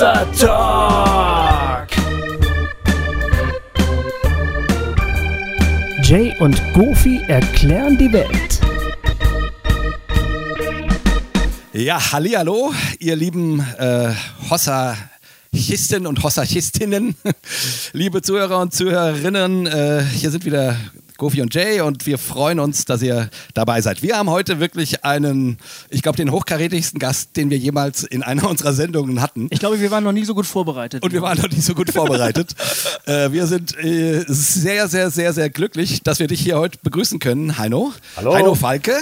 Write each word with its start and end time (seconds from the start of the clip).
Hossa 0.00 0.24
Talk. 0.32 1.88
Jay 6.02 6.34
und 6.40 6.58
Goofy 6.72 7.20
erklären 7.28 7.98
die 7.98 8.10
Welt. 8.10 8.60
Ja, 11.74 12.12
hallihallo, 12.12 12.72
ihr 12.98 13.14
lieben 13.14 13.60
äh, 13.76 14.14
Hossachisten 14.48 16.06
und 16.06 16.22
Hossachistinnen, 16.22 17.14
liebe 17.92 18.22
Zuhörer 18.22 18.58
und 18.58 18.72
Zuhörerinnen, 18.72 19.66
äh, 19.66 20.02
hier 20.02 20.30
sind 20.30 20.46
wieder 20.46 20.78
Goofy 21.20 21.42
und 21.42 21.54
Jay 21.54 21.82
und 21.82 22.06
wir 22.06 22.16
freuen 22.16 22.58
uns, 22.58 22.86
dass 22.86 23.02
ihr 23.02 23.28
dabei 23.52 23.82
seid. 23.82 24.02
Wir 24.02 24.16
haben 24.16 24.30
heute 24.30 24.58
wirklich 24.58 25.04
einen, 25.04 25.58
ich 25.90 26.00
glaube, 26.00 26.16
den 26.16 26.32
hochkarätigsten 26.32 26.98
Gast, 26.98 27.36
den 27.36 27.50
wir 27.50 27.58
jemals 27.58 28.04
in 28.04 28.22
einer 28.22 28.48
unserer 28.48 28.72
Sendungen 28.72 29.20
hatten. 29.20 29.46
Ich 29.50 29.60
glaube, 29.60 29.78
wir 29.80 29.90
waren 29.90 30.02
noch 30.02 30.12
nie 30.12 30.24
so 30.24 30.34
gut 30.34 30.46
vorbereitet. 30.46 31.02
Und 31.02 31.12
wir 31.12 31.20
waren 31.20 31.36
noch 31.36 31.50
nie 31.50 31.60
so 31.60 31.74
gut 31.74 31.90
vorbereitet. 31.90 32.54
äh, 33.04 33.30
wir 33.32 33.46
sind 33.46 33.76
äh, 33.84 34.24
sehr, 34.28 34.88
sehr, 34.88 35.10
sehr, 35.10 35.34
sehr 35.34 35.50
glücklich, 35.50 36.02
dass 36.02 36.20
wir 36.20 36.26
dich 36.26 36.40
hier 36.40 36.58
heute 36.58 36.78
begrüßen 36.82 37.18
können, 37.18 37.58
Heino. 37.58 37.92
Hallo. 38.16 38.34
Heino 38.34 38.54
Falke. 38.54 38.94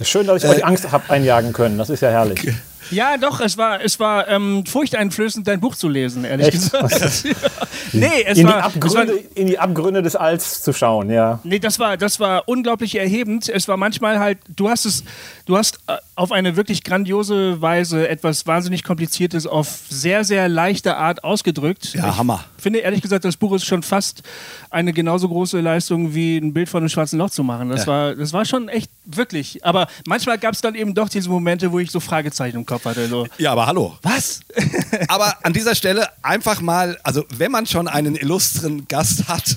Schön, 0.00 0.26
dass 0.26 0.42
ich 0.42 0.48
euch 0.48 0.64
Angst 0.64 0.90
habe 0.90 1.10
einjagen 1.10 1.52
können. 1.52 1.76
Das 1.76 1.90
ist 1.90 2.00
ja 2.00 2.08
herrlich. 2.08 2.40
Ja, 2.90 3.16
doch, 3.16 3.40
es 3.40 3.56
war, 3.58 3.80
es 3.82 3.98
war 4.00 4.28
ähm, 4.28 4.64
furchteinflößend, 4.66 5.46
dein 5.46 5.60
Buch 5.60 5.74
zu 5.76 5.88
lesen, 5.88 6.24
ehrlich 6.24 6.48
Echt? 6.48 6.72
gesagt. 6.72 7.24
nee, 7.92 8.08
es 8.26 8.38
in, 8.38 8.46
war, 8.46 8.56
die 8.56 8.62
Abgründe, 8.62 8.86
es 8.86 8.94
war, 8.94 9.36
in 9.36 9.46
die 9.46 9.58
Abgründe 9.58 10.02
des 10.02 10.16
Alls 10.16 10.62
zu 10.62 10.72
schauen, 10.72 11.10
ja. 11.10 11.40
Nee, 11.44 11.58
das 11.58 11.78
war, 11.78 11.96
das 11.96 12.20
war 12.20 12.48
unglaublich 12.48 12.96
erhebend. 12.96 13.48
Es 13.48 13.68
war 13.68 13.76
manchmal 13.76 14.18
halt, 14.18 14.38
du 14.56 14.68
hast 14.68 14.84
es, 14.86 15.04
du 15.46 15.56
hast 15.56 15.78
äh, 15.86 15.96
auf 16.16 16.32
eine 16.32 16.56
wirklich 16.56 16.84
grandiose 16.84 17.60
Weise 17.62 18.08
etwas 18.08 18.46
wahnsinnig 18.46 18.84
Kompliziertes 18.84 19.46
auf 19.46 19.80
sehr, 19.88 20.24
sehr 20.24 20.48
leichte 20.48 20.96
Art 20.96 21.24
ausgedrückt. 21.24 21.94
Ja, 21.94 22.10
ich 22.10 22.16
Hammer. 22.18 22.44
finde 22.58 22.80
ehrlich 22.80 23.02
gesagt, 23.02 23.24
das 23.24 23.36
Buch 23.36 23.52
ist 23.54 23.64
schon 23.66 23.82
fast 23.82 24.22
eine 24.70 24.92
genauso 24.92 25.28
große 25.28 25.60
Leistung 25.60 26.14
wie 26.14 26.38
ein 26.38 26.52
Bild 26.52 26.68
von 26.68 26.78
einem 26.82 26.88
schwarzen 26.88 27.18
Loch 27.18 27.30
zu 27.30 27.42
machen. 27.44 27.70
Das, 27.70 27.82
Ja. 27.82 27.86
war, 27.86 28.14
das 28.14 28.32
war 28.32 28.44
schon 28.44 28.68
echt 28.68 28.90
wirklich. 29.04 29.64
Aber 29.64 29.86
manchmal 30.06 30.38
gab 30.38 30.54
es 30.54 30.60
dann 30.60 30.74
eben 30.74 30.94
doch 30.94 31.08
diese 31.08 31.28
Momente, 31.28 31.72
wo 31.72 31.78
ich 31.78 31.90
so 31.90 32.00
Fragezeichen 32.00 32.56
im 32.56 32.66
Kopf 32.66 32.79
hatte. 32.84 33.08
So, 33.08 33.26
Ja, 33.38 33.52
aber 33.52 33.66
hallo. 33.66 33.96
was? 34.02 34.40
Aber 35.08 35.34
an 35.42 35.52
dieser 35.52 35.74
Stelle 35.74 36.08
einfach 36.22 36.60
mal, 36.60 36.98
also 37.02 37.24
wenn 37.36 37.50
man 37.52 37.66
schon 37.66 37.88
einen 37.88 38.16
illustren 38.16 38.86
Gast 38.88 39.28
hat, 39.28 39.56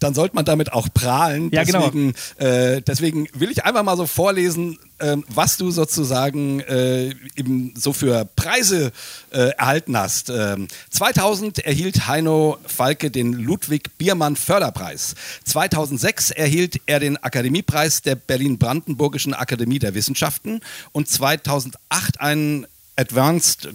dann 0.00 0.14
sollte 0.14 0.34
man 0.34 0.44
damit 0.44 0.72
auch 0.72 0.88
prahlen. 0.92 1.50
Ja, 1.52 1.64
genau. 1.64 1.86
deswegen, 1.86 2.14
äh, 2.36 2.80
deswegen 2.82 3.28
will 3.34 3.50
ich 3.50 3.64
einfach 3.64 3.82
mal 3.82 3.96
so 3.96 4.06
vorlesen, 4.06 4.78
ähm, 5.00 5.24
was 5.28 5.56
du 5.56 5.70
sozusagen 5.70 6.60
äh, 6.60 7.10
eben 7.36 7.74
so 7.76 7.92
für 7.92 8.24
Preise 8.36 8.92
äh, 9.30 9.50
erhalten 9.56 9.96
hast. 9.96 10.30
Ähm, 10.30 10.68
2000 10.90 11.58
erhielt 11.60 12.06
Heino 12.08 12.58
Falke 12.66 13.10
den 13.10 13.32
Ludwig 13.32 13.96
Biermann 13.98 14.36
Förderpreis. 14.36 15.14
2006 15.44 16.30
erhielt 16.32 16.80
er 16.86 17.00
den 17.00 17.16
Akademiepreis 17.16 18.02
der 18.02 18.14
Berlin-Brandenburgischen 18.14 19.34
Akademie 19.34 19.78
der 19.78 19.94
Wissenschaften 19.94 20.60
und 20.92 21.08
2008 21.08 22.20
einen 22.20 22.66
Advanced 22.96 23.68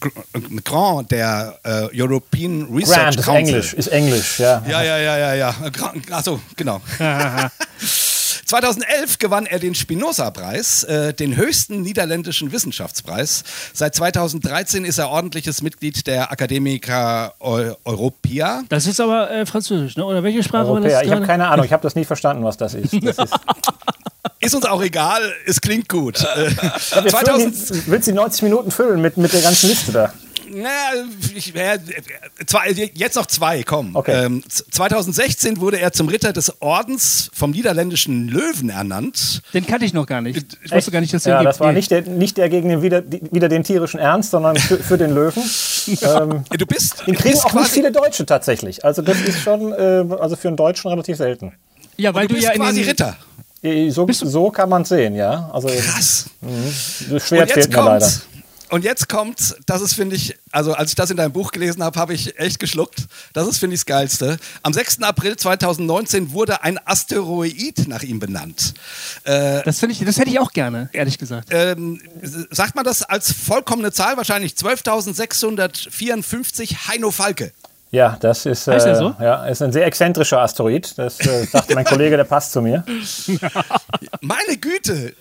Gr- 0.00 0.10
Grand 0.64 1.10
der 1.10 1.58
äh, 1.64 1.88
European 2.00 2.62
Research 2.74 3.16
Grant 3.16 3.16
ist 3.18 3.24
Council. 3.24 3.36
Englisch, 3.54 3.74
ist 3.74 3.86
Englisch, 3.88 4.38
ja. 4.38 4.64
Ja, 4.66 4.82
ja, 4.82 4.96
ja, 4.98 5.18
ja, 5.18 5.34
ja. 5.34 5.54
Achso, 6.10 6.40
genau. 6.56 6.80
2011 8.46 9.18
gewann 9.18 9.46
er 9.46 9.58
den 9.58 9.74
Spinoza-Preis, 9.74 10.84
äh, 10.84 11.14
den 11.14 11.36
höchsten 11.36 11.82
niederländischen 11.82 12.52
Wissenschaftspreis. 12.52 13.44
Seit 13.72 13.94
2013 13.94 14.84
ist 14.84 14.98
er 14.98 15.10
ordentliches 15.10 15.62
Mitglied 15.62 16.06
der 16.06 16.32
Academica 16.32 17.34
Eu 17.40 17.74
Europea. 17.84 18.62
Das 18.68 18.86
ist 18.86 19.00
aber 19.00 19.30
äh, 19.30 19.46
Französisch, 19.46 19.96
ne? 19.96 20.04
Oder 20.04 20.22
welche 20.22 20.42
Sprache 20.42 20.68
war 20.68 20.80
das? 20.80 20.92
Europäer. 20.92 21.04
Ich 21.04 21.10
habe 21.12 21.26
keine 21.26 21.48
Ahnung, 21.48 21.64
ich 21.64 21.72
habe 21.72 21.82
das 21.82 21.94
nie 21.94 22.04
verstanden, 22.04 22.44
was 22.44 22.56
das 22.56 22.74
ist. 22.74 22.94
Das 23.02 23.18
ist 23.18 23.34
Ist 24.40 24.56
uns 24.56 24.64
auch 24.64 24.82
egal, 24.82 25.20
es 25.46 25.60
klingt 25.60 25.88
gut. 25.88 26.26
Äh, 26.32 26.50
wir 26.50 27.10
füllen 27.10 27.10
2000, 27.10 27.54
die, 27.54 27.86
willst 27.86 28.06
du 28.06 28.12
die 28.12 28.16
90 28.16 28.42
Minuten 28.42 28.70
füllen 28.70 29.00
mit, 29.00 29.16
mit 29.16 29.32
der 29.32 29.42
ganzen 29.42 29.68
Liste 29.68 29.92
da? 29.92 30.12
Na, 30.54 30.68
ich, 31.34 31.54
äh, 31.54 31.78
zwei, 32.46 32.70
jetzt 32.94 33.16
noch 33.16 33.26
zwei, 33.26 33.62
komm. 33.62 33.96
Okay. 33.96 34.26
Ähm, 34.26 34.42
z- 34.48 34.66
2016 34.70 35.60
wurde 35.60 35.80
er 35.80 35.92
zum 35.92 36.08
Ritter 36.08 36.32
des 36.32 36.60
Ordens 36.60 37.30
vom 37.32 37.52
niederländischen 37.52 38.28
Löwen 38.28 38.68
ernannt. 38.68 39.40
Den 39.54 39.66
kannte 39.66 39.86
ich 39.86 39.94
noch 39.94 40.06
gar 40.06 40.20
nicht. 40.20 40.56
Ich 40.64 40.70
wusste 40.72 40.90
gar 40.90 41.00
nicht, 41.00 41.14
dass 41.14 41.22
den 41.22 41.30
Ja, 41.30 41.42
das 41.42 41.58
war 41.60 41.68
Nee. 41.68 41.78
nicht 41.78 41.90
der, 41.90 42.02
nicht 42.02 42.36
der 42.36 42.48
gegen 42.50 42.68
den 42.68 42.82
wieder, 42.82 43.00
die, 43.00 43.22
wieder 43.32 43.48
den 43.48 43.64
tierischen 43.64 43.98
Ernst, 43.98 44.30
sondern 44.32 44.56
für, 44.56 44.76
für 44.78 44.98
den 44.98 45.14
Löwen. 45.14 45.42
ähm, 46.02 46.44
Du 46.50 46.66
bist, 46.66 47.02
den 47.06 47.14
kriegen 47.14 47.32
bist 47.34 47.46
auch 47.46 47.54
nicht 47.54 47.68
viele 47.70 47.90
Deutsche 47.90 48.26
tatsächlich. 48.26 48.84
Also 48.84 49.00
das 49.02 49.20
ist 49.22 49.40
schon, 49.40 49.72
äh, 49.72 50.04
also 50.20 50.36
für 50.36 50.48
einen 50.48 50.56
Deutschen 50.58 50.90
relativ 50.90 51.16
selten. 51.16 51.52
Ja, 51.96 52.12
weil 52.14 52.26
du 52.26 52.34
du, 52.34 52.34
bist 52.34 52.46
ja 52.48 52.52
in 52.54 52.60
quasi 52.60 52.80
den, 52.80 52.88
Ritter. 52.90 53.16
Äh, 53.62 53.90
So, 53.90 54.06
so 54.10 54.50
kann 54.50 54.68
man 54.68 54.82
es 54.82 54.88
sehen, 54.90 55.14
ja. 55.14 55.48
Also 55.52 55.68
Krass. 55.68 56.26
das 56.40 57.10
Und 57.10 57.22
Schwert 57.22 57.48
jetzt 57.48 57.54
fehlt 57.54 57.70
mir 57.70 57.84
leider. 57.84 58.10
Und 58.72 58.84
jetzt 58.84 59.08
kommt, 59.10 59.56
das 59.66 59.82
ist, 59.82 59.92
finde 59.92 60.16
ich, 60.16 60.34
also 60.50 60.72
als 60.72 60.92
ich 60.92 60.94
das 60.94 61.10
in 61.10 61.18
deinem 61.18 61.32
Buch 61.32 61.52
gelesen 61.52 61.84
habe, 61.84 62.00
habe 62.00 62.14
ich 62.14 62.38
echt 62.38 62.58
geschluckt. 62.58 63.06
Das 63.34 63.46
ist, 63.46 63.58
finde 63.58 63.74
ich, 63.74 63.82
das 63.82 63.86
Geilste. 63.86 64.38
Am 64.62 64.72
6. 64.72 65.02
April 65.02 65.36
2019 65.36 66.32
wurde 66.32 66.62
ein 66.62 66.80
Asteroid 66.86 67.86
nach 67.86 68.02
ihm 68.02 68.18
benannt. 68.18 68.72
Äh, 69.24 69.62
das, 69.64 69.78
finde 69.78 69.92
ich, 69.92 70.02
das 70.02 70.16
hätte 70.16 70.30
ich 70.30 70.40
auch 70.40 70.52
gerne, 70.52 70.88
ehrlich 70.94 71.18
gesagt. 71.18 71.48
ähm, 71.50 72.00
sagt 72.50 72.74
man 72.74 72.86
das 72.86 73.02
als 73.02 73.30
vollkommene 73.30 73.92
Zahl? 73.92 74.16
Wahrscheinlich 74.16 74.54
12.654 74.54 76.88
Heino 76.88 77.10
Falke. 77.10 77.52
Ja, 77.90 78.16
das 78.20 78.46
ist, 78.46 78.68
äh, 78.68 78.94
so? 78.94 79.14
ja, 79.20 79.44
ist 79.48 79.60
ein 79.60 79.72
sehr 79.72 79.84
exzentrischer 79.84 80.40
Asteroid. 80.40 80.96
Das 80.96 81.20
äh, 81.20 81.44
sagte 81.44 81.74
mein 81.74 81.84
Kollege, 81.92 82.16
der 82.16 82.24
passt 82.24 82.52
zu 82.52 82.62
mir. 82.62 82.86
Meine 84.22 84.56
Güte, 84.56 85.14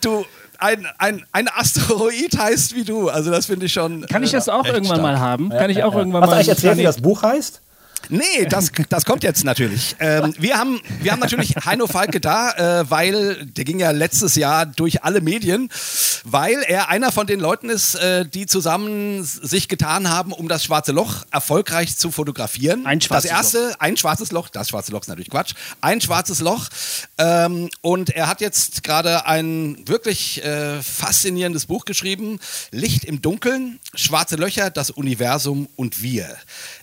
du, 0.00 0.24
ein, 0.62 0.86
ein, 0.98 1.24
ein 1.32 1.48
Asteroid 1.48 2.38
heißt 2.38 2.74
wie 2.74 2.84
du. 2.84 3.08
Also 3.08 3.30
das 3.30 3.46
finde 3.46 3.66
ich 3.66 3.72
schon. 3.72 4.06
Kann 4.06 4.22
ich 4.22 4.30
das 4.30 4.48
auch 4.48 4.64
irgendwann 4.64 4.84
stark. 4.86 5.02
mal 5.02 5.20
haben? 5.20 5.50
Kann 5.50 5.70
ich 5.70 5.82
auch 5.82 5.94
irgendwann 5.94 6.22
Hast 6.22 6.28
du 6.28 6.30
mal. 6.30 6.36
eigentlich 6.36 6.48
erzählt, 6.48 6.78
wie 6.78 6.82
das 6.84 7.00
Buch 7.00 7.22
heißt? 7.22 7.60
Nee, 8.08 8.46
das, 8.48 8.70
das 8.88 9.04
kommt 9.04 9.22
jetzt 9.22 9.44
natürlich. 9.44 9.96
Ähm, 9.98 10.34
wir, 10.38 10.58
haben, 10.58 10.80
wir 11.00 11.12
haben 11.12 11.20
natürlich 11.20 11.56
Heino 11.64 11.86
Falke 11.86 12.20
da, 12.20 12.80
äh, 12.80 12.90
weil 12.90 13.46
der 13.46 13.64
ging 13.64 13.78
ja 13.78 13.90
letztes 13.90 14.34
Jahr 14.34 14.66
durch 14.66 15.04
alle 15.04 15.20
Medien, 15.20 15.70
weil 16.24 16.62
er 16.66 16.88
einer 16.88 17.12
von 17.12 17.26
den 17.26 17.40
Leuten 17.40 17.68
ist, 17.68 17.94
äh, 17.94 18.26
die 18.26 18.46
zusammen 18.46 19.24
sich 19.24 19.68
getan 19.68 20.08
haben, 20.08 20.32
um 20.32 20.48
das 20.48 20.64
schwarze 20.64 20.92
Loch 20.92 21.24
erfolgreich 21.30 21.96
zu 21.96 22.10
fotografieren. 22.10 22.86
Ein 22.86 23.00
schwarzes 23.00 23.30
Das 23.30 23.36
erste, 23.38 23.80
ein 23.80 23.96
schwarzes 23.96 24.32
Loch, 24.32 24.48
das 24.48 24.68
schwarze 24.70 24.92
Loch 24.92 25.02
ist 25.02 25.08
natürlich 25.08 25.30
Quatsch, 25.30 25.54
ein 25.80 26.00
schwarzes 26.00 26.40
Loch. 26.40 26.68
Ähm, 27.18 27.70
und 27.80 28.10
er 28.10 28.28
hat 28.28 28.40
jetzt 28.40 28.82
gerade 28.82 29.26
ein 29.26 29.76
wirklich 29.86 30.44
äh, 30.44 30.82
faszinierendes 30.82 31.66
Buch 31.66 31.84
geschrieben, 31.84 32.38
Licht 32.70 33.04
im 33.04 33.22
Dunkeln, 33.22 33.80
schwarze 33.94 34.36
Löcher, 34.36 34.70
das 34.70 34.90
Universum 34.90 35.68
und 35.76 36.02
wir. 36.02 36.36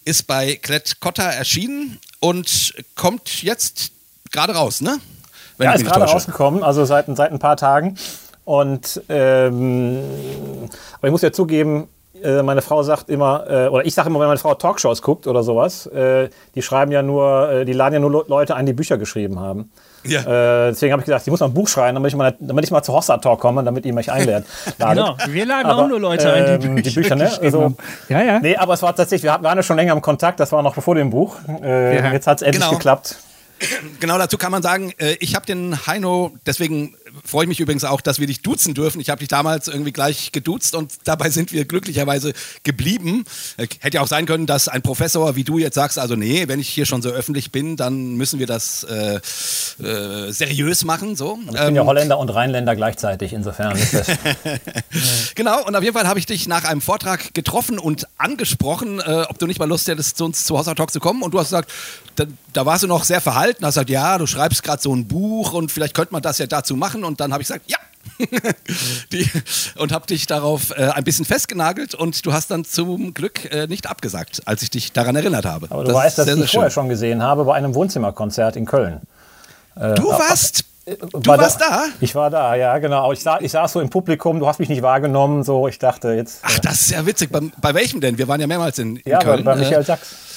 Ist 0.10 0.26
bei 0.26 0.56
Klett 0.56 1.00
Cotta 1.02 1.30
erschienen 1.30 2.00
und 2.20 2.74
kommt 2.96 3.44
jetzt 3.44 3.92
gerade 4.32 4.54
raus, 4.56 4.82
ne? 4.82 4.98
Wenn 5.60 5.66
Ja, 5.68 5.74
ist 5.74 5.86
gerade 5.86 6.00
täusche. 6.00 6.14
rausgekommen, 6.14 6.64
also 6.64 6.84
seit, 6.84 7.06
seit 7.16 7.32
ein 7.32 7.38
paar 7.38 7.58
Tagen. 7.58 7.96
Und 8.44 9.04
ähm, 9.08 10.00
aber 10.98 11.08
ich 11.10 11.12
muss 11.12 11.22
ja 11.22 11.32
zugeben, 11.32 11.88
äh, 12.24 12.42
meine 12.42 12.64
Frau 12.64 12.82
sagt 12.82 13.12
immer, 13.12 13.46
äh, 13.48 13.68
oder 13.68 13.86
ich 13.86 13.94
sage 13.94 14.10
immer, 14.10 14.20
wenn 14.20 14.30
meine 14.30 14.40
Frau 14.40 14.56
Talkshows 14.56 15.04
guckt 15.04 15.28
oder 15.28 15.44
sowas, 15.44 15.86
äh, 15.86 16.30
die 16.56 16.64
schreiben 16.64 16.92
ja 16.92 17.04
nur, 17.04 17.66
die 17.66 17.74
laden 17.74 17.94
ja 17.94 18.00
nur 18.00 18.12
Le- 18.12 18.26
Leute 18.28 18.56
ein, 18.56 18.66
die 18.66 18.74
Bücher 18.74 18.98
geschrieben 18.98 19.40
haben. 19.40 19.70
Ja. 20.04 20.22
Äh, 20.22 20.70
deswegen 20.72 20.94
habe 20.94 21.02
ich 21.02 21.06
gedacht, 21.06 21.22
ich 21.26 21.32
muss 21.32 21.40
mal 21.40 21.48
ein 21.48 21.54
Buch 21.54 21.68
schreiben, 21.68 21.96
damit 21.96 22.10
ich 22.12 22.16
mal, 22.16 22.34
damit 22.40 22.64
ich 22.66 22.72
mal 22.72 22.82
zu 22.84 22.94
Hossa 22.94 23.18
Talk 23.18 23.40
komme, 23.40 23.64
damit 23.64 23.86
ihr 23.86 23.94
mich 23.94 24.12
einladet. 24.12 24.46
Genau, 24.78 25.16
wir 25.28 25.46
laden 25.46 25.66
Aber, 25.66 25.84
auch 25.84 25.88
nur 25.88 26.00
Leute 26.00 26.32
ein, 26.32 26.60
die 26.60 26.68
ähm, 26.68 26.76
Bücher, 26.76 26.90
die 26.90 26.96
Bücher, 26.96 27.16
ne? 27.16 27.30
Also-. 27.42 27.74
Ja, 28.08 28.22
ja. 28.22 28.40
Nee, 28.40 28.56
aber 28.56 28.74
es 28.76 28.82
war 28.82 28.96
tatsächlich, 28.96 29.24
wir 29.24 29.38
waren 29.44 29.58
ja 29.58 29.64
schon 29.64 29.76
länger 29.76 29.94
im 29.94 30.02
Kontakt, 30.02 30.40
das 30.40 30.52
war 30.52 30.62
noch 30.64 30.76
bevor 30.76 30.96
dem 30.96 31.10
Buch. 31.10 31.36
Äh, 31.62 31.98
Ja. 31.98 32.12
Jetzt 32.14 32.28
hat 32.28 32.38
es 32.38 32.42
endlich 32.44 32.64
Genau. 32.64 32.76
geklappt. 32.78 33.18
Genau 34.00 34.18
dazu 34.18 34.38
kann 34.38 34.52
man 34.52 34.62
sagen, 34.64 34.94
äh, 34.98 35.16
ich 35.20 35.36
habe 35.36 35.46
den 35.46 35.86
Heino, 35.86 36.34
deswegen 36.46 36.96
freue 37.26 37.44
ich 37.44 37.50
mich 37.50 37.60
übrigens 37.60 37.84
auch, 37.84 38.02
dass 38.02 38.20
wir 38.20 38.28
dich 38.28 38.42
duzen 38.42 38.74
dürfen. 38.74 39.02
Ich 39.02 39.10
habe 39.10 39.20
dich 39.20 39.28
damals 39.28 39.68
irgendwie 39.68 39.92
gleich 39.92 40.32
geduzt 40.32 40.76
und 40.76 40.94
dabei 41.04 41.30
sind 41.30 41.52
wir 41.52 41.66
glücklicherweise 41.66 42.34
geblieben. 42.64 43.26
Äh, 43.58 43.68
Hätte 43.80 43.96
ja 43.96 44.02
auch 44.02 44.08
sein 44.08 44.26
können, 44.26 44.46
dass 44.46 44.68
ein 44.68 44.82
Professor 44.82 45.36
wie 45.36 45.44
du 45.44 45.58
jetzt 45.58 45.76
sagst, 45.76 46.00
also 46.00 46.16
nee, 46.16 46.48
wenn 46.48 46.60
ich 46.60 46.70
hier 46.70 46.86
schon 46.86 47.02
so 47.02 47.10
öffentlich 47.10 47.52
bin, 47.52 47.76
dann 47.76 48.16
müssen 48.16 48.40
wir 48.40 48.48
das 48.48 48.84
äh, 48.84 49.20
äh, 49.84 50.32
seriös 50.32 50.86
machen. 50.86 51.16
So. 51.16 51.40
Ich 51.46 51.52
bin 51.52 51.76
ja 51.76 51.82
Ähm, 51.82 51.88
Holländer 51.88 52.18
und 52.20 52.30
Rheinländer 52.30 52.76
gleichzeitig, 52.76 53.34
insofern 53.34 53.78
ist 53.78 53.94
das. 53.94 54.08
Genau, 55.36 55.66
und 55.66 55.76
auf 55.76 55.84
jeden 55.84 55.96
Fall 55.96 56.08
habe 56.08 56.20
ich 56.20 56.26
dich 56.26 56.48
nach 56.48 56.66
einem 56.66 56.82
Vortrag 56.82 57.34
getroffen 57.34 57.80
und 57.80 58.08
angesprochen, 58.18 59.00
äh, 59.00 59.24
ob 59.30 59.38
du 59.40 59.48
nicht 59.48 59.60
mal 59.60 59.68
Lust 59.68 59.88
hättest, 59.88 60.18
zu 60.18 60.26
uns 60.26 60.46
zu 60.46 60.58
Hossa 60.58 60.74
Talk 60.76 60.92
zu 60.92 61.00
kommen. 61.00 61.22
Und 61.22 61.34
du 61.34 61.40
hast 61.40 61.48
gesagt, 61.48 61.72
da, 62.16 62.26
da 62.54 62.66
warst 62.66 62.84
du 62.84 62.88
noch 62.88 63.04
sehr 63.04 63.22
verhalten, 63.22 63.49
hast 63.62 63.76
gesagt, 63.76 63.90
ja, 63.90 64.18
du 64.18 64.26
schreibst 64.26 64.64
gerade 64.64 64.82
so 64.82 64.94
ein 64.94 65.08
Buch 65.08 65.54
und 65.54 65.72
vielleicht 65.72 65.94
könnte 65.94 66.14
man 66.14 66.22
das 66.22 66.38
ja 66.38 66.48
dazu 66.48 66.76
machen. 66.76 67.04
Und 67.04 67.20
dann 67.20 67.34
habe 67.34 67.42
ich 67.42 67.48
gesagt, 67.48 67.70
ja, 67.70 67.78
die, 69.12 69.30
und 69.78 69.92
habe 69.92 70.08
dich 70.08 70.26
darauf 70.28 70.72
äh, 70.72 70.90
ein 70.90 71.04
bisschen 71.04 71.26
festgenagelt 71.26 71.96
und 71.96 72.26
du 72.26 72.34
hast 72.34 72.52
dann 72.52 72.66
zum 72.66 73.14
Glück 73.14 73.52
äh, 73.52 73.68
nicht 73.68 73.88
abgesagt, 73.88 74.42
als 74.46 74.62
ich 74.62 74.70
dich 74.70 74.92
daran 74.94 75.16
erinnert 75.16 75.46
habe. 75.46 75.68
Aber 75.70 75.84
du 75.84 75.94
weißt, 75.94 76.18
dass 76.18 76.28
ich 76.28 76.36
dich 76.36 76.52
vorher 76.52 76.72
schon 76.72 76.90
gesehen 76.90 77.22
habe 77.22 77.46
bei 77.46 77.56
einem 77.56 77.76
Wohnzimmerkonzert 77.76 78.56
in 78.56 78.66
Köln. 78.66 79.02
Du 79.76 80.10
warst 80.10 80.66
Du 80.98 81.26
war 81.26 81.38
warst 81.38 81.62
da, 81.62 81.70
da, 81.70 81.86
Ich 82.00 82.16
war 82.16 82.30
da, 82.30 82.56
ja, 82.56 82.78
genau. 82.80 83.12
Ich, 83.12 83.22
sa 83.22 83.40
ich 83.40 83.52
saß 83.52 83.74
so 83.74 83.82
im 83.82 83.90
Publikum, 83.90 84.40
du 84.40 84.48
hast 84.48 84.60
mich 84.60 84.70
nicht 84.70 84.82
wahrgenommen, 84.82 85.44
so 85.44 85.68
ich 85.68 85.78
dachte 85.78 86.10
jetzt. 86.10 86.40
Ach, 86.44 86.60
das 86.60 86.82
ist 86.82 86.92
ja 86.92 87.06
witzig. 87.06 87.32
Bei, 87.32 87.42
bei 87.62 87.74
welchem 87.74 88.02
denn? 88.02 88.18
Wir 88.18 88.28
waren 88.28 88.42
ja 88.42 88.48
mehrmals 88.48 88.80
in, 88.80 88.96
in 88.98 89.12
ja, 89.12 89.20
Köln. 89.20 89.44
Bei, 89.44 89.54
bei 89.54 89.60
Michael 89.60 89.86
Sachs. 89.86 90.29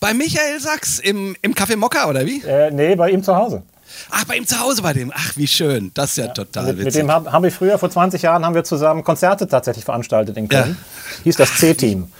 Bei 0.00 0.14
Michael 0.14 0.60
Sachs 0.60 0.98
im, 0.98 1.36
im 1.42 1.54
Café 1.54 1.76
Mokka, 1.76 2.08
oder 2.08 2.26
wie? 2.26 2.42
Äh, 2.42 2.70
nee, 2.70 2.94
bei 2.94 3.10
ihm 3.10 3.22
zu 3.22 3.34
Hause. 3.34 3.62
Ach, 4.10 4.24
bei 4.24 4.36
ihm 4.36 4.46
zu 4.46 4.58
Hause 4.60 4.82
bei 4.82 4.92
dem. 4.92 5.12
Ach, 5.14 5.36
wie 5.36 5.46
schön. 5.46 5.90
Das 5.94 6.10
ist 6.10 6.16
ja, 6.18 6.26
ja 6.26 6.32
total 6.32 6.66
mit, 6.66 6.78
witzig. 6.78 6.84
Mit 6.86 6.94
dem 6.94 7.10
haben, 7.10 7.32
haben 7.32 7.42
wir 7.42 7.52
früher, 7.52 7.78
vor 7.78 7.90
20 7.90 8.22
Jahren, 8.22 8.44
haben 8.44 8.54
wir 8.54 8.64
zusammen 8.64 9.04
Konzerte 9.04 9.48
tatsächlich 9.48 9.84
veranstaltet 9.84 10.36
in 10.36 10.48
Köln. 10.48 10.76
Ja. 10.78 11.24
Hieß 11.24 11.36
das 11.36 11.56
C-Team. 11.56 12.10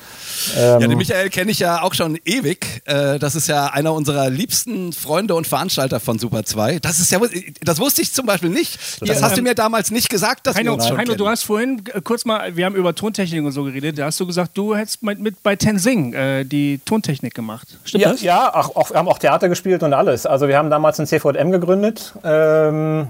Ähm, 0.56 0.80
ja, 0.80 0.86
den 0.88 0.98
Michael 0.98 1.30
kenne 1.30 1.50
ich 1.50 1.58
ja 1.58 1.82
auch 1.82 1.94
schon 1.94 2.18
ewig. 2.24 2.82
Äh, 2.84 3.18
das 3.18 3.34
ist 3.34 3.48
ja 3.48 3.66
einer 3.66 3.92
unserer 3.92 4.30
liebsten 4.30 4.92
Freunde 4.92 5.34
und 5.34 5.46
Veranstalter 5.46 6.00
von 6.00 6.18
Super 6.18 6.44
2. 6.44 6.78
Das 6.80 7.00
ist 7.00 7.10
ja, 7.10 7.20
das 7.62 7.78
wusste 7.78 8.02
ich 8.02 8.12
zum 8.12 8.26
Beispiel 8.26 8.50
nicht. 8.50 8.78
Das 9.00 9.18
ähm, 9.18 9.24
hast 9.24 9.36
du 9.36 9.42
mir 9.42 9.54
damals 9.54 9.90
nicht 9.90 10.08
gesagt, 10.08 10.46
dass 10.46 10.56
Heino, 10.56 10.72
wir 10.72 10.74
uns 10.74 10.88
schon 10.88 10.96
Heino, 10.96 11.08
kennen. 11.08 11.18
du 11.18 11.28
hast 11.28 11.42
vorhin 11.42 11.82
äh, 11.92 12.00
kurz 12.00 12.24
mal, 12.24 12.56
wir 12.56 12.64
haben 12.66 12.74
über 12.74 12.94
Tontechnik 12.94 13.44
und 13.44 13.52
so 13.52 13.64
geredet, 13.64 13.98
da 13.98 14.06
hast 14.06 14.20
du 14.20 14.26
gesagt, 14.26 14.56
du 14.56 14.74
hättest 14.74 15.02
mit, 15.02 15.18
mit 15.18 15.42
bei 15.42 15.56
Tenzing 15.56 16.12
äh, 16.14 16.44
die 16.44 16.80
Tontechnik 16.84 17.34
gemacht. 17.34 17.68
Stimmt 17.84 18.04
ja, 18.04 18.12
das? 18.12 18.22
Ja, 18.22 18.54
auch, 18.54 18.76
auch, 18.76 18.90
wir 18.90 18.96
haben 18.96 19.08
auch 19.08 19.18
Theater 19.18 19.48
gespielt 19.48 19.82
und 19.82 19.92
alles. 19.92 20.26
Also 20.26 20.48
wir 20.48 20.56
haben 20.56 20.70
damals 20.70 20.98
ein 21.00 21.06
CVM 21.06 21.50
gegründet. 21.50 22.14
Ähm, 22.24 23.08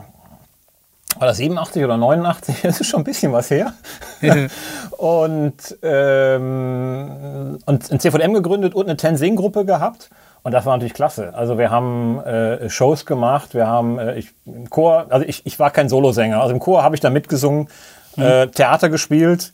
war 1.19 1.27
das 1.27 1.39
87 1.39 1.85
oder 1.85 1.97
89? 1.97 2.57
Das 2.63 2.81
ist 2.81 2.87
schon 2.87 3.01
ein 3.01 3.05
bisschen 3.05 3.33
was 3.33 3.51
her. 3.51 3.73
und, 4.97 5.79
ähm, 5.83 7.59
und 7.67 7.93
ein 7.93 8.01
CVM 8.01 8.35
gegründet 8.35 8.75
und 8.75 8.87
eine 8.87 8.97
Tenzing-Gruppe 8.97 9.65
gehabt. 9.65 10.11
Und 10.43 10.53
das 10.53 10.65
war 10.65 10.75
natürlich 10.75 10.95
klasse. 10.95 11.35
Also 11.35 11.59
wir 11.59 11.71
haben 11.71 12.19
äh, 12.21 12.71
Shows 12.71 13.05
gemacht, 13.05 13.55
wir 13.55 13.67
haben 13.67 13.99
äh, 13.99 14.19
ich, 14.19 14.31
im 14.47 14.71
Chor, 14.71 15.07
also 15.11 15.27
ich, 15.27 15.45
ich 15.45 15.59
war 15.59 15.71
kein 15.71 15.89
Solosänger. 15.89 16.41
Also 16.41 16.55
im 16.55 16.61
Chor 16.61 16.83
habe 16.83 16.95
ich 16.95 17.01
da 17.01 17.11
mitgesungen, 17.11 17.69
mhm. 18.17 18.23
äh, 18.23 18.47
Theater 18.47 18.89
gespielt 18.89 19.53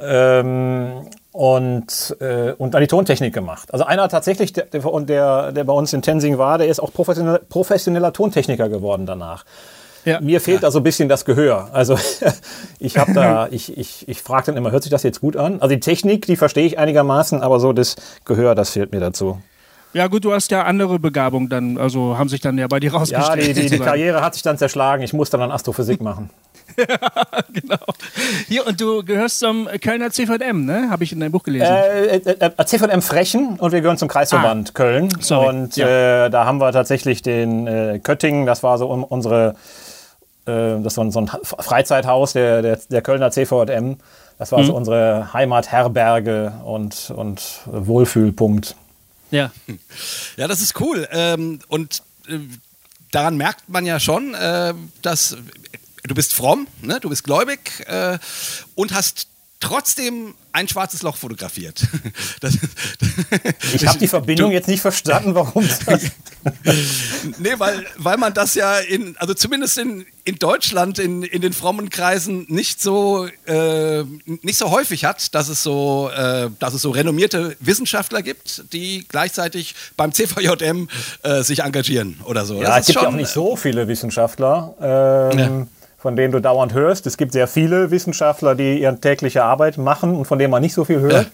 ähm, 0.00 1.06
und, 1.32 2.16
äh, 2.20 2.52
und 2.52 2.72
dann 2.72 2.80
die 2.80 2.86
Tontechnik 2.86 3.34
gemacht. 3.34 3.72
Also 3.72 3.84
einer 3.84 4.08
tatsächlich, 4.08 4.54
der, 4.54 4.66
der, 4.66 5.52
der 5.52 5.64
bei 5.64 5.72
uns 5.72 5.92
in 5.92 6.00
Tensing 6.00 6.38
war, 6.38 6.56
der 6.56 6.68
ist 6.68 6.80
auch 6.80 6.92
professioneller, 6.92 7.40
professioneller 7.40 8.12
Tontechniker 8.14 8.70
geworden 8.70 9.04
danach. 9.04 9.44
Ja. 10.04 10.20
Mir 10.20 10.40
fehlt 10.40 10.62
ja. 10.62 10.68
da 10.68 10.70
so 10.70 10.80
ein 10.80 10.82
bisschen 10.82 11.08
das 11.08 11.24
Gehör. 11.24 11.70
Also 11.72 11.96
ich 12.78 12.98
habe 12.98 13.12
da, 13.12 13.48
ich, 13.50 13.76
ich, 13.76 14.08
ich 14.08 14.22
frage 14.22 14.46
dann 14.46 14.56
immer, 14.56 14.70
hört 14.70 14.82
sich 14.82 14.90
das 14.90 15.02
jetzt 15.02 15.20
gut 15.20 15.36
an? 15.36 15.60
Also 15.60 15.74
die 15.74 15.80
Technik, 15.80 16.26
die 16.26 16.36
verstehe 16.36 16.66
ich 16.66 16.78
einigermaßen, 16.78 17.40
aber 17.40 17.60
so 17.60 17.72
das 17.72 17.96
Gehör, 18.24 18.54
das 18.54 18.70
fehlt 18.70 18.92
mir 18.92 19.00
dazu. 19.00 19.38
Ja 19.94 20.06
gut, 20.06 20.24
du 20.24 20.32
hast 20.32 20.50
ja 20.50 20.62
andere 20.62 20.98
Begabung 20.98 21.50
dann, 21.50 21.76
also 21.76 22.16
haben 22.16 22.30
sich 22.30 22.40
dann 22.40 22.56
ja 22.56 22.66
bei 22.66 22.80
dir 22.80 22.94
rausgestellt. 22.94 23.46
Ja, 23.46 23.52
die, 23.52 23.60
die, 23.60 23.70
die 23.70 23.78
Karriere 23.78 24.22
hat 24.22 24.32
sich 24.32 24.42
dann 24.42 24.56
zerschlagen. 24.56 25.02
Ich 25.02 25.12
musste 25.12 25.36
dann 25.36 25.50
Astrophysik 25.50 26.00
machen. 26.00 26.30
ja, 26.78 26.86
genau. 27.52 27.76
Hier, 28.48 28.66
und 28.66 28.80
du 28.80 29.04
gehörst 29.04 29.40
zum 29.40 29.68
Kölner 29.82 30.10
CVM, 30.10 30.64
ne? 30.64 30.88
Habe 30.90 31.04
ich 31.04 31.12
in 31.12 31.20
deinem 31.20 31.32
Buch 31.32 31.42
gelesen. 31.42 31.66
Äh, 31.66 32.16
äh, 32.16 32.50
äh, 32.56 32.64
CVM 32.64 33.02
Frechen 33.02 33.58
und 33.58 33.72
wir 33.72 33.82
gehören 33.82 33.98
zum 33.98 34.08
Kreisverband 34.08 34.70
ah, 34.70 34.72
Köln. 34.72 35.08
Sorry. 35.20 35.48
Und 35.48 35.76
ja. 35.76 36.26
äh, 36.26 36.30
da 36.30 36.46
haben 36.46 36.58
wir 36.58 36.72
tatsächlich 36.72 37.20
den 37.20 37.66
äh, 37.66 38.00
Köttingen, 38.02 38.46
das 38.46 38.62
war 38.62 38.78
so 38.78 38.86
um, 38.86 39.04
unsere 39.04 39.50
äh, 39.50 39.54
das 40.44 40.86
ist 40.86 40.94
so 40.94 41.00
ein, 41.02 41.12
so 41.12 41.20
ein 41.20 41.30
Freizeithaus 41.42 42.32
der, 42.32 42.62
der, 42.62 42.76
der, 42.76 43.02
Kölner 43.02 43.30
CVM. 43.30 43.98
Das 44.38 44.50
war 44.50 44.60
mhm. 44.60 44.66
so 44.66 44.74
unsere 44.74 45.32
Heimatherberge 45.32 46.52
und, 46.64 47.12
und 47.14 47.60
Wohlfühlpunkt. 47.66 48.74
Ja. 49.30 49.52
Ja, 50.36 50.48
das 50.48 50.60
ist 50.60 50.80
cool. 50.80 51.08
Ähm, 51.12 51.60
und 51.68 52.02
äh, 52.28 52.38
daran 53.12 53.36
merkt 53.36 53.68
man 53.68 53.86
ja 53.86 54.00
schon, 54.00 54.34
äh, 54.34 54.74
dass 55.02 55.36
du 56.04 56.14
bist 56.14 56.34
fromm, 56.34 56.66
ne? 56.80 56.98
du 57.00 57.08
bist 57.08 57.22
gläubig 57.22 57.86
und 58.74 58.92
hast 58.92 59.28
trotzdem 59.62 60.34
ein 60.52 60.68
schwarzes 60.68 61.02
Loch 61.02 61.16
fotografiert. 61.16 61.82
Das, 62.40 62.58
ich 63.72 63.86
habe 63.86 63.98
die 63.98 64.08
Verbindung 64.08 64.50
du, 64.50 64.56
jetzt 64.56 64.66
nicht 64.66 64.80
verstanden, 64.80 65.34
warum 65.34 65.68
das. 65.86 66.02
nee, 67.38 67.52
weil, 67.58 67.86
weil 67.96 68.16
man 68.16 68.34
das 68.34 68.54
ja 68.56 68.78
in, 68.78 69.16
also 69.18 69.32
zumindest 69.34 69.78
in, 69.78 70.04
in 70.24 70.36
Deutschland, 70.36 70.98
in, 70.98 71.22
in 71.22 71.40
den 71.40 71.52
frommen 71.52 71.88
Kreisen 71.88 72.46
nicht 72.48 72.82
so, 72.82 73.28
äh, 73.46 74.02
nicht 74.24 74.56
so 74.56 74.70
häufig 74.70 75.04
hat, 75.04 75.34
dass 75.36 75.48
es 75.48 75.62
so, 75.62 76.10
äh, 76.10 76.50
dass 76.58 76.74
es 76.74 76.82
so 76.82 76.90
renommierte 76.90 77.56
Wissenschaftler 77.60 78.22
gibt, 78.22 78.72
die 78.72 79.06
gleichzeitig 79.06 79.76
beim 79.96 80.12
CVJM 80.12 80.88
äh, 81.22 81.42
sich 81.42 81.60
engagieren 81.60 82.20
oder 82.24 82.44
so. 82.44 82.60
Ja, 82.60 82.70
das 82.70 82.80
es 82.80 82.86
gibt 82.86 83.02
ja 83.02 83.08
auch 83.08 83.12
nicht 83.12 83.30
so 83.30 83.54
viele 83.54 83.86
Wissenschaftler. 83.86 84.74
Ähm, 85.32 85.38
ja 85.38 85.66
von 86.02 86.16
denen 86.16 86.32
du 86.32 86.40
dauernd 86.40 86.74
hörst. 86.74 87.06
Es 87.06 87.16
gibt 87.16 87.32
sehr 87.32 87.46
viele 87.46 87.92
Wissenschaftler, 87.92 88.56
die 88.56 88.80
ihre 88.80 88.98
tägliche 88.98 89.44
Arbeit 89.44 89.78
machen 89.78 90.16
und 90.16 90.24
von 90.24 90.36
denen 90.36 90.50
man 90.50 90.60
nicht 90.60 90.74
so 90.74 90.84
viel 90.84 90.98
hört. 90.98 91.26
Ja. 91.26 91.30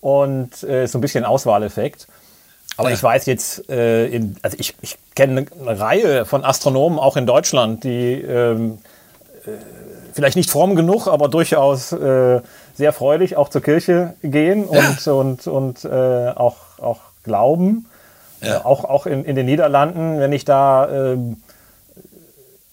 Und 0.00 0.64
äh, 0.64 0.86
so 0.86 0.98
ein 0.98 1.00
bisschen 1.00 1.24
Auswahleffekt. 1.24 2.08
Aber 2.76 2.90
ich 2.90 3.00
weiß 3.00 3.26
jetzt, 3.26 3.70
äh, 3.70 4.06
in, 4.06 4.36
also 4.42 4.56
ich, 4.58 4.74
ich 4.80 4.98
kenne 5.14 5.46
eine 5.60 5.78
Reihe 5.78 6.24
von 6.24 6.44
Astronomen 6.44 6.98
auch 6.98 7.16
in 7.16 7.26
Deutschland, 7.26 7.84
die 7.84 8.14
ähm, 8.14 8.78
äh, 9.44 9.50
vielleicht 10.12 10.36
nicht 10.36 10.50
fromm 10.50 10.74
genug, 10.74 11.06
aber 11.06 11.28
durchaus 11.28 11.92
äh, 11.92 12.40
sehr 12.74 12.92
freudig 12.92 13.36
auch 13.36 13.48
zur 13.48 13.60
Kirche 13.60 14.14
gehen 14.22 14.64
und, 14.64 15.04
ja. 15.04 15.12
und, 15.12 15.46
und 15.46 15.84
äh, 15.84 16.30
auch, 16.34 16.56
auch 16.80 17.00
glauben. 17.22 17.86
Ja. 18.40 18.56
Äh, 18.56 18.64
auch 18.64 18.84
auch 18.84 19.06
in, 19.06 19.24
in 19.24 19.36
den 19.36 19.46
Niederlanden, 19.46 20.18
wenn 20.18 20.32
ich 20.32 20.44
da 20.44 21.12
ähm, 21.12 21.36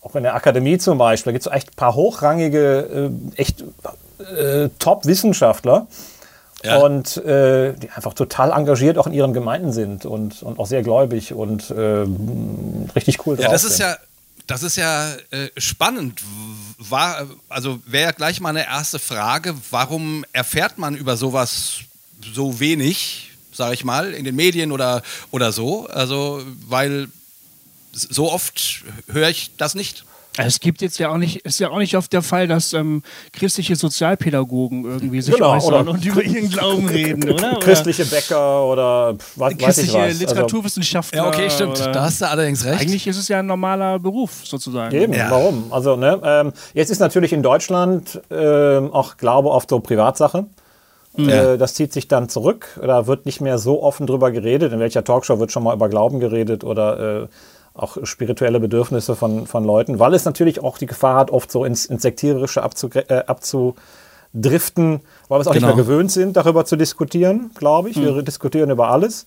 auch 0.07 0.15
in 0.15 0.24
der 0.24 0.36
Akademie 0.36 0.77
zum 0.77 0.98
Beispiel, 0.98 1.31
da 1.31 1.33
gibt 1.33 1.45
es 1.45 1.51
echt 1.51 1.69
ein 1.69 1.75
paar 1.75 1.95
hochrangige, 1.95 3.12
äh, 3.36 3.39
echt 3.42 3.63
äh, 4.19 4.69
Top-Wissenschaftler. 4.80 5.88
Ja. 6.63 6.77
Und 6.77 7.18
äh, 7.18 7.74
die 7.74 7.92
einfach 7.92 8.15
total 8.15 8.51
engagiert 8.51 8.98
auch 8.98 9.06
in 9.06 9.13
ihren 9.13 9.31
Gemeinden 9.31 9.71
sind 9.71 10.06
und, 10.06 10.42
und 10.42 10.57
auch 10.57 10.65
sehr 10.65 10.81
gläubig 10.81 11.33
und 11.33 11.69
äh, 11.69 12.06
richtig 12.95 13.27
cool 13.27 13.36
drauf. 13.36 13.45
Ja, 13.45 13.51
das 13.51 13.63
ist 13.63 13.77
ja, 13.77 13.95
das 14.48 14.63
ist 14.63 14.75
ja 14.75 15.13
äh, 15.30 15.50
spannend. 15.57 16.24
War, 16.80 17.27
also 17.48 17.80
wäre 17.86 18.14
gleich 18.14 18.40
mal 18.40 18.49
eine 18.49 18.66
erste 18.66 18.97
Frage, 18.97 19.54
warum 19.69 20.26
erfährt 20.33 20.80
man 20.80 20.95
über 20.95 21.16
sowas 21.16 21.81
so 22.33 22.59
wenig, 22.59 23.33
sage 23.54 23.76
ich 23.76 23.83
mal, 23.83 24.14
in 24.14 24.26
den 24.26 24.35
Medien 24.35 24.71
oder, 24.71 25.04
oder 25.30 25.52
so? 25.52 25.85
Also, 25.87 26.42
weil 26.68 27.07
so 27.97 28.31
oft 28.31 28.83
höre 29.07 29.30
ich 29.30 29.51
das 29.57 29.75
nicht. 29.75 30.06
Es 30.39 30.59
gibt 30.59 30.81
jetzt 30.81 30.99
ja 30.99 31.09
auch 31.09 31.18
nicht, 31.18 31.37
ist 31.45 31.59
ja 31.59 31.69
auch 31.69 31.80
nicht 31.80 31.97
oft 31.97 32.13
der 32.13 32.21
Fall, 32.21 32.47
dass 32.47 32.73
ähm, 32.73 33.01
christliche 33.33 33.75
Sozialpädagogen 33.75 34.85
irgendwie 34.85 35.21
sich 35.21 35.33
genau, 35.33 35.56
äußern 35.56 35.87
und 35.87 36.06
über 36.06 36.21
ihren 36.21 36.49
Glauben 36.49 36.87
reden, 36.89 37.31
oder? 37.31 37.56
Christliche 37.59 38.06
Bäcker 38.06 38.66
oder 38.66 39.16
was, 39.35 39.57
christliche 39.57 39.94
weiß 39.94 40.13
ich 40.13 40.21
was. 40.21 40.30
Literaturwissenschaftler. 40.30 41.23
Ja, 41.23 41.27
okay, 41.27 41.49
stimmt. 41.49 41.80
Da 41.80 42.04
hast 42.04 42.21
du 42.21 42.30
allerdings 42.30 42.63
recht. 42.66 42.81
Eigentlich 42.81 43.07
ist 43.07 43.18
es 43.18 43.27
ja 43.30 43.39
ein 43.39 43.47
normaler 43.47 43.97
Beruf 43.97 44.45
sozusagen. 44.45 44.95
Eben, 44.95 45.13
ja. 45.13 45.31
warum? 45.31 45.73
Also, 45.73 45.95
ne, 45.95 46.19
ähm, 46.23 46.54
jetzt 46.73 46.92
ist 46.92 46.99
natürlich 46.99 47.33
in 47.33 47.42
Deutschland 47.42 48.21
ähm, 48.30 48.94
auch 48.94 49.18
Glaube 49.18 49.49
oft 49.49 49.69
so 49.69 49.80
Privatsache. 49.80 50.45
Mhm. 51.16 51.30
Äh, 51.30 51.57
das 51.57 51.73
zieht 51.73 51.92
sich 51.92 52.07
dann 52.07 52.30
zurück. 52.30 52.80
Da 52.80 53.07
wird 53.07 53.25
nicht 53.25 53.42
mehr 53.42 53.57
so 53.57 53.81
offen 53.81 54.06
drüber 54.06 54.31
geredet. 54.31 54.71
In 54.71 54.80
welcher 54.80 55.04
Talkshow 55.04 55.39
wird 55.39 55.51
schon 55.51 55.63
mal 55.63 55.73
über 55.73 55.89
Glauben 55.89 56.19
geredet 56.19 56.63
oder 56.63 57.23
äh, 57.23 57.27
auch 57.78 57.98
spirituelle 58.04 58.60
Bedürfnisse 58.60 59.16
von, 59.16 59.48
von 59.48 59.64
Leuten, 59.64 60.00
weil 60.00 60.14
es 60.14 60.26
natürlich 60.26 60.64
auch 60.64 60.78
die 60.78 60.86
Gefahr 60.86 61.16
hat, 61.16 61.31
oft 61.31 61.52
so 61.52 61.66
ins, 61.66 61.86
ins 61.86 62.02
Sektiererische 62.02 62.64
abzu, 62.64 62.90
äh, 62.94 63.24
abzudriften, 63.26 65.02
weil 65.28 65.38
wir 65.38 65.42
es 65.42 65.48
auch 65.48 65.54
genau. 65.54 65.68
nicht 65.68 65.76
mehr 65.76 65.86
gewöhnt 65.86 66.12
sind, 66.12 66.38
darüber 66.38 66.66
zu 66.66 66.76
diskutieren, 66.76 67.52
glaube 67.56 67.90
ich. 67.90 67.98
Mhm. 67.98 68.16
Wir 68.16 68.22
diskutieren 68.24 68.69
über 68.69 68.90
alles, 68.90 69.26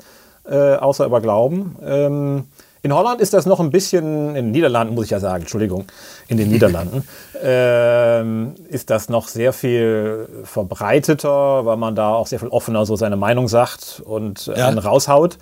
äh, 0.49 0.75
außer 0.75 1.07
über 1.07 1.21
Glauben. 1.21 1.77
Ähm, 1.83 2.45
in 2.83 2.95
Holland 2.95 3.21
ist 3.21 3.35
das 3.35 3.45
noch 3.45 3.61
ein 3.61 3.71
bisschen, 3.71 4.31
in 4.31 4.35
den 4.47 4.51
Niederlanden 4.53 4.95
muss 4.95 5.05
ich 5.05 5.11
ja 5.11 5.21
sagen, 5.21 5.43
Entschuldigung, 5.43 5.85
in 6.29 6.39
den 6.39 6.49
Niederlanden 6.49 7.07
ähm, 7.43 8.55
ist 8.69 8.89
das 8.89 9.11
noch 9.11 9.29
sehr 9.29 9.53
viel 9.53 10.29
verbreiteter, 10.45 11.67
weil 11.67 11.77
man 11.77 11.95
da 11.95 12.15
auch 12.15 12.27
sehr 12.27 12.41
viel 12.41 12.49
offener 12.49 12.87
so 12.87 12.97
seine 12.97 13.17
Meinung 13.17 13.49
sagt 13.49 14.03
und 14.05 14.49
äh, 14.49 14.59
ja. 14.59 14.71
raushaut. 14.71 15.37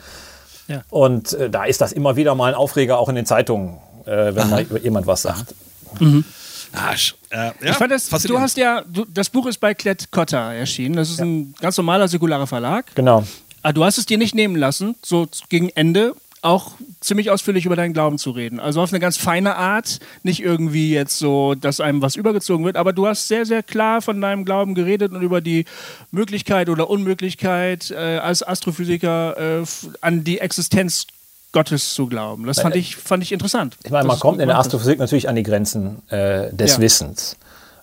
Ja. 0.68 0.82
Und 0.90 1.32
äh, 1.32 1.50
da 1.50 1.64
ist 1.64 1.80
das 1.80 1.92
immer 1.92 2.16
wieder 2.16 2.34
mal 2.34 2.52
ein 2.52 2.54
Aufreger, 2.54 2.98
auch 2.98 3.08
in 3.08 3.16
den 3.16 3.26
Zeitungen, 3.26 3.78
äh, 4.04 4.34
wenn 4.34 4.50
mal 4.50 4.66
jemand 4.82 5.06
was 5.06 5.22
sagt. 5.22 5.54
Mhm. 5.98 6.24
Ah, 6.72 6.92
äh, 6.92 7.36
ja, 7.36 7.52
ich 7.62 7.76
fand 7.76 7.92
das, 7.92 8.08
du 8.08 8.38
hast 8.38 8.58
ja, 8.58 8.82
du, 8.86 9.06
das 9.06 9.30
Buch 9.30 9.46
ist 9.46 9.58
bei 9.58 9.72
Klett 9.72 10.10
Cotta 10.10 10.52
erschienen. 10.52 10.96
Das 10.96 11.08
ist 11.08 11.18
ja. 11.18 11.24
ein 11.24 11.54
ganz 11.60 11.76
normaler 11.78 12.08
säkularer 12.08 12.46
Verlag. 12.46 12.94
Genau. 12.94 13.18
Aber 13.18 13.26
ah, 13.62 13.72
du 13.72 13.84
hast 13.84 13.98
es 13.98 14.06
dir 14.06 14.18
nicht 14.18 14.34
nehmen 14.34 14.54
lassen, 14.54 14.94
so 15.02 15.26
gegen 15.48 15.70
Ende 15.70 16.14
auch 16.42 16.72
ziemlich 17.00 17.30
ausführlich 17.30 17.66
über 17.66 17.76
deinen 17.76 17.92
Glauben 17.92 18.18
zu 18.18 18.30
reden. 18.30 18.60
Also 18.60 18.80
auf 18.80 18.92
eine 18.92 19.00
ganz 19.00 19.16
feine 19.16 19.56
Art, 19.56 19.98
nicht 20.22 20.40
irgendwie 20.42 20.92
jetzt 20.92 21.18
so, 21.18 21.54
dass 21.54 21.80
einem 21.80 22.00
was 22.02 22.16
übergezogen 22.16 22.64
wird, 22.64 22.76
aber 22.76 22.92
du 22.92 23.06
hast 23.06 23.28
sehr, 23.28 23.44
sehr 23.44 23.62
klar 23.62 24.02
von 24.02 24.20
deinem 24.20 24.44
Glauben 24.44 24.74
geredet 24.74 25.12
und 25.12 25.22
über 25.22 25.40
die 25.40 25.64
Möglichkeit 26.12 26.68
oder 26.68 26.88
Unmöglichkeit 26.88 27.90
äh, 27.90 28.18
als 28.18 28.42
Astrophysiker 28.46 29.60
äh, 29.62 29.64
an 30.00 30.24
die 30.24 30.38
Existenz 30.38 31.06
Gottes 31.52 31.94
zu 31.94 32.06
glauben. 32.06 32.46
Das 32.46 32.60
fand 32.60 32.76
ich, 32.76 32.96
fand 32.96 33.22
ich 33.22 33.32
interessant. 33.32 33.76
Ich 33.82 33.90
meine, 33.90 34.06
man 34.06 34.18
kommt 34.18 34.40
in 34.40 34.48
der 34.48 34.58
Astrophysik 34.58 34.98
natürlich 34.98 35.28
an 35.28 35.34
die 35.34 35.42
Grenzen 35.42 36.02
äh, 36.10 36.52
des 36.52 36.72
Ja. 36.76 36.80
Wissens. 36.80 37.36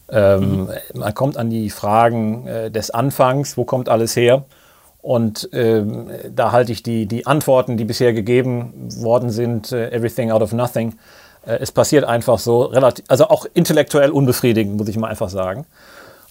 Ähm, 0.07 0.67
Mhm. 0.67 0.69
Man 0.93 1.13
kommt 1.15 1.35
an 1.35 1.50
die 1.50 1.71
Fragen 1.71 2.45
äh, 2.47 2.69
des 2.69 2.91
Anfangs, 2.91 3.57
wo 3.57 3.63
kommt 3.63 3.89
alles 3.89 4.15
her? 4.15 4.45
Und 5.05 5.50
ähm, 5.53 6.09
da 6.33 6.51
halte 6.51 6.71
ich 6.71 6.81
die, 6.81 7.05
die 7.05 7.27
Antworten, 7.27 7.77
die 7.77 7.85
bisher 7.85 8.12
gegeben 8.12 8.74
worden 9.03 9.29
sind, 9.29 9.71
äh, 9.71 9.91
everything 9.91 10.31
out 10.31 10.41
of 10.41 10.51
nothing, 10.51 10.95
äh, 11.45 11.59
es 11.62 11.71
passiert 11.71 12.05
einfach 12.05 12.39
so 12.39 12.63
relativ, 12.63 13.05
also 13.07 13.27
auch 13.27 13.45
intellektuell 13.53 14.09
unbefriedigend, 14.09 14.77
muss 14.77 14.88
ich 14.88 14.97
mal 14.97 15.07
einfach 15.07 15.29
sagen. 15.29 15.67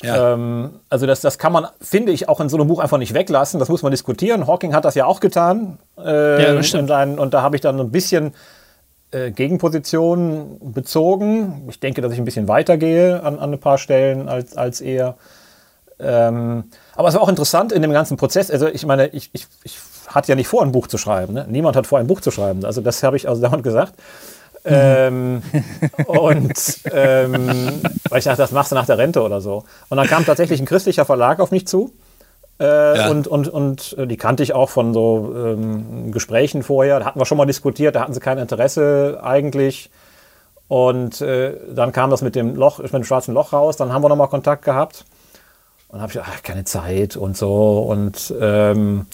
Ja. 0.03 0.33
Ähm, 0.33 0.81
also 0.91 1.07
das, 1.07 1.21
das 1.21 1.39
kann 1.39 1.53
man, 1.53 1.69
finde 1.81 2.11
ich, 2.11 2.29
auch 2.29 2.41
in 2.41 2.49
so 2.49 2.57
einem 2.57 2.67
Buch 2.67 2.81
einfach 2.81 2.99
nicht 2.99 3.15
weglassen. 3.15 3.61
Das 3.61 3.69
muss 3.69 3.85
man 3.85 3.93
diskutieren. 3.93 4.49
Hawking 4.49 4.75
hat 4.75 4.85
das 4.85 4.97
ja 4.97 5.07
auch 5.07 5.21
getan. 5.21 5.79
Äh, 5.97 6.43
Ja, 6.43 6.55
das 6.55 6.67
stimmt. 6.67 6.83
in 6.83 6.89
seinen, 6.89 7.19
und 7.21 7.33
da 7.33 7.43
habe 7.43 7.55
ich 7.55 7.63
dann 7.63 7.79
ein 7.79 7.93
bisschen 7.93 8.35
äh, 9.13 9.31
Gegenpositionen 9.31 10.73
bezogen. 10.73 11.63
Ich 11.69 11.79
denke, 11.79 12.01
dass 12.01 12.13
ich 12.13 12.19
ein 12.19 12.25
bisschen 12.25 12.49
weitergehe 12.49 13.23
an, 13.23 13.39
an 13.39 13.53
ein 13.53 13.61
paar 13.61 13.79
Stellen 13.79 14.29
als, 14.29 14.57
als 14.57 14.81
er. 14.81 15.15
Ähm, 16.01 16.65
aber 16.97 17.09
es 17.09 17.15
war 17.15 17.23
auch 17.23 17.29
interessant 17.29 17.73
in 17.73 17.83
dem 17.83 17.93
ganzen 17.93 18.17
Prozess. 18.17 18.51
Also 18.51 18.67
ich 18.67 18.85
meine, 18.87 19.09
ich, 19.09 19.31
ich, 19.33 19.47
ich 19.63 19.79
hatte 20.09 20.29
ja 20.33 20.35
nicht 20.35 20.49
vor, 20.49 20.63
ein 20.63 20.73
Buch 20.73 20.87
zu 20.89 20.99
schreiben. 20.99 21.35
Ne? 21.35 21.47
Niemand 21.49 21.77
hat 21.77 21.87
vor, 21.87 21.99
ein 21.99 22.07
Buch 22.07 22.21
zu 22.21 22.31
schreiben. 22.31 22.65
Also 22.65 22.81
das 22.81 23.03
habe 23.03 23.17
ich 23.17 23.29
also 23.29 23.41
dauernd 23.43 23.63
gesagt. 23.63 23.95
ähm, 24.67 25.43
und 26.07 26.53
ähm, 26.93 27.81
weil 28.09 28.19
ich 28.19 28.25
dachte, 28.25 28.39
das 28.43 28.53
machst 28.53 28.73
du 28.73 28.77
nach 28.77 28.87
der 28.87 28.99
Rente 28.99 29.23
oder 29.23 29.41
so. 29.41 29.65
Und 29.89 29.97
dann 29.99 30.07
kam 30.07 30.25
tatsächlich 30.25 30.61
ein 30.61 30.67
christlicher 30.67 31.05
Verlag 31.05 31.39
auf 31.41 31.51
mich 31.51 31.67
zu. 31.67 31.93
Äh, 32.61 32.97
Ja. 32.99 33.11
und, 33.11 33.27
und, 33.27 33.49
und 33.49 33.95
äh, 33.99 34.07
die 34.07 34.17
kannte 34.17 34.43
ich 34.43 34.53
auch 34.55 34.71
von 34.71 34.95
so 34.95 35.33
ähm, 35.37 36.13
Gesprächen 36.13 36.63
vorher. 36.63 36.99
Da 37.01 37.05
hatten 37.05 37.19
wir 37.21 37.27
schon 37.27 37.37
mal 37.39 37.47
diskutiert, 37.47 37.95
da 37.95 38.01
hatten 38.01 38.15
sie 38.15 38.21
kein 38.21 38.39
Interesse 38.39 39.21
eigentlich. 39.23 39.91
Und 40.69 41.21
äh, 41.21 41.55
dann 41.75 41.93
kam 41.93 42.11
das 42.11 42.23
mit 42.23 42.35
dem 42.35 42.55
Loch, 42.57 42.79
mit 42.79 42.93
dem 42.93 43.05
schwarzen 43.05 43.35
Loch 43.35 43.53
raus. 43.53 43.77
Dann 43.77 43.93
haben 43.93 44.03
wir 44.03 44.09
nochmal 44.09 44.29
Kontakt 44.29 44.65
gehabt. 44.65 45.05
Und 45.95 46.01
habe 46.01 46.11
ich 46.11 46.15
gedacht, 46.15 46.33
ach, 46.37 46.43
keine 46.43 46.65
Zeit 46.65 47.17
und 47.17 47.37
so. 47.37 47.79
Und 47.89 48.35
ähm, 48.41 49.07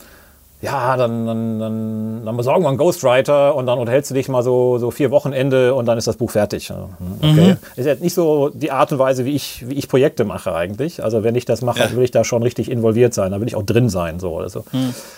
ja, 0.62 0.96
dann, 0.96 1.26
dann, 1.26 1.58
dann, 1.60 2.24
dann 2.24 2.36
besorgen 2.38 2.62
wir 2.64 2.68
einen 2.68 2.78
Ghostwriter 2.78 3.54
und 3.54 3.66
dann 3.66 3.78
unterhältst 3.78 4.10
du 4.10 4.14
dich 4.14 4.28
mal 4.30 4.42
so, 4.42 4.78
so 4.78 4.90
vier 4.90 5.10
Wochenende 5.10 5.74
und 5.74 5.84
dann 5.84 5.98
ist 5.98 6.06
das 6.06 6.16
Buch 6.16 6.30
fertig. 6.30 6.70
Hm, 6.70 6.78
Okay. 7.22 7.56
Ist 7.76 7.84
jetzt 7.84 8.02
nicht 8.02 8.14
so 8.14 8.48
die 8.48 8.70
Art 8.70 8.92
und 8.92 8.98
Weise, 8.98 9.26
wie 9.26 9.34
ich, 9.34 9.68
wie 9.68 9.74
ich 9.74 9.88
Projekte 9.88 10.24
mache 10.24 10.54
eigentlich. 10.54 11.04
Also 11.04 11.22
wenn 11.22 11.34
ich 11.34 11.44
das 11.44 11.60
mache, 11.60 11.80
Ja. 11.80 11.92
will 11.92 12.02
ich 12.02 12.12
da 12.12 12.24
schon 12.24 12.42
richtig 12.42 12.70
involviert 12.70 13.12
sein. 13.12 13.30
Da 13.32 13.40
will 13.40 13.46
ich 13.48 13.56
auch 13.56 13.62
drin 13.62 13.90
sein. 13.90 14.18
So. 14.18 14.38
Also, 14.38 14.64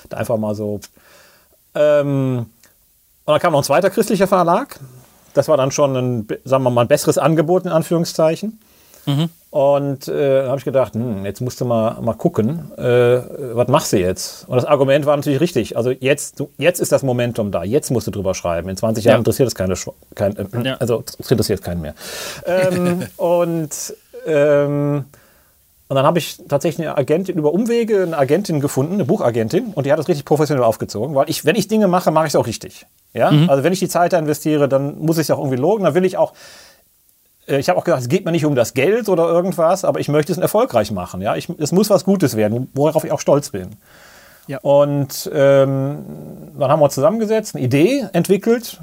da 0.09 0.17
einfach 0.17 0.39
mal 0.39 0.57
so. 0.57 0.81
Ähm, 1.77 2.47
und 3.25 3.33
dann 3.33 3.41
kam 3.41 3.53
noch 3.53 3.61
ein 3.61 3.65
zweiter 3.65 3.91
christlicher 3.91 4.27
Verlag. 4.27 4.81
Das 5.35 5.47
war 5.49 5.57
dann 5.57 5.71
schon 5.71 5.97
ein, 5.97 6.29
sagen 6.45 6.65
wir 6.65 6.71
mal, 6.71 6.83
ein 6.83 6.89
besseres 6.89 7.19
Angebot 7.19 7.65
in 7.65 7.71
Anführungszeichen. 7.71 8.59
Und 9.51 10.09
äh, 10.09 10.47
habe 10.47 10.59
ich 10.59 10.65
gedacht, 10.65 10.95
hm, 10.95 11.27
jetzt 11.27 11.41
musst 11.43 11.61
du 11.61 11.67
mal, 11.67 12.01
mal 12.01 12.15
gucken, 12.15 12.73
äh, 12.79 13.21
was 13.55 13.69
machst 13.69 13.93
du 13.93 13.99
jetzt? 13.99 14.49
Und 14.49 14.57
das 14.57 14.65
Argument 14.65 15.05
war 15.05 15.15
natürlich 15.17 15.41
richtig. 15.41 15.77
Also 15.77 15.91
jetzt, 15.91 16.41
du, 16.41 16.49
jetzt 16.57 16.81
ist 16.81 16.91
das 16.91 17.03
Momentum 17.03 17.51
da, 17.53 17.63
jetzt 17.63 17.91
musst 17.91 18.07
du 18.07 18.11
drüber 18.11 18.35
schreiben. 18.35 18.71
In 18.71 18.77
20 18.79 19.05
Jahren 19.05 19.17
Ja. 19.17 19.19
interessiert 19.19 19.49
es 19.49 19.55
keine, 19.55 19.75
kein, 20.15 20.37
äh, 20.37 20.47
Ja. 20.69 20.77
also 20.79 21.05
es 21.19 21.31
interessiert 21.31 21.61
keinen 21.63 21.83
mehr. 21.83 21.95
ähm, 22.47 23.03
und 23.19 23.95
ähm, 24.27 25.05
und 25.89 25.97
dann 25.97 26.07
habe 26.07 26.19
ich 26.21 26.39
tatsächlich 26.49 26.87
eine 26.89 26.97
Agentin 26.97 27.37
über 27.37 27.53
Umwege, 27.53 28.05
eine 28.05 28.17
Agentin 28.17 28.61
gefunden, 28.61 28.95
eine 28.95 29.05
Buchagentin, 29.05 29.73
und 29.75 29.85
die 29.85 29.93
hat 29.93 29.99
das 29.99 30.09
richtig 30.09 30.25
professionell 30.25 30.65
aufgezogen, 30.65 31.15
weil 31.15 31.29
ich, 31.29 31.45
wenn 31.45 31.55
ich 31.55 31.69
Dinge 31.69 31.87
mache, 31.87 32.11
mache 32.11 32.25
ich 32.27 32.31
es 32.33 32.37
auch 32.37 32.47
richtig. 32.47 32.87
Ja? 33.13 33.29
Also 33.47 33.63
wenn 33.63 33.75
ich 33.75 33.79
die 33.79 33.89
Zeit 33.91 34.15
da 34.15 34.19
investiere, 34.19 34.71
dann 34.71 34.99
muss 35.01 35.19
ich 35.19 35.25
es 35.25 35.31
auch 35.31 35.37
irgendwie 35.39 35.59
logen. 35.59 35.85
Dann 35.85 35.93
will 35.93 36.07
ich 36.07 36.17
auch, 36.17 36.33
ich 37.47 37.69
habe 37.69 37.79
auch 37.79 37.85
gesagt, 37.85 38.03
es 38.03 38.09
geht 38.09 38.25
mir 38.25 38.33
nicht 38.33 38.45
um 38.45 38.55
das 38.55 38.75
Geld 38.75 39.09
oder 39.09 39.25
irgendwas, 39.25 39.85
aber 39.85 40.01
ich 40.01 40.09
möchte 40.09 40.33
es 40.33 40.39
erfolgreich 40.39 40.93
machen. 40.93 41.21
Ja? 41.21 41.37
Ich, 41.37 41.49
es 41.59 41.73
muss 41.73 41.91
was 41.91 42.05
Gutes 42.05 42.37
werden, 42.37 42.69
worauf 42.75 43.05
ich 43.05 43.13
auch 43.13 43.21
stolz 43.21 43.51
bin. 43.51 43.77
Ja. 44.47 44.59
Und 44.59 45.31
ähm, 45.33 46.05
dann 46.59 46.71
haben 46.71 46.81
wir 46.81 46.85
uns 46.85 46.95
zusammengesetzt, 46.95 47.55
eine 47.55 47.65
Idee 47.65 48.07
entwickelt. 48.13 48.81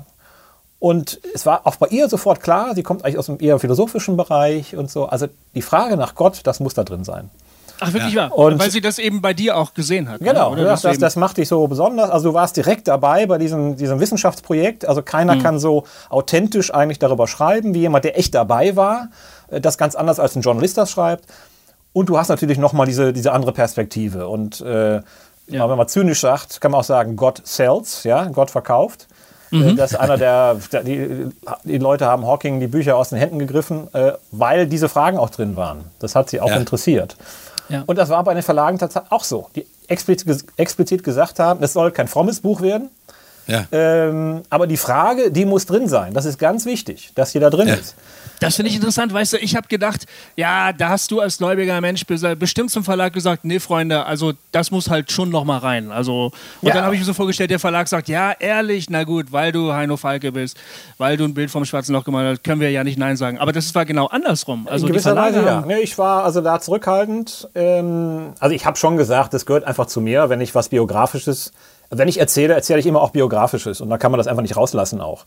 Und 0.79 1.19
es 1.33 1.45
war 1.45 1.67
auch 1.67 1.75
bei 1.75 1.87
ihr 1.87 2.07
sofort 2.07 2.41
klar, 2.41 2.73
sie 2.73 2.83
kommt 2.83 3.03
eigentlich 3.03 3.17
aus 3.17 3.29
einem 3.29 3.39
eher 3.41 3.59
philosophischen 3.59 4.15
Bereich 4.15 4.75
und 4.77 4.89
so. 4.89 5.05
Also 5.05 5.27
die 5.53 5.61
Frage 5.61 5.97
nach 5.97 6.15
Gott, 6.15 6.41
das 6.43 6.61
muss 6.61 6.73
da 6.73 6.83
drin 6.83 7.03
sein. 7.03 7.29
Ach, 7.79 7.93
wirklich 7.93 8.15
wahr? 8.15 8.37
Und- 8.37 8.59
Weil 8.59 8.71
sie 8.71 8.81
das 8.81 8.99
eben 8.99 9.21
bei 9.21 9.33
dir 9.33 9.57
auch 9.57 9.73
gesehen 9.73 10.09
hat. 10.09 10.19
Genau, 10.19 10.49
ne? 10.55 10.61
Oder 10.61 10.69
das, 10.71 10.81
das, 10.81 10.97
das 10.97 11.15
macht 11.15 11.37
dich 11.37 11.47
so 11.47 11.67
besonders. 11.67 12.09
Also 12.09 12.29
du 12.29 12.33
warst 12.33 12.57
direkt 12.57 12.87
dabei 12.87 13.25
bei 13.25 13.37
diesem, 13.37 13.75
diesem 13.75 13.99
Wissenschaftsprojekt. 13.99 14.85
Also 14.87 15.01
keiner 15.01 15.35
Mhm. 15.35 15.43
kann 15.43 15.59
so 15.59 15.83
authentisch 16.09 16.73
eigentlich 16.73 16.99
darüber 16.99 17.27
schreiben, 17.27 17.73
wie 17.73 17.79
jemand, 17.79 18.05
der 18.05 18.17
echt 18.17 18.35
dabei 18.35 18.75
war. 18.75 19.09
Äh, 19.49 19.61
Das 19.61 19.77
ganz 19.77 19.95
anders 19.95 20.19
als 20.19 20.35
ein 20.35 20.41
Journalist 20.41 20.77
das 20.77 20.91
schreibt. 20.91 21.25
Und 21.93 22.09
du 22.09 22.17
hast 22.17 22.29
natürlich 22.29 22.57
nochmal 22.57 22.85
diese, 22.85 23.13
diese 23.13 23.31
andere 23.31 23.51
Perspektive. 23.51 24.27
Und 24.27 24.61
äh, 24.61 25.01
Ja. 25.47 25.67
wenn 25.69 25.77
man 25.77 25.87
zynisch 25.87 26.21
sagt, 26.21 26.61
kann 26.61 26.71
man 26.71 26.81
auch 26.81 26.83
sagen, 26.85 27.15
Gott 27.15 27.41
sells, 27.43 28.03
ja, 28.03 28.25
Gott 28.25 28.51
verkauft. 28.51 29.07
Mhm. 29.51 29.63
Äh, 29.69 29.73
Das 29.75 29.93
ist 29.93 29.97
einer 29.97 30.15
der, 30.17 30.57
der 30.71 30.83
die, 30.83 31.29
die 31.63 31.77
Leute 31.79 32.05
haben 32.05 32.27
Hawking 32.27 32.59
die 32.59 32.67
Bücher 32.67 32.95
aus 32.95 33.09
den 33.09 33.17
Händen 33.17 33.39
gegriffen, 33.39 33.87
äh, 33.95 34.11
weil 34.31 34.67
diese 34.67 34.87
Fragen 34.89 35.17
auch 35.17 35.31
drin 35.31 35.55
waren. 35.55 35.85
Das 35.97 36.13
hat 36.13 36.29
sie 36.29 36.39
auch 36.39 36.49
Ja. 36.51 36.57
interessiert. 36.57 37.17
Ja. 37.69 37.83
Und 37.85 37.97
das 37.97 38.09
war 38.09 38.23
bei 38.23 38.33
den 38.33 38.43
Verlagen 38.43 38.77
tatsächlich 38.79 39.11
auch 39.11 39.23
so, 39.23 39.47
die 39.55 39.65
explizit, 39.87 40.45
explizit 40.57 41.03
gesagt 41.03 41.39
haben, 41.39 41.63
es 41.63 41.73
soll 41.73 41.91
kein 41.91 42.07
frommes 42.07 42.39
Buch 42.41 42.61
werden, 42.61 42.89
Ja. 43.47 43.65
ähm, 43.71 44.41
aber 44.49 44.67
die 44.67 44.77
Frage, 44.77 45.31
die 45.31 45.45
muss 45.45 45.65
drin 45.65 45.87
sein. 45.87 46.13
Das 46.13 46.25
ist 46.25 46.37
ganz 46.39 46.65
wichtig, 46.65 47.11
dass 47.15 47.31
die 47.31 47.39
da 47.39 47.49
drin 47.49 47.67
Ja. 47.67 47.75
ist. 47.75 47.95
Das 48.39 48.55
finde 48.55 48.69
ich 48.69 48.75
interessant, 48.75 49.13
weißt 49.13 49.33
du, 49.33 49.37
ich 49.37 49.55
habe 49.55 49.67
gedacht, 49.67 50.05
ja, 50.35 50.71
da 50.71 50.89
hast 50.89 51.11
du 51.11 51.19
als 51.19 51.37
gläubiger 51.37 51.79
Mensch 51.81 52.05
bestimmt 52.05 52.71
zum 52.71 52.83
Verlag 52.83 53.13
gesagt, 53.13 53.43
nee, 53.43 53.59
Freunde, 53.59 54.05
also 54.05 54.33
das 54.51 54.71
muss 54.71 54.89
halt 54.89 55.11
schon 55.11 55.29
noch 55.29 55.43
mal 55.43 55.57
rein. 55.57 55.91
Also, 55.91 56.31
und 56.61 56.67
Ja. 56.69 56.75
dann 56.75 56.85
habe 56.85 56.95
ich 56.95 57.01
mir 57.01 57.05
so 57.05 57.13
vorgestellt, 57.13 57.51
der 57.51 57.59
Verlag 57.59 57.87
sagt, 57.87 58.07
ja, 58.07 58.31
ehrlich, 58.39 58.89
na 58.89 59.03
gut, 59.03 59.31
weil 59.31 59.51
du 59.51 59.73
Heino 59.73 59.97
Falke 59.97 60.31
bist, 60.31 60.57
weil 60.97 61.17
du 61.17 61.25
ein 61.25 61.33
Bild 61.33 61.51
vom 61.51 61.65
Schwarzen 61.65 61.93
Loch 61.93 62.03
gemalt 62.05 62.37
hast, 62.37 62.43
können 62.43 62.61
wir 62.61 62.71
ja 62.71 62.83
nicht 62.83 62.97
Nein 62.97 63.17
sagen. 63.17 63.37
Aber 63.39 63.51
das 63.51 63.73
war 63.75 63.85
genau 63.85 64.07
andersrum. 64.07 64.67
Also 64.69 64.87
In 64.87 64.93
gewisser 64.93 65.15
Weise 65.15 65.43
ja. 65.43 65.61
Nee, 65.65 65.79
ich 65.79 65.97
war 65.97 66.23
also 66.23 66.41
da 66.41 66.59
zurückhaltend. 66.59 67.49
Ähm, 67.55 68.33
also 68.39 68.55
ich 68.55 68.65
habe 68.65 68.77
schon 68.77 68.97
gesagt, 68.97 69.33
das 69.33 69.45
gehört 69.45 69.65
einfach 69.65 69.87
zu 69.87 70.01
mir, 70.01 70.29
wenn 70.29 70.39
ich 70.41 70.55
was 70.55 70.69
Biografisches, 70.69 71.51
wenn 71.89 72.07
ich 72.07 72.19
erzähle, 72.19 72.53
erzähle 72.53 72.79
ich 72.79 72.85
immer 72.85 73.01
auch 73.01 73.11
Biografisches 73.11 73.81
und 73.81 73.89
da 73.89 73.97
kann 73.97 74.11
man 74.11 74.17
das 74.17 74.27
einfach 74.27 74.43
nicht 74.43 74.55
rauslassen 74.55 75.01
auch. 75.01 75.25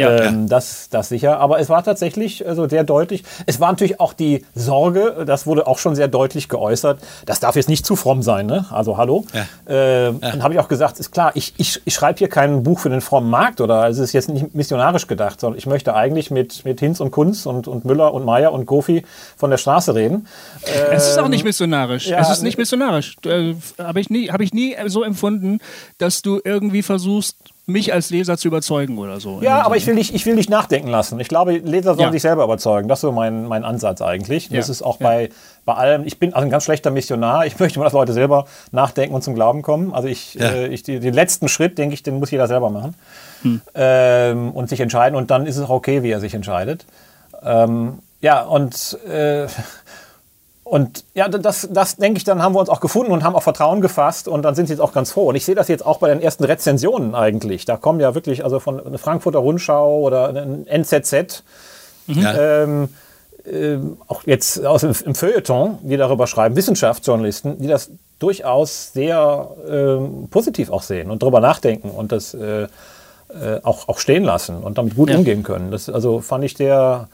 Ja. 0.00 0.22
ähm, 0.24 0.48
das, 0.48 0.88
das 0.90 1.08
sicher. 1.08 1.38
Aber 1.40 1.58
es 1.60 1.68
war 1.68 1.82
tatsächlich 1.82 2.46
also 2.46 2.68
sehr 2.68 2.84
deutlich. 2.84 3.24
Es 3.46 3.60
war 3.60 3.70
natürlich 3.70 4.00
auch 4.00 4.12
die 4.12 4.44
Sorge, 4.54 5.24
das 5.26 5.46
wurde 5.46 5.66
auch 5.66 5.78
schon 5.78 5.94
sehr 5.94 6.08
deutlich 6.08 6.48
geäußert, 6.48 7.00
das 7.26 7.40
darf 7.40 7.56
jetzt 7.56 7.68
nicht 7.68 7.84
zu 7.86 7.96
fromm 7.96 8.22
sein. 8.22 8.46
Ne? 8.46 8.66
Also 8.70 8.96
hallo. 8.96 9.24
Ja. 9.34 9.46
Ähm, 9.68 10.20
Dann 10.20 10.42
habe 10.42 10.54
ich 10.54 10.60
auch 10.60 10.68
gesagt, 10.68 10.98
ist 10.98 11.10
klar, 11.12 11.32
ich, 11.34 11.54
ich, 11.56 11.80
ich 11.84 11.94
schreibe 11.94 12.18
hier 12.18 12.28
kein 12.28 12.62
Buch 12.62 12.80
für 12.80 12.90
den 12.90 13.00
frommen 13.00 13.30
Markt 13.30 13.60
oder 13.60 13.80
also 13.82 14.02
es 14.02 14.08
ist 14.10 14.12
jetzt 14.12 14.28
nicht 14.28 14.54
missionarisch 14.54 15.06
gedacht, 15.06 15.40
sondern 15.40 15.58
ich 15.58 15.66
möchte 15.66 15.94
eigentlich 15.94 16.30
mit, 16.30 16.64
mit 16.64 16.80
Hinz 16.80 17.00
und 17.00 17.10
Kunz 17.10 17.46
und, 17.46 17.68
und 17.68 17.84
Müller 17.84 18.12
und 18.14 18.24
Meier 18.24 18.52
und 18.52 18.66
Gofi 18.66 19.04
von 19.36 19.50
der 19.50 19.58
Straße 19.58 19.94
reden. 19.94 20.26
es 20.90 21.08
ist 21.08 21.18
auch 21.18 21.28
nicht 21.28 21.44
missionarisch. 21.44 22.06
ja, 22.08 22.18
es 22.20 22.30
ist 22.30 22.42
nicht 22.42 22.58
missionarisch. 22.58 23.16
Äh, 23.24 23.54
habe 23.78 24.00
ich, 24.00 24.10
nie- 24.10 24.30
hab 24.30 24.40
ich 24.40 24.52
nie 24.52 24.76
so 24.86 25.02
empfunden, 25.02 25.58
dass 25.98 26.22
du 26.22 26.40
irgendwie 26.44 26.82
versuchst, 26.82 27.36
mich 27.68 27.92
als 27.92 28.10
Leser 28.10 28.38
zu 28.38 28.48
überzeugen 28.48 28.98
oder 28.98 29.20
so. 29.20 29.40
Ja, 29.42 29.62
aber 29.62 29.76
ich 29.76 29.86
will 29.86 29.96
dich, 29.96 30.14
ich 30.14 30.24
will 30.26 30.36
dich 30.36 30.48
nachdenken 30.48 30.88
lassen. 30.88 31.20
Ich 31.20 31.28
glaube, 31.28 31.52
Leser 31.58 31.94
sollen 31.94 32.06
Ja. 32.08 32.12
sich 32.12 32.22
selber 32.22 32.44
überzeugen. 32.44 32.88
Das 32.88 32.98
ist 32.98 33.02
so 33.02 33.12
mein, 33.12 33.46
mein 33.46 33.62
Ansatz 33.64 34.00
eigentlich. 34.00 34.48
Das 34.48 34.68
Ja. 34.68 34.72
ist 34.72 34.82
auch 34.82 34.96
bei, 34.96 35.28
bei 35.66 35.74
allem. 35.74 36.04
Ich 36.06 36.18
bin 36.18 36.32
also 36.32 36.46
ein 36.46 36.50
ganz 36.50 36.64
schlechter 36.64 36.90
Missionar. 36.90 37.44
Ich 37.46 37.58
möchte 37.60 37.78
mal, 37.78 37.84
dass 37.84 37.92
Leute 37.92 38.12
selber 38.14 38.46
nachdenken 38.72 39.14
und 39.14 39.22
zum 39.22 39.34
Glauben 39.34 39.60
kommen. 39.62 39.92
Also 39.92 40.08
ich, 40.08 40.34
Ja. 40.34 40.48
äh, 40.48 40.66
ich 40.68 40.82
den 40.82 41.12
letzten 41.14 41.48
Schritt, 41.48 41.76
denke 41.78 41.92
ich, 41.94 42.02
den 42.02 42.18
muss 42.18 42.30
jeder 42.30 42.46
selber 42.48 42.70
machen 42.70 42.94
Hm. 43.42 43.60
ähm, 43.74 44.50
und 44.52 44.68
sich 44.70 44.80
entscheiden. 44.80 45.14
Und 45.14 45.30
dann 45.30 45.46
ist 45.46 45.56
es 45.58 45.64
auch 45.64 45.70
okay, 45.70 46.02
wie 46.02 46.10
er 46.10 46.20
sich 46.20 46.34
entscheidet. 46.34 46.86
Ähm, 47.44 47.98
ja, 48.20 48.42
und 48.42 48.98
äh, 49.08 49.46
und 50.70 51.04
ja, 51.14 51.28
das, 51.28 51.68
das 51.72 51.96
denke 51.96 52.18
ich, 52.18 52.24
dann 52.24 52.42
haben 52.42 52.54
wir 52.54 52.60
uns 52.60 52.68
auch 52.68 52.80
gefunden 52.80 53.12
und 53.12 53.24
haben 53.24 53.34
auch 53.34 53.42
Vertrauen 53.42 53.80
gefasst 53.80 54.28
und 54.28 54.42
dann 54.42 54.54
sind 54.54 54.66
sie 54.66 54.74
jetzt 54.74 54.80
auch 54.80 54.92
ganz 54.92 55.12
froh. 55.12 55.28
Und 55.28 55.34
ich 55.34 55.44
sehe 55.44 55.54
das 55.54 55.68
jetzt 55.68 55.84
auch 55.84 55.98
bei 55.98 56.08
den 56.08 56.20
ersten 56.20 56.44
Rezensionen 56.44 57.14
eigentlich. 57.14 57.64
Da 57.64 57.76
kommen 57.76 58.00
ja 58.00 58.14
wirklich, 58.14 58.44
also 58.44 58.60
von 58.60 58.84
einer 58.84 58.98
Frankfurter 58.98 59.38
Rundschau 59.38 60.00
oder 60.00 60.28
ein 60.28 60.66
NZZ, 60.66 61.42
Ja. 62.06 62.62
ähm, 62.62 62.88
ähm, 63.50 63.96
auch 64.08 64.22
jetzt 64.26 64.64
aus 64.64 64.82
dem, 64.82 64.92
im 65.04 65.14
Feuilleton, 65.14 65.78
die 65.82 65.96
darüber 65.96 66.26
schreiben, 66.26 66.54
Wissenschaftsjournalisten, 66.56 67.58
die 67.60 67.66
das 67.66 67.90
durchaus 68.18 68.92
sehr 68.92 69.48
ähm, 69.68 70.28
positiv 70.30 70.70
auch 70.70 70.82
sehen 70.82 71.10
und 71.10 71.22
darüber 71.22 71.40
nachdenken. 71.40 71.90
Und 71.90 72.12
das, 72.12 72.34
äh, 72.34 72.64
äh, 72.64 73.60
auch, 73.62 73.88
auch 73.88 73.98
stehen 73.98 74.24
lassen 74.24 74.56
und 74.62 74.78
damit 74.78 74.96
gut 74.96 75.10
Ja. 75.10 75.16
umgehen 75.18 75.42
können. 75.42 75.70
Das 75.70 75.88
also 75.88 76.20
fand 76.20 76.44
ich 76.44 76.54
der, 76.54 77.08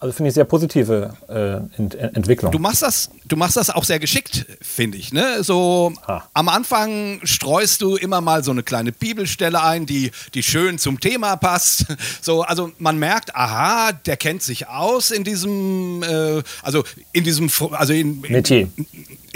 also 0.00 0.12
finde 0.12 0.28
ich 0.28 0.34
sehr 0.34 0.44
positive 0.44 1.14
äh, 1.28 1.78
Ent 1.80 1.94
Entwicklung. 1.94 2.52
Du 2.52 2.58
machst 2.58 2.82
das, 2.82 3.10
du 3.26 3.36
machst 3.36 3.56
das 3.56 3.70
auch 3.70 3.84
sehr 3.84 3.98
geschickt, 3.98 4.44
finde 4.60 4.98
ich. 4.98 5.12
Ne? 5.12 5.42
So 5.42 5.92
Ah. 6.06 6.22
am 6.34 6.48
Anfang 6.48 7.20
streust 7.24 7.80
du 7.80 7.96
immer 7.96 8.20
mal 8.20 8.44
so 8.44 8.50
eine 8.50 8.62
kleine 8.62 8.92
Bibelstelle 8.92 9.62
ein, 9.62 9.86
die, 9.86 10.10
die 10.34 10.42
schön 10.42 10.78
zum 10.78 11.00
Thema 11.00 11.36
passt. 11.36 11.86
So, 12.20 12.42
also 12.42 12.72
man 12.78 12.98
merkt, 12.98 13.34
aha, 13.34 13.92
der 13.92 14.16
kennt 14.16 14.42
sich 14.42 14.68
aus 14.68 15.10
in 15.10 15.24
diesem, 15.24 16.02
äh, 16.02 16.42
also 16.62 16.84
in 17.12 17.24
diesem, 17.24 17.50
also 17.70 17.92
in, 17.92 18.20
Metier. 18.20 18.68
in 18.76 18.86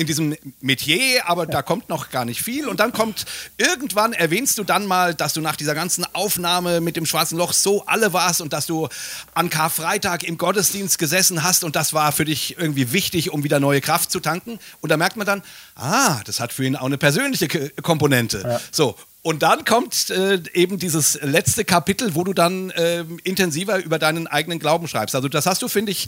diesem 0.07 0.37
Metier, 0.61 1.28
aber 1.28 1.47
da 1.47 1.62
kommt 1.62 1.88
noch 1.88 2.11
gar 2.11 2.25
nicht 2.25 2.43
viel. 2.43 2.69
Und 2.69 2.81
dann 2.81 2.93
kommt 2.93 3.25
irgendwann 3.57 4.12
erwähnst 4.12 4.59
du 4.59 4.64
dann 4.64 4.87
mal, 4.87 5.14
dass 5.14 5.33
du 5.33 5.40
nach 5.40 5.57
dieser 5.57 5.75
ganzen 5.75 6.05
Aufnahme 6.14 6.81
mit 6.81 6.97
dem 6.97 7.07
Schwarzen 7.07 7.38
Loch 7.38 7.52
so 7.52 7.85
alle 7.87 8.12
warst 8.12 8.40
und 8.40 8.52
dass 8.52 8.67
du 8.67 8.88
an 9.35 9.50
Karfreitag 9.50 10.25
im 10.25 10.38
Gottesdienst 10.38 10.99
gesessen 10.99 11.43
hast 11.43 11.64
und 11.64 11.76
das 11.76 11.93
war 11.93 12.12
für 12.12 12.25
dich 12.25 12.59
irgendwie 12.59 12.93
wichtig, 12.93 13.31
um 13.31 13.45
wieder 13.45 13.61
neue 13.61 13.81
Kraft 13.81 14.11
zu 14.11 14.21
tanken. 14.21 14.59
Und 14.81 14.90
da 14.90 14.97
merkt 14.97 15.17
man 15.17 15.26
dann, 15.26 15.43
ah, 15.75 16.21
das 16.25 16.40
hat 16.40 16.52
für 16.52 16.64
ihn 16.64 16.76
auch 16.76 16.87
eine 16.87 16.99
persönliche 16.99 17.49
Komponente. 17.83 18.61
So. 18.71 18.97
Und 19.23 19.43
dann 19.43 19.65
kommt 19.65 20.11
äh, 20.11 20.41
eben 20.55 20.79
dieses 20.79 21.21
letzte 21.21 21.65
Kapitel, 21.65 22.15
wo 22.15 22.23
du 22.23 22.33
dann 22.33 22.73
ähm, 22.77 23.19
intensiver 23.25 23.83
über 23.83 23.99
deinen 23.99 24.29
eigenen 24.29 24.61
Glauben 24.61 24.87
schreibst. 24.87 25.17
Also 25.17 25.29
das 25.29 25.45
hast 25.45 25.61
du, 25.61 25.67
finde 25.67 25.91
ich, 25.91 26.07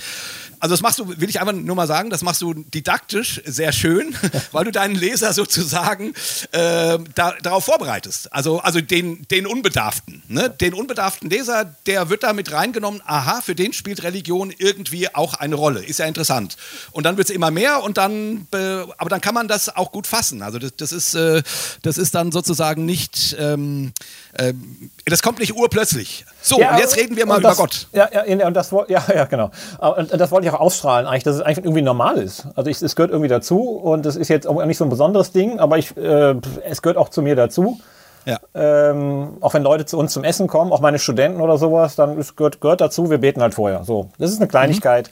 also 0.60 0.74
das 0.74 0.80
machst 0.80 1.00
du, 1.00 1.20
will 1.20 1.28
ich 1.28 1.40
einfach 1.40 1.52
nur 1.52 1.74
mal 1.74 1.88
sagen, 1.88 2.10
das 2.10 2.22
machst 2.22 2.40
du 2.40 2.54
didaktisch 2.54 3.42
sehr 3.44 3.72
schön, 3.72 4.14
weil 4.52 4.64
du 4.64 4.70
deinen 4.70 4.94
Leser 4.94 5.32
sozusagen 5.32 6.14
äh, 6.52 6.98
da, 7.16 7.34
darauf 7.42 7.64
vorbereitest. 7.64 8.32
Also, 8.32 8.60
also 8.60 8.80
den, 8.80 9.26
den 9.28 9.44
Unbedarften. 9.44 10.22
Ne? 10.28 10.48
Den 10.48 10.72
unbedarften 10.72 11.28
Leser, 11.28 11.64
der 11.86 12.10
wird 12.10 12.22
da 12.22 12.32
mit 12.32 12.52
reingenommen, 12.52 13.02
aha, 13.04 13.40
für 13.40 13.56
den 13.56 13.72
spielt 13.72 14.04
Religion 14.04 14.54
irgendwie 14.56 15.12
auch 15.12 15.34
eine 15.34 15.56
Rolle. 15.56 15.84
Ist 15.84 15.98
ja 15.98 16.06
interessant. 16.06 16.56
Und 16.92 17.04
dann 17.04 17.16
wird 17.16 17.28
es 17.28 17.34
immer 17.34 17.50
mehr 17.50 17.82
und 17.82 17.98
dann, 17.98 18.46
äh, 18.54 18.84
aber 18.98 19.10
dann 19.10 19.20
kann 19.20 19.34
man 19.34 19.48
das 19.48 19.74
auch 19.74 19.90
gut 19.90 20.06
fassen. 20.06 20.42
Also 20.42 20.60
das, 20.60 20.76
das, 20.76 20.92
ist, 20.92 21.14
äh, 21.14 21.42
das 21.82 21.98
ist 21.98 22.14
dann 22.14 22.30
sozusagen 22.30 22.86
nicht, 22.86 22.99
ähm, 23.38 23.92
ähm, 24.38 24.90
das 25.06 25.22
kommt 25.22 25.38
nicht 25.38 25.54
urplötzlich. 25.54 26.24
So, 26.42 26.60
Ja, 26.60 26.72
und 26.72 26.78
jetzt 26.78 26.96
reden 26.96 27.16
wir 27.16 27.26
mal 27.26 27.34
und 27.34 27.40
über 27.40 27.50
das, 27.50 27.58
Gott. 27.58 27.86
Ja, 27.92 28.08
ja, 28.12 28.46
und 28.46 28.54
das, 28.54 28.70
ja, 28.88 29.02
ja, 29.14 29.24
genau. 29.24 29.50
Und, 29.78 30.12
und 30.12 30.18
das 30.18 30.30
wollte 30.30 30.46
ich 30.46 30.52
auch 30.52 30.60
ausstrahlen, 30.60 31.06
eigentlich, 31.06 31.24
dass 31.24 31.36
es 31.36 31.42
eigentlich 31.42 31.64
irgendwie 31.64 31.82
normal 31.82 32.18
ist. 32.18 32.46
Also 32.54 32.70
es 32.70 32.96
gehört 32.96 33.10
irgendwie 33.10 33.28
dazu 33.28 33.60
und 33.60 34.06
es 34.06 34.16
ist 34.16 34.28
jetzt 34.28 34.46
auch 34.46 34.64
nicht 34.64 34.78
so 34.78 34.84
ein 34.84 34.90
besonderes 34.90 35.32
Ding, 35.32 35.58
aber 35.58 35.78
ich, 35.78 35.96
äh, 35.96 36.34
es 36.64 36.82
gehört 36.82 36.96
auch 36.96 37.08
zu 37.08 37.22
mir 37.22 37.36
dazu. 37.36 37.80
Ja. 38.26 38.38
Ähm, 38.54 39.38
auch 39.40 39.54
wenn 39.54 39.62
Leute 39.62 39.86
zu 39.86 39.98
uns 39.98 40.12
zum 40.12 40.24
Essen 40.24 40.46
kommen, 40.46 40.72
auch 40.72 40.80
meine 40.80 40.98
Studenten 40.98 41.40
oder 41.40 41.58
sowas, 41.58 41.96
dann 41.96 42.18
ist, 42.18 42.36
gehört, 42.36 42.60
gehört 42.60 42.80
dazu, 42.80 43.10
wir 43.10 43.18
beten 43.18 43.40
halt 43.40 43.54
vorher. 43.54 43.84
So, 43.84 44.10
das 44.18 44.30
ist 44.30 44.40
eine 44.40 44.48
Kleinigkeit. 44.48 45.10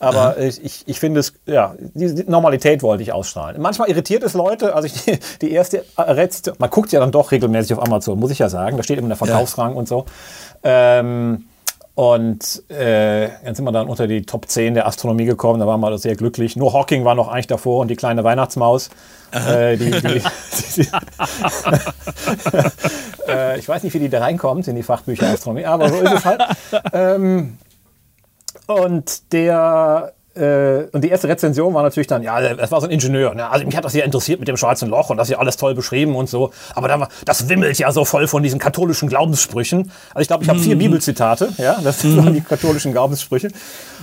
Aber 0.00 0.38
ich, 0.38 0.64
ich, 0.64 0.84
ich 0.86 1.00
finde 1.00 1.20
es, 1.20 1.32
ja, 1.46 1.74
die, 1.78 2.24
Normalität 2.28 2.82
wollte 2.82 3.02
ich 3.02 3.12
ausstrahlen. 3.12 3.60
Manchmal 3.60 3.88
irritiert 3.88 4.22
es 4.22 4.34
Leute, 4.34 4.74
also 4.74 4.86
ich, 4.86 5.04
die, 5.04 5.18
die 5.42 5.52
erste 5.52 5.84
Rezension, 5.96 6.56
man 6.58 6.70
guckt 6.70 6.92
ja 6.92 7.00
dann 7.00 7.10
doch 7.10 7.32
regelmäßig 7.32 7.76
auf 7.76 7.82
Amazon, 7.82 8.18
muss 8.18 8.30
ich 8.30 8.38
ja 8.38 8.48
sagen, 8.48 8.76
da 8.76 8.82
steht 8.82 8.98
immer 8.98 9.08
der 9.08 9.16
Verkaufsrang 9.16 9.74
und 9.74 9.88
so. 9.88 10.04
Ähm, 10.62 11.46
und 11.94 12.62
äh, 12.70 13.28
dann 13.44 13.56
sind 13.56 13.64
wir 13.64 13.72
dann 13.72 13.88
unter 13.88 14.06
die 14.06 14.22
Top 14.22 14.48
10 14.48 14.74
der 14.74 14.86
Astronomie 14.86 15.24
gekommen, 15.24 15.58
da 15.58 15.66
waren 15.66 15.80
wir 15.80 15.98
sehr 15.98 16.14
glücklich. 16.14 16.54
Nur 16.54 16.72
Hawking 16.72 17.04
war 17.04 17.16
noch 17.16 17.26
eigentlich 17.26 17.48
davor 17.48 17.80
und 17.80 17.88
die 17.88 17.96
kleine 17.96 18.22
Weihnachtsmaus. 18.22 18.90
Äh, 19.32 19.76
die, 19.76 19.90
die, 19.90 20.00
die, 20.00 20.22
die, 20.76 20.88
äh, 23.28 23.58
ich 23.58 23.68
weiß 23.68 23.82
nicht, 23.82 23.94
wie 23.94 23.98
die 23.98 24.08
da 24.08 24.20
reinkommt 24.20 24.68
in 24.68 24.76
die 24.76 24.84
Fachbücher 24.84 25.26
Astronomie, 25.26 25.66
aber 25.66 25.88
so 25.88 25.96
ist 25.96 26.12
es 26.12 26.24
halt. 26.24 26.40
Ähm, 26.92 27.58
und 28.68 29.32
der 29.32 30.12
äh, 30.38 30.86
und 30.92 31.02
die 31.02 31.08
erste 31.08 31.28
Rezension 31.28 31.74
war 31.74 31.82
natürlich 31.82 32.06
dann, 32.06 32.22
ja, 32.22 32.54
das 32.54 32.70
war 32.70 32.80
so 32.80 32.86
ein 32.86 32.92
Ingenieur. 32.92 33.34
Ne? 33.34 33.50
Also 33.50 33.66
mich 33.66 33.76
hat 33.76 33.84
das 33.84 33.94
ja 33.94 34.04
interessiert 34.04 34.38
mit 34.38 34.46
dem 34.46 34.56
schwarzen 34.56 34.88
Loch 34.88 35.10
und 35.10 35.16
das 35.16 35.28
ist 35.28 35.32
ja 35.32 35.38
alles 35.38 35.56
toll 35.56 35.74
beschrieben 35.74 36.14
und 36.14 36.28
so. 36.28 36.52
Aber 36.74 36.86
da 36.86 37.00
war, 37.00 37.08
das 37.24 37.48
wimmelt 37.48 37.78
ja 37.78 37.90
so 37.90 38.04
voll 38.04 38.28
von 38.28 38.42
diesen 38.42 38.60
katholischen 38.60 39.08
Glaubenssprüchen. 39.08 39.90
Also 40.10 40.20
ich 40.22 40.28
glaube, 40.28 40.44
ich 40.44 40.50
habe 40.50 40.60
vier 40.60 40.78
Bibelzitate, 40.78 41.48
ja, 41.58 41.80
das 41.82 42.04
waren 42.16 42.34
die 42.34 42.40
katholischen 42.40 42.92
Glaubenssprüche. 42.92 43.48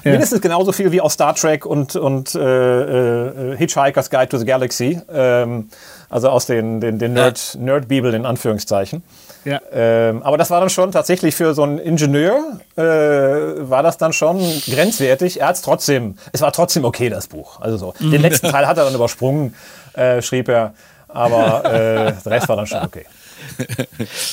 Mindestens 0.04 0.42
genauso 0.42 0.72
viel 0.72 0.92
wie 0.92 1.02
aus 1.02 1.14
Star 1.14 1.34
Trek 1.36 1.66
und, 1.66 1.96
und 1.96 2.36
äh, 2.36 3.54
äh, 3.54 3.58
Hitchhiker's 3.58 4.10
Guide 4.10 4.30
to 4.30 4.38
the 4.38 4.46
Galaxy. 4.46 5.00
Ähm, 5.12 5.70
also 6.10 6.30
aus 6.30 6.46
den, 6.46 6.80
den, 6.80 7.00
den 7.00 7.14
Nerd, 7.14 7.58
Nerd-Bibeln 7.60 8.14
in 8.14 8.26
Anführungszeichen. 8.26 9.04
Ja. 9.46 9.62
Ähm, 9.72 10.24
aber 10.24 10.38
das 10.38 10.50
war 10.50 10.60
dann 10.60 10.70
schon 10.70 10.92
tatsächlich 10.92 11.36
für 11.36 11.54
so 11.54 11.64
einen 11.64 11.78
Ingenieur, 11.78 12.60
äh, 12.76 12.82
war 12.82 13.84
das 13.84 13.98
dann 13.98 14.12
schon 14.12 14.40
grenzwertig. 14.66 15.40
Er 15.40 15.48
hat 15.48 15.56
es 15.56 15.62
trotzdem, 15.62 16.18
es 16.34 16.42
war 16.42 16.52
trotzdem 16.52 16.84
okay, 16.84 17.10
das 17.10 17.28
Buch. 17.28 17.62
Also 17.62 17.78
so. 17.78 17.94
Den 18.00 18.22
letzten 18.24 18.50
Teil 18.50 18.68
hat 18.68 18.78
er 18.78 18.86
dann 18.86 18.96
übersprungen, 18.96 19.56
äh, 19.94 20.22
schrieb 20.22 20.50
er. 20.50 20.74
Aber 21.08 21.64
äh, 21.66 22.14
der 22.24 22.32
Rest 22.32 22.50
war 22.50 22.58
dann 22.58 22.68
schon 22.68 22.84
okay. 22.84 23.06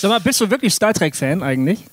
Sag 0.00 0.10
mal, 0.10 0.20
bist 0.20 0.40
du 0.40 0.50
wirklich 0.50 0.74
Star 0.74 0.92
Trek-Fan 0.92 1.42
eigentlich? 1.42 1.84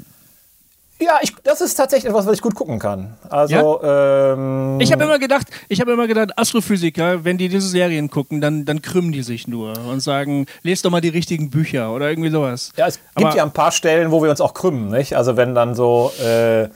Ja, 1.01 1.19
ich, 1.21 1.33
das 1.43 1.61
ist 1.61 1.75
tatsächlich 1.75 2.09
etwas, 2.09 2.25
was 2.25 2.33
ich 2.35 2.41
gut 2.41 2.55
gucken 2.55 2.77
kann. 2.77 3.15
Also, 3.29 3.81
ähm, 3.83 4.79
Ich 4.81 4.91
habe 4.91 5.03
immer 5.05 5.17
gedacht, 5.17 5.47
ich 5.69 5.79
habe 5.79 5.93
immer 5.93 6.07
gedacht, 6.07 6.37
Astrophysiker, 6.37 7.23
wenn 7.23 7.37
die 7.37 7.47
diese 7.47 7.69
Serien 7.69 8.09
gucken, 8.09 8.41
dann, 8.41 8.65
dann 8.65 8.81
krümmen 8.81 9.13
die 9.13 9.23
sich 9.23 9.47
nur 9.47 9.73
und 9.89 10.01
sagen, 10.01 10.45
lest 10.61 10.83
doch 10.83 10.91
mal 10.91 10.99
die 10.99 11.07
richtigen 11.09 11.49
Bücher 11.49 11.93
oder 11.93 12.09
irgendwie 12.09 12.29
sowas. 12.29 12.73
Ja, 12.75 12.87
es 12.87 12.99
gibt 13.15 13.27
Aber- 13.27 13.35
ja 13.37 13.43
ein 13.43 13.53
paar 13.53 13.71
Stellen, 13.71 14.11
wo 14.11 14.21
wir 14.21 14.29
uns 14.29 14.41
auch 14.41 14.53
krümmen, 14.53 14.89
nicht? 14.89 15.15
Also 15.15 15.37
wenn 15.37 15.55
dann 15.55 15.73
so, 15.73 16.11
äh, 16.21 16.67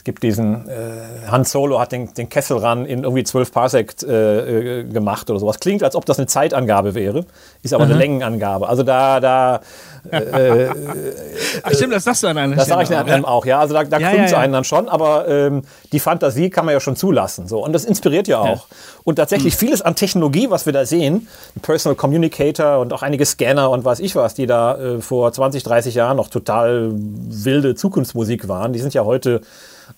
es 0.00 0.04
gibt 0.04 0.22
diesen, 0.22 0.66
äh, 0.66 1.28
Han 1.30 1.44
Solo 1.44 1.78
hat 1.78 1.92
den, 1.92 2.14
den 2.14 2.30
Kessel 2.30 2.56
ran 2.56 2.86
in 2.86 3.04
irgendwie 3.04 3.22
12 3.22 3.52
Parsec 3.52 3.96
äh, 4.02 4.78
äh, 4.80 4.84
gemacht 4.84 5.28
oder 5.28 5.38
sowas. 5.38 5.60
Klingt, 5.60 5.82
als 5.82 5.94
ob 5.94 6.06
das 6.06 6.16
eine 6.16 6.26
Zeitangabe 6.26 6.94
wäre, 6.94 7.26
ist 7.62 7.74
aber 7.74 7.84
eine 7.84 7.92
Längenangabe. 7.92 8.66
Also 8.66 8.82
da, 8.82 9.20
da, 9.20 9.60
Ach 11.62 11.72
stimmt, 11.74 11.92
das 11.92 12.04
sagst 12.04 12.22
du 12.22 12.28
an 12.28 12.38
einer 12.38 12.56
das 12.56 12.68
sage 12.68 12.84
ich 12.84 12.88
Stelle 12.88 13.04
dann 13.04 13.26
auch, 13.26 13.44
ja. 13.44 13.60
Also 13.60 13.74
da, 13.74 13.84
da 13.84 13.98
Ja, 13.98 14.08
krümmt 14.08 14.24
es 14.24 14.30
ja, 14.30 14.38
ja. 14.38 14.42
einen 14.42 14.54
dann 14.54 14.64
schon, 14.64 14.88
aber 14.88 15.28
ähm, 15.28 15.64
die 15.92 16.00
Fantasie 16.00 16.48
kann 16.48 16.64
man 16.64 16.72
ja 16.72 16.80
schon 16.80 16.96
zulassen. 16.96 17.46
So. 17.46 17.62
Und 17.62 17.74
das 17.74 17.84
inspiriert 17.84 18.26
ja 18.26 18.38
auch. 18.38 18.68
Und 19.04 19.16
tatsächlich 19.16 19.54
vieles 19.54 19.82
an 19.82 19.96
Technologie, 19.96 20.48
was 20.48 20.64
wir 20.64 20.72
da 20.72 20.86
sehen, 20.86 21.28
Personal 21.60 21.94
Communicator 21.94 22.78
und 22.78 22.94
auch 22.94 23.02
einige 23.02 23.26
Scanner 23.26 23.68
und 23.68 23.84
weiß 23.84 24.00
ich 24.00 24.16
was, 24.16 24.32
die 24.32 24.46
da 24.46 24.78
äh, 24.78 25.00
vor 25.02 25.30
20, 25.30 25.62
30 25.62 25.94
Jahren 25.94 26.16
noch 26.16 26.28
total 26.28 26.90
wilde 26.94 27.74
Zukunftsmusik 27.74 28.48
waren, 28.48 28.72
die 28.72 28.78
sind 28.78 28.94
ja 28.94 29.04
heute, 29.04 29.42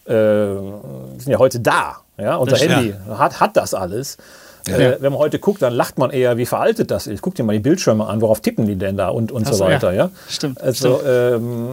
äh, 0.06 0.54
sind 1.18 1.28
ja 1.28 1.38
heute 1.38 1.60
da. 1.60 1.98
Ja? 2.18 2.36
Unser 2.36 2.56
stimmt. 2.56 2.74
Handy 2.74 2.94
hat, 3.08 3.40
hat 3.40 3.56
das 3.56 3.74
alles. 3.74 4.18
Äh, 4.66 4.96
wenn 5.00 5.12
man 5.12 5.18
heute 5.18 5.38
guckt, 5.38 5.60
dann 5.60 5.72
lacht 5.72 5.98
man 5.98 6.10
eher, 6.10 6.36
wie 6.36 6.46
veraltet 6.46 6.90
das 6.90 7.06
ist. 7.06 7.20
Guck 7.20 7.34
dir 7.34 7.42
mal 7.42 7.52
die 7.52 7.58
Bildschirme 7.58 8.06
an, 8.06 8.20
worauf 8.20 8.40
tippen 8.40 8.66
die 8.66 8.76
denn 8.76 8.96
da 8.96 9.08
und, 9.08 9.32
und 9.32 9.46
so 9.46 9.54
so, 9.54 9.64
ja. 9.64 9.70
weiter. 9.70 9.92
Ja? 9.92 10.10
Stimmt, 10.28 10.60
Also 10.60 11.02
ähm, 11.04 11.70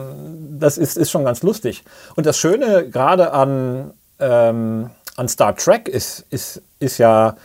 das 0.59 0.77
ist, 0.77 0.97
ist 0.97 1.11
schon 1.11 1.23
ganz 1.23 1.43
lustig. 1.43 1.83
Und 2.15 2.25
das 2.25 2.37
Schöne 2.37 2.89
gerade 2.89 3.31
an, 3.31 3.91
ähm, 4.19 4.89
an 5.15 5.27
Star 5.27 5.55
Trek 5.55 5.87
ist, 5.87 6.25
ist, 6.31 6.61
ist 6.79 6.97
ja, 6.97 7.35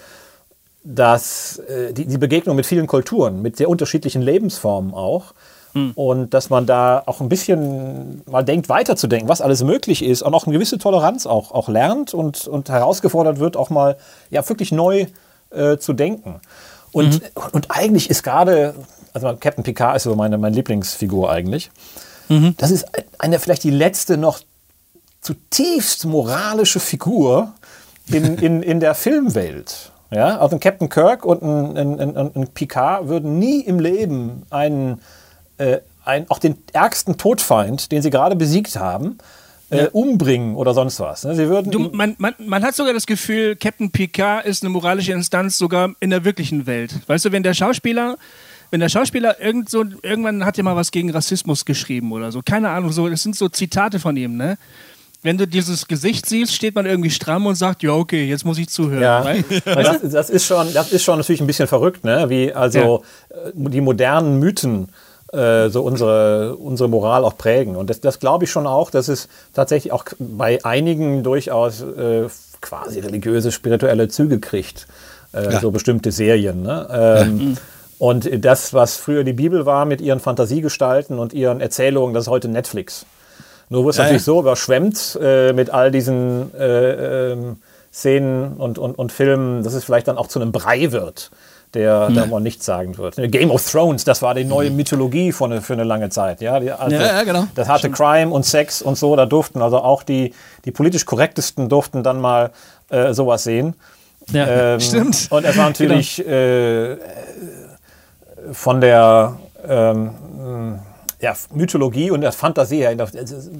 dass 0.82 1.58
äh, 1.58 1.92
die, 1.92 2.06
die 2.06 2.18
Begegnung 2.18 2.56
mit 2.56 2.66
vielen 2.66 2.86
Kulturen, 2.86 3.42
mit 3.42 3.56
sehr 3.56 3.68
unterschiedlichen 3.68 4.22
Lebensformen 4.22 4.94
auch. 4.94 5.34
Und 5.94 6.34
dass 6.34 6.50
man 6.50 6.66
da 6.66 7.02
auch 7.06 7.20
ein 7.20 7.28
bisschen 7.28 8.22
mal 8.26 8.44
denkt, 8.44 8.68
weiterzudenken, 8.68 9.28
was 9.28 9.40
alles 9.40 9.62
möglich 9.64 10.04
ist 10.04 10.22
und 10.22 10.34
auch 10.34 10.46
eine 10.46 10.54
gewisse 10.54 10.78
Toleranz 10.78 11.26
auch, 11.26 11.50
auch 11.52 11.68
lernt 11.68 12.14
und, 12.14 12.46
und 12.46 12.68
herausgefordert 12.68 13.38
wird, 13.38 13.56
auch 13.56 13.70
mal 13.70 13.96
ja, 14.30 14.48
wirklich 14.48 14.70
neu 14.70 15.06
äh, 15.50 15.76
zu 15.78 15.92
denken. 15.92 16.40
Und, 16.92 17.22
und 17.52 17.70
eigentlich 17.70 18.08
ist 18.08 18.22
gerade, 18.22 18.74
also 19.12 19.34
Captain 19.38 19.64
Picard 19.64 19.96
ist 19.96 20.04
so 20.04 20.14
meine, 20.14 20.38
meine 20.38 20.54
Lieblingsfigur 20.54 21.30
eigentlich. 21.30 21.70
Das 22.56 22.70
ist 22.70 22.86
eine, 23.18 23.38
vielleicht 23.38 23.64
die 23.64 23.70
letzte 23.70 24.16
noch 24.16 24.40
zutiefst 25.20 26.04
moralische 26.06 26.80
Figur 26.80 27.52
in, 28.06 28.38
in, 28.38 28.62
in 28.62 28.80
der 28.80 28.94
Filmwelt. 28.94 29.90
Ja, 30.10 30.38
also 30.38 30.56
ein 30.56 30.60
Captain 30.60 30.88
Kirk 30.88 31.24
und 31.24 31.42
ein, 31.42 31.76
ein, 31.76 32.16
ein, 32.16 32.30
ein 32.34 32.48
Picard 32.48 33.08
würden 33.08 33.38
nie 33.38 33.60
im 33.60 33.80
Leben 33.80 34.46
einen, 34.50 35.00
äh, 35.58 35.78
einen, 36.04 36.30
auch 36.30 36.38
den 36.38 36.56
ärgsten 36.72 37.16
Todfeind, 37.16 37.90
den 37.92 38.02
sie 38.02 38.10
gerade 38.10 38.36
besiegt 38.36 38.76
haben, 38.76 39.18
äh, 39.70 39.86
umbringen 39.88 40.54
oder 40.56 40.74
sonst 40.74 41.00
was. 41.00 41.24
ne? 41.24 41.34
Sie 41.34 41.48
würden 41.48 41.70
Du, 41.72 41.88
man, 41.92 42.14
man, 42.18 42.34
man 42.38 42.62
hat 42.62 42.74
sogar 42.76 42.92
das 42.92 43.06
Gefühl, 43.06 43.56
Captain 43.56 43.90
Picard 43.90 44.44
ist 44.44 44.62
eine 44.62 44.70
moralische 44.70 45.12
Instanz 45.12 45.56
sogar 45.58 45.90
in 46.00 46.10
der 46.10 46.24
wirklichen 46.24 46.66
Welt. 46.66 46.94
Weißt 47.06 47.24
du, 47.24 47.32
wenn 47.32 47.42
der 47.42 47.54
Schauspieler, 47.54 48.16
wenn 48.70 48.80
der 48.80 48.88
Schauspieler 48.90 49.40
irgend 49.40 49.70
so, 49.70 49.84
irgendwann 50.02 50.44
hat 50.44 50.58
er 50.58 50.64
mal 50.64 50.76
was 50.76 50.90
gegen 50.90 51.10
Rassismus 51.10 51.64
geschrieben 51.64 52.12
oder 52.12 52.30
so, 52.30 52.40
keine 52.44 52.68
Ahnung, 52.70 52.92
so, 52.92 53.08
das 53.08 53.22
sind 53.22 53.34
so 53.36 53.48
Zitate 53.48 53.98
von 53.98 54.16
ihm, 54.16 54.36
ne? 54.36 54.58
Wenn 55.22 55.38
du 55.38 55.46
dieses 55.48 55.88
Gesicht 55.88 56.26
siehst, 56.26 56.54
steht 56.54 56.74
man 56.74 56.84
irgendwie 56.84 57.08
stramm 57.08 57.46
und 57.46 57.54
sagt, 57.54 57.82
ja, 57.82 57.92
okay, 57.92 58.26
jetzt 58.26 58.44
muss 58.44 58.58
ich 58.58 58.68
zuhören. 58.68 59.00
Ja, 59.02 59.24
weil- 59.24 59.42
das, 59.64 60.02
das, 60.02 60.28
ist 60.28 60.44
schon, 60.44 60.70
das 60.74 60.92
ist 60.92 61.02
schon 61.02 61.16
natürlich 61.16 61.40
ein 61.40 61.46
bisschen 61.46 61.66
verrückt, 61.66 62.04
ne? 62.04 62.28
wie 62.28 62.52
also 62.52 63.02
äh, 63.30 63.50
die 63.54 63.80
modernen 63.80 64.38
Mythen 64.38 64.90
äh, 65.34 65.68
so 65.70 65.82
unsere, 65.82 66.56
unsere 66.56 66.88
Moral 66.88 67.24
auch 67.24 67.36
prägen. 67.36 67.76
Und 67.76 67.90
das, 67.90 68.00
das 68.00 68.18
glaube 68.20 68.44
ich 68.44 68.50
schon 68.50 68.66
auch, 68.66 68.90
dass 68.90 69.08
es 69.08 69.28
tatsächlich 69.52 69.92
auch 69.92 70.04
bei 70.18 70.64
einigen 70.64 71.22
durchaus 71.22 71.82
äh, 71.82 72.28
quasi 72.60 73.00
religiöse, 73.00 73.52
spirituelle 73.52 74.08
Züge 74.08 74.38
kriegt. 74.40 74.86
Äh, 75.32 75.52
Ja. 75.52 75.60
So 75.60 75.70
bestimmte 75.70 76.12
Serien. 76.12 76.62
Ne? 76.62 76.86
Ähm, 76.90 77.56
Und 77.98 78.28
das, 78.44 78.74
was 78.74 78.96
früher 78.96 79.24
die 79.24 79.32
Bibel 79.32 79.66
war 79.66 79.84
mit 79.84 80.00
ihren 80.00 80.18
Fantasiegestalten 80.20 81.18
und 81.18 81.32
ihren 81.32 81.60
Erzählungen, 81.60 82.12
das 82.12 82.24
ist 82.24 82.28
heute 82.28 82.48
Netflix. 82.48 83.06
Nur 83.70 83.84
wird 83.84 83.94
es 83.94 83.98
Ja, 83.98 84.04
natürlich 84.04 84.22
ja. 84.22 84.32
so 84.32 84.40
überschwemmt 84.40 85.18
äh, 85.22 85.52
mit 85.52 85.70
all 85.70 85.90
diesen 85.90 86.52
äh, 86.54 87.32
ähm, 87.32 87.56
Szenen 87.92 88.54
und, 88.54 88.78
und, 88.78 88.98
und 88.98 89.12
Filmen, 89.12 89.62
dass 89.62 89.74
es 89.74 89.84
vielleicht 89.84 90.08
dann 90.08 90.18
auch 90.18 90.26
zu 90.26 90.40
einem 90.40 90.50
Brei 90.52 90.90
wird, 90.92 91.30
der 91.74 92.10
da 92.10 92.26
mal 92.26 92.40
nichts 92.40 92.64
sagen 92.64 92.96
wird. 92.98 93.16
Game 93.30 93.50
of 93.50 93.70
Thrones, 93.70 94.04
das 94.04 94.22
war 94.22 94.34
die 94.34 94.44
neue 94.44 94.70
Mythologie 94.70 95.32
für 95.32 95.44
eine, 95.44 95.60
für 95.60 95.74
eine 95.74 95.84
lange 95.84 96.08
Zeit. 96.08 96.40
Ja, 96.40 96.60
die, 96.60 96.70
also, 96.70 96.94
Ja, 96.94 97.02
ja, 97.02 97.22
genau. 97.22 97.46
Das 97.54 97.68
hatte 97.68 97.90
Crime 97.90 98.32
und 98.32 98.44
Sex 98.44 98.82
und 98.82 98.96
so, 98.96 99.16
da 99.16 99.26
durften 99.26 99.60
also 99.62 99.78
auch 99.78 100.02
die, 100.02 100.32
die 100.64 100.70
politisch 100.70 101.04
korrektesten 101.04 101.68
durften 101.68 102.02
dann 102.02 102.20
mal 102.20 102.50
äh, 102.90 103.12
sowas 103.12 103.44
sehen. 103.44 103.74
Ja, 104.32 104.46
Ähm, 104.74 104.80
stimmt. 104.80 105.26
Und 105.30 105.44
es 105.44 105.56
war 105.56 105.66
natürlich 105.66 106.26
äh, 106.26 106.96
von 108.52 108.80
der 108.80 109.36
ähm, 109.66 110.10
ja, 111.20 111.34
Mythologie 111.52 112.10
und 112.10 112.20
der 112.20 112.32
Fantasie 112.32 112.78
her 112.78 112.92
ist 112.92 113.50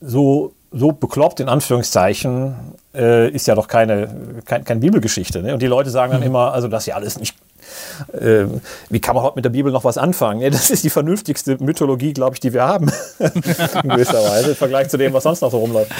so, 0.00 0.52
so 0.72 0.92
bekloppt, 0.92 1.40
in 1.40 1.48
Anführungszeichen, 1.48 2.54
äh, 2.94 3.30
ist 3.30 3.46
ja 3.46 3.54
doch 3.54 3.68
keine, 3.68 4.42
kein, 4.44 4.64
keine 4.64 4.80
Bibelgeschichte. 4.80 5.42
Ne? 5.42 5.52
Und 5.52 5.62
die 5.62 5.66
Leute 5.66 5.90
sagen 5.90 6.12
dann 6.12 6.22
immer, 6.22 6.52
also 6.52 6.68
das 6.68 6.82
ist 6.82 6.86
ja 6.86 6.94
alles 6.96 7.18
nicht. 7.18 7.36
Äh, 8.12 8.46
wie 8.90 9.00
kann 9.00 9.14
man 9.14 9.24
heute 9.24 9.36
mit 9.36 9.44
der 9.44 9.50
Bibel 9.50 9.72
noch 9.72 9.84
was 9.84 9.98
anfangen? 9.98 10.40
Ja, 10.40 10.50
das 10.50 10.70
ist 10.70 10.84
die 10.84 10.90
vernünftigste 10.90 11.56
Mythologie, 11.62 12.12
glaube 12.12 12.34
ich, 12.34 12.40
die 12.40 12.52
wir 12.52 12.62
haben. 12.62 12.90
in 13.18 13.90
gewisser 13.90 14.22
Weise, 14.22 14.50
im 14.50 14.56
Vergleich 14.56 14.88
zu 14.88 14.98
dem, 14.98 15.12
was 15.12 15.22
sonst 15.22 15.40
noch 15.40 15.50
so 15.50 15.58
rumläuft. 15.58 15.90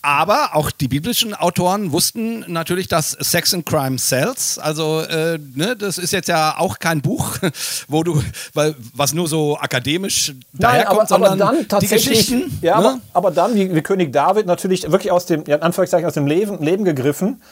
Aber 0.00 0.50
auch 0.54 0.70
die 0.70 0.86
biblischen 0.86 1.34
Autoren 1.34 1.92
wussten 1.92 2.44
natürlich, 2.46 2.88
dass 2.88 3.10
Sex 3.10 3.52
and 3.52 3.66
Crime 3.66 3.98
sells. 3.98 4.58
Also, 4.58 5.00
äh, 5.00 5.38
ne, 5.54 5.76
das 5.76 5.98
ist 5.98 6.12
jetzt 6.12 6.28
ja 6.28 6.54
auch 6.56 6.78
kein 6.78 7.02
Buch, 7.02 7.36
wo 7.88 8.04
du, 8.04 8.22
weil, 8.54 8.74
was 8.94 9.12
nur 9.12 9.28
so 9.28 9.58
akademisch 9.58 10.34
daherkommt, 10.52 11.08
sondern 11.08 11.66
die 11.80 11.88
Geschichten. 11.88 12.58
Ja, 12.62 12.80
ne? 12.80 12.86
aber, 12.86 13.00
aber 13.12 13.30
dann, 13.32 13.54
wie, 13.54 13.74
wie 13.74 13.82
König 13.82 14.12
David, 14.12 14.46
natürlich 14.46 14.90
wirklich 14.90 15.10
aus 15.10 15.26
dem, 15.26 15.44
ja, 15.46 15.58
Anführungszeichen, 15.58 16.06
aus 16.06 16.14
dem 16.14 16.26
Leben, 16.26 16.62
Leben 16.62 16.84
gegriffen. 16.84 17.42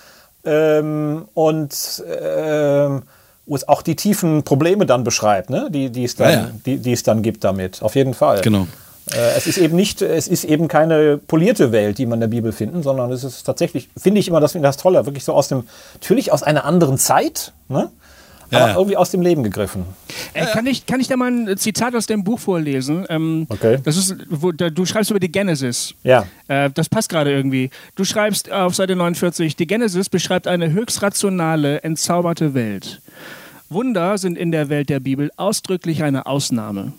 Ähm, 0.44 1.28
und 1.34 2.04
ähm, 2.22 3.02
wo 3.46 3.54
es 3.54 3.66
auch 3.68 3.82
die 3.82 3.96
tiefen 3.96 4.42
Probleme 4.42 4.86
dann 4.86 5.04
beschreibt, 5.04 5.50
ne? 5.50 5.68
die, 5.70 5.90
die, 5.90 6.04
es 6.04 6.16
dann, 6.16 6.30
Ja, 6.30 6.38
ja. 6.38 6.50
Die, 6.66 6.78
die 6.78 6.92
es 6.92 7.02
dann 7.02 7.22
gibt 7.22 7.44
damit. 7.44 7.80
Auf 7.82 7.94
jeden 7.94 8.14
Fall. 8.14 8.40
Genau. 8.42 8.66
Äh, 9.12 9.36
es 9.36 9.46
ist 9.46 9.58
eben 9.58 9.76
nicht, 9.76 10.02
es 10.02 10.26
ist 10.26 10.44
eben 10.44 10.66
keine 10.68 11.16
polierte 11.16 11.70
Welt, 11.70 11.98
die 11.98 12.06
man 12.06 12.16
in 12.16 12.20
der 12.22 12.36
Bibel 12.36 12.52
finden, 12.52 12.82
sondern 12.82 13.12
es 13.12 13.22
ist 13.22 13.44
tatsächlich, 13.44 13.88
finde 13.96 14.18
ich 14.20 14.28
immer 14.28 14.40
das, 14.40 14.52
das 14.54 14.76
Tolle, 14.76 15.06
wirklich 15.06 15.24
so 15.24 15.32
aus 15.32 15.48
dem, 15.48 15.64
natürlich 15.94 16.32
aus 16.32 16.42
einer 16.42 16.64
anderen 16.64 16.98
Zeit, 16.98 17.52
ne? 17.68 17.90
Ja, 18.50 18.58
aber 18.58 18.68
ja. 18.68 18.74
irgendwie 18.76 18.96
aus 18.96 19.10
dem 19.10 19.22
Leben 19.22 19.42
gegriffen. 19.42 19.84
Ey, 20.34 20.46
kann, 20.46 20.66
ich, 20.66 20.86
kann 20.86 21.00
ich 21.00 21.08
da 21.08 21.16
mal 21.16 21.30
ein 21.30 21.56
Zitat 21.56 21.94
aus 21.94 22.06
dem 22.06 22.22
Buch 22.24 22.38
vorlesen? 22.38 23.04
Ähm, 23.08 23.46
Okay. 23.48 23.78
Das 23.82 23.96
ist, 23.96 24.14
wo, 24.28 24.52
da, 24.52 24.70
du 24.70 24.84
schreibst 24.84 25.10
über 25.10 25.20
die 25.20 25.30
Genesis. 25.30 25.94
Ja. 26.02 26.26
Äh, 26.48 26.70
das 26.70 26.88
passt 26.88 27.08
gerade 27.08 27.32
irgendwie. 27.32 27.70
Du 27.94 28.04
schreibst 28.04 28.50
auf 28.50 28.74
Seite 28.74 28.96
49, 28.96 29.56
die 29.56 29.66
Genesis 29.66 30.08
beschreibt 30.08 30.46
eine 30.46 30.72
höchst 30.72 31.02
rationale, 31.02 31.82
entzauberte 31.82 32.54
Welt. 32.54 33.00
Wunder 33.68 34.18
sind 34.18 34.38
in 34.38 34.52
der 34.52 34.68
Welt 34.68 34.88
der 34.88 35.00
Bibel 35.00 35.30
ausdrücklich 35.36 36.02
eine 36.02 36.26
Ausnahme. 36.26 36.92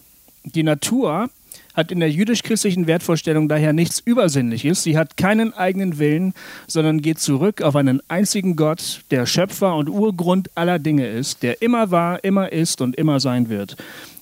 Die 0.43 0.63
Natur 0.63 1.29
hat 1.77 1.91
in 1.91 1.99
der 1.99 2.09
jüdisch-christlichen 2.09 2.87
Wertvorstellung 2.87 3.47
daher 3.47 3.71
nichts 3.71 3.99
Übersinnliches. 3.99 4.81
Sie 4.81 4.97
hat 4.97 5.15
keinen 5.15 5.53
eigenen 5.53 5.99
Willen, 5.99 6.33
sondern 6.65 7.03
geht 7.03 7.19
zurück 7.19 7.61
auf 7.61 7.75
einen 7.75 8.01
einzigen 8.07 8.55
Gott, 8.55 9.01
der 9.11 9.27
Schöpfer 9.27 9.75
und 9.75 9.87
Urgrund 9.87 10.49
aller 10.55 10.79
Dinge 10.79 11.07
ist, 11.07 11.43
der 11.43 11.61
immer 11.61 11.91
war, 11.91 12.23
immer 12.23 12.51
ist 12.51 12.81
und 12.81 12.95
immer 12.95 13.19
sein 13.19 13.47
wird. 13.47 13.77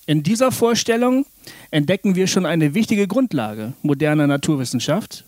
In 0.06 0.22
dieser 0.22 0.52
Vorstellung 0.52 1.26
entdecken 1.72 2.15
wir 2.15 2.28
schon 2.28 2.46
eine 2.46 2.74
wichtige 2.74 3.08
Grundlage 3.08 3.72
moderner 3.82 4.28
Naturwissenschaft, 4.28 5.24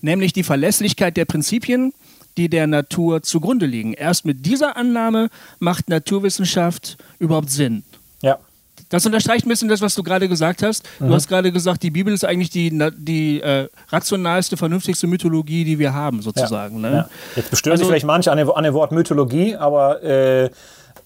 nämlich 0.00 0.32
die 0.32 0.44
Verlässlichkeit 0.44 1.16
der 1.16 1.24
Prinzipien, 1.24 1.92
die 2.36 2.48
der 2.48 2.68
Natur 2.68 3.24
zugrunde 3.24 3.66
liegen. 3.66 3.92
Erst 3.92 4.24
mit 4.24 4.46
dieser 4.46 4.76
Annahme 4.76 5.30
macht 5.58 5.88
Naturwissenschaft 5.88 6.96
überhaupt 7.18 7.50
Sinn. 7.50 7.82
Ja. 8.22 8.38
Das 8.90 9.04
unterstreicht 9.04 9.44
ein 9.44 9.48
bisschen 9.50 9.68
das, 9.68 9.80
was 9.82 9.94
du 9.94 10.02
gerade 10.02 10.28
gesagt 10.28 10.62
hast. 10.62 10.82
Du 10.98 11.12
hast 11.12 11.28
gerade 11.28 11.52
gesagt, 11.52 11.82
die 11.82 11.90
Bibel 11.90 12.12
ist 12.14 12.24
eigentlich 12.24 12.50
die, 12.50 12.70
die 12.96 13.40
äh, 13.42 13.68
rationalste, 13.90 14.56
vernünftigste 14.56 15.06
Mythologie, 15.06 15.64
die 15.64 15.78
wir 15.78 15.92
haben, 15.92 16.22
sozusagen. 16.22 16.82
Ja. 16.82 16.90
Ne? 16.90 17.08
Jetzt 17.36 17.50
bestören 17.50 17.72
Also- 17.72 17.84
sich 17.84 17.88
vielleicht 17.90 18.06
manche 18.06 18.32
an 18.32 18.38
dem, 18.38 18.50
an 18.50 18.64
dem 18.64 18.74
Wort 18.74 18.92
Mythologie, 18.92 19.56
aber. 19.56 20.02
Äh, 20.02 20.50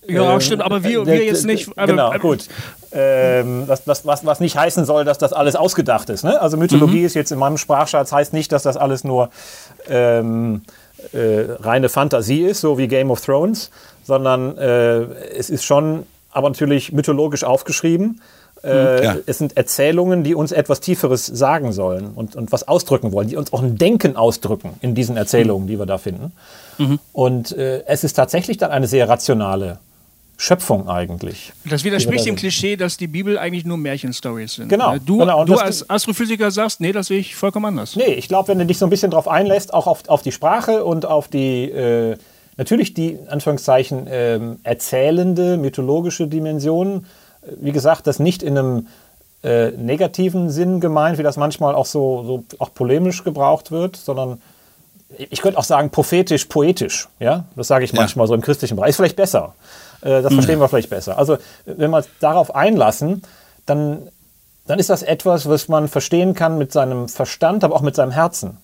Ja, 0.08 0.34
ähm, 0.34 0.40
stimmt, 0.40 0.62
aber 0.62 0.82
wir- 0.82 1.02
äh, 1.02 1.06
wir 1.06 1.24
jetzt 1.24 1.44
nicht, 1.46 1.68
aber- 1.76 1.86
genau, 1.86 2.12
gut. 2.18 2.46
Ähm, 2.92 3.64
das, 3.66 3.84
das, 3.84 4.04
was, 4.04 4.24
was 4.26 4.40
nicht 4.40 4.56
heißen 4.56 4.84
soll, 4.84 5.04
dass 5.04 5.18
das 5.18 5.32
alles 5.32 5.54
ausgedacht 5.56 6.10
ist. 6.10 6.24
Ne? 6.24 6.40
Also 6.40 6.56
Mythologie 6.56 7.00
Mhm. 7.00 7.06
ist 7.06 7.14
jetzt 7.14 7.30
in 7.32 7.38
meinem 7.38 7.56
Sprachschatz, 7.56 8.12
heißt 8.12 8.32
nicht, 8.32 8.50
dass 8.52 8.64
das 8.64 8.76
alles 8.76 9.02
nur 9.04 9.30
ähm, 9.88 10.62
äh, 11.12 11.44
reine 11.60 11.88
Fantasie 11.88 12.42
ist, 12.42 12.60
so 12.60 12.78
wie 12.78 12.86
Game 12.88 13.10
of 13.10 13.20
Thrones, 13.24 13.70
sondern 14.04 14.56
äh, 14.58 15.02
es 15.36 15.50
ist 15.50 15.64
schon, 15.64 16.04
aber 16.32 16.48
natürlich 16.50 16.92
mythologisch 16.92 17.44
aufgeschrieben. 17.44 18.20
Äh, 18.64 19.04
Ja. 19.04 19.16
Es 19.26 19.38
sind 19.38 19.56
Erzählungen, 19.56 20.22
die 20.24 20.34
uns 20.34 20.52
etwas 20.52 20.80
Tieferes 20.80 21.26
sagen 21.26 21.72
sollen 21.72 22.12
und, 22.14 22.36
und 22.36 22.52
was 22.52 22.68
ausdrücken 22.68 23.12
wollen, 23.12 23.28
die 23.28 23.36
uns 23.36 23.52
auch 23.52 23.62
ein 23.62 23.76
Denken 23.76 24.16
ausdrücken 24.16 24.74
in 24.80 24.94
diesen 24.94 25.16
Erzählungen, 25.16 25.66
die 25.66 25.78
wir 25.78 25.86
da 25.86 25.98
finden. 25.98 26.32
Und 27.12 27.52
äh, 27.56 27.84
es 27.86 28.02
ist 28.04 28.14
tatsächlich 28.14 28.56
dann 28.58 28.70
eine 28.70 28.86
sehr 28.88 29.08
rationale 29.08 29.78
Schöpfung 30.38 30.88
eigentlich. 30.88 31.52
Das 31.64 31.84
widerspricht 31.84 32.26
dem 32.26 32.34
Klischee, 32.34 32.74
dass 32.76 32.96
die 32.96 33.06
Bibel 33.06 33.38
eigentlich 33.38 33.64
nur 33.64 33.76
Märchenstories 33.76 34.54
sind. 34.54 34.68
Genau, 34.68 34.92
Ne? 34.94 35.00
Du, 35.04 35.18
genau, 35.18 35.40
und 35.42 35.48
du 35.48 35.54
als 35.56 35.88
Astrophysiker 35.88 36.50
sagst, 36.50 36.80
nee, 36.80 36.90
das 36.90 37.06
sehe 37.08 37.18
ich 37.18 37.36
vollkommen 37.36 37.66
anders. 37.66 37.94
Nee, 37.94 38.14
ich 38.14 38.26
glaube, 38.26 38.48
wenn 38.48 38.58
du 38.58 38.66
dich 38.66 38.78
so 38.78 38.86
ein 38.86 38.90
bisschen 38.90 39.10
drauf 39.12 39.28
einlässt, 39.28 39.72
auch 39.72 39.86
auf, 39.86 40.08
auf 40.08 40.22
die 40.22 40.32
Sprache 40.32 40.84
und 40.84 41.06
auf 41.06 41.28
die, 41.28 41.70
äh, 41.70 42.16
natürlich 42.56 42.94
die, 42.94 43.12
in 43.12 43.28
Anführungszeichen, 43.28 44.06
ähm, 44.10 44.58
erzählende, 44.62 45.56
mythologische 45.56 46.26
Dimension, 46.26 47.06
wie 47.60 47.72
gesagt, 47.72 48.06
das 48.06 48.18
nicht 48.18 48.42
in 48.42 48.56
einem 48.58 48.86
äh, 49.42 49.70
negativen 49.72 50.50
Sinn 50.50 50.80
gemeint, 50.80 51.18
wie 51.18 51.22
das 51.22 51.36
manchmal 51.36 51.74
auch 51.74 51.86
so, 51.86 52.22
so 52.24 52.44
auch 52.58 52.72
polemisch 52.72 53.24
gebraucht 53.24 53.70
wird, 53.72 53.96
sondern 53.96 54.40
ich 55.18 55.42
könnte 55.42 55.58
auch 55.58 55.64
sagen 55.64 55.90
prophetisch, 55.90 56.46
poetisch. 56.46 57.08
Ja, 57.18 57.44
das 57.56 57.66
sage 57.68 57.84
ich 57.84 57.92
Ja. 57.92 58.00
manchmal 58.00 58.26
so 58.28 58.34
im 58.34 58.40
christlichen 58.40 58.76
Bereich. 58.76 58.90
Ist 58.90 58.96
vielleicht 58.96 59.16
besser. 59.16 59.54
Äh, 60.00 60.22
das 60.22 60.32
verstehen 60.32 60.58
wir 60.60 60.68
vielleicht 60.68 60.90
besser. 60.90 61.18
Also 61.18 61.38
wenn 61.66 61.90
wir 61.90 61.96
uns 61.98 62.08
darauf 62.20 62.54
einlassen, 62.54 63.22
dann, 63.66 64.08
dann 64.66 64.78
ist 64.78 64.90
das 64.90 65.02
etwas, 65.02 65.48
was 65.48 65.68
man 65.68 65.88
verstehen 65.88 66.34
kann 66.34 66.56
mit 66.56 66.72
seinem 66.72 67.08
Verstand, 67.08 67.64
aber 67.64 67.74
auch 67.74 67.82
mit 67.82 67.94
seinem 67.96 68.12
Herzen. 68.12 68.58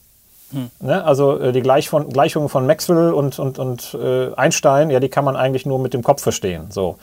Ne? 0.80 1.04
Also 1.04 1.38
äh, 1.38 1.52
die 1.52 1.60
Gleich 1.60 1.88
von, 1.88 2.08
Gleichungen 2.08 2.48
von 2.48 2.66
Maxwell 2.66 3.12
und, 3.12 3.38
und, 3.38 3.58
und 3.58 3.94
äh, 3.94 4.34
Einstein, 4.34 4.90
ja, 4.90 5.00
die 5.00 5.08
kann 5.08 5.24
man 5.24 5.36
eigentlich 5.36 5.66
nur 5.66 5.78
mit 5.78 5.94
dem 5.94 6.02
Kopf 6.02 6.22
verstehen. 6.22 6.66
So. 6.70 6.96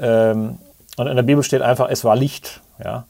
Ähm, 0.00 0.58
und 0.96 1.06
in 1.06 1.16
der 1.16 1.22
Bibel 1.22 1.42
steht 1.42 1.62
einfach, 1.62 1.88
es 1.90 2.04
war 2.04 2.16
Licht. 2.16 2.60
Ja. 2.82 3.04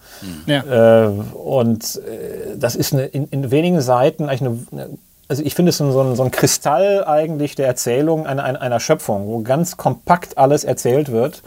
Ja. 0.47 1.05
Äh, 1.05 1.09
und 1.09 1.97
äh, 1.97 2.57
das 2.57 2.77
ist 2.77 2.93
eine, 2.93 3.07
in, 3.07 3.29
in 3.29 3.51
wenigen 3.51 3.81
Seiten 3.81 4.29
eigentlich 4.29 4.43
eine, 4.43 4.59
eine 4.73 4.99
also 5.29 5.43
ich 5.43 5.57
finde 5.57 5.71
es 5.71 5.79
so 5.79 5.85
ein, 5.85 6.15
so 6.15 6.23
ein 6.23 6.31
Kristall 6.31 7.05
eigentlich 7.05 7.57
der 7.57 7.67
Erzählung 7.67 8.27
einer, 8.27 8.45
einer, 8.45 8.61
einer 8.61 8.79
Schöpfung, 8.79 9.27
wo 9.27 9.41
ganz 9.41 9.77
kompakt 9.77 10.39
alles 10.39 10.63
erzählt 10.63 11.11
wird 11.11 11.43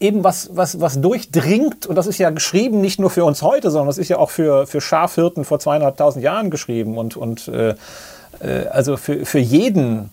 eben 0.00 0.24
was, 0.24 0.50
was, 0.54 0.80
was 0.80 1.00
durchdringt, 1.00 1.86
und 1.86 1.94
das 1.94 2.06
ist 2.06 2.18
ja 2.18 2.30
geschrieben 2.30 2.80
nicht 2.80 2.98
nur 2.98 3.10
für 3.10 3.24
uns 3.24 3.42
heute, 3.42 3.70
sondern 3.70 3.88
das 3.88 3.98
ist 3.98 4.08
ja 4.08 4.18
auch 4.18 4.30
für, 4.30 4.66
für 4.66 4.80
Schafhirten 4.80 5.44
vor 5.44 5.58
zweieinhalbtausend 5.60 6.24
Jahren 6.24 6.50
geschrieben 6.50 6.98
und, 6.98 7.16
und 7.16 7.48
äh, 7.48 7.74
äh, 8.40 8.66
also 8.70 8.96
für, 8.96 9.26
für 9.26 9.38
jeden 9.38 10.10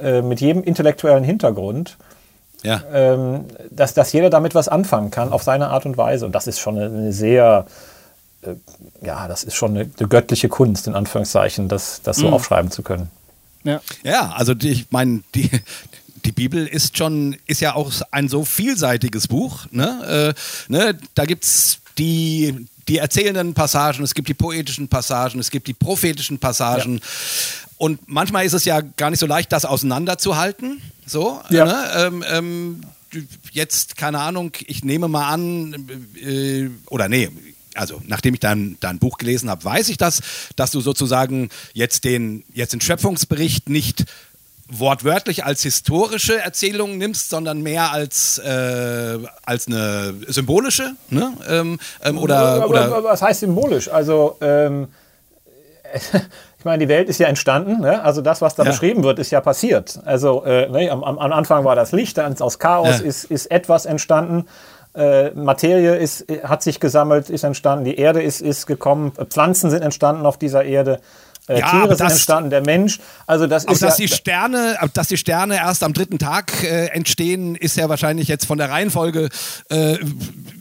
äh, 0.00 0.22
mit 0.22 0.40
jedem 0.40 0.62
intellektuellen 0.64 1.24
Hintergrund 1.24 1.96
Ja. 2.62 2.82
ähm, 2.92 3.44
dass, 3.70 3.92
dass 3.94 4.12
jeder 4.12 4.30
damit 4.30 4.54
was 4.54 4.68
anfangen 4.68 5.10
kann 5.10 5.30
auf 5.32 5.42
seine 5.42 5.68
Art 5.68 5.86
und 5.86 5.96
Weise. 5.96 6.24
Und 6.26 6.32
das 6.34 6.46
ist 6.46 6.58
schon 6.58 6.76
eine, 6.78 6.86
eine 6.86 7.12
sehr, 7.12 7.66
äh, 8.42 8.54
ja, 9.06 9.28
das 9.28 9.44
ist 9.44 9.54
schon 9.54 9.72
eine, 9.72 9.90
eine 9.98 10.08
göttliche 10.08 10.48
Kunst, 10.48 10.86
in 10.86 10.94
Anführungszeichen, 10.94 11.68
das, 11.68 12.00
das 12.02 12.16
so 12.16 12.28
aufschreiben 12.30 12.70
zu 12.70 12.82
können. 12.82 13.10
Ja. 13.64 13.80
Ja, 14.02 14.32
also 14.36 14.54
die, 14.54 14.70
ich 14.70 14.86
meine, 14.90 15.22
die, 15.34 15.50
die 16.26 16.32
Bibel 16.32 16.66
ist 16.66 16.98
schon, 16.98 17.36
ist 17.46 17.60
ja 17.60 17.74
auch 17.74 17.92
ein 18.10 18.28
so 18.28 18.44
vielseitiges 18.44 19.28
Buch. 19.28 19.66
Ne? 19.70 20.34
Äh, 20.68 20.72
ne? 20.72 20.98
Da 21.14 21.24
gibt 21.24 21.44
es 21.44 21.78
die, 21.98 22.66
die 22.88 22.98
erzählenden 22.98 23.54
Passagen, 23.54 24.02
es 24.02 24.14
gibt 24.14 24.28
die 24.28 24.34
poetischen 24.34 24.88
Passagen, 24.88 25.38
es 25.40 25.50
gibt 25.50 25.68
die 25.68 25.74
prophetischen 25.74 26.38
Passagen. 26.38 27.00
Und 27.78 28.00
manchmal 28.08 28.44
ist 28.44 28.52
es 28.54 28.64
ja 28.64 28.80
gar 28.80 29.10
nicht 29.10 29.20
so 29.20 29.26
leicht, 29.26 29.52
das 29.52 29.64
auseinanderzuhalten. 29.64 30.80
So, 31.06 31.40
Ja. 31.50 31.64
ne? 31.64 31.90
ähm, 31.96 32.24
ähm, 32.28 32.80
jetzt, 33.52 33.96
keine 33.96 34.18
Ahnung, 34.20 34.52
ich 34.66 34.84
nehme 34.84 35.08
mal 35.08 35.28
an, 35.28 35.88
äh, 36.20 36.68
oder 36.86 37.08
nee, 37.08 37.30
also 37.74 38.02
nachdem 38.06 38.34
ich 38.34 38.40
dein, 38.40 38.76
dein 38.80 38.98
Buch 38.98 39.18
gelesen 39.18 39.50
habe, 39.50 39.64
weiß 39.64 39.88
ich 39.90 39.96
das, 39.98 40.22
dass 40.56 40.70
du 40.70 40.80
sozusagen 40.80 41.50
jetzt 41.74 42.04
den, 42.04 42.42
jetzt 42.52 42.72
den 42.72 42.80
Schöpfungsbericht 42.80 43.68
nicht 43.68 44.04
wortwörtlich 44.68 45.44
als 45.44 45.62
historische 45.62 46.40
Erzählung 46.40 46.98
nimmst, 46.98 47.30
sondern 47.30 47.62
mehr 47.62 47.92
als, 47.92 48.38
äh, 48.38 49.18
als 49.44 49.66
eine 49.68 50.14
symbolische? 50.26 50.92
Ne? 51.08 51.32
Ähm, 51.48 51.78
ähm, 52.02 52.18
oder, 52.18 52.36
aber, 52.64 52.68
oder 52.68 53.04
was 53.04 53.22
heißt 53.22 53.40
symbolisch? 53.40 53.88
Also, 53.88 54.36
ähm, 54.40 54.88
ich 56.58 56.64
meine, 56.64 56.84
die 56.84 56.88
Welt 56.88 57.08
ist 57.08 57.20
ja 57.20 57.28
entstanden. 57.28 57.80
Ne? 57.80 58.02
Also 58.02 58.22
das, 58.22 58.40
was 58.42 58.54
da 58.56 58.64
Ja. 58.64 58.70
beschrieben 58.70 59.04
wird, 59.04 59.18
ist 59.18 59.30
ja 59.30 59.40
passiert. 59.40 60.00
Also 60.04 60.44
äh, 60.44 60.68
ne, 60.68 60.90
am, 60.90 61.04
am 61.04 61.18
am 61.18 61.32
Anfang 61.32 61.64
war 61.64 61.76
das 61.76 61.92
Licht, 61.92 62.18
dann 62.18 62.38
aus 62.40 62.58
Chaos 62.58 62.98
Ja. 63.00 63.04
ist, 63.06 63.24
ist 63.24 63.46
etwas 63.50 63.86
entstanden. 63.86 64.46
Äh, 64.94 65.30
Materie 65.32 65.94
ist, 65.96 66.24
hat 66.42 66.62
sich 66.62 66.80
gesammelt, 66.80 67.30
ist 67.30 67.44
entstanden. 67.44 67.84
Die 67.84 67.96
Erde 67.96 68.22
ist, 68.22 68.40
ist 68.40 68.66
gekommen. 68.66 69.12
Pflanzen 69.28 69.70
sind 69.70 69.82
entstanden 69.82 70.26
auf 70.26 70.38
dieser 70.38 70.64
Erde. 70.64 71.00
Äh, 71.48 71.60
Ja, 71.60 71.70
Tiere 71.70 71.82
aber 71.84 71.96
sind 71.96 72.10
entstanden. 72.10 72.50
Der 72.50 72.62
Mensch. 72.62 72.98
Also 73.26 73.46
das 73.46 73.64
ist 73.64 73.82
dass 73.82 73.98
ja, 73.98 74.06
die 74.06 74.12
Sterne, 74.12 74.76
dass 74.94 75.08
die 75.08 75.16
Sterne 75.16 75.56
erst 75.56 75.82
am 75.82 75.92
dritten 75.92 76.18
Tag 76.18 76.62
äh, 76.62 76.86
entstehen, 76.86 77.54
ist 77.54 77.76
ja 77.76 77.88
wahrscheinlich 77.88 78.28
jetzt 78.28 78.46
von 78.46 78.58
der 78.58 78.70
Reihenfolge 78.70 79.28
äh, 79.68 79.96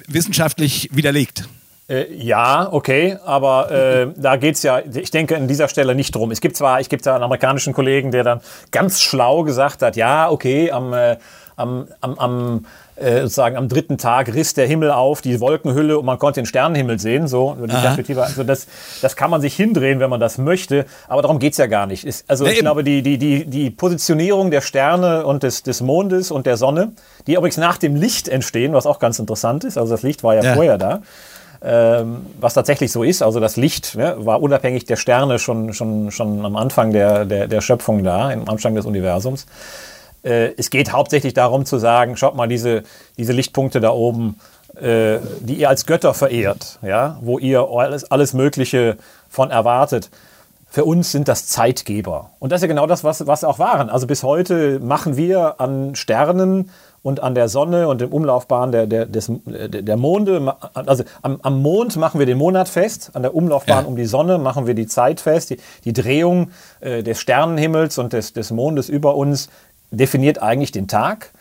wissenschaftlich 0.08 0.90
widerlegt. 0.94 1.48
Äh, 1.88 2.12
ja, 2.16 2.68
okay, 2.72 3.18
aber 3.26 3.70
äh, 3.72 4.08
da 4.16 4.38
geht's 4.38 4.64
ja, 4.64 4.80
ich 4.80 5.12
denke, 5.12 5.36
an 5.36 5.48
dieser 5.48 5.68
Stelle 5.68 5.94
nicht 5.94 6.16
drum. 6.16 6.32
Es 6.32 6.42
gibt 6.42 6.58
zwar, 6.58 6.82
ich 6.82 6.90
gibt 6.90 7.06
da 7.06 7.14
einen 7.14 7.24
amerikanischen 7.24 7.74
Kollegen, 7.74 8.10
der 8.10 8.24
dann 8.24 8.42
ganz 8.72 9.02
schlau 9.02 9.44
gesagt 9.44 9.84
hat, 9.84 9.96
ja, 9.96 10.30
okay, 10.30 10.72
am, 10.72 10.94
äh, 10.94 11.18
am, 11.56 11.88
am, 12.02 12.18
am 12.18 12.66
äh, 12.96 13.22
sozusagen 13.22 13.58
am 13.58 13.68
dritten 13.68 13.98
Tag 13.98 14.34
riss 14.34 14.54
der 14.54 14.68
Himmel 14.68 14.92
auf, 14.92 15.22
die 15.22 15.40
Wolkenhülle 15.40 16.00
und 16.00 16.06
man 16.06 16.18
konnte 16.20 16.42
den 16.42 16.46
Sternenhimmel 16.46 17.00
sehen. 17.00 17.28
So, 17.28 17.56
die 17.62 17.68
Perspektive. 17.68 18.24
Also 18.24 18.44
das, 18.44 18.68
das 19.02 19.16
kann 19.16 19.30
man 19.30 19.42
sich 19.42 19.56
hindrehen, 19.56 20.00
wenn 20.00 20.10
man 20.10 20.20
das 20.20 20.38
möchte, 20.38 20.86
aber 21.08 21.22
darum 21.22 21.40
geht's 21.40 21.58
ja 21.58 21.68
gar 21.68 21.88
nicht. 21.88 22.06
Ist, 22.06 22.30
also 22.30 22.44
Nee, 22.46 22.52
ich 22.52 22.56
eben. 22.58 22.66
glaube, 22.66 22.84
die, 22.84 23.02
die, 23.02 23.18
die, 23.18 23.46
die 23.46 23.70
Positionierung 23.70 24.52
der 24.52 24.62
Sterne 24.62 25.26
und 25.26 25.44
des, 25.44 25.64
des 25.64 25.82
Mondes 25.82 26.32
und 26.32 26.46
der 26.46 26.58
Sonne, 26.58 26.94
die 27.28 27.34
übrigens 27.36 27.58
nach 27.58 27.78
dem 27.78 27.96
Licht 27.96 28.28
entstehen, 28.28 28.74
was 28.74 28.86
auch 28.86 29.00
ganz 29.00 29.20
interessant 29.20 29.64
ist. 29.64 29.78
Also 29.78 29.94
das 29.94 30.04
Licht 30.04 30.24
war 30.24 30.36
ja, 30.36 30.44
Ja. 30.44 30.54
vorher 30.54 30.78
da 30.78 31.02
ähm, 31.64 32.26
was 32.40 32.54
tatsächlich 32.54 32.92
so 32.92 33.02
ist. 33.04 33.24
Also 33.24 33.40
das 33.40 33.56
Licht 33.56 33.96
ne, 33.96 34.16
war 34.20 34.42
unabhängig 34.42 34.86
der 34.86 34.98
Sterne 34.98 35.40
schon, 35.40 35.74
schon, 35.74 36.12
schon 36.12 36.46
am 36.46 36.56
Anfang 36.56 36.92
der, 36.92 37.26
der, 37.26 37.48
der 37.48 37.62
Schöpfung 37.62 38.04
da, 38.04 38.30
am 38.30 38.48
Anfang 38.48 38.76
des 38.76 38.86
Universums. 38.86 39.48
Äh, 40.26 40.54
es 40.58 40.70
geht 40.70 40.92
hauptsächlich 40.92 41.34
darum 41.34 41.66
zu 41.66 41.78
sagen, 41.78 42.18
schaut 42.18 42.36
mal, 42.36 42.48
diese, 42.48 42.84
diese 43.18 43.32
Lichtpunkte 43.32 43.80
da 43.80 43.92
oben, 43.92 44.40
äh, 44.76 45.20
die 45.40 45.56
ihr 45.56 45.70
als 45.70 45.86
Götter 45.86 46.14
verehrt, 46.14 46.80
ja, 46.82 47.18
wo 47.22 47.38
ihr 47.38 47.68
alles, 47.70 48.12
alles 48.12 48.34
Mögliche 48.34 48.98
von 49.30 49.52
erwartet. 49.52 50.10
Für 50.68 50.84
uns 50.84 51.12
sind 51.12 51.30
das 51.30 51.48
Zeitgeber. 51.48 52.32
Und 52.40 52.52
das 52.52 52.58
ist 52.58 52.64
ja 52.64 52.68
genau 52.68 52.86
das, 52.86 53.06
was, 53.06 53.26
was 53.28 53.46
auch 53.46 53.60
waren. 53.60 53.90
Also 53.90 54.08
bis 54.08 54.24
heute 54.24 54.80
machen 54.80 55.16
wir 55.16 55.62
an 55.62 55.96
Sternen 55.96 56.70
und 57.02 57.22
an 57.22 57.36
der 57.36 57.48
Sonne 57.48 57.88
und 57.88 58.02
dem 58.02 58.12
Umlaufbahn 58.12 58.72
der, 58.72 58.88
der, 58.88 59.06
des, 59.06 59.32
der, 59.46 59.96
Monde, 59.96 60.54
also 60.74 61.04
am, 61.22 61.40
am 61.44 61.62
Mond 61.62 61.96
machen 61.98 62.20
wir 62.20 62.26
den 62.26 62.40
Monat 62.40 62.68
fest, 62.68 63.12
an 63.14 63.22
der 63.22 63.36
Umlaufbahn 63.36 63.84
Ja. 63.84 63.88
um 63.88 63.96
die 63.96 64.06
Sonne 64.06 64.40
machen 64.40 64.66
wir 64.66 64.74
die 64.74 64.88
Zeit 64.88 65.22
fest, 65.22 65.52
die, 65.52 65.58
die 65.86 65.94
Drehung 65.94 66.50
äh, 66.82 67.04
des 67.04 67.22
Sternenhimmels 67.22 68.00
und 68.00 68.12
des, 68.12 68.34
des 68.34 68.50
Mondes 68.52 68.90
über 68.90 69.16
uns 69.16 69.50
definiert 69.96 70.42
eigentlich 70.42 70.72
den 70.72 70.88
Tag. 70.88 71.32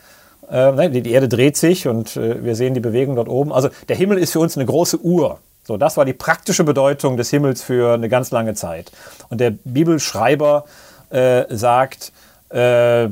Äh, 0.50 0.72
ne, 0.72 0.90
die, 0.90 1.10
Erde 1.10 1.28
dreht 1.28 1.56
sich 1.56 1.88
und 1.88 2.16
äh, 2.16 2.44
wir 2.44 2.54
sehen 2.56 2.74
die 2.74 2.80
Bewegung 2.80 3.16
dort 3.16 3.28
oben. 3.28 3.52
Also 3.52 3.70
der 3.88 3.96
Himmel 3.96 4.18
ist 4.18 4.32
für 4.32 4.40
uns 4.40 4.56
eine 4.56 4.66
große 4.66 5.00
Uhr. 5.00 5.38
So, 5.66 5.78
das 5.78 5.96
war 5.96 6.04
die 6.04 6.12
praktische 6.12 6.64
Bedeutung 6.64 7.16
des 7.16 7.30
Himmels 7.30 7.62
für 7.62 7.94
eine 7.94 8.10
ganz 8.10 8.30
lange 8.30 8.52
Zeit. 8.54 8.92
Und 9.30 9.40
der 9.40 9.50
Bibelschreiber 9.50 10.64
äh, 11.10 11.44
sagt, 11.48 12.12
äh, 12.50 13.08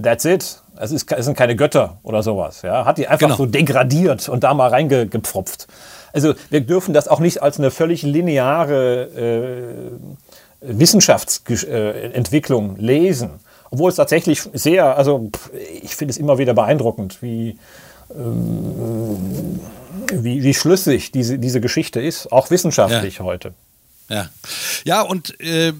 that's 0.00 0.24
it. 0.24 0.60
Es, 0.78 0.92
ist, 0.92 1.10
es 1.10 1.24
sind 1.24 1.36
keine 1.36 1.56
Götter 1.56 1.98
oder 2.02 2.22
sowas. 2.22 2.62
Ja? 2.62 2.84
Hat 2.84 2.98
die 2.98 3.08
einfach 3.08 3.26
Genau. 3.26 3.36
so 3.36 3.46
degradiert 3.46 4.28
und 4.28 4.44
da 4.44 4.54
mal 4.54 4.68
reingepfropft. 4.68 5.66
Also 6.12 6.34
wir 6.50 6.60
dürfen 6.60 6.94
das 6.94 7.08
auch 7.08 7.18
nicht 7.18 7.42
als 7.42 7.58
eine 7.58 7.70
völlig 7.70 8.02
lineare 8.02 9.08
äh, 10.62 10.66
Wissenschaftsentwicklung 10.78 12.76
lesen. 12.76 13.40
Obwohl 13.76 13.90
es 13.90 13.96
tatsächlich 13.96 14.40
sehr, 14.54 14.96
also 14.96 15.30
ich 15.82 15.94
finde 15.94 16.12
es 16.12 16.16
immer 16.16 16.38
wieder 16.38 16.54
beeindruckend, 16.54 17.20
wie, 17.20 17.58
ähm, 18.14 19.60
wie, 20.10 20.42
wie 20.42 20.54
schlüssig 20.54 21.12
diese, 21.12 21.38
diese 21.38 21.60
Geschichte 21.60 22.00
ist, 22.00 22.32
auch 22.32 22.50
wissenschaftlich 22.50 23.20
heute. 23.20 23.52
Ja, 24.08 24.30
ja 24.84 25.02
und 25.02 25.38
äh, 25.40 25.74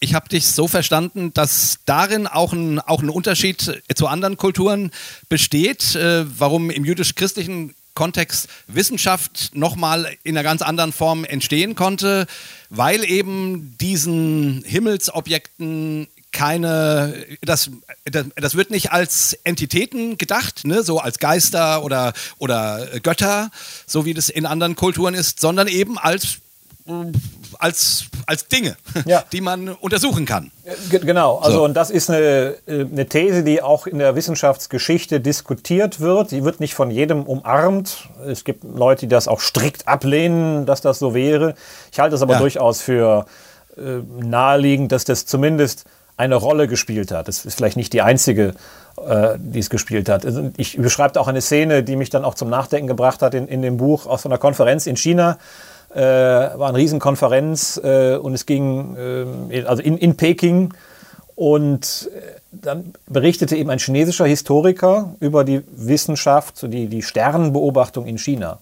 ich 0.00 0.14
habe 0.14 0.30
dich 0.30 0.46
so 0.46 0.66
verstanden, 0.66 1.34
dass 1.34 1.80
darin 1.84 2.26
auch 2.26 2.54
ein, 2.54 2.80
auch 2.80 3.02
ein 3.02 3.10
Unterschied 3.10 3.82
zu 3.94 4.06
anderen 4.06 4.38
Kulturen 4.38 4.90
besteht, 5.28 5.94
äh, 5.94 6.24
warum 6.38 6.70
im 6.70 6.86
jüdisch-christlichen 6.86 7.74
Kontext 7.92 8.48
Wissenschaft 8.66 9.50
nochmal 9.54 10.10
in 10.22 10.38
einer 10.38 10.42
ganz 10.42 10.62
anderen 10.62 10.92
Form 10.92 11.26
entstehen 11.26 11.74
konnte, 11.74 12.26
weil 12.70 13.04
eben 13.04 13.76
diesen 13.78 14.62
Himmelsobjekten 14.64 16.08
keine, 16.36 17.14
das, 17.42 17.70
das, 18.04 18.26
das 18.36 18.54
wird 18.56 18.70
nicht 18.70 18.92
als 18.92 19.36
Entitäten 19.44 20.18
gedacht, 20.18 20.64
ne, 20.66 20.82
so 20.82 20.98
als 21.00 21.18
Geister 21.18 21.82
oder, 21.82 22.12
oder 22.38 22.86
Götter, 23.02 23.50
so 23.86 24.04
wie 24.04 24.12
das 24.14 24.28
in 24.28 24.44
anderen 24.46 24.76
Kulturen 24.76 25.14
ist, 25.14 25.40
sondern 25.40 25.66
eben 25.66 25.98
als 25.98 26.38
als, 27.58 28.04
als 28.26 28.46
Dinge, 28.46 28.76
Ja. 29.06 29.24
die 29.32 29.40
man 29.40 29.70
untersuchen 29.70 30.24
kann. 30.24 30.52
Ge- 30.88 31.00
Genau, 31.00 31.38
also 31.38 31.58
So. 31.58 31.64
und 31.64 31.74
das 31.74 31.90
ist 31.90 32.08
eine, 32.10 32.54
äh, 32.68 32.82
eine 32.82 33.08
These, 33.08 33.42
die 33.42 33.60
auch 33.60 33.88
in 33.88 33.98
der 33.98 34.14
Wissenschaftsgeschichte 34.14 35.18
diskutiert 35.18 35.98
wird. 35.98 36.30
Die 36.30 36.44
wird 36.44 36.60
nicht 36.60 36.74
von 36.74 36.92
jedem 36.92 37.24
umarmt. 37.24 38.08
Es 38.28 38.44
gibt 38.44 38.62
Leute, 38.62 39.06
die 39.06 39.08
das 39.08 39.26
auch 39.26 39.40
strikt 39.40 39.88
ablehnen, 39.88 40.64
dass 40.64 40.80
das 40.80 41.00
so 41.00 41.12
wäre. 41.12 41.56
Ich 41.90 41.98
halte 41.98 42.14
es 42.14 42.22
aber 42.22 42.34
Ja. 42.34 42.38
durchaus 42.38 42.80
für 42.82 43.26
äh, 43.76 43.98
naheliegend, 44.24 44.92
dass 44.92 45.04
das 45.04 45.26
zumindest 45.26 45.86
eine 46.16 46.36
Rolle 46.36 46.68
gespielt 46.68 47.10
hat. 47.10 47.28
Das 47.28 47.44
ist 47.44 47.54
vielleicht 47.54 47.76
nicht 47.76 47.92
die 47.92 48.02
einzige, 48.02 48.54
äh, 49.06 49.36
die 49.38 49.58
es 49.58 49.70
gespielt 49.70 50.08
hat. 50.08 50.24
Also 50.24 50.50
ich 50.56 50.76
beschreibe 50.76 51.20
auch 51.20 51.28
eine 51.28 51.40
Szene, 51.40 51.82
die 51.82 51.96
mich 51.96 52.10
dann 52.10 52.24
auch 52.24 52.34
zum 52.34 52.48
Nachdenken 52.48 52.86
gebracht 52.86 53.22
hat 53.22 53.34
in, 53.34 53.48
in 53.48 53.62
dem 53.62 53.76
Buch 53.76 54.06
aus 54.06 54.24
einer 54.24 54.38
Konferenz 54.38 54.86
in 54.86 54.96
China. 54.96 55.38
Äh, 55.94 56.00
war 56.00 56.68
eine 56.68 56.78
Riesenkonferenz 56.78 57.80
äh, 57.82 58.16
und 58.16 58.34
es 58.34 58.44
ging 58.44 58.96
ähm, 58.98 59.66
also 59.66 59.82
in, 59.82 59.96
in 59.96 60.16
Peking 60.16 60.74
und 61.36 62.10
äh, 62.14 62.40
dann 62.50 62.94
berichtete 63.06 63.56
eben 63.56 63.70
ein 63.70 63.78
chinesischer 63.78 64.26
Historiker 64.26 65.14
über 65.20 65.44
die 65.44 65.62
Wissenschaft, 65.70 66.62
die, 66.72 66.88
die 66.88 67.02
Sternenbeobachtung 67.02 68.06
in 68.06 68.18
China. 68.18 68.58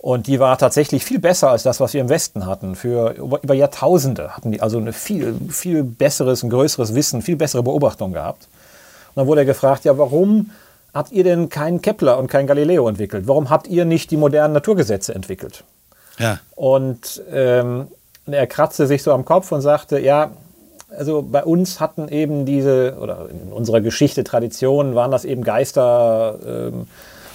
Und 0.00 0.28
die 0.28 0.38
war 0.38 0.56
tatsächlich 0.58 1.04
viel 1.04 1.18
besser 1.18 1.50
als 1.50 1.64
das, 1.64 1.80
was 1.80 1.92
wir 1.92 2.00
im 2.00 2.08
Westen 2.08 2.46
hatten. 2.46 2.76
Für 2.76 3.14
über, 3.14 3.54
Jahrtausende 3.54 4.36
hatten 4.36 4.52
die 4.52 4.60
also 4.60 4.78
ein 4.78 4.92
viel, 4.92 5.34
viel 5.50 5.82
besseres, 5.82 6.42
ein 6.42 6.50
größeres 6.50 6.94
Wissen, 6.94 7.20
viel 7.20 7.36
bessere 7.36 7.64
Beobachtung 7.64 8.12
gehabt. 8.12 8.44
Und 9.08 9.16
dann 9.16 9.26
wurde 9.26 9.40
er 9.40 9.46
gefragt, 9.46 9.84
ja, 9.84 9.98
warum 9.98 10.50
habt 10.94 11.10
ihr 11.10 11.24
denn 11.24 11.48
keinen 11.48 11.82
Kepler 11.82 12.18
und 12.18 12.28
keinen 12.28 12.46
Galileo 12.46 12.88
entwickelt? 12.88 13.26
Warum 13.26 13.50
habt 13.50 13.66
ihr 13.66 13.84
nicht 13.84 14.10
die 14.12 14.16
modernen 14.16 14.54
Naturgesetze 14.54 15.14
entwickelt? 15.14 15.64
Ja. 16.18 16.38
Und 16.54 17.22
ähm, 17.32 17.88
er 18.26 18.46
kratzte 18.46 18.86
sich 18.86 19.02
so 19.02 19.12
am 19.12 19.24
Kopf 19.24 19.50
und 19.50 19.62
sagte, 19.62 19.98
ja, 19.98 20.30
also 20.96 21.22
bei 21.22 21.44
uns 21.44 21.80
hatten 21.80 22.08
eben 22.08 22.46
diese, 22.46 22.96
oder 23.00 23.28
in 23.30 23.52
unserer 23.52 23.80
Geschichte, 23.80 24.24
Tradition, 24.24 24.94
waren 24.94 25.10
das 25.10 25.24
eben 25.24 25.44
Geister 25.44 26.38
ähm, 26.46 26.86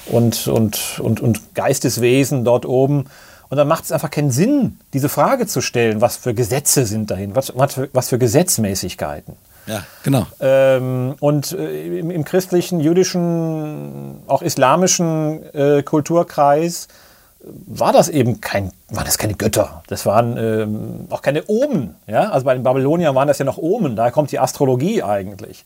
und, 0.08 0.48
und, 0.48 1.00
und, 1.00 1.22
und 1.22 1.56
Geisteswesen 1.56 2.44
dort 2.44 2.66
oben. 2.66 3.06
Und 3.50 3.58
dann 3.58 3.68
macht 3.68 3.84
es 3.84 3.92
einfach 3.92 4.10
keinen 4.10 4.32
Sinn, 4.32 4.80
diese 4.94 5.10
Frage 5.10 5.46
zu 5.46 5.62
stellen, 5.62 6.02
was 6.02 6.18
für 6.18 6.34
Gesetze 6.34 6.86
sind 6.86 7.12
dahin, 7.12 7.36
was, 7.36 7.54
was, 7.56 7.74
für, 7.76 7.90
was 7.94 8.10
für 8.10 8.18
Gesetzmäßigkeiten. 8.18 9.36
Ja, 9.68 9.84
genau. 10.04 10.26
Ähm, 10.40 11.16
und 11.20 11.52
äh, 11.54 12.00
im, 12.00 12.12
im 12.12 12.26
christlichen, 12.26 12.80
jüdischen, 12.80 14.22
auch 14.28 14.42
islamischen 14.42 15.44
äh, 15.54 15.84
Kulturkreis 15.84 16.88
war 17.44 17.92
das 17.92 18.10
eben 18.10 18.42
kein, 18.42 18.72
waren 18.90 19.06
das 19.06 19.18
keine 19.18 19.36
Götter. 19.36 19.84
Das 19.88 20.06
waren 20.06 20.38
ähm, 20.38 21.08
auch 21.10 21.22
keine 21.22 21.44
Omen. 21.48 21.96
Ja? 22.08 22.30
Also 22.32 22.46
bei 22.46 22.54
den 22.54 22.64
Babyloniern 22.64 23.16
waren 23.16 23.28
das 23.28 23.38
ja 23.38 23.46
noch 23.46 23.58
Omen. 23.58 23.96
Da 23.96 24.12
kommt 24.12 24.32
die 24.32 24.40
Astrologie 24.40 25.04
eigentlich. 25.04 25.66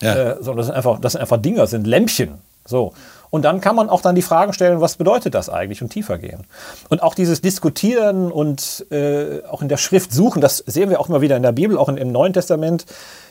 Ja. 0.00 0.14
Äh, 0.14 0.36
so, 0.40 0.54
das 0.54 0.66
sind 0.66 0.74
einfach, 0.74 1.00
das 1.00 1.12
sind 1.12 1.20
einfach 1.20 1.38
Dinger, 1.38 1.62
das 1.62 1.70
sind 1.70 1.86
Lämpchen. 1.86 2.38
So. 2.66 2.92
Und 3.34 3.42
dann 3.42 3.60
kann 3.60 3.74
man 3.74 3.88
auch 3.88 4.00
dann 4.00 4.14
die 4.14 4.22
Fragen 4.22 4.52
stellen, 4.52 4.80
was 4.80 4.94
bedeutet 4.94 5.34
das 5.34 5.48
eigentlich 5.48 5.82
und 5.82 5.88
tiefer 5.88 6.18
gehen. 6.18 6.46
Und 6.88 7.02
auch 7.02 7.16
dieses 7.16 7.40
Diskutieren 7.40 8.30
und 8.30 8.86
äh, 8.92 9.42
auch 9.50 9.60
in 9.60 9.68
der 9.68 9.76
Schrift 9.76 10.12
suchen, 10.12 10.40
das 10.40 10.58
sehen 10.58 10.88
wir 10.88 11.00
auch 11.00 11.08
immer 11.08 11.20
wieder 11.20 11.36
in 11.36 11.42
der 11.42 11.50
Bibel, 11.50 11.76
auch 11.76 11.88
in, 11.88 11.96
im 11.96 12.12
Neuen 12.12 12.32
Testament, 12.32 12.86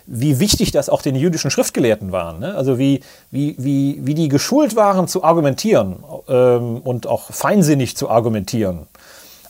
wie 0.06 0.42
wichtig 0.42 0.74
das 0.74 0.90
auch 0.90 1.02
den 1.02 1.16
jüdischen 1.16 1.52
Schriftgelehrten 1.52 2.12
waren. 2.12 2.40
Ne? 2.42 2.54
Also 2.54 2.78
wie, 2.78 3.00
wie, 3.32 3.56
wie, 3.58 4.06
wie 4.06 4.14
die 4.14 4.28
geschult 4.28 4.76
waren 4.76 5.08
zu 5.08 5.24
argumentieren 5.24 6.04
ähm, 6.28 6.82
und 6.82 7.08
auch 7.08 7.32
feinsinnig 7.32 7.96
zu 7.96 8.10
argumentieren. 8.10 8.88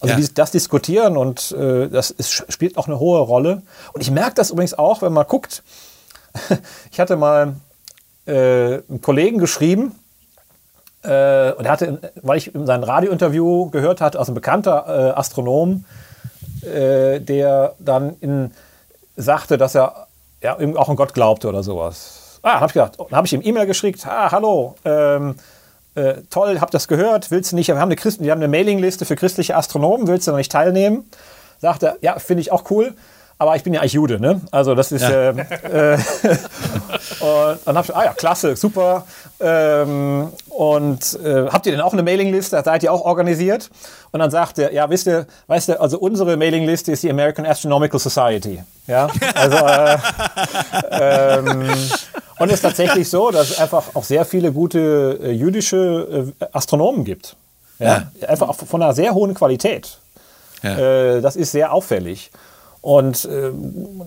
Also 0.02 0.20
ja. 0.20 0.28
das 0.36 0.52
Diskutieren 0.52 1.18
und 1.18 1.52
äh, 1.54 1.89
das 1.89 2.12
ist, 2.12 2.32
spielt 2.32 2.78
auch 2.78 2.86
eine 2.86 3.00
hohe 3.00 3.22
Rolle. 3.22 3.63
Und 3.94 4.02
ich 4.02 4.12
merke 4.12 4.36
das 4.36 4.52
übrigens 4.52 4.76
auch, 4.76 5.02
wenn 5.02 5.13
man 5.13 5.26
guckt. 5.26 5.63
ich 6.92 7.00
hatte 7.00 7.16
mal 7.16 7.56
äh, 8.28 8.34
einen 8.88 9.02
Kollegen 9.02 9.39
geschrieben, 9.39 9.94
äh, 11.04 11.52
und 11.54 11.66
er 11.66 11.72
hatte, 11.72 12.12
weil 12.22 12.38
ich 12.38 12.54
in 12.54 12.66
seinem 12.66 12.84
Radiointerview 12.84 13.70
gehört 13.70 14.02
hatte, 14.02 14.20
aus 14.20 14.28
einem 14.28 14.36
bekannter 14.36 14.86
äh, 14.88 15.20
Astronom, 15.20 15.86
äh, 16.62 17.20
der 17.20 17.76
dann 17.80 18.16
in, 18.22 18.52
sagte, 19.16 19.58
dass 19.58 19.76
er 19.76 20.08
ja, 20.42 20.58
auch 20.76 20.89
an 20.89 20.96
Gott 20.96 21.13
glaubte 21.13 21.48
oder 21.50 21.63
sowas. 21.63 22.39
Ah, 22.42 22.56
habe 22.56 22.68
ich 22.68 22.74
gedacht, 22.74 23.00
dann 23.00 23.16
habe 23.16 23.28
ich 23.28 23.34
ihm 23.34 23.42
E-Mail 23.44 23.66
geschickt, 23.66 24.06
ah, 24.06 24.32
hallo, 24.32 24.76
ähm, 24.84 25.36
äh, 25.96 26.16
toll, 26.30 26.60
hab 26.60 26.72
das 26.72 26.88
gehört, 26.88 27.32
willst 27.32 27.52
du 27.52 27.56
nicht, 27.56 27.68
wir 27.68 27.76
haben 27.76 27.84
eine, 27.84 27.96
Christen, 27.96 28.24
wir 28.24 28.32
haben 28.32 28.39
eine 28.39 28.50
Mailingliste 28.50 29.06
für 29.06 29.16
christliche 29.16 29.56
Astronomen, 29.56 30.08
willst 30.08 30.28
du 30.28 30.32
noch 30.32 30.38
nicht 30.38 30.52
teilnehmen? 30.52 31.10
Sagt 31.60 31.84
er, 31.84 31.98
ja, 32.02 32.20
finde 32.20 32.42
ich 32.42 32.52
auch 32.52 32.70
cool 32.72 32.94
aber 33.43 33.58
ich 33.58 33.63
bin 33.63 33.73
ja 33.73 33.82
eigentlich 33.82 33.93
Jude, 33.93 34.21
ne? 34.21 34.39
Also 34.51 34.73
das 34.73 34.93
ist. 34.93 35.01
Ja. 35.01 35.29
Ähm, 35.32 35.39
äh, 35.39 35.97
und 37.19 37.60
dann 37.65 37.77
habe 37.77 37.88
ich, 37.88 37.95
ah 37.95 38.06
ja, 38.06 38.13
klasse, 38.13 38.56
super. 38.56 39.06
Ähm, 39.41 40.29
und 40.47 41.19
äh, 41.21 41.47
habt 41.49 41.65
ihr 41.65 41.73
denn 41.73 41.82
auch 41.82 41.91
eine 41.91 42.03
Mailingliste? 42.03 42.62
Seid 42.63 42.84
ihr 42.84 42.93
auch 42.93 43.01
organisiert? 43.01 43.69
Und 44.12 44.21
dann 44.21 44.32
sagt 44.32 44.60
er, 44.60 44.71
ja, 44.73 44.89
wisst 44.89 45.08
ihr, 45.08 45.27
weißt 45.47 45.69
du, 45.69 45.82
also 45.82 45.99
unsere 45.99 46.38
Mailingliste 46.38 46.93
ist 46.93 47.03
die 47.03 47.10
American 47.10 47.45
Astronomical 47.45 47.99
Society. 47.99 48.63
Ja, 48.88 49.10
also 49.36 49.58
äh, 49.58 49.97
ähm, 50.91 51.67
und 52.39 52.47
es 52.47 52.56
ist 52.56 52.62
tatsächlich 52.62 53.10
so, 53.10 53.29
dass 53.29 53.51
es 53.51 53.60
einfach 53.60 53.93
auch 53.93 54.06
sehr 54.06 54.23
viele 54.23 54.53
gute 54.53 55.19
äh, 55.21 55.32
jüdische 55.32 56.34
äh, 56.39 56.45
Astronomen 56.53 57.03
gibt. 57.03 57.36
Ja? 57.79 58.08
ja? 58.21 58.27
Einfach 58.29 58.56
von 58.56 58.82
einer 58.82 58.93
sehr 58.93 59.13
hohen 59.13 59.34
Qualität. 59.34 59.97
Ja. 60.62 61.19
Das 61.19 61.36
ist 61.36 61.51
sehr 61.51 61.73
auffällig. 61.73 62.32
Und 62.84 63.24
äh, 63.24 63.52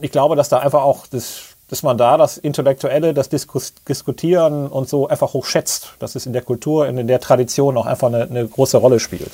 ich 0.02 0.12
glaube, 0.12 0.36
dass 0.36 0.50
da 0.50 0.58
einfach 0.58 0.82
auch 0.82 1.06
das, 1.06 1.56
dass 1.68 1.82
man 1.82 1.96
da 1.96 2.18
das 2.18 2.36
Intellektuelle, 2.36 3.14
das 3.14 3.30
Diskus 3.30 3.72
Diskutieren 3.88 4.66
und 4.66 4.86
so 4.86 5.08
einfach 5.08 5.32
hoch 5.32 5.46
schätzt, 5.46 5.94
dass 5.98 6.14
es 6.14 6.26
in 6.26 6.34
der 6.34 6.42
Kultur, 6.42 6.86
in 6.86 7.06
der 7.06 7.18
Tradition 7.18 7.78
auch 7.78 7.86
einfach 7.86 8.08
eine, 8.08 8.24
eine 8.24 8.46
große 8.46 8.76
Rolle 8.76 9.00
spielt. 9.00 9.30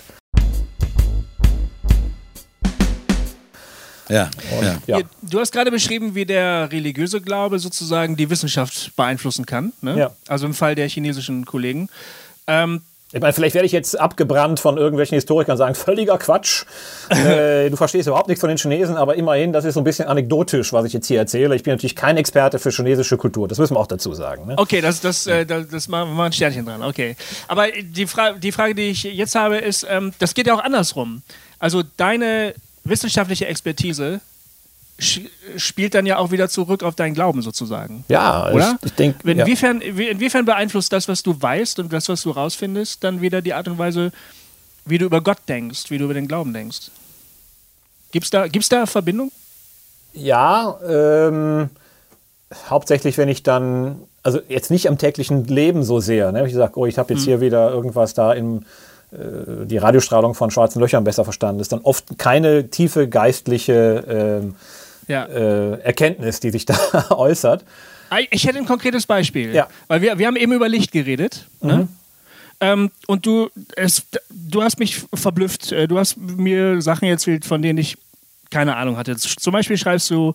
Ja, 4.08 4.30
und, 4.60 4.86
ja. 4.86 5.00
Du 5.22 5.40
hast 5.40 5.50
gerade 5.50 5.72
beschrieben, 5.72 6.14
wie 6.14 6.24
der 6.24 6.70
religiöse 6.70 7.20
Glaube 7.20 7.58
sozusagen 7.58 8.14
die 8.14 8.30
Wissenschaft 8.30 8.94
beeinflussen 8.94 9.44
kann. 9.44 9.72
Ne? 9.80 9.98
Ja. 9.98 10.10
Also 10.28 10.46
im 10.46 10.54
Fall 10.54 10.76
der 10.76 10.88
chinesischen 10.88 11.46
Kollegen. 11.46 11.88
Ähm, 12.46 12.82
ich 13.12 13.20
meine, 13.20 13.32
vielleicht 13.32 13.54
werde 13.54 13.66
ich 13.66 13.72
jetzt 13.72 13.98
abgebrannt 13.98 14.58
von 14.58 14.78
irgendwelchen 14.78 15.16
Historikern 15.16 15.56
sagen, 15.56 15.74
völliger 15.74 16.16
Quatsch. 16.18 16.64
äh, 17.10 17.68
du 17.68 17.76
verstehst 17.76 18.08
überhaupt 18.08 18.28
nichts 18.28 18.40
von 18.40 18.48
den 18.48 18.56
Chinesen, 18.56 18.96
aber 18.96 19.16
immerhin, 19.16 19.52
das 19.52 19.64
ist 19.64 19.74
so 19.74 19.80
ein 19.80 19.84
bisschen 19.84 20.08
anekdotisch, 20.08 20.72
was 20.72 20.86
ich 20.86 20.92
jetzt 20.92 21.06
hier 21.06 21.18
erzähle. 21.18 21.54
Ich 21.54 21.62
bin 21.62 21.74
natürlich 21.74 21.96
kein 21.96 22.16
Experte 22.16 22.58
für 22.58 22.70
chinesische 22.70 23.16
Kultur, 23.16 23.48
das 23.48 23.58
müssen 23.58 23.74
wir 23.74 23.80
auch 23.80 23.86
dazu 23.86 24.14
sagen. 24.14 24.46
Ne? 24.46 24.54
Okay, 24.56 24.80
das, 24.80 25.00
das, 25.00 25.26
äh, 25.26 25.44
das, 25.44 25.68
das 25.68 25.88
machen 25.88 26.10
wir 26.10 26.14
mal 26.14 26.26
ein 26.26 26.32
Sternchen 26.32 26.64
dran, 26.64 26.82
okay. 26.82 27.16
Aber 27.48 27.66
die, 27.70 28.06
Fra 28.06 28.32
die 28.32 28.52
Frage, 28.52 28.74
die 28.74 28.90
ich 28.90 29.02
jetzt 29.02 29.34
habe, 29.34 29.58
ist, 29.58 29.86
ähm, 29.88 30.12
das 30.18 30.34
geht 30.34 30.46
ja 30.46 30.54
auch 30.54 30.64
andersrum. 30.64 31.22
Also 31.58 31.82
deine 31.96 32.54
wissenschaftliche 32.84 33.46
Expertise 33.46 34.20
spielt 35.56 35.94
dann 35.94 36.06
ja 36.06 36.18
auch 36.18 36.30
wieder 36.30 36.48
zurück 36.48 36.82
auf 36.82 36.94
deinen 36.94 37.14
Glauben 37.14 37.42
sozusagen. 37.42 38.04
Ja, 38.08 38.50
oder? 38.52 38.78
Ich, 38.80 38.86
ich 38.86 38.94
denke. 38.94 39.30
Inwiefern, 39.30 39.80
ja. 39.80 40.10
inwiefern 40.10 40.44
beeinflusst 40.44 40.92
das, 40.92 41.08
was 41.08 41.22
du 41.22 41.40
weißt 41.40 41.78
und 41.78 41.92
das, 41.92 42.08
was 42.08 42.22
du 42.22 42.30
rausfindest, 42.30 43.02
dann 43.04 43.20
wieder 43.20 43.42
die 43.42 43.54
Art 43.54 43.68
und 43.68 43.78
Weise, 43.78 44.12
wie 44.84 44.98
du 44.98 45.06
über 45.06 45.20
Gott 45.20 45.38
denkst, 45.48 45.90
wie 45.90 45.98
du 45.98 46.04
über 46.04 46.14
den 46.14 46.28
Glauben 46.28 46.52
denkst? 46.52 46.90
Gibt 48.12 48.24
es 48.24 48.30
da, 48.30 48.46
gibt's 48.48 48.68
da 48.68 48.86
Verbindung? 48.86 49.32
Ja, 50.12 50.78
ähm, 50.86 51.70
hauptsächlich, 52.68 53.16
wenn 53.16 53.28
ich 53.28 53.42
dann, 53.42 54.02
also 54.22 54.40
jetzt 54.48 54.70
nicht 54.70 54.88
am 54.88 54.98
täglichen 54.98 55.46
Leben 55.46 55.82
so 55.82 56.00
sehr, 56.00 56.32
ne? 56.32 56.46
ich 56.46 56.54
sage, 56.54 56.78
oh, 56.78 56.86
ich 56.86 56.98
habe 56.98 57.14
jetzt 57.14 57.22
hm. 57.22 57.26
hier 57.26 57.40
wieder 57.40 57.70
irgendwas 57.70 58.14
da 58.14 58.32
im 58.32 58.64
äh, 59.12 59.66
die 59.66 59.78
Radiostrahlung 59.78 60.34
von 60.34 60.50
schwarzen 60.50 60.80
Löchern 60.80 61.04
besser 61.04 61.24
verstanden 61.24 61.60
ist, 61.60 61.72
dann 61.72 61.80
oft 61.82 62.18
keine 62.18 62.70
tiefe 62.70 63.08
geistliche 63.08 64.42
äh, 64.42 64.52
ja. 65.08 65.24
äh, 65.26 65.80
Erkenntnis, 65.80 66.40
die 66.40 66.50
sich 66.50 66.66
da 66.66 66.76
äußert. 67.10 67.64
Ich 68.30 68.46
hätte 68.46 68.58
ein 68.58 68.66
konkretes 68.66 69.06
Beispiel. 69.06 69.54
Ja. 69.54 69.68
Weil 69.88 70.02
wir, 70.02 70.18
wir 70.18 70.26
haben 70.26 70.36
eben 70.36 70.52
über 70.52 70.68
Licht 70.68 70.92
geredet. 70.92 71.46
Ne? 71.60 71.76
Mhm. 71.76 71.88
Ähm, 72.60 72.90
und 73.06 73.26
du, 73.26 73.48
es, 73.74 74.06
du 74.30 74.62
hast 74.62 74.78
mich 74.78 75.02
verblüfft. 75.14 75.72
Äh, 75.72 75.88
du 75.88 75.98
hast 75.98 76.16
mir 76.18 76.82
Sachen 76.82 77.08
erzählt, 77.08 77.44
von 77.44 77.62
denen 77.62 77.78
ich 77.78 77.96
keine 78.50 78.76
Ahnung 78.76 78.96
hatte. 78.96 79.16
Zum 79.16 79.52
Beispiel 79.52 79.78
schreibst 79.78 80.10
du 80.10 80.34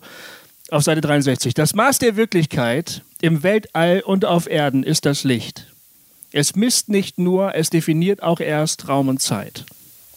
auf 0.70 0.82
Seite 0.82 1.00
63, 1.00 1.54
das 1.54 1.74
Maß 1.74 1.98
der 1.98 2.16
Wirklichkeit 2.16 3.02
im 3.22 3.42
Weltall 3.42 4.02
und 4.04 4.24
auf 4.24 4.50
Erden 4.50 4.82
ist 4.82 5.06
das 5.06 5.24
Licht. 5.24 5.66
Es 6.30 6.54
misst 6.54 6.90
nicht 6.90 7.18
nur, 7.18 7.54
es 7.54 7.70
definiert 7.70 8.22
auch 8.22 8.40
erst 8.40 8.86
Raum 8.88 9.08
und 9.08 9.22
Zeit. 9.22 9.64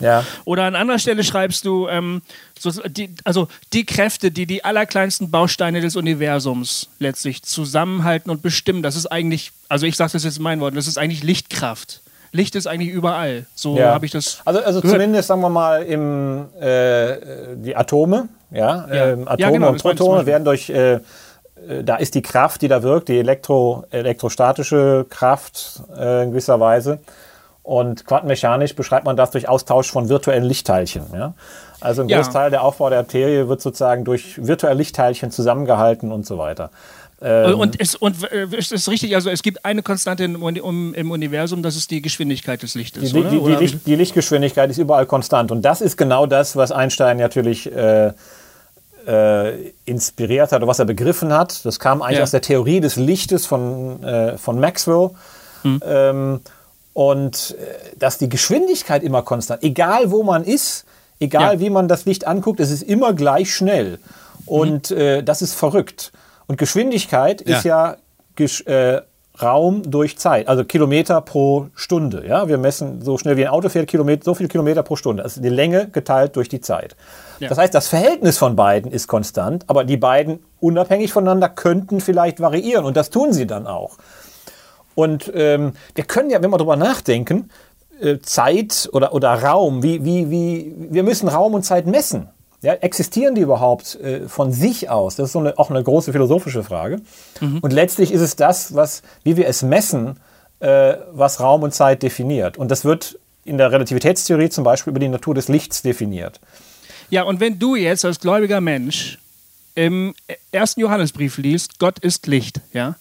Ja. 0.01 0.25
Oder 0.45 0.63
an 0.63 0.75
anderer 0.75 0.99
Stelle 0.99 1.23
schreibst 1.23 1.65
du, 1.65 1.87
ähm, 1.87 2.21
so, 2.57 2.71
die, 2.87 3.13
also 3.23 3.47
die 3.73 3.85
Kräfte, 3.85 4.31
die 4.31 4.45
die 4.45 4.63
allerkleinsten 4.63 5.31
Bausteine 5.31 5.81
des 5.81 5.95
Universums 5.95 6.89
letztlich 6.99 7.43
zusammenhalten 7.43 8.31
und 8.31 8.41
bestimmen, 8.41 8.83
das 8.83 8.95
ist 8.95 9.07
eigentlich, 9.07 9.51
also 9.69 9.85
ich 9.85 9.95
sage 9.95 10.11
das 10.13 10.23
jetzt 10.23 10.37
in 10.37 10.43
meinen 10.43 10.61
Worten, 10.61 10.75
das 10.75 10.87
ist 10.87 10.97
eigentlich 10.97 11.23
Lichtkraft. 11.23 12.01
Licht 12.33 12.55
ist 12.55 12.65
eigentlich 12.65 12.91
überall. 12.91 13.45
So 13.55 13.77
ja. 13.77 13.93
habe 13.93 14.05
ich 14.05 14.11
das. 14.11 14.39
Also, 14.45 14.61
also 14.61 14.79
zumindest 14.79 15.27
sagen 15.27 15.41
wir 15.41 15.49
mal 15.49 15.83
im, 15.83 16.45
äh, 16.61 17.55
die 17.55 17.75
Atome, 17.75 18.29
ja, 18.51 18.87
ja. 18.87 19.07
Ähm, 19.09 19.27
Atome 19.27 19.41
ja, 19.41 19.49
genau, 19.49 19.69
und 19.69 19.81
Protone 19.81 20.25
werden 20.25 20.45
durch 20.45 20.69
äh, 20.69 20.99
äh, 21.67 21.83
da 21.83 21.95
ist 21.95 22.15
die 22.15 22.21
Kraft, 22.21 22.61
die 22.61 22.67
da 22.67 22.83
wirkt, 22.83 23.09
die 23.09 23.19
Elektro, 23.19 23.85
elektrostatische 23.89 25.05
Kraft 25.09 25.81
äh, 25.97 26.23
in 26.23 26.31
gewisser 26.31 26.59
Weise. 26.59 26.99
Und 27.63 28.05
quantenmechanisch 28.05 28.75
beschreibt 28.75 29.05
man 29.05 29.15
das 29.15 29.31
durch 29.31 29.47
Austausch 29.47 29.91
von 29.91 30.09
virtuellen 30.09 30.43
Lichtteilchen. 30.43 31.03
Ja? 31.13 31.33
Also 31.79 32.01
ein 32.01 32.09
ja. 32.09 32.17
Großteil 32.17 32.49
der 32.49 32.63
Aufbau 32.63 32.89
der 32.89 32.99
Arterie 32.99 33.47
wird 33.47 33.61
sozusagen 33.61 34.03
durch 34.03 34.45
virtuelle 34.45 34.75
Lichtteilchen 34.75 35.31
zusammengehalten 35.31 36.11
und 36.11 36.25
so 36.25 36.37
weiter. 36.37 36.71
Ähm 37.21 37.59
und, 37.59 37.79
es, 37.79 37.95
und 37.95 38.31
äh, 38.31 38.47
ist 38.57 38.71
es 38.71 38.89
richtig, 38.89 39.13
also 39.13 39.29
es 39.29 39.43
gibt 39.43 39.63
eine 39.63 39.83
Konstante 39.83 40.23
im, 40.23 40.93
im 40.95 41.11
Universum, 41.11 41.61
das 41.61 41.75
ist 41.75 41.91
die 41.91 42.01
Geschwindigkeit 42.01 42.63
des 42.63 42.73
Lichtes. 42.73 43.13
Die, 43.13 43.23
die, 43.23 43.39
die, 43.39 43.55
Licht, 43.55 43.85
die 43.85 43.95
Lichtgeschwindigkeit 43.95 44.69
ist 44.71 44.79
überall 44.79 45.05
konstant. 45.05 45.51
Und 45.51 45.61
das 45.61 45.81
ist 45.81 45.97
genau 45.97 46.25
das, 46.25 46.55
was 46.55 46.71
Einstein 46.71 47.17
natürlich 47.17 47.71
äh, 47.71 48.11
äh, 49.07 49.71
inspiriert 49.85 50.51
hat 50.51 50.59
oder 50.61 50.67
was 50.67 50.79
er 50.79 50.85
begriffen 50.85 51.31
hat. 51.31 51.63
Das 51.63 51.79
kam 51.79 52.01
eigentlich 52.01 52.17
ja. 52.17 52.23
aus 52.23 52.31
der 52.31 52.41
Theorie 52.41 52.79
des 52.79 52.95
Lichtes 52.95 53.45
von, 53.45 54.03
äh, 54.03 54.37
von 54.37 54.59
Maxwell. 54.59 55.11
Hm. 55.61 55.79
Ähm, 55.85 56.39
und 56.93 57.55
äh, 57.57 57.95
dass 57.97 58.17
die 58.17 58.29
Geschwindigkeit 58.29 59.03
immer 59.03 59.21
konstant, 59.21 59.63
egal 59.63 60.11
wo 60.11 60.23
man 60.23 60.43
ist, 60.43 60.85
egal 61.19 61.55
ja. 61.55 61.59
wie 61.59 61.69
man 61.69 61.87
das 61.87 62.05
Licht 62.05 62.27
anguckt, 62.27 62.59
es 62.59 62.71
ist 62.71 62.83
immer 62.83 63.13
gleich 63.13 63.53
schnell. 63.53 63.99
Und 64.45 64.91
mhm. 64.91 64.97
äh, 64.97 65.23
das 65.23 65.41
ist 65.41 65.53
verrückt. 65.53 66.11
Und 66.47 66.57
Geschwindigkeit 66.57 67.47
ja. 67.47 67.57
ist 67.57 67.63
ja 67.63 67.97
äh, 68.65 69.01
Raum 69.41 69.89
durch 69.89 70.17
Zeit, 70.17 70.47
also 70.47 70.65
Kilometer 70.65 71.21
pro 71.21 71.67
Stunde. 71.73 72.25
Ja, 72.27 72.47
wir 72.47 72.57
messen 72.57 73.01
so 73.01 73.17
schnell 73.17 73.37
wie 73.37 73.45
ein 73.45 73.51
Auto 73.51 73.69
fährt 73.69 73.87
Kilometer, 73.87 74.23
so 74.25 74.33
viele 74.33 74.49
Kilometer 74.49 74.83
pro 74.83 74.95
Stunde. 74.95 75.23
Ist 75.23 75.43
die 75.43 75.49
Länge 75.49 75.87
geteilt 75.87 76.35
durch 76.35 76.49
die 76.49 76.59
Zeit. 76.59 76.95
Ja. 77.39 77.47
Das 77.47 77.57
heißt, 77.57 77.73
das 77.73 77.87
Verhältnis 77.87 78.37
von 78.37 78.55
beiden 78.55 78.91
ist 78.91 79.07
konstant, 79.07 79.63
aber 79.67 79.83
die 79.85 79.97
beiden 79.97 80.39
unabhängig 80.59 81.13
voneinander 81.13 81.49
könnten 81.49 82.01
vielleicht 82.01 82.39
variieren 82.39 82.85
und 82.85 82.97
das 82.97 83.09
tun 83.09 83.31
sie 83.31 83.47
dann 83.47 83.67
auch. 83.67 83.97
Und 84.95 85.31
ähm, 85.33 85.73
wir 85.95 86.03
können 86.03 86.29
ja, 86.29 86.41
wenn 86.41 86.51
wir 86.51 86.57
darüber 86.57 86.75
nachdenken, 86.75 87.49
äh, 88.01 88.19
Zeit 88.19 88.89
oder, 88.93 89.13
oder 89.13 89.33
Raum, 89.33 89.83
wie, 89.83 90.03
wie, 90.03 90.29
wie, 90.29 90.75
wir 90.89 91.03
müssen 91.03 91.27
Raum 91.27 91.53
und 91.53 91.63
Zeit 91.63 91.85
messen. 91.85 92.29
Ja, 92.61 92.73
existieren 92.73 93.33
die 93.33 93.41
überhaupt 93.41 93.95
äh, 93.95 94.27
von 94.27 94.51
sich 94.51 94.89
aus? 94.89 95.15
Das 95.15 95.27
ist 95.27 95.33
so 95.33 95.39
eine, 95.39 95.57
auch 95.57 95.69
eine 95.71 95.83
große 95.83 96.11
philosophische 96.11 96.63
Frage. 96.63 97.01
Mhm. 97.39 97.59
Und 97.59 97.73
letztlich 97.73 98.11
ist 98.11 98.21
es 98.21 98.35
das, 98.35 98.75
was, 98.75 99.01
wie 99.23 99.35
wir 99.35 99.47
es 99.47 99.63
messen, 99.63 100.19
äh, 100.59 100.95
was 101.11 101.39
Raum 101.39 101.63
und 101.63 101.73
Zeit 101.73 102.03
definiert. 102.03 102.57
Und 102.57 102.69
das 102.69 102.85
wird 102.85 103.17
in 103.45 103.57
der 103.57 103.71
Relativitätstheorie 103.71 104.49
zum 104.49 104.63
Beispiel 104.63 104.91
über 104.91 104.99
die 104.99 105.07
Natur 105.07 105.33
des 105.33 105.47
Lichts 105.47 105.81
definiert. 105.81 106.39
Ja, 107.09 107.23
und 107.23 107.39
wenn 107.39 107.57
du 107.57 107.75
jetzt 107.75 108.05
als 108.05 108.19
gläubiger 108.19 108.61
Mensch 108.61 109.17
im 109.73 110.13
ersten 110.51 110.81
Johannesbrief 110.81 111.37
liest, 111.37 111.79
Gott 111.79 111.99
ist 111.99 112.27
Licht, 112.27 112.61
ja? 112.73 112.95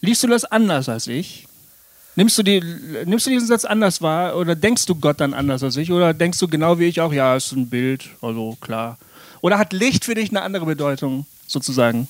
Liest 0.00 0.22
du 0.22 0.28
das 0.28 0.44
anders 0.44 0.88
als 0.88 1.06
ich? 1.06 1.46
Nimmst 2.16 2.36
du, 2.36 2.42
die, 2.42 2.60
nimmst 3.04 3.26
du 3.26 3.30
diesen 3.30 3.46
Satz 3.46 3.64
anders 3.64 4.02
wahr 4.02 4.36
oder 4.36 4.56
denkst 4.56 4.86
du 4.86 4.96
Gott 4.96 5.20
dann 5.20 5.34
anders 5.34 5.62
als 5.62 5.76
ich? 5.76 5.92
Oder 5.92 6.14
denkst 6.14 6.38
du 6.38 6.48
genau 6.48 6.78
wie 6.78 6.86
ich 6.86 7.00
auch, 7.00 7.12
ja, 7.12 7.36
ist 7.36 7.52
ein 7.52 7.68
Bild, 7.68 8.08
also 8.20 8.56
klar. 8.60 8.98
Oder 9.40 9.58
hat 9.58 9.72
Licht 9.72 10.04
für 10.04 10.14
dich 10.14 10.30
eine 10.30 10.42
andere 10.42 10.66
Bedeutung, 10.66 11.26
sozusagen? 11.46 12.08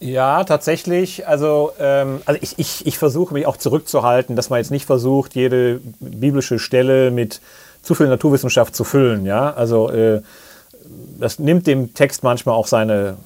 Ja, 0.00 0.44
tatsächlich. 0.44 1.26
Also, 1.26 1.72
ähm, 1.78 2.20
also 2.26 2.38
ich, 2.42 2.58
ich, 2.58 2.86
ich 2.86 2.98
versuche 2.98 3.32
mich 3.32 3.46
auch 3.46 3.56
zurückzuhalten, 3.56 4.36
dass 4.36 4.50
man 4.50 4.58
jetzt 4.58 4.70
nicht 4.70 4.84
versucht, 4.84 5.34
jede 5.36 5.80
biblische 6.00 6.58
Stelle 6.58 7.10
mit 7.10 7.40
zu 7.82 7.94
viel 7.94 8.08
Naturwissenschaft 8.08 8.74
zu 8.74 8.84
füllen. 8.84 9.24
Ja, 9.24 9.54
also 9.54 9.90
äh, 9.90 10.22
das 11.18 11.38
nimmt 11.38 11.66
dem 11.66 11.94
Text 11.94 12.24
manchmal 12.24 12.56
auch 12.56 12.66
seine 12.66 13.16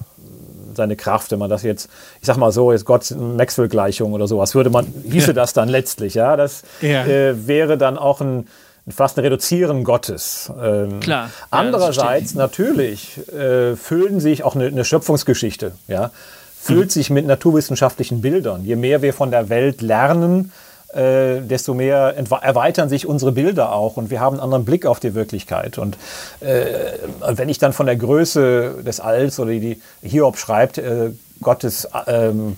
seine 0.77 0.95
Kraft, 0.95 1.31
wenn 1.31 1.39
man 1.39 1.49
das 1.49 1.63
jetzt, 1.63 1.89
ich 2.21 2.27
sag 2.27 2.37
mal 2.37 2.53
so, 2.53 2.71
jetzt 2.71 2.85
Gott 2.85 3.11
Maxwell-Gleichung 3.11 4.13
oder 4.13 4.27
sowas, 4.27 4.55
würde 4.55 4.69
man, 4.69 4.87
hieße 5.09 5.33
das 5.33 5.51
dann 5.51 5.67
letztlich, 5.67 6.13
ja. 6.13 6.37
Das 6.37 6.63
Ja. 6.81 7.05
Äh, 7.05 7.47
wäre 7.47 7.77
dann 7.77 7.97
auch 7.97 8.21
ein 8.21 8.47
fast 8.89 9.17
ein 9.17 9.21
Reduzieren 9.21 9.83
Gottes. 9.83 10.49
Ähm, 10.61 11.01
Klar. 11.01 11.25
Ja, 11.25 11.31
Andererseits 11.49 12.35
natürlich 12.35 13.17
äh, 13.33 13.75
füllen 13.75 14.19
sich 14.19 14.43
auch 14.43 14.55
eine, 14.55 14.67
eine 14.67 14.85
Schöpfungsgeschichte, 14.85 15.73
ja, 15.89 16.11
füllt 16.59 16.91
sich 16.91 17.09
mit 17.09 17.25
naturwissenschaftlichen 17.25 18.21
Bildern. 18.21 18.63
Je 18.63 18.75
mehr 18.75 19.01
wir 19.01 19.13
von 19.13 19.31
der 19.31 19.49
Welt 19.49 19.81
lernen, 19.81 20.51
äh, 20.97 21.41
desto 21.41 21.73
mehr 21.73 22.15
erweitern 22.41 22.89
sich 22.89 23.05
unsere 23.05 23.31
Bilder 23.31 23.73
auch 23.73 23.97
und 23.97 24.09
wir 24.09 24.19
haben 24.19 24.35
einen 24.35 24.43
anderen 24.43 24.65
Blick 24.65 24.85
auf 24.85 24.99
die 24.99 25.13
Wirklichkeit. 25.13 25.77
Und 25.77 25.95
äh, 26.39 26.65
wenn 27.27 27.49
ich 27.49 27.59
dann 27.59 27.71
von 27.71 27.85
der 27.85 27.95
Größe 27.95 28.83
des 28.83 28.99
Alls 28.99 29.39
oder 29.39 29.51
die 29.51 29.79
Hiob 30.01 30.37
schreibt, 30.37 30.77
äh, 30.79 31.11
Gottes 31.41 31.87
ähm, 32.07 32.55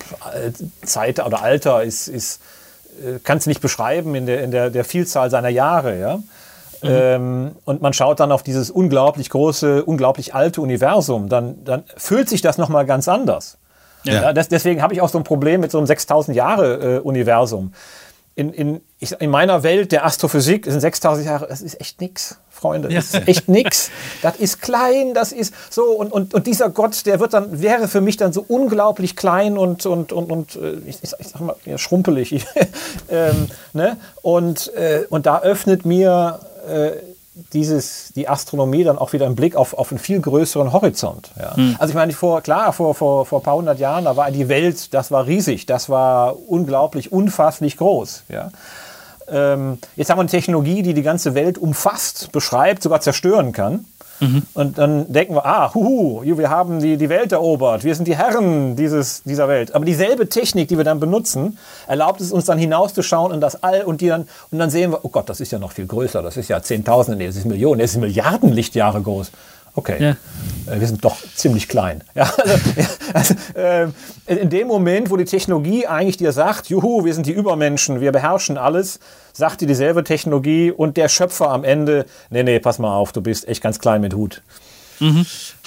Zeit 0.82 1.24
oder 1.24 1.42
Alter 1.42 1.82
ist, 1.82 2.08
ist 2.08 2.40
äh, 3.00 3.18
kannst 3.22 3.44
du 3.44 3.50
nicht 3.50 3.60
beschreiben 3.60 4.14
in 4.14 4.24
der, 4.24 4.42
in 4.42 4.50
der, 4.50 4.70
der 4.70 4.84
Vielzahl 4.84 5.30
seiner 5.30 5.50
Jahre, 5.50 5.98
ja. 5.98 6.18
Ähm, 6.82 7.50
und 7.66 7.82
man 7.82 7.92
schaut 7.92 8.20
dann 8.20 8.32
auf 8.32 8.42
dieses 8.42 8.70
unglaublich 8.70 9.28
große, 9.28 9.84
unglaublich 9.84 10.34
alte 10.34 10.62
Universum, 10.62 11.28
dann, 11.28 11.62
dann 11.62 11.84
fühlt 11.98 12.30
sich 12.30 12.40
das 12.40 12.56
nochmal 12.56 12.86
ganz 12.86 13.06
anders. 13.06 13.58
Ja. 14.04 14.32
das, 14.32 14.48
deswegen 14.48 14.80
habe 14.80 14.94
ich 14.94 15.02
auch 15.02 15.10
so 15.10 15.18
ein 15.18 15.24
Problem 15.24 15.60
mit 15.60 15.70
so 15.70 15.76
einem 15.76 15.86
6000 15.86 16.34
Jahre 16.34 16.96
äh, 16.96 16.98
Universum. 17.00 17.74
In, 18.36 18.52
in, 18.52 18.80
ich, 18.98 19.12
in 19.20 19.30
meiner 19.30 19.62
Welt 19.62 19.92
der 19.92 20.04
Astrophysik 20.04 20.64
sind 20.64 20.80
6000 20.80 21.26
Jahre, 21.26 21.46
das 21.48 21.60
ist 21.60 21.80
echt 21.80 22.00
nix, 22.00 22.38
Freunde. 22.48 22.88
Das 22.88 23.14
ist 23.14 23.28
echt 23.28 23.48
nix. 23.48 23.90
Das 24.22 24.36
ist 24.36 24.60
klein, 24.60 25.14
das 25.14 25.32
ist 25.32 25.54
so. 25.70 25.84
Und, 25.84 26.12
und, 26.12 26.34
und 26.34 26.46
dieser 26.46 26.68
Gott, 26.68 27.06
der 27.06 27.18
wird 27.18 27.34
dann, 27.34 27.60
wäre 27.60 27.88
für 27.88 28.00
mich 28.00 28.16
dann 28.16 28.32
so 28.32 28.44
unglaublich 28.46 29.16
klein 29.16 29.58
und, 29.58 29.84
und, 29.86 30.12
und, 30.12 30.30
und 30.30 30.56
äh, 30.56 30.74
ich, 30.86 30.98
ich, 31.02 31.28
sag 31.28 31.40
mal, 31.40 31.56
ja, 31.64 31.78
schrumpelig. 31.78 32.46
Ähm, 33.08 33.48
ne? 33.72 33.96
und, 34.22 34.72
äh, 34.74 35.04
und 35.10 35.26
da 35.26 35.40
öffnet 35.40 35.84
mir 35.84 36.38
äh, 36.68 36.90
dieses, 37.52 38.12
die 38.14 38.28
Astronomie 38.28 38.84
dann 38.84 38.98
auch 38.98 39.12
wieder 39.12 39.26
einen 39.26 39.36
Blick 39.36 39.54
auf, 39.56 39.74
auf 39.74 39.92
einen 39.92 39.98
viel 39.98 40.20
größeren 40.20 40.72
Horizont. 40.72 41.30
Ja. 41.38 41.54
Also 41.78 41.92
ich 41.92 41.94
meine, 41.94 42.12
vor, 42.12 42.40
klar, 42.42 42.72
vor, 42.72 42.94
vor, 42.94 43.24
vor 43.24 43.40
ein 43.40 43.42
paar 43.42 43.54
hundert 43.56 43.78
Jahren, 43.78 44.04
da 44.04 44.16
war 44.16 44.30
die 44.30 44.48
Welt, 44.48 44.92
das 44.94 45.10
war 45.10 45.26
riesig, 45.26 45.66
das 45.66 45.88
war 45.88 46.36
unglaublich, 46.48 47.12
unfasslich 47.12 47.76
groß. 47.76 48.24
Ja. 48.28 48.50
Ähm, 49.28 49.78
jetzt 49.94 50.10
haben 50.10 50.18
wir 50.18 50.22
eine 50.22 50.30
Technologie, 50.30 50.82
die 50.82 50.92
die 50.92 51.02
ganze 51.02 51.34
Welt 51.34 51.56
umfasst, 51.56 52.32
beschreibt, 52.32 52.82
sogar 52.82 53.00
zerstören 53.00 53.52
kann. 53.52 53.84
Und 54.54 54.78
dann 54.78 55.10
denken 55.12 55.34
wir, 55.34 55.46
ah, 55.46 55.72
huhu, 55.74 56.22
wir 56.22 56.50
haben 56.50 56.80
die, 56.80 56.96
die 56.96 57.08
Welt 57.08 57.32
erobert, 57.32 57.84
wir 57.84 57.94
sind 57.94 58.06
die 58.06 58.16
Herren 58.16 58.76
dieses, 58.76 59.22
dieser 59.22 59.48
Welt. 59.48 59.74
Aber 59.74 59.84
dieselbe 59.84 60.28
Technik, 60.28 60.68
die 60.68 60.76
wir 60.76 60.84
dann 60.84 61.00
benutzen, 61.00 61.58
erlaubt 61.86 62.20
es 62.20 62.30
uns 62.32 62.44
dann 62.44 62.58
hinauszuschauen 62.58 63.32
in 63.32 63.40
das 63.40 63.62
All 63.62 63.82
und, 63.82 64.00
die 64.00 64.08
dann, 64.08 64.28
und 64.50 64.58
dann 64.58 64.70
sehen 64.70 64.92
wir, 64.92 65.04
oh 65.04 65.08
Gott, 65.08 65.28
das 65.28 65.40
ist 65.40 65.52
ja 65.52 65.58
noch 65.58 65.72
viel 65.72 65.86
größer, 65.86 66.22
das 66.22 66.36
ist 66.36 66.48
ja 66.48 66.62
Zehntausende, 66.62 67.18
nee, 67.18 67.26
das 67.26 67.36
ist 67.36 67.46
Millionen, 67.46 67.80
das 67.80 67.92
ist 67.92 67.96
Milliarden 67.96 68.52
Lichtjahre 68.52 69.00
groß. 69.00 69.30
Okay, 69.74 69.96
Ja. 70.02 70.10
äh, 70.72 70.80
wir 70.80 70.86
sind 70.86 71.04
doch 71.04 71.16
ziemlich 71.34 71.68
klein. 71.68 72.02
Ja, 72.14 72.32
also, 72.36 72.54
ja, 72.76 72.86
also, 73.14 73.34
äh, 73.54 73.88
in 74.26 74.50
dem 74.50 74.66
Moment, 74.68 75.10
wo 75.10 75.16
die 75.16 75.24
Technologie 75.24 75.86
eigentlich 75.86 76.16
dir 76.16 76.32
sagt, 76.32 76.68
juhu, 76.68 77.04
wir 77.04 77.14
sind 77.14 77.26
die 77.26 77.32
Übermenschen, 77.32 78.00
wir 78.00 78.12
beherrschen 78.12 78.58
alles, 78.58 78.98
sagt 79.32 79.60
dir 79.60 79.66
dieselbe 79.66 80.04
Technologie 80.04 80.70
und 80.70 80.96
der 80.96 81.08
Schöpfer 81.08 81.50
am 81.50 81.64
Ende, 81.64 82.06
nee, 82.30 82.42
nee, 82.42 82.58
pass 82.58 82.78
mal 82.78 82.94
auf, 82.94 83.12
du 83.12 83.20
bist 83.20 83.46
echt 83.48 83.62
ganz 83.62 83.78
klein 83.78 84.00
mit 84.00 84.14
Hut. 84.14 84.42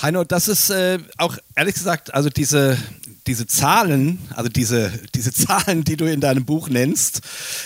Heino, 0.02 0.24
das 0.24 0.48
ist 0.48 0.70
äh, 0.70 1.00
auch 1.18 1.36
ehrlich 1.56 1.74
gesagt, 1.74 2.14
also 2.14 2.30
diese, 2.30 2.78
diese 3.26 3.48
Zahlen, 3.48 4.20
also 4.36 4.48
diese, 4.48 4.92
diese 5.16 5.34
Zahlen, 5.34 5.84
die 5.84 5.98
du 5.98 6.06
in 6.06 6.20
deinem 6.22 6.46
Buch 6.46 6.70
nennst, 6.70 7.22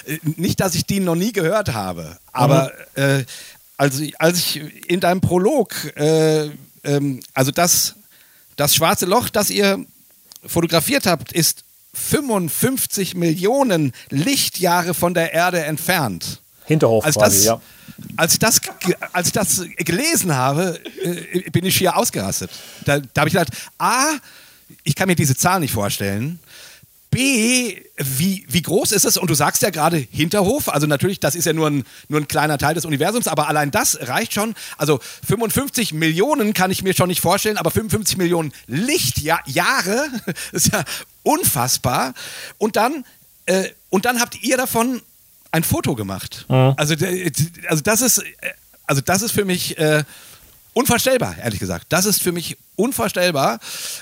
äh, 0.06 0.18
nicht, 0.38 0.62
dass 0.62 0.76
ich 0.76 0.86
die 0.86 1.02
noch 1.02 1.16
nie 1.16 1.34
gehört 1.34 1.74
habe, 1.74 2.18
aber 2.32 2.72
äh, 2.96 3.26
also, 3.78 4.04
als 4.18 4.40
ich 4.40 4.90
in 4.90 5.00
deinem 5.00 5.22
Prolog, 5.22 5.74
äh, 5.96 6.50
ähm, 6.84 7.20
also 7.34 7.52
das, 7.52 7.96
das 8.56 8.76
schwarze 8.76 9.06
Loch, 9.06 9.30
das 9.30 9.50
ihr 9.50 9.86
fotografiert 10.46 11.06
habt, 11.06 11.32
ist 11.32 11.64
55 11.94 13.16
Millionen 13.16 13.94
Lichtjahre 14.10 14.94
von 14.94 15.14
der 15.14 15.34
Erde 15.34 15.64
entfernt. 15.64 16.42
Hinterhof 16.66 17.06
Als 17.06 17.16
quasi, 17.16 17.38
das, 17.38 17.46
ja. 17.46 17.62
als, 18.18 18.34
ich 18.34 18.40
das, 18.40 18.62
als 19.14 19.28
ich 19.28 19.34
das 19.34 19.64
gelesen 19.78 20.36
habe, 20.36 20.80
äh, 21.04 21.50
bin 21.52 21.66
ich 21.66 21.76
schier 21.76 21.96
ausgerastet. 21.96 22.52
Da, 22.86 23.00
da 23.00 23.22
habe 23.22 23.30
ich 23.30 23.34
gedacht, 23.34 23.54
A, 23.78 24.18
ich 24.84 24.96
kann 24.96 25.08
mir 25.08 25.16
diese 25.16 25.36
Zahl 25.36 25.60
nicht 25.60 25.72
vorstellen. 25.72 26.40
B, 27.10 27.82
wie, 27.98 28.46
wie 28.50 28.62
groß 28.62 28.92
ist 28.92 29.06
es? 29.06 29.18
Und 29.18 29.30
du 29.30 29.34
sagst 29.34 29.62
ja 29.62 29.70
gerade 29.70 29.98
Hinterhof, 29.98 30.70
also 30.70 30.88
natürlich, 30.88 31.20
das 31.20 31.36
ist 31.36 31.46
ja 31.46 31.54
nur 31.54 31.68
ein, 31.70 31.84
nur 32.10 32.20
ein 32.20 32.28
kleiner 32.28 32.58
Teil 32.58 32.76
des 32.76 32.86
Universums, 32.86 33.28
aber 33.28 33.48
allein 33.48 33.72
das 33.72 33.98
reicht 34.02 34.34
schon. 34.34 34.54
Also 34.78 35.00
55 35.28 35.94
Millionen 35.94 36.54
kann 36.54 36.70
ich 36.72 36.84
mir 36.84 36.94
schon 36.94 37.08
nicht 37.08 37.22
vorstellen, 37.22 37.58
aber 37.58 37.72
55 37.72 38.18
Millionen 38.18 38.52
Lichtjahre 38.68 40.08
ist 40.52 40.72
ja 40.74 40.84
unfassbar. 41.24 42.14
Und 42.58 42.76
dann, 42.76 43.06
äh, 43.46 43.70
und 43.90 44.06
dann 44.06 44.20
habt 44.20 44.42
ihr 44.44 44.58
davon 44.58 45.02
ein 45.52 45.64
Foto 45.64 45.96
gemacht. 45.96 46.46
Also, 46.78 46.96
der- 46.96 47.32
also 47.70 47.82
das 47.84 48.02
ist, 48.02 48.18
äh, 48.20 48.24
also 48.86 49.02
das 49.02 49.22
ist 49.22 49.32
für 49.32 49.46
mich 49.46 49.78
äh, 49.78 50.04
unvorstellbar, 50.78 51.36
ehrlich 51.40 51.60
gesagt. 51.60 51.88
Das 51.90 52.06
ist 52.06 52.22
für 52.22 52.32
mich 52.32 52.56
unvorstellbar. 52.76 53.60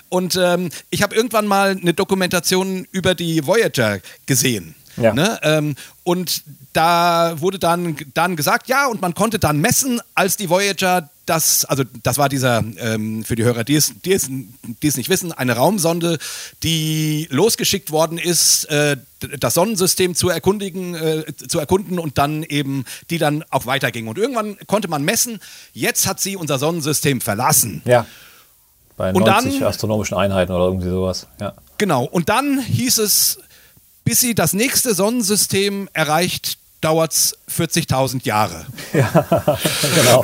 Und 0.10 0.36
ähm, 0.36 0.70
ich 0.90 1.02
habe 1.02 1.16
irgendwann 1.16 1.48
mal 1.48 1.72
eine 1.72 1.94
Dokumentation 1.94 2.86
über 2.92 3.16
die 3.16 3.48
Voyager 3.48 4.00
gesehen. 4.26 4.76
Ja. 4.98 5.14
Ne? 5.14 5.40
Ähm, 5.42 5.76
und 6.04 6.44
da 6.74 7.36
wurde 7.40 7.60
dann, 7.60 7.96
dann 8.14 8.36
gesagt, 8.36 8.68
ja, 8.68 8.88
und 8.88 9.02
man 9.02 9.14
konnte 9.14 9.40
dann 9.40 9.60
messen, 9.60 10.02
als 10.16 10.36
die 10.36 10.50
Voyager 10.50 11.10
das, 11.26 11.66
also 11.66 11.84
das 12.04 12.18
war 12.18 12.30
dieser, 12.30 12.64
ähm, 12.78 13.24
für 13.24 13.36
die 13.36 13.44
Hörer, 13.44 13.64
die 13.64 13.76
es, 13.76 13.94
die, 14.04 14.14
es, 14.14 14.28
die 14.30 14.88
es 14.88 14.98
nicht 14.98 15.10
wissen, 15.10 15.32
eine 15.32 15.54
Raumsonde, 15.54 16.20
die 16.62 17.28
losgeschickt 17.32 17.92
worden 17.92 18.18
ist, 18.18 18.66
äh, 18.66 18.98
das 19.40 19.54
Sonnensystem 19.54 20.16
zu 20.16 20.30
erkundigen, 20.30 20.96
äh, 20.96 21.24
zu 21.48 21.60
erkunden 21.60 22.00
und 22.00 22.18
dann 22.18 22.44
eben, 22.44 22.86
die 23.10 23.18
dann 23.18 23.44
auch 23.50 23.66
weiterging. 23.66 24.08
Und 24.08 24.18
irgendwann 24.18 24.58
konnte 24.68 24.88
man 24.88 25.04
messen, 25.04 25.40
jetzt 25.74 26.08
hat 26.08 26.20
sie 26.20 26.36
unser 26.36 26.60
Sonnensystem 26.60 27.22
verlassen. 27.22 27.82
Ja. 27.86 28.06
Bei 28.98 29.12
Und 29.12 29.26
90 29.26 29.60
dann- 29.60 29.68
astronomischen 29.68 30.18
Einheiten 30.18 30.52
oder 30.54 30.66
irgendwie 30.66 30.90
sowas. 30.90 31.28
Ja. 31.42 31.54
Genau. 31.78 32.06
Und 32.06 32.30
dann 32.30 32.60
hieß 32.60 32.98
es, 33.00 33.40
bis 34.06 34.22
sie 34.22 34.36
das 34.36 34.54
nächste 34.54 34.94
Sonnensystem 34.96 35.90
erreicht, 35.94 36.58
dauert 36.82 37.12
es 37.14 37.38
40.000 37.50 38.26
Jahre. 38.26 38.66
genau. 38.94 40.20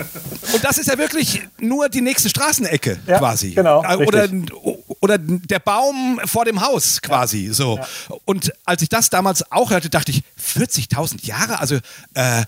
Und 0.54 0.64
das 0.64 0.78
ist 0.78 0.88
ja 0.88 0.97
wirklich 0.97 1.41
nur 1.60 1.89
die 1.89 2.02
nächste 2.02 2.30
Straßenecke 2.30 2.99
Ja, 3.08 3.18
quasi. 3.18 3.52
genau, 3.52 3.84
Äh, 3.84 3.95
Oder, 4.06 4.24
richtig. 4.32 4.52
Oder 5.02 5.18
der 5.18 5.60
Baum 5.60 6.22
vor 6.26 6.45
dem 6.45 6.62
Haus 6.62 7.02
quasi. 7.02 7.49
So. 7.52 7.80
Und 8.26 8.54
als 8.66 8.82
ich 8.82 8.89
das 8.89 9.10
damals 9.10 9.52
auch 9.52 9.72
hörte, 9.72 9.89
dachte 9.89 10.12
ich, 10.12 10.24
40.000 10.39 11.26
Jahre? 11.26 11.60
Also, 11.60 11.76
äh, 12.14 12.45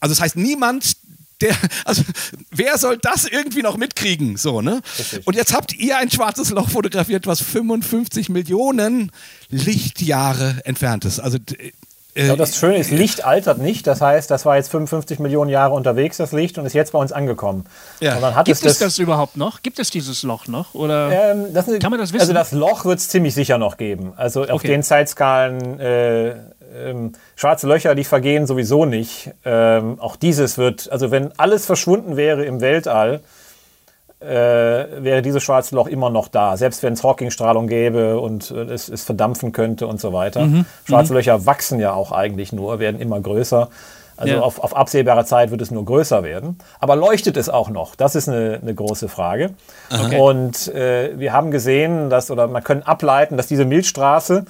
also 0.00 0.14
das 0.14 0.20
heißt, 0.20 0.36
niemand, 0.36 0.96
der, 1.40 1.56
also 1.84 2.02
wer 2.50 2.78
soll 2.78 2.98
das 2.98 3.26
irgendwie 3.26 3.62
noch 3.62 3.76
mitkriegen? 3.76 4.36
So, 4.36 4.62
ne? 4.62 4.80
Richtig. 4.98 5.26
Und 5.26 5.34
jetzt 5.34 5.52
habt 5.52 5.74
ihr 5.74 5.98
ein 5.98 6.10
schwarzes 6.10 6.50
Loch 6.50 6.70
fotografiert, 6.70 7.26
was 7.26 7.42
55 7.42 8.28
Millionen 8.28 9.10
Lichtjahre 9.48 10.62
entfernt 10.64 11.04
ist. 11.04 11.18
Also 11.18 11.38
äh, 12.16 12.28
Aber 12.28 12.36
das 12.36 12.56
Schöne 12.56 12.78
ist, 12.78 12.90
Licht 12.90 13.24
altert 13.24 13.58
nicht. 13.58 13.86
Das 13.86 14.00
heißt, 14.00 14.30
das 14.30 14.44
war 14.44 14.56
jetzt 14.56 14.70
55 14.70 15.18
Millionen 15.18 15.50
Jahre 15.50 15.74
unterwegs, 15.74 16.16
das 16.16 16.32
Licht, 16.32 16.58
und 16.58 16.66
ist 16.66 16.72
jetzt 16.72 16.92
bei 16.92 16.98
uns 16.98 17.12
angekommen. 17.12 17.64
Ja. 18.00 18.16
Und 18.16 18.22
dann 18.22 18.34
hat 18.34 18.46
Gibt 18.46 18.64
es 18.64 18.72
es 18.72 18.78
das 18.78 18.98
überhaupt 18.98 19.36
noch? 19.36 19.62
Gibt 19.62 19.78
es 19.78 19.90
dieses 19.90 20.22
Loch 20.22 20.46
noch? 20.48 20.74
Oder? 20.74 21.10
Ähm, 21.32 21.52
das 21.52 21.66
Kann 21.78 21.90
man 21.90 22.00
das 22.00 22.12
wissen? 22.12 22.22
Also 22.22 22.32
das 22.32 22.52
Loch 22.52 22.84
wird 22.84 22.98
es 22.98 23.08
ziemlich 23.08 23.34
sicher 23.34 23.58
noch 23.58 23.76
geben. 23.76 24.12
Also 24.16 24.42
auf 24.42 24.50
Okay. 24.56 24.68
den 24.68 24.82
Zeitskalen 24.82 25.78
äh, 25.78 26.34
ähm, 26.76 27.12
schwarze 27.36 27.66
Löcher, 27.66 27.94
die 27.94 28.04
vergehen 28.04 28.46
sowieso 28.46 28.84
nicht. 28.84 29.30
Ähm, 29.44 29.98
auch 30.00 30.16
dieses 30.16 30.58
wird, 30.58 30.90
also 30.90 31.10
wenn 31.10 31.30
alles 31.38 31.66
verschwunden 31.66 32.16
wäre 32.16 32.44
im 32.44 32.60
Weltall, 32.60 33.20
äh, 34.26 35.04
wäre 35.04 35.22
dieses 35.22 35.42
schwarze 35.42 35.74
Loch 35.74 35.86
immer 35.86 36.10
noch 36.10 36.28
da. 36.28 36.56
Selbst 36.56 36.82
wenn 36.82 36.94
es 36.94 37.02
Hawking-Strahlung 37.04 37.66
gäbe 37.66 38.18
und 38.20 38.50
äh, 38.50 38.62
es, 38.64 38.88
es 38.88 39.04
verdampfen 39.04 39.52
könnte 39.52 39.86
und 39.86 40.00
so 40.00 40.12
weiter. 40.12 40.46
Mhm. 40.46 40.66
Schwarze 40.84 41.14
Löcher 41.14 41.46
wachsen 41.46 41.80
ja 41.80 41.92
auch 41.92 42.12
eigentlich 42.12 42.52
nur, 42.52 42.78
werden 42.78 43.00
immer 43.00 43.20
größer. 43.20 43.68
Also 44.16 44.34
Ja. 44.34 44.40
auf, 44.40 44.58
auf 44.62 44.74
absehbare 44.74 45.24
Zeit 45.26 45.50
wird 45.50 45.60
es 45.60 45.70
nur 45.70 45.84
größer 45.84 46.22
werden. 46.22 46.58
Aber 46.80 46.96
leuchtet 46.96 47.36
es 47.36 47.48
auch 47.48 47.68
noch? 47.68 47.94
Das 47.94 48.14
ist 48.14 48.28
eine, 48.28 48.58
eine 48.62 48.74
große 48.74 49.08
Frage. 49.08 49.50
Und 50.18 50.68
äh, 50.74 51.18
wir 51.18 51.32
haben 51.32 51.50
gesehen, 51.50 52.08
dass, 52.08 52.30
oder 52.30 52.46
man 52.48 52.64
kann 52.64 52.82
ableiten, 52.82 53.36
dass 53.36 53.46
diese 53.46 53.64
Milchstraße 53.66 54.46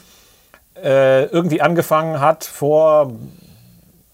äh, 0.83 1.25
irgendwie 1.25 1.61
angefangen 1.61 2.21
hat 2.21 2.45
vor, 2.45 3.13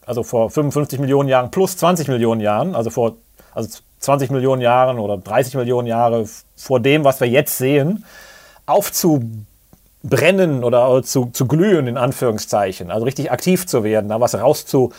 also 0.07 0.23
vor 0.23 0.51
55 0.51 0.99
Millionen 1.01 1.29
Jahren 1.29 1.51
plus 1.51 1.77
20 1.77 2.09
Millionen 2.09 2.41
Jahren, 2.41 2.75
also 2.75 2.89
vor 2.91 3.17
also 3.55 3.81
20 4.03 4.30
Millionen 4.30 4.61
Jahren 4.61 4.98
oder 4.98 5.16
30 5.16 5.55
Millionen 5.55 5.86
Jahre 5.86 6.26
vor 6.57 6.80
dem, 6.80 7.05
was 7.05 7.20
wir 7.20 7.28
jetzt 7.28 7.57
sehen, 7.57 8.05
aufzubrennen 8.66 10.64
oder 10.64 11.03
zu, 11.03 11.26
zu 11.26 11.46
glühen, 11.46 11.86
in 11.86 11.96
Anführungszeichen. 11.96 12.90
Also 12.90 13.05
richtig 13.05 13.30
aktiv 13.30 13.66
zu 13.66 13.84
werden, 13.84 14.09
da 14.09 14.20
was 14.20 14.34
rauszu 14.34 14.92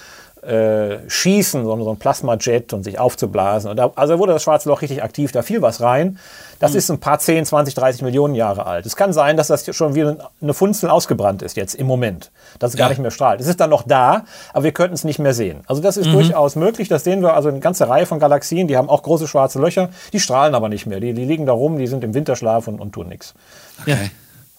äh, 0.45 1.09
schießen, 1.09 1.63
so, 1.63 1.83
so 1.83 1.89
ein 1.91 1.97
Plasmajet 1.97 2.73
und 2.73 2.83
sich 2.83 2.99
aufzublasen. 2.99 3.69
Und 3.71 3.77
da, 3.77 3.91
also 3.95 4.19
wurde 4.19 4.33
das 4.33 4.43
Schwarze 4.43 4.69
Loch 4.69 4.81
richtig 4.81 5.03
aktiv, 5.03 5.31
da 5.31 5.41
fiel 5.41 5.61
was 5.61 5.81
rein. 5.81 6.17
Das 6.59 6.75
ist 6.75 6.89
ein 6.89 6.99
paar 6.99 7.19
10, 7.19 7.45
20, 7.45 7.75
30 7.75 8.01
Millionen 8.03 8.35
Jahre 8.35 8.65
alt. 8.65 8.85
Es 8.85 8.95
kann 8.95 9.11
sein, 9.11 9.35
dass 9.35 9.47
das 9.47 9.75
schon 9.75 9.95
wie 9.95 10.03
eine 10.41 10.53
Funzel 10.53 10.89
ausgebrannt 10.89 11.41
ist 11.41 11.57
jetzt 11.57 11.75
im 11.75 11.87
Moment, 11.87 12.31
dass 12.59 12.71
es 12.71 12.77
gar 12.77 12.85
Ja. 12.85 12.89
nicht 12.89 13.01
mehr 13.01 13.11
strahlt. 13.11 13.41
Es 13.41 13.47
ist 13.47 13.59
dann 13.59 13.69
noch 13.69 13.83
da, 13.83 14.23
aber 14.53 14.63
wir 14.63 14.71
könnten 14.71 14.93
es 14.93 15.03
nicht 15.03 15.19
mehr 15.19 15.33
sehen. 15.33 15.61
Also 15.67 15.81
das 15.81 15.97
ist 15.97 16.07
durchaus 16.13 16.55
möglich. 16.55 16.87
Das 16.87 17.03
sehen 17.03 17.21
wir 17.21 17.33
also 17.33 17.49
eine 17.49 17.59
ganze 17.59 17.89
Reihe 17.89 18.05
von 18.05 18.17
Galaxien, 18.19 18.67
die 18.69 18.77
haben 18.77 18.89
auch 18.89 19.03
große 19.03 19.27
schwarze 19.27 19.59
Löcher, 19.59 19.89
die 20.13 20.19
strahlen 20.21 20.55
aber 20.55 20.69
nicht 20.69 20.85
mehr. 20.85 21.01
Die, 21.01 21.13
die 21.13 21.25
liegen 21.25 21.45
da 21.45 21.51
rum, 21.51 21.77
die 21.77 21.87
sind 21.87 22.03
im 22.03 22.13
Winterschlaf 22.13 22.67
und, 22.69 22.79
und 22.79 22.93
tun 22.93 23.09
nichts. 23.09 23.33
Okay. 23.81 24.11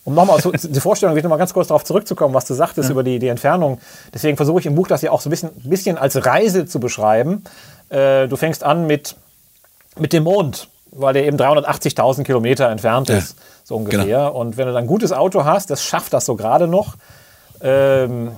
Um 0.05 0.15
nochmal 0.15 0.41
so, 0.41 0.53
die 0.53 0.81
Vorstellung, 0.81 1.17
noch 1.17 1.23
mal 1.31 1.37
ganz 1.39 1.55
kurz 1.55 1.69
darauf 1.69 1.85
zurückzukommen, 1.85 2.35
was 2.35 2.45
du 2.45 2.55
sagtest 2.55 2.91
über 2.91 3.03
die, 3.03 3.19
die 3.19 3.29
Entfernung. 3.29 3.79
Deswegen 4.13 4.37
versuche 4.37 4.61
ich 4.61 4.67
im 4.67 4.75
Buch 4.75 4.87
das 4.87 5.01
ja 5.03 5.11
auch 5.11 5.21
so 5.21 5.29
ein 5.29 5.31
bisschen, 5.31 5.51
bisschen 5.65 5.97
als 5.97 6.27
Reise 6.27 6.67
zu 6.67 6.79
beschreiben. 6.79 7.45
Äh, 7.89 8.29
du 8.29 8.37
fängst 8.37 8.65
an 8.65 8.87
mit, 8.87 9.17
mit 9.99 10.13
dem 10.13 10.25
Mond, 10.25 10.69
weil 10.93 11.15
der 11.15 11.25
eben 11.27 11.39
380.000 11.39 12.25
Kilometer 12.25 12.69
entfernt 12.69 13.09
Ja. 13.09 13.17
ist, 13.17 13.37
so 13.65 13.77
ungefähr. 13.77 14.35
Und 14.35 14.59
wenn 14.59 14.67
du 14.67 14.73
dann 14.75 14.85
ein 14.85 14.89
gutes 14.89 15.11
Auto 15.13 15.45
hast, 15.45 15.71
das 15.71 15.83
schafft 15.83 16.13
das 16.13 16.27
so 16.27 16.37
gerade 16.37 16.67
noch. 16.67 16.97
Ähm, 17.63 18.31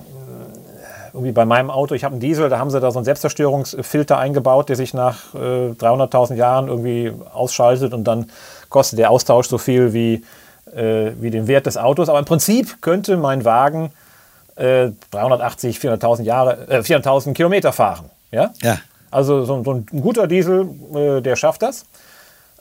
irgendwie 1.13 1.31
bei 1.31 1.45
meinem 1.45 1.69
Auto, 1.71 1.95
ich 1.95 2.03
habe 2.03 2.13
einen 2.13 2.21
Diesel, 2.21 2.47
da 2.47 2.59
haben 2.59 2.69
sie 2.69 2.79
da 2.79 2.91
so 2.91 2.99
einen 2.99 3.05
Selbstzerstörungsfilter 3.05 4.17
eingebaut, 4.17 4.69
der 4.69 4.75
sich 4.75 4.93
nach 4.93 5.33
äh, 5.33 5.71
300.000 5.71 6.35
Jahren 6.35 6.67
irgendwie 6.67 7.11
ausschaltet 7.33 7.93
und 7.93 8.03
dann 8.05 8.29
kostet 8.69 8.99
der 8.99 9.09
Austausch 9.09 9.47
so 9.47 9.57
viel 9.57 9.93
wie, 9.93 10.23
äh, 10.75 11.11
wie 11.21 11.29
den 11.29 11.47
Wert 11.47 11.65
des 11.65 11.77
Autos. 11.77 12.09
Aber 12.09 12.19
im 12.19 12.25
Prinzip 12.25 12.81
könnte 12.81 13.17
mein 13.17 13.45
Wagen 13.45 13.91
äh, 14.55 14.89
380, 15.11 15.77
400.000 15.77 16.23
Jahre, 16.23 16.67
äh, 16.67 16.79
400.000 16.79 17.33
Kilometer 17.33 17.73
fahren. 17.73 18.09
Ja? 18.31 18.51
Ja. 18.61 18.79
Also 19.11 19.45
so, 19.45 19.63
so 19.63 19.73
ein 19.73 19.85
guter 19.85 20.27
Diesel, 20.27 20.69
äh, 20.93 21.21
der 21.21 21.35
schafft 21.35 21.61
das. 21.61 21.85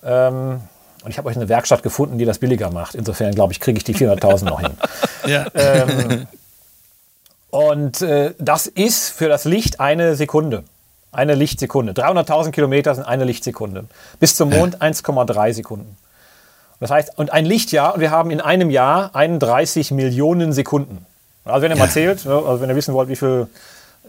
Ähm, 0.05 0.61
und 1.05 1.11
ich 1.11 1.19
habe 1.19 1.29
euch 1.29 1.37
eine 1.37 1.49
Werkstatt 1.49 1.83
gefunden, 1.83 2.19
die 2.19 2.25
das 2.25 2.39
billiger 2.39 2.71
macht. 2.71 2.95
Insofern 2.95 3.35
glaube 3.35 3.53
ich, 3.53 3.61
kriege 3.61 3.79
ich 3.79 3.85
die 3.85 3.95
400.000 3.95 4.45
noch 4.45 4.61
hin. 4.61 4.73
Ja. 5.27 5.45
Und 7.51 8.03
äh, 8.03 8.35
das 8.39 8.67
ist 8.67 9.09
für 9.11 9.29
das 9.29 9.45
Licht 9.45 9.81
eine 9.81 10.15
Sekunde. 10.15 10.63
Eine 11.11 11.35
Lichtsekunde. 11.35 11.93
300.000 11.93 12.51
Kilometer 12.51 12.95
sind 12.95 13.05
eine 13.05 13.25
Lichtsekunde. 13.25 13.87
Bis 14.21 14.37
zum 14.37 14.51
Mond 14.51 14.83
1,3 14.83 15.55
Sekunden. 15.55 15.97
Das 16.81 16.91
heißt, 16.91 17.12
und 17.16 17.33
ein 17.33 17.47
Lichtjahr, 17.47 17.95
und 17.95 18.01
wir 18.01 18.11
haben 18.11 18.31
in 18.31 18.41
einem 18.41 18.70
Jahr 18.70 19.14
31 19.14 19.91
Millionen 19.93 20.53
Sekunden. 20.53 21.07
Also 21.45 21.62
wenn 21.62 21.70
ihr 21.72 21.79
mal 21.79 21.89
zählt, 21.91 22.24
ne, 22.27 22.35
also 22.35 22.61
wenn 22.61 22.68
ihr 22.68 22.77
wissen 22.77 22.93
wollt, 22.93 23.09
wie 23.09 23.16
viel, 23.16 23.47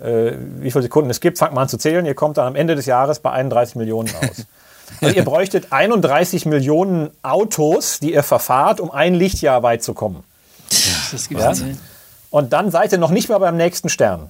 äh, 0.03 0.32
wie 0.59 0.72
viele 0.72 0.82
Sekunden 0.82 1.09
es 1.09 1.20
gibt, 1.20 1.38
fangt 1.38 1.53
mal 1.53 1.61
an 1.63 1.70
zu 1.70 1.78
zählen. 1.78 2.05
Ihr 2.05 2.15
kommt 2.15 2.38
dann 2.38 2.47
am 2.47 2.55
Ende 2.55 2.76
des 2.76 2.86
Jahres 2.88 3.20
bei 3.20 3.32
31 3.32 3.76
Millionen 3.76 4.09
raus. 4.09 4.45
Also 5.01 5.13
ihr 5.15 5.26
bräuchtet 5.26 5.74
31 5.74 6.45
Millionen 6.45 7.09
Autos, 7.22 7.99
die 7.99 8.13
ihr 8.13 8.24
verfahrt, 8.24 8.80
um 8.80 8.89
ein 8.89 9.15
Lichtjahr 9.15 9.61
weit 9.61 9.84
zu 9.84 9.93
kommen. 9.93 10.24
Das 11.11 11.28
gibt's 11.28 11.43
Ja? 11.43 11.51
nicht. 11.65 11.78
Und 12.30 12.53
dann 12.53 12.72
seid 12.72 12.93
ihr 12.93 12.97
noch 12.97 13.11
nicht 13.11 13.28
mal 13.28 13.38
beim 13.38 13.57
nächsten 13.57 13.89
Stern. 13.89 14.30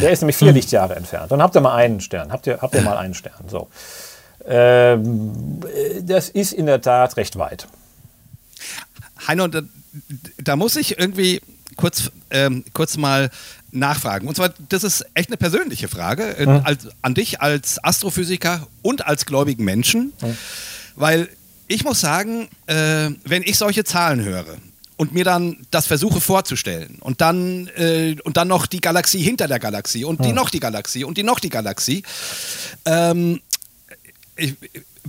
Der 0.00 0.10
ist 0.12 0.20
nämlich 0.20 0.36
vier 0.36 0.52
Lichtjahre 0.52 0.94
entfernt. 0.94 1.32
Dann 1.32 1.42
habt 1.42 1.56
ihr 1.56 1.60
mal 1.60 1.74
einen 1.74 2.00
Stern. 2.00 2.30
Habt 2.30 2.46
ihr, 2.46 2.58
habt 2.62 2.74
ihr 2.76 2.82
mal 2.82 2.96
einen 2.96 3.14
Stern. 3.14 3.48
So. 3.48 3.66
Ähm, 4.46 5.60
äh, 5.64 6.02
das 6.02 6.28
ist 6.28 6.52
in 6.52 6.66
der 6.66 6.80
Tat 6.80 7.16
recht 7.16 7.36
weit. 7.36 7.66
Heino, 9.26 9.48
da, 9.48 9.62
da 10.38 10.56
muss 10.56 10.76
ich 10.76 10.98
irgendwie 10.98 11.40
kurz, 11.76 12.10
ähm, 12.30 12.64
kurz 12.72 12.96
mal 12.96 13.30
nachfragen. 13.72 14.28
Und 14.28 14.36
zwar, 14.36 14.50
das 14.68 14.84
ist 14.84 15.04
echt 15.14 15.28
eine 15.30 15.36
persönliche 15.36 15.88
Frage 15.88 16.38
äh, 16.38 16.46
als, 16.64 16.88
an 17.02 17.14
dich 17.14 17.40
als 17.40 17.82
Astrophysiker 17.82 18.66
und 18.82 19.06
als 19.06 19.26
gläubigen 19.26 19.64
Menschen. 19.64 20.12
Weil 20.94 21.28
ich 21.68 21.84
muss 21.84 22.00
sagen, 22.00 22.48
äh, 22.66 23.10
wenn 23.24 23.42
ich 23.42 23.58
solche 23.58 23.84
Zahlen 23.84 24.24
höre 24.24 24.56
und 24.96 25.12
mir 25.12 25.24
dann 25.24 25.66
das 25.70 25.86
versuche 25.86 26.20
vorzustellen 26.20 26.98
und 27.00 27.20
dann, 27.20 27.68
äh, 27.76 28.16
und 28.24 28.36
dann 28.36 28.48
noch 28.48 28.66
die 28.66 28.80
Galaxie 28.80 29.20
hinter 29.20 29.48
der 29.48 29.58
Galaxie 29.58 30.04
und 30.04 30.24
die 30.24 30.32
noch 30.32 30.48
die 30.48 30.60
Galaxie 30.60 31.04
und 31.04 31.18
die 31.18 31.22
noch 31.22 31.40
die 31.40 31.50
Galaxie, 31.50 32.02
ähm, 32.86 33.40
ich, 34.36 34.54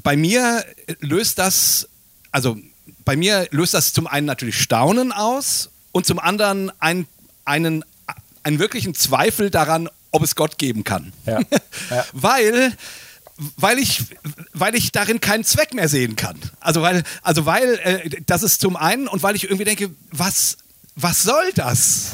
bei 0.03 0.15
mir 0.15 0.65
löst 0.99 1.39
das, 1.39 1.87
also 2.31 2.57
bei 3.05 3.15
mir 3.15 3.47
löst 3.51 3.73
das 3.73 3.93
zum 3.93 4.07
einen 4.07 4.25
natürlich 4.25 4.61
Staunen 4.61 5.11
aus 5.11 5.69
und 5.91 6.05
zum 6.05 6.19
anderen 6.19 6.71
ein, 6.79 7.07
einen, 7.45 7.83
einen 8.43 8.59
wirklichen 8.59 8.93
Zweifel 8.93 9.49
daran, 9.49 9.89
ob 10.11 10.23
es 10.23 10.35
Gott 10.35 10.57
geben 10.57 10.83
kann. 10.83 11.13
Ja. 11.25 11.39
Ja. 11.89 12.05
weil, 12.11 12.73
weil, 13.55 13.79
ich, 13.79 14.03
weil 14.51 14.75
ich 14.75 14.91
darin 14.91 15.21
keinen 15.21 15.45
Zweck 15.45 15.73
mehr 15.73 15.87
sehen 15.87 16.17
kann. 16.17 16.37
Also 16.59 16.81
weil, 16.81 17.03
also 17.21 17.45
weil 17.45 17.79
äh, 17.81 18.21
das 18.25 18.43
ist 18.43 18.59
zum 18.59 18.75
einen 18.75 19.07
und 19.07 19.23
weil 19.23 19.37
ich 19.37 19.45
irgendwie 19.45 19.63
denke, 19.63 19.91
was, 20.11 20.57
was 20.95 21.23
soll 21.23 21.51
das? 21.55 22.11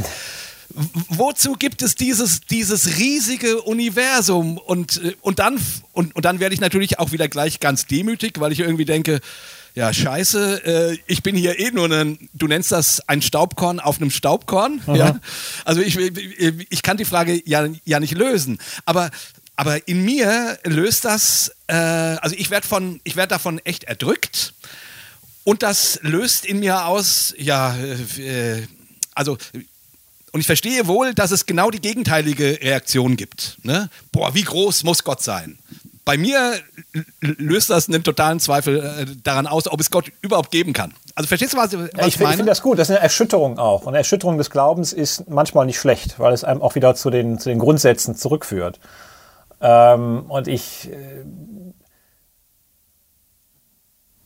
Wozu 1.09 1.53
gibt 1.53 1.81
es 1.81 1.95
dieses, 1.95 2.41
dieses 2.41 2.97
riesige 2.97 3.61
Universum? 3.61 4.57
Und, 4.57 5.03
äh, 5.03 5.15
und, 5.21 5.39
dann, 5.39 5.59
und, 5.91 6.15
und 6.15 6.25
dann 6.25 6.39
werde 6.39 6.55
ich 6.55 6.61
natürlich 6.61 6.99
auch 6.99 7.11
wieder 7.11 7.27
gleich 7.27 7.59
ganz 7.59 7.85
demütig, 7.85 8.39
weil 8.39 8.51
ich 8.51 8.59
irgendwie 8.59 8.85
denke, 8.85 9.19
ja, 9.75 9.91
scheiße, 9.91 10.65
äh, 10.65 10.97
ich 11.07 11.23
bin 11.23 11.35
hier 11.35 11.59
eh 11.59 11.71
nur 11.71 11.91
ein, 11.91 12.29
du 12.33 12.47
nennst 12.47 12.71
das 12.71 13.07
ein 13.07 13.21
Staubkorn 13.21 13.79
auf 13.79 13.99
einem 13.99 14.11
Staubkorn. 14.11 14.81
Ja? 14.87 15.19
Also 15.65 15.81
ich, 15.81 15.97
ich 15.97 16.81
kann 16.83 16.97
die 16.97 17.05
Frage 17.05 17.41
ja, 17.45 17.67
ja 17.83 17.99
nicht 17.99 18.15
lösen. 18.15 18.59
Aber, 18.85 19.09
aber 19.55 19.87
in 19.87 20.03
mir 20.03 20.59
löst 20.63 21.05
das, 21.05 21.51
äh, 21.67 21.75
also 21.75 22.35
ich 22.37 22.49
werde 22.49 22.67
von, 22.67 22.99
ich 23.03 23.15
werde 23.15 23.29
davon 23.29 23.59
echt 23.59 23.83
erdrückt. 23.83 24.53
Und 25.43 25.61
das 25.61 25.99
löst 26.03 26.45
in 26.45 26.59
mir 26.59 26.85
aus, 26.85 27.33
ja, 27.37 27.75
äh, 27.75 28.63
also, 29.15 29.37
und 30.33 30.39
ich 30.41 30.45
verstehe 30.47 30.87
wohl, 30.87 31.13
dass 31.13 31.31
es 31.31 31.45
genau 31.45 31.69
die 31.69 31.79
gegenteilige 31.79 32.59
Reaktion 32.61 33.15
gibt. 33.15 33.57
Ne? 33.63 33.89
Boah, 34.11 34.33
wie 34.33 34.43
groß 34.43 34.83
muss 34.83 35.03
Gott 35.03 35.21
sein? 35.21 35.57
Bei 36.05 36.17
mir 36.17 36.55
löst 37.21 37.69
das 37.69 37.87
einen 37.87 38.03
totalen 38.03 38.41
Zweifel 38.41 38.79
äh, 38.79 39.05
daran 39.23 39.47
aus, 39.47 39.67
ob 39.71 39.79
es 39.79 39.89
Gott 39.89 40.11
überhaupt 40.21 40.51
geben 40.51 40.73
kann. 40.73 40.93
Also 41.15 41.27
verstehst 41.29 41.53
du, 41.53 41.57
was, 41.57 41.71
was 41.71 41.79
Ja, 41.79 41.85
ich, 41.85 41.87
ich 41.87 41.93
finde 41.93 42.07
ich 42.07 42.19
meine? 42.19 42.35
finde 42.37 42.51
das 42.51 42.61
gut. 42.61 42.77
Das 42.77 42.89
ist 42.89 42.95
eine 42.95 43.03
Erschütterung 43.03 43.57
auch. 43.57 43.83
Und 43.83 43.89
eine 43.89 43.99
Erschütterung 43.99 44.37
des 44.37 44.49
Glaubens 44.49 44.91
ist 44.91 45.29
manchmal 45.29 45.65
nicht 45.65 45.79
schlecht, 45.79 46.19
weil 46.19 46.33
es 46.33 46.43
einem 46.43 46.61
auch 46.61 46.75
wieder 46.75 46.95
zu 46.95 47.09
den, 47.09 47.39
zu 47.39 47.47
den 47.47 47.59
Grundsätzen 47.59 48.15
zurückführt. 48.15 48.79
Ähm, 49.61 50.25
und 50.27 50.47
ich. 50.49 50.89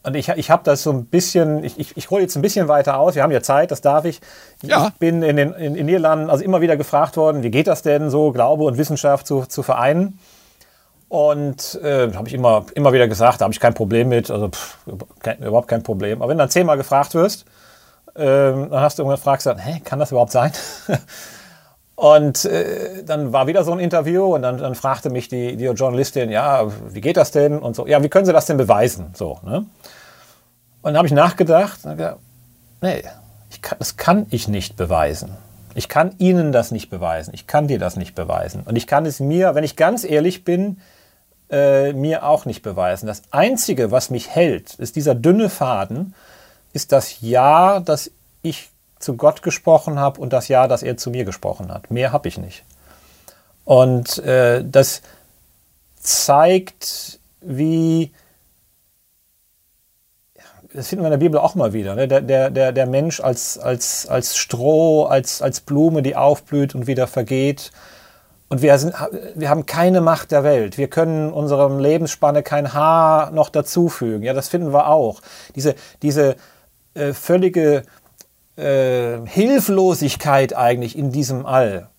Äh, 0.07 0.09
Und 0.09 0.15
ich, 0.15 0.29
ich 0.29 0.49
habe 0.49 0.63
das 0.63 0.83
so 0.83 0.91
ein 0.91 1.05
bisschen, 1.05 1.63
ich, 1.63 1.79
ich, 1.79 1.97
ich 1.97 2.09
hole 2.09 2.21
jetzt 2.21 2.35
ein 2.35 2.41
bisschen 2.41 2.67
weiter 2.67 2.97
aus. 2.97 3.15
Wir 3.15 3.23
haben 3.23 3.31
ja 3.31 3.41
Zeit, 3.41 3.71
das 3.71 3.81
darf 3.81 4.05
ich. 4.05 4.21
Ja. 4.63 4.87
Ich 4.87 4.93
bin 4.99 5.21
in 5.21 5.35
den 5.35 5.53
in, 5.53 5.75
in 5.75 5.85
Niederlanden 5.85 6.29
also 6.29 6.43
immer 6.43 6.61
wieder 6.61 6.77
gefragt 6.77 7.17
worden, 7.17 7.43
wie 7.43 7.51
geht 7.51 7.67
das 7.67 7.81
denn 7.81 8.09
so, 8.09 8.31
Glaube 8.31 8.63
und 8.63 8.77
Wissenschaft 8.77 9.27
zu, 9.27 9.45
zu 9.45 9.63
vereinen? 9.63 10.19
Und 11.09 11.79
äh, 11.83 12.11
habe 12.13 12.27
ich 12.27 12.33
immer, 12.33 12.65
immer 12.75 12.91
wieder 12.91 13.07
gesagt, 13.07 13.39
da 13.39 13.45
habe 13.45 13.53
ich 13.53 13.59
kein 13.59 13.73
Problem 13.73 14.09
mit, 14.09 14.29
also 14.29 14.49
pff, 14.49 14.77
kein, 15.21 15.37
überhaupt 15.39 15.69
kein 15.69 15.83
Problem. 15.83 16.21
Aber 16.21 16.29
wenn 16.29 16.37
du 16.37 16.41
dann 16.41 16.49
zehnmal 16.49 16.75
gefragt 16.75 17.13
wirst, 17.13 17.45
ähm, 18.15 18.69
dann 18.71 18.81
hast 18.81 18.97
du 18.97 19.03
irgendwann 19.03 19.17
gefragt, 19.17 19.39
gesagt, 19.39 19.61
hä, 19.63 19.79
kann 19.83 19.99
das 19.99 20.11
überhaupt 20.11 20.31
sein? 20.31 20.51
und 21.95 22.43
äh, 22.45 23.03
dann 23.05 23.31
war 23.31 23.47
wieder 23.47 23.63
so 23.63 23.71
ein 23.71 23.79
Interview 23.79 24.35
und 24.35 24.41
dann, 24.41 24.57
dann 24.57 24.75
fragte 24.75 25.09
mich 25.09 25.29
die, 25.29 25.55
die 25.55 25.65
Journalistin, 25.65 26.29
ja, 26.29 26.67
wie 26.89 27.01
geht 27.01 27.15
das 27.15 27.31
denn? 27.31 27.59
Und 27.59 27.75
so, 27.75 27.87
ja, 27.87 28.03
wie 28.03 28.09
können 28.09 28.25
Sie 28.25 28.33
das 28.33 28.45
denn 28.45 28.57
beweisen? 28.57 29.11
So, 29.13 29.39
ne? 29.45 29.65
Und 30.87 30.93
dann 30.93 30.99
habe 30.99 31.07
ich 31.07 31.13
nachgedacht 31.13 31.79
und 31.83 31.97
gedacht, 31.97 32.15
nee, 32.79 33.03
kann, 33.61 33.77
das 33.77 33.97
kann 33.97 34.25
ich 34.29 34.47
nicht 34.47 34.77
beweisen. 34.77 35.35
Ich 35.75 35.89
kann 35.89 36.15
Ihnen 36.17 36.53
das 36.53 36.71
nicht 36.71 36.89
beweisen. 36.89 37.33
Ich 37.33 37.45
kann 37.45 37.67
dir 37.67 37.77
das 37.77 37.97
nicht 37.97 38.15
beweisen. 38.15 38.63
Und 38.63 38.77
ich 38.77 38.87
kann 38.87 39.05
es 39.05 39.19
mir, 39.19 39.53
wenn 39.53 39.65
ich 39.65 39.75
ganz 39.75 40.05
ehrlich 40.05 40.45
bin, 40.45 40.79
äh, 41.49 41.91
mir 41.91 42.23
auch 42.25 42.45
nicht 42.45 42.61
beweisen. 42.61 43.05
Das 43.05 43.23
Einzige, 43.31 43.91
was 43.91 44.11
mich 44.11 44.29
hält, 44.29 44.75
ist 44.75 44.95
dieser 44.95 45.13
dünne 45.13 45.49
Faden, 45.49 46.15
ist 46.71 46.93
das 46.93 47.19
Ja, 47.19 47.81
das 47.81 48.09
ich 48.41 48.69
zu 48.97 49.17
Gott 49.17 49.41
gesprochen 49.41 49.99
habe 49.99 50.21
und 50.21 50.31
das 50.31 50.47
Ja, 50.47 50.69
das 50.69 50.83
er 50.83 50.95
zu 50.95 51.11
mir 51.11 51.25
gesprochen 51.25 51.69
hat. 51.69 51.91
Mehr 51.91 52.13
habe 52.13 52.29
ich 52.29 52.37
nicht. 52.37 52.63
Und 53.65 54.19
äh, 54.19 54.63
das 54.63 55.01
zeigt, 55.99 57.19
wie 57.41 58.13
das 60.73 60.87
finden 60.87 61.03
wir 61.03 61.07
in 61.07 61.19
der 61.19 61.25
Bibel 61.25 61.39
auch 61.39 61.55
mal 61.55 61.73
wieder. 61.73 61.95
Ne? 61.95 62.07
Der, 62.07 62.21
der, 62.21 62.71
der, 62.71 62.85
Mensch 62.87 63.19
als, 63.19 63.57
als, 63.57 64.07
als 64.07 64.37
Stroh, 64.37 65.05
als, 65.05 65.41
als 65.41 65.61
Blume, 65.61 66.01
die 66.01 66.15
aufblüht 66.15 66.75
und 66.75 66.87
wieder 66.87 67.07
vergeht. 67.07 67.71
Und 68.49 68.61
wir, 68.61 68.77
sind, 68.77 68.93
wir 69.35 69.49
haben 69.49 69.65
keine 69.65 70.01
Macht 70.01 70.31
der 70.31 70.43
Welt. 70.43 70.77
Wir 70.77 70.87
können 70.87 71.33
unserem 71.33 71.79
Lebensspanne 71.79 72.43
kein 72.43 72.73
Haar 72.73 73.31
noch 73.31 73.49
dazufügen. 73.49 74.23
Ja, 74.23 74.33
das 74.33 74.47
finden 74.47 74.73
wir 74.73 74.87
auch. 74.87 75.21
Diese, 75.55 75.75
diese 76.01 76.35
äh, 76.93 77.13
völlige 77.13 77.83
äh, 78.55 79.19
Hilflosigkeit 79.25 80.55
eigentlich 80.55 80.97
in 80.97 81.11
diesem 81.11 81.45
All. 81.45 81.89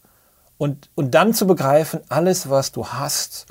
Und, 0.56 0.88
und 0.94 1.14
dann 1.14 1.34
zu 1.34 1.46
begreifen, 1.46 2.00
alles, 2.08 2.50
was 2.50 2.72
du 2.72 2.88
hast, 2.88 3.46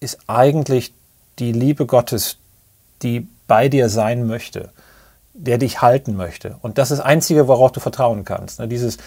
ist 0.00 0.18
eigentlich 0.26 0.94
die 1.38 1.52
Liebe 1.52 1.86
Gottes, 1.86 2.38
die 3.02 3.26
bei 3.46 3.68
dir 3.68 3.88
sein 3.88 4.26
möchte, 4.26 4.70
der 5.32 5.58
dich 5.58 5.82
halten 5.82 6.16
möchte. 6.16 6.56
Und 6.62 6.78
das 6.78 6.90
ist 6.90 6.98
das 6.98 7.06
Einzige, 7.06 7.48
worauf 7.48 7.72
du 7.72 7.80
vertrauen 7.80 8.24
kannst. 8.24 8.60
Ne? 8.60 8.68
Dieses, 8.68 8.98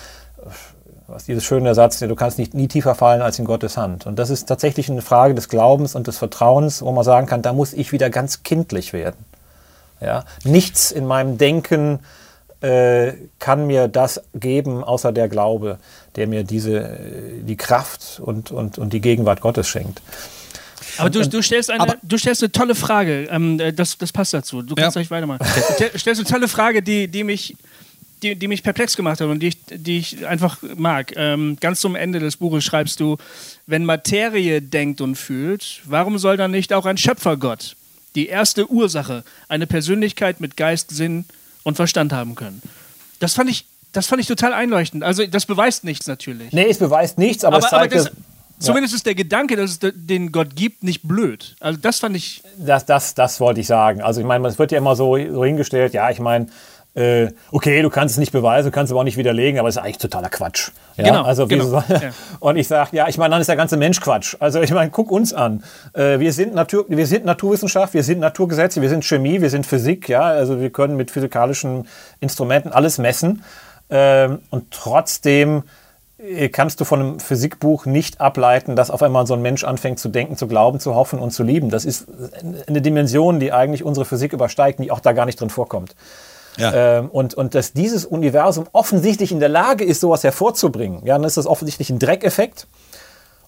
was 1.08 1.26
dieses 1.26 1.46
schöne 1.46 1.74
Satz, 1.74 2.00
du 2.00 2.16
kannst 2.16 2.38
nicht 2.38 2.54
nie 2.54 2.68
tiefer 2.68 2.96
fallen 2.96 3.22
als 3.22 3.40
in 3.40 3.46
Gottes 3.46 3.78
Hand. 3.78 4.06
Und 4.06 4.20
das 4.20 4.30
ist 4.30 4.46
tatsächlich 4.46 4.90
eine 4.90 5.02
Frage 5.02 5.36
des 5.36 5.50
Glaubens 5.50 5.96
und 5.96 6.08
des 6.08 6.18
Vertrauens, 6.18 6.82
wo 6.82 6.92
man 6.92 7.04
sagen 7.04 7.28
kann, 7.28 7.42
da 7.42 7.54
muss 7.54 7.74
ich 7.74 7.92
wieder 7.92 8.10
ganz 8.10 8.44
kindlich 8.44 8.94
werden. 8.94 9.26
Ja? 10.02 10.26
Nichts 10.44 10.92
in 10.92 11.06
meinem 11.06 11.38
Denken 11.38 12.00
äh, 12.62 13.14
kann 13.40 13.68
mir 13.68 13.88
das 13.88 14.22
geben, 14.34 14.84
außer 14.84 15.12
der 15.12 15.30
Glaube, 15.30 15.78
der 16.16 16.28
mir 16.28 16.44
diese, 16.44 16.98
die 17.42 17.56
Kraft 17.56 18.20
und, 18.20 18.52
und, 18.52 18.78
und 18.78 18.94
die 18.94 19.02
Gegenwart 19.02 19.42
Gottes 19.42 19.68
schenkt. 19.68 20.02
Aber 20.98 21.10
du, 21.10 21.28
du, 21.28 21.42
stellst 21.42 21.70
eine, 21.70 21.98
du 22.02 22.18
stellst 22.18 22.44
eine 22.44 22.52
tolle 22.52 22.76
Frage. 22.76 23.28
Ähm, 23.30 23.60
äh, 23.60 23.74
das, 23.74 23.98
das 23.98 24.12
passt 24.12 24.34
dazu. 24.34 24.62
Du 24.62 24.76
kannst 24.76 24.96
ja. 24.96 25.02
gleich 25.02 25.12
weitermachen. 25.12 25.46
Du 25.78 26.00
stellst 26.00 26.22
eine 26.22 26.30
tolle 26.30 26.48
Frage, 26.48 26.82
die, 26.82 27.08
die 27.08 27.24
mich. 27.24 27.56
Die, 28.24 28.34
die 28.36 28.48
mich 28.48 28.64
perplex 28.64 28.98
gemacht 28.98 29.22
hat 29.22 29.28
und 29.28 29.42
die 29.42 29.50
ich, 29.50 29.58
die 29.70 30.00
ich 30.00 30.26
einfach 30.26 30.58
mag. 30.76 31.14
Ähm, 31.16 31.56
ganz 31.60 31.82
zum 31.82 31.96
Ende 31.96 32.18
des 32.18 32.38
Buches 32.38 32.64
schreibst 32.64 33.00
du, 33.00 33.18
wenn 33.68 33.86
Materie 33.86 34.60
denkt 34.60 35.02
und 35.02 35.18
fühlt, 35.18 35.82
warum 35.86 36.18
soll 36.18 36.36
dann 36.36 36.50
nicht 36.50 36.74
auch 36.74 36.88
ein 36.88 36.98
Schöpfergott, 36.98 37.76
die 38.16 38.26
erste 38.26 38.72
Ursache, 38.72 39.24
eine 39.50 39.68
Persönlichkeit 39.68 40.42
mit 40.42 40.58
Geist, 40.58 40.90
Sinn 40.90 41.26
und 41.62 41.76
Verstand 41.76 42.12
haben 42.12 42.34
können? 42.34 42.64
Das 43.20 43.36
fand 43.36 43.52
ich, 43.52 43.66
das 43.92 44.08
fand 44.08 44.20
ich 44.20 44.28
total 44.28 44.52
einleuchtend. 44.52 45.04
Also 45.04 45.24
das 45.28 45.46
beweist 45.46 45.84
nichts 45.84 46.08
natürlich. 46.08 46.52
Nee, 46.52 46.70
es 46.72 46.80
beweist 46.80 47.20
nichts, 47.20 47.44
aber, 47.44 47.58
aber 47.58 47.66
es 47.66 47.70
zeigt... 47.70 47.94
Aber 47.94 48.04
das, 48.04 48.12
Zumindest 48.60 48.96
ist 48.96 49.06
der 49.06 49.16
Gedanke, 49.16 49.56
dass 49.56 49.72
es 49.72 49.80
den 49.94 50.32
Gott 50.32 50.56
gibt, 50.56 50.84
nicht 50.84 51.08
blöd. 51.08 51.56
Also 51.60 51.80
das 51.80 52.00
fand 52.00 52.16
ich. 52.16 52.42
Das, 52.58 52.86
das, 52.86 53.14
das 53.14 53.40
wollte 53.40 53.62
ich 53.62 53.68
sagen. 53.68 54.02
Also 54.02 54.20
ich 54.22 54.26
meine, 54.26 54.48
es 54.48 54.58
wird 54.58 54.72
ja 54.72 54.78
immer 54.80 54.96
so, 54.96 55.18
so 55.32 55.46
hingestellt, 55.46 55.94
ja, 55.94 56.10
ich 56.10 56.20
meine, 56.20 56.48
äh, 56.98 57.32
okay, 57.52 57.84
du 57.84 57.92
kannst 57.92 58.14
es 58.14 58.18
nicht 58.18 58.32
beweisen, 58.32 58.72
du 58.72 58.72
kannst 58.72 58.90
es 58.90 58.94
aber 58.94 59.02
auch 59.02 59.06
nicht 59.06 59.18
widerlegen, 59.18 59.60
aber 59.60 59.70
es 59.70 59.76
ist 59.76 59.84
eigentlich 59.84 60.00
totaler 60.00 60.30
Quatsch. 60.30 60.72
Ja? 60.96 61.04
Genau. 61.04 61.22
Also, 61.22 61.46
genau. 61.46 61.66
So, 61.66 61.84
ja. 61.90 62.10
Und 62.40 62.58
ich 62.58 62.68
sage, 62.68 62.98
ja, 62.98 63.08
ich 63.08 63.20
meine, 63.20 63.34
dann 63.34 63.42
ist 63.42 63.48
der 63.48 63.56
ganze 63.56 63.78
Mensch 63.78 64.02
Quatsch. 64.02 64.36
Also 64.40 64.62
ich 64.62 64.72
meine, 64.72 64.90
guck 64.90 65.12
uns 65.12 65.32
an. 65.32 65.64
Äh, 65.94 66.20
wir, 66.20 66.34
sind 66.34 66.56
Natur, 66.56 66.86
wir 66.88 67.06
sind 67.06 67.24
Naturwissenschaft, 67.24 67.94
wir 67.94 68.04
sind 68.04 68.20
Naturgesetze, 68.20 68.82
wir 68.82 68.90
sind 68.90 69.06
Chemie, 69.06 69.42
wir 69.42 69.52
sind 69.52 69.68
Physik, 69.68 70.10
ja, 70.10 70.24
also 70.24 70.60
wir 70.60 70.72
können 70.72 70.98
mit 70.98 71.12
physikalischen 71.12 71.88
Instrumenten 72.20 72.72
alles 72.72 72.98
messen. 72.98 73.44
Ähm, 73.92 74.40
und 74.50 74.72
trotzdem 74.72 75.64
kannst 76.52 76.80
du 76.82 76.86
von 76.86 77.00
einem 77.00 77.20
Physikbuch 77.20 77.86
nicht 77.86 78.20
ableiten, 78.20 78.76
dass 78.76 78.90
auf 78.90 79.04
einmal 79.04 79.28
so 79.28 79.36
ein 79.36 79.42
Mensch 79.42 79.64
anfängt 79.64 80.00
zu 80.00 80.10
denken, 80.10 80.36
zu 80.36 80.48
glauben, 80.48 80.80
zu 80.80 80.96
hoffen 80.96 81.20
und 81.20 81.32
zu 81.32 81.44
lieben. 81.44 81.70
Das 81.70 81.86
ist 81.86 82.08
eine 82.68 82.82
Dimension, 82.82 83.40
die 83.40 83.54
eigentlich 83.54 83.84
unsere 83.84 84.06
Physik 84.06 84.34
übersteigt, 84.34 84.80
die 84.80 84.92
auch 84.92 85.00
da 85.00 85.14
gar 85.14 85.26
nicht 85.26 85.40
drin 85.40 85.52
vorkommt. 85.52 85.96
Ja. 86.58 86.98
Ähm, 86.98 87.10
und, 87.10 87.36
und 87.36 87.54
dass 87.54 87.74
dieses 87.74 88.04
Universum 88.04 88.66
offensichtlich 88.72 89.32
in 89.32 89.40
der 89.40 89.50
Lage 89.50 89.84
ist, 89.84 90.02
sowas 90.02 90.24
hervorzubringen, 90.24 91.06
ja, 91.06 91.16
dann 91.16 91.24
ist 91.24 91.38
das 91.38 91.46
offensichtlich 91.46 91.92
ein 91.92 92.00
Dreckeffekt. 92.00 92.68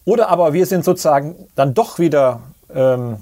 Oder 0.05 0.29
aber 0.29 0.53
wir 0.53 0.65
sind 0.65 0.85
sozusagen 0.85 1.35
dann 1.55 1.73
doch 1.73 1.97
wieder 1.97 2.41
ähm, 2.73 3.13
äh, 3.13 3.15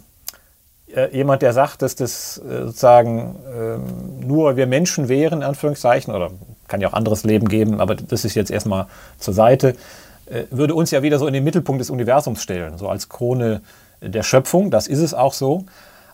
jemand, 1.12 1.42
der 1.42 1.54
sagt, 1.54 1.82
dass 1.82 1.96
das 1.96 2.38
äh, 2.38 2.66
sozusagen 2.66 3.36
ähm, 3.54 4.28
nur 4.28 4.56
wir 4.56 4.68
Menschen 4.68 5.10
wären, 5.10 5.40
in 5.40 5.44
Anführungszeichen, 5.44 6.14
oder 6.14 6.32
kann 6.68 6.82
ja 6.82 6.88
auch 6.90 6.94
anderes 6.94 7.24
Leben 7.24 7.50
geben, 7.50 7.80
aber 7.82 7.96
das 7.96 8.26
ist 8.26 8.36
jetzt 8.36 8.52
erstmal 8.52 8.88
zur 9.20 9.34
Seite, 9.34 9.76
äh, 10.28 10.44
würde 10.50 10.76
uns 10.76 10.92
ja 10.92 11.04
wieder 11.04 11.20
so 11.20 11.28
in 11.28 11.34
den 11.34 11.44
Mittelpunkt 11.44 11.82
des 11.82 11.90
Universums 11.90 12.42
stellen, 12.42 12.78
so 12.78 12.88
als 12.90 13.10
Krone 13.10 13.62
der 14.02 14.24
Schöpfung, 14.24 14.72
das 14.72 14.88
ist 14.88 15.00
es 15.00 15.14
auch 15.14 15.34
so, 15.34 15.66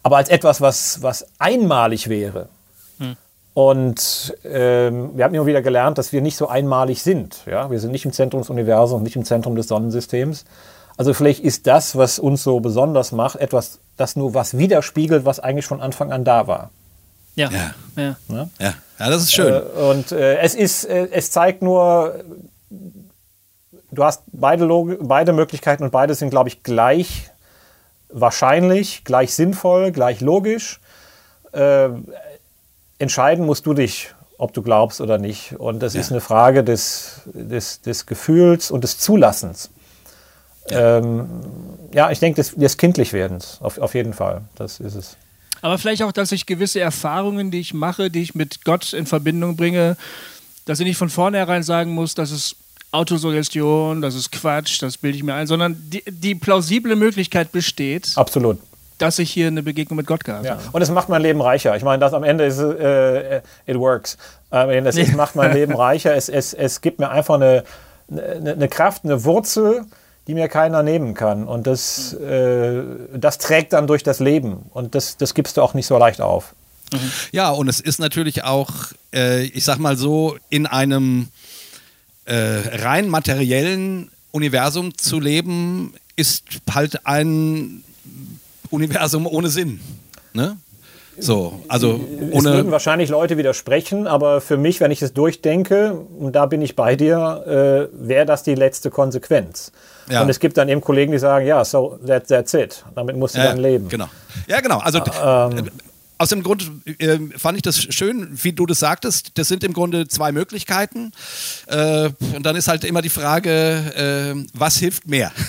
aber 0.02 0.18
als 0.18 0.30
etwas, 0.30 0.62
was, 0.62 1.02
was 1.02 1.28
einmalig 1.40 2.10
wäre. 2.10 2.48
Hm. 3.00 3.16
Und 3.54 4.36
ähm, 4.44 5.12
wir 5.16 5.24
haben 5.24 5.36
immer 5.36 5.46
wieder 5.46 5.62
gelernt, 5.62 5.98
dass 5.98 6.12
wir 6.12 6.22
nicht 6.22 6.38
so 6.38 6.48
einmalig 6.48 7.04
sind. 7.04 7.42
Ja? 7.46 7.70
Wir 7.70 7.80
sind 7.80 7.92
nicht 7.92 8.06
im 8.06 8.12
Zentrum 8.12 8.42
des 8.42 8.50
Universums, 8.50 9.04
nicht 9.04 9.16
im 9.16 9.26
Zentrum 9.26 9.56
des 9.56 9.68
Sonnensystems. 9.68 10.46
Also 10.98 11.14
vielleicht 11.14 11.44
ist 11.44 11.68
das, 11.68 11.96
was 11.96 12.20
uns 12.20 12.44
so 12.44 12.60
besonders 12.60 13.12
macht, 13.12 13.36
etwas, 13.38 13.80
das 13.98 14.16
nur 14.16 14.34
was 14.34 14.58
widerspiegelt, 14.58 15.26
was 15.26 15.40
eigentlich 15.40 15.66
von 15.66 15.82
Anfang 15.82 16.12
an 16.12 16.24
da 16.24 16.48
war. 16.48 16.72
Ja. 17.36 17.50
Ja. 17.52 17.76
ja. 17.96 18.16
ja. 18.30 18.50
ja. 18.60 18.74
das 19.10 19.24
ist 19.24 19.34
schön. 19.34 19.54
Äh, 19.54 19.60
und 19.60 20.12
äh, 20.12 20.38
es 20.38 20.56
ist, 20.56 20.86
äh, 20.86 21.08
es 21.12 21.32
zeigt 21.32 21.62
nur, 21.62 22.24
du 23.92 24.04
hast 24.04 24.24
beide, 24.32 24.66
Log 24.66 24.98
beide 25.02 25.34
Möglichkeiten 25.34 25.84
und 25.84 25.92
beide 25.92 26.16
sind, 26.16 26.30
glaube 26.30 26.50
ich, 26.50 26.64
gleich 26.64 27.30
wahrscheinlich, 28.10 29.04
gleich 29.04 29.34
sinnvoll, 29.34 29.92
gleich 29.92 30.22
logisch. 30.22 30.80
Äh, 31.52 31.90
entscheiden 33.00 33.46
musst 33.46 33.66
du 33.66 33.74
dich, 33.74 34.14
ob 34.38 34.54
du 34.54 34.62
glaubst 34.62 35.02
oder 35.02 35.18
nicht. 35.18 35.54
Und 35.60 35.82
das 35.82 35.94
ja. 35.94 36.02
ist 36.02 36.12
eine 36.12 36.22
Frage 36.22 36.64
des, 36.64 37.22
des, 37.26 37.82
des 37.82 38.06
Gefühls 38.06 38.72
und 38.72 38.84
des 38.84 39.00
Zulassens. 39.00 39.70
Ja, 40.70 40.98
ähm, 40.98 41.28
ja 41.94 42.12
ich 42.12 42.20
denke, 42.20 42.38
des, 42.38 42.56
des 42.56 42.78
Kindlichwerdens, 42.78 43.60
auf, 43.62 43.78
auf 43.78 43.94
jeden 43.94 44.14
Fall. 44.14 44.42
Das 44.56 44.80
ist 44.80 44.96
es. 44.96 45.18
Aber 45.62 45.78
vielleicht 45.78 46.04
auch, 46.04 46.12
dass 46.12 46.32
ich 46.32 46.46
gewisse 46.46 46.82
Erfahrungen, 46.82 47.50
die 47.50 47.60
ich 47.60 47.74
mache, 47.74 48.10
die 48.10 48.22
ich 48.22 48.36
mit 48.36 48.66
Gott 48.66 48.92
in 48.94 49.06
Verbindung 49.06 49.56
bringe, 49.56 49.96
dass 50.66 50.80
ich 50.80 50.86
nicht 50.86 50.98
von 50.98 51.10
vornherein 51.10 51.64
sagen 51.64 51.94
muss, 51.94 52.16
dass 52.16 52.32
es 52.32 52.56
Autosuggestion, 52.92 54.02
das 54.02 54.14
ist 54.14 54.32
Quatsch, 54.32 54.82
das 54.82 54.98
bilde 54.98 55.18
ich 55.18 55.24
mir 55.24 55.34
ein, 55.34 55.48
sondern 55.48 55.76
die, 55.90 56.04
die 56.06 56.36
plausible 56.36 56.96
Möglichkeit 56.96 57.52
besteht. 57.52 58.12
Absolut 58.16 58.60
dass 58.98 59.20
ich 59.20 59.32
hier 59.32 59.48
eine 59.48 59.64
Begegnung 59.64 59.98
mit 59.98 60.08
Gott 60.08 60.24
gehabt 60.24 60.48
habe. 60.48 60.62
Ja. 60.62 60.70
Und 60.72 60.82
es 60.82 60.90
macht 60.90 61.10
mein 61.10 61.22
Leben 61.22 61.42
reicher. 61.42 61.76
Ich 61.76 61.84
meine, 61.84 62.00
das 62.00 62.14
am 62.14 62.24
Ende 62.24 62.46
ist, 62.46 62.60
äh, 62.60 63.42
it 63.66 63.76
works. 63.78 64.18
es, 64.50 64.98
es 64.98 65.12
macht 65.16 65.36
mein 65.36 65.54
Leben 65.54 65.76
reicher. 65.76 66.16
Es, 66.16 66.30
es, 66.30 66.54
es 66.54 66.80
gibt 66.80 67.00
mir 67.00 67.10
einfach 67.10 67.36
eine, 67.36 67.64
eine, 68.10 68.54
eine 68.54 68.68
Kraft, 68.70 69.04
eine 69.04 69.26
Wurzel, 69.26 69.86
die 70.28 70.34
mir 70.34 70.48
keiner 70.48 70.84
nehmen 70.84 71.14
kann. 71.14 71.48
Und 71.48 71.68
das, 71.68 72.14
äh, 72.14 72.84
das 73.14 73.38
trägt 73.38 73.74
dann 73.74 73.88
durch 73.88 74.04
das 74.04 74.20
Leben. 74.20 74.66
Und 74.74 74.96
das, 74.96 75.18
das 75.18 75.34
gibst 75.34 75.58
du 75.58 75.62
auch 75.62 75.74
nicht 75.74 75.88
so 75.88 75.98
leicht 75.98 76.22
auf. 76.22 76.54
Mhm. 76.92 77.12
Ja, 77.32 77.50
und 77.52 77.68
es 77.68 77.80
ist 77.80 78.00
natürlich 78.00 78.44
auch, 78.44 78.72
äh, 79.14 79.44
ich 79.44 79.64
sag 79.64 79.80
mal 79.80 79.98
so, 79.98 80.38
in 80.50 80.66
einem 80.66 81.28
äh, 82.26 82.36
rein 82.36 83.10
materiellen 83.10 84.10
Universum 84.32 84.98
zu 84.98 85.20
leben, 85.20 85.94
ist 86.16 86.44
halt 86.72 87.06
ein 87.06 87.84
Universum 88.70 89.28
ohne 89.28 89.50
Sinn. 89.50 89.80
Ne? 90.34 90.58
So, 91.18 91.60
also 91.68 92.00
ohne. 92.32 92.50
Es 92.50 92.56
würden 92.56 92.72
wahrscheinlich 92.72 93.10
Leute 93.10 93.38
widersprechen, 93.38 94.08
aber 94.08 94.42
für 94.42 94.58
mich, 94.58 94.80
wenn 94.80 94.92
ich 94.92 95.02
es 95.02 95.14
durchdenke, 95.14 95.94
und 95.94 96.34
da 96.34 96.46
bin 96.46 96.62
ich 96.62 96.76
bei 96.76 96.96
dir, 96.96 97.90
äh, 97.92 98.08
wäre 98.08 98.26
das 98.26 98.44
die 98.44 98.56
letzte 98.56 98.90
Konsequenz. 98.90 99.72
Ja. 100.10 100.22
Und 100.22 100.30
es 100.30 100.40
gibt 100.40 100.58
dann 100.58 100.70
eben 100.70 100.82
Kollegen, 100.82 101.12
die 101.12 101.20
sagen, 101.20 101.46
ja, 101.46 101.64
so 101.64 102.00
that, 102.06 102.28
that's 102.28 102.54
it. 102.54 102.84
Damit 102.96 103.16
musst 103.16 103.36
du 103.36 103.40
ja, 103.40 103.46
dann 103.46 103.60
leben. 103.60 103.90
Genau. 103.90 104.08
Ja, 104.48 104.60
genau. 104.60 104.80
Also 104.80 105.00
ähm, 105.24 105.70
aus 106.18 106.30
dem 106.30 106.44
Grund 106.44 106.70
äh, 107.00 107.20
fand 107.38 107.58
ich 107.58 107.62
das 107.62 107.82
schön, 107.82 108.30
wie 108.32 108.54
du 108.54 108.66
das 108.66 108.80
sagtest. 108.80 109.32
Das 109.38 109.48
sind 109.48 109.64
im 109.64 109.74
Grunde 109.74 110.08
zwei 110.08 110.32
Möglichkeiten. 110.32 111.12
Äh, 111.68 112.10
und 112.36 112.46
dann 112.46 112.56
ist 112.56 112.68
halt 112.68 112.84
immer 112.84 113.02
die 113.02 113.10
Frage, 113.10 114.34
äh, 114.36 114.46
was 114.54 114.78
hilft 114.78 115.08
mehr? 115.08 115.32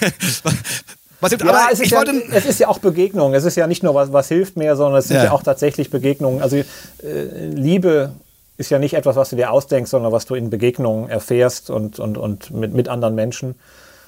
Was 1.26 1.32
hilft, 1.32 1.44
ja, 1.44 1.68
es 1.72 1.80
ist 1.80 1.90
ja, 1.90 2.02
es 2.32 2.46
ist 2.46 2.60
ja 2.60 2.68
auch 2.68 2.78
Begegnung. 2.78 3.34
Es 3.34 3.44
ist 3.44 3.56
ja 3.56 3.66
nicht 3.66 3.82
nur, 3.82 3.94
was, 3.94 4.12
was 4.12 4.28
hilft 4.28 4.56
mehr, 4.56 4.76
sondern 4.76 4.98
es 4.98 5.08
sind 5.08 5.16
ja, 5.16 5.24
ja 5.24 5.32
auch 5.32 5.42
tatsächlich 5.42 5.90
Begegnungen. 5.90 6.40
Also 6.40 6.56
äh, 6.56 6.64
Liebe 7.50 8.12
ist 8.58 8.70
ja 8.70 8.78
nicht 8.78 8.94
etwas, 8.94 9.16
was 9.16 9.30
du 9.30 9.36
dir 9.36 9.50
ausdenkst, 9.50 9.90
sondern 9.90 10.12
was 10.12 10.26
du 10.26 10.34
in 10.34 10.50
Begegnungen 10.50 11.10
erfährst 11.10 11.70
und, 11.70 11.98
und, 11.98 12.16
und 12.16 12.50
mit, 12.52 12.74
mit 12.74 12.88
anderen 12.88 13.14
Menschen. 13.14 13.56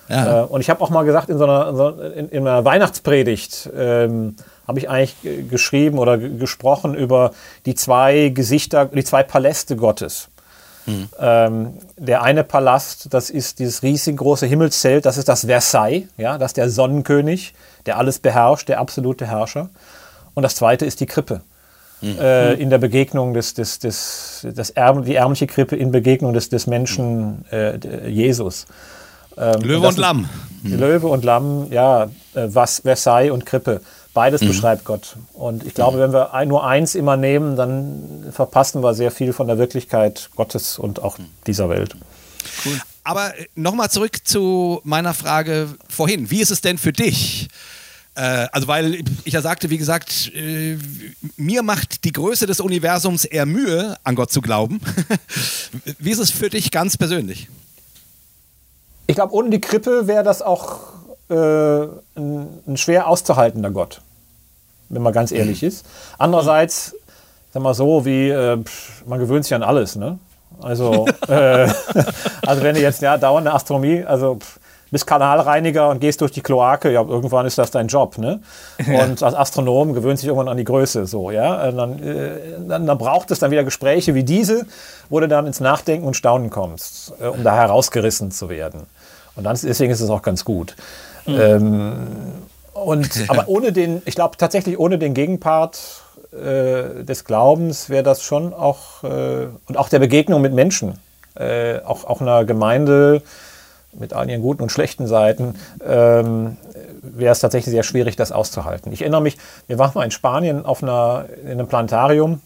Ja. 0.08 0.42
Äh, 0.42 0.46
und 0.46 0.60
ich 0.60 0.70
habe 0.70 0.80
auch 0.80 0.90
mal 0.90 1.04
gesagt, 1.04 1.28
in 1.28 1.38
so 1.38 1.44
einer, 1.44 2.14
in, 2.14 2.28
in 2.28 2.46
einer 2.46 2.64
Weihnachtspredigt 2.64 3.68
ähm, 3.76 4.36
habe 4.66 4.78
ich 4.78 4.88
eigentlich 4.88 5.16
geschrieben 5.50 5.98
oder 5.98 6.18
gesprochen 6.18 6.94
über 6.94 7.32
die 7.66 7.74
zwei 7.74 8.28
Gesichter, 8.28 8.86
die 8.86 9.04
zwei 9.04 9.22
Paläste 9.22 9.76
Gottes. 9.76 10.28
Ähm, 11.20 11.74
der 11.96 12.22
eine 12.22 12.44
Palast, 12.44 13.08
das 13.10 13.30
ist 13.30 13.58
dieses 13.58 13.82
riesengroße 13.82 14.46
Himmelszelt, 14.46 15.04
das 15.04 15.18
ist 15.18 15.28
das 15.28 15.44
Versailles, 15.44 16.04
ja, 16.16 16.38
das 16.38 16.50
ist 16.50 16.56
der 16.56 16.70
Sonnenkönig, 16.70 17.54
der 17.86 17.98
alles 17.98 18.18
beherrscht, 18.18 18.68
der 18.68 18.78
absolute 18.80 19.26
Herrscher. 19.26 19.68
Und 20.34 20.42
das 20.44 20.54
zweite 20.54 20.86
ist 20.86 21.00
die 21.00 21.06
Krippe. 21.06 21.42
Äh, 22.00 22.54
in 22.62 22.70
der 22.70 22.78
Begegnung 22.78 23.34
des, 23.34 23.54
des, 23.54 23.80
des, 23.80 24.46
des 24.48 24.70
Ärm, 24.70 25.04
die 25.04 25.16
ärmliche 25.16 25.48
Krippe 25.48 25.74
in 25.74 25.90
Begegnung 25.90 26.32
des, 26.32 26.48
des 26.48 26.68
Menschen 26.68 27.44
äh, 27.50 27.76
d- 27.76 28.08
Jesus. 28.08 28.66
Ähm, 29.36 29.60
Löwe 29.62 29.82
das 29.82 29.94
und 29.96 30.00
Lamm. 30.00 30.28
Löwe 30.62 31.08
und 31.08 31.24
Lamm, 31.24 31.66
ja, 31.72 32.04
äh, 32.04 32.08
was 32.34 32.80
Versailles 32.84 33.32
und 33.32 33.46
Krippe. 33.46 33.80
Beides 34.18 34.40
beschreibt 34.40 34.84
Gott. 34.84 35.14
Und 35.32 35.64
ich 35.64 35.74
glaube, 35.74 36.00
wenn 36.00 36.12
wir 36.12 36.44
nur 36.44 36.66
eins 36.66 36.96
immer 36.96 37.16
nehmen, 37.16 37.54
dann 37.54 38.24
verpassen 38.32 38.82
wir 38.82 38.92
sehr 38.92 39.12
viel 39.12 39.32
von 39.32 39.46
der 39.46 39.58
Wirklichkeit 39.58 40.30
Gottes 40.34 40.76
und 40.76 41.00
auch 41.00 41.18
dieser 41.46 41.68
Welt. 41.68 41.94
Aber 43.04 43.32
nochmal 43.54 43.90
zurück 43.90 44.26
zu 44.26 44.80
meiner 44.82 45.14
Frage 45.14 45.68
vorhin. 45.88 46.32
Wie 46.32 46.40
ist 46.40 46.50
es 46.50 46.60
denn 46.60 46.78
für 46.78 46.90
dich? 46.92 47.46
Äh, 48.16 48.48
also, 48.50 48.66
weil 48.66 49.04
ich 49.22 49.34
ja 49.34 49.40
sagte, 49.40 49.70
wie 49.70 49.78
gesagt, 49.78 50.32
äh, 50.34 50.78
mir 51.36 51.62
macht 51.62 52.02
die 52.02 52.10
Größe 52.10 52.48
des 52.48 52.58
Universums 52.58 53.24
eher 53.24 53.46
Mühe, 53.46 53.98
an 54.02 54.16
Gott 54.16 54.32
zu 54.32 54.40
glauben. 54.40 54.80
Wie 56.00 56.10
ist 56.10 56.18
es 56.18 56.32
für 56.32 56.50
dich 56.50 56.72
ganz 56.72 56.96
persönlich? 56.96 57.48
Ich 59.06 59.14
glaube, 59.14 59.32
ohne 59.32 59.50
die 59.50 59.60
Krippe 59.60 60.08
wäre 60.08 60.24
das 60.24 60.42
auch 60.42 60.98
äh, 61.30 61.34
ein, 61.34 62.48
ein 62.66 62.76
schwer 62.76 63.06
auszuhaltender 63.06 63.70
Gott, 63.70 64.00
wenn 64.88 65.02
man 65.02 65.12
ganz 65.12 65.32
ehrlich 65.32 65.62
ist. 65.62 65.86
Andererseits, 66.18 66.94
sag 67.52 67.62
mal 67.62 67.74
so, 67.74 68.04
wie 68.04 68.30
äh, 68.30 68.58
man 69.06 69.18
gewöhnt 69.18 69.44
sich 69.44 69.54
an 69.54 69.62
alles, 69.62 69.96
ne? 69.96 70.18
Also, 70.60 71.06
äh, 71.28 71.68
also 72.46 72.62
wenn 72.62 72.74
du 72.74 72.80
jetzt 72.80 73.02
ja 73.02 73.18
dauernde 73.18 73.52
Astronomie, 73.52 74.04
also 74.04 74.36
pff, 74.36 74.58
bist 74.90 75.06
Kanalreiniger 75.06 75.88
und 75.88 76.00
gehst 76.00 76.20
durch 76.20 76.32
die 76.32 76.40
Kloake, 76.40 76.90
ja, 76.90 77.02
irgendwann 77.02 77.46
ist 77.46 77.58
das 77.58 77.70
dein 77.70 77.88
Job, 77.88 78.18
ne? 78.18 78.40
Und 78.86 79.22
als 79.22 79.34
Astronom 79.34 79.92
gewöhnt 79.92 80.18
sich 80.18 80.28
irgendwann 80.28 80.48
an 80.48 80.56
die 80.56 80.64
Größe, 80.64 81.06
so, 81.06 81.30
ja? 81.30 81.70
Dann, 81.70 82.02
äh, 82.02 82.30
dann, 82.66 82.86
dann 82.86 82.98
braucht 82.98 83.30
es 83.30 83.38
dann 83.38 83.50
wieder 83.50 83.64
Gespräche 83.64 84.14
wie 84.14 84.24
diese, 84.24 84.66
wo 85.10 85.20
du 85.20 85.28
dann 85.28 85.46
ins 85.46 85.60
Nachdenken 85.60 86.06
und 86.06 86.14
Staunen 86.14 86.50
kommst, 86.50 87.12
äh, 87.20 87.26
um 87.26 87.44
da 87.44 87.54
herausgerissen 87.54 88.30
zu 88.30 88.48
werden. 88.48 88.86
Und 89.36 89.44
dann, 89.44 89.58
deswegen 89.62 89.92
ist 89.92 90.00
es 90.00 90.10
auch 90.10 90.22
ganz 90.22 90.44
gut. 90.44 90.74
Ähm, 91.26 92.08
und, 92.84 93.24
aber 93.28 93.48
ohne 93.48 93.72
den, 93.72 94.02
ich 94.04 94.14
glaube 94.14 94.36
tatsächlich 94.36 94.78
ohne 94.78 94.98
den 94.98 95.14
Gegenpart 95.14 96.02
äh, 96.32 97.04
des 97.04 97.24
Glaubens 97.24 97.88
wäre 97.88 98.02
das 98.02 98.22
schon 98.22 98.52
auch, 98.52 99.04
äh, 99.04 99.46
und 99.66 99.76
auch 99.76 99.88
der 99.88 99.98
Begegnung 99.98 100.40
mit 100.40 100.52
Menschen, 100.52 100.98
äh, 101.34 101.78
auch, 101.80 102.04
auch 102.04 102.20
einer 102.20 102.44
Gemeinde 102.44 103.22
mit 103.92 104.12
all 104.12 104.28
ihren 104.28 104.42
guten 104.42 104.62
und 104.62 104.70
schlechten 104.70 105.06
Seiten, 105.06 105.54
ähm, 105.86 106.56
wäre 107.02 107.32
es 107.32 107.40
tatsächlich 107.40 107.72
sehr 107.72 107.82
schwierig, 107.82 108.16
das 108.16 108.32
auszuhalten. 108.32 108.92
Ich 108.92 109.00
erinnere 109.00 109.22
mich, 109.22 109.38
wir 109.66 109.78
waren 109.78 109.92
mal 109.94 110.04
in 110.04 110.10
Spanien 110.10 110.64
auf 110.64 110.82
einer, 110.82 111.26
in 111.42 111.52
einem 111.52 111.68
Planetarium, 111.68 112.40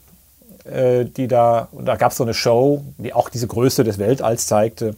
äh, 0.64 1.04
die 1.04 1.26
da, 1.28 1.68
und 1.72 1.86
da 1.86 1.96
gab 1.96 2.12
es 2.12 2.18
so 2.18 2.24
eine 2.24 2.34
Show, 2.34 2.82
die 2.98 3.12
auch 3.12 3.28
diese 3.28 3.46
Größe 3.46 3.84
des 3.84 3.98
Weltalls 3.98 4.46
zeigte. 4.46 4.94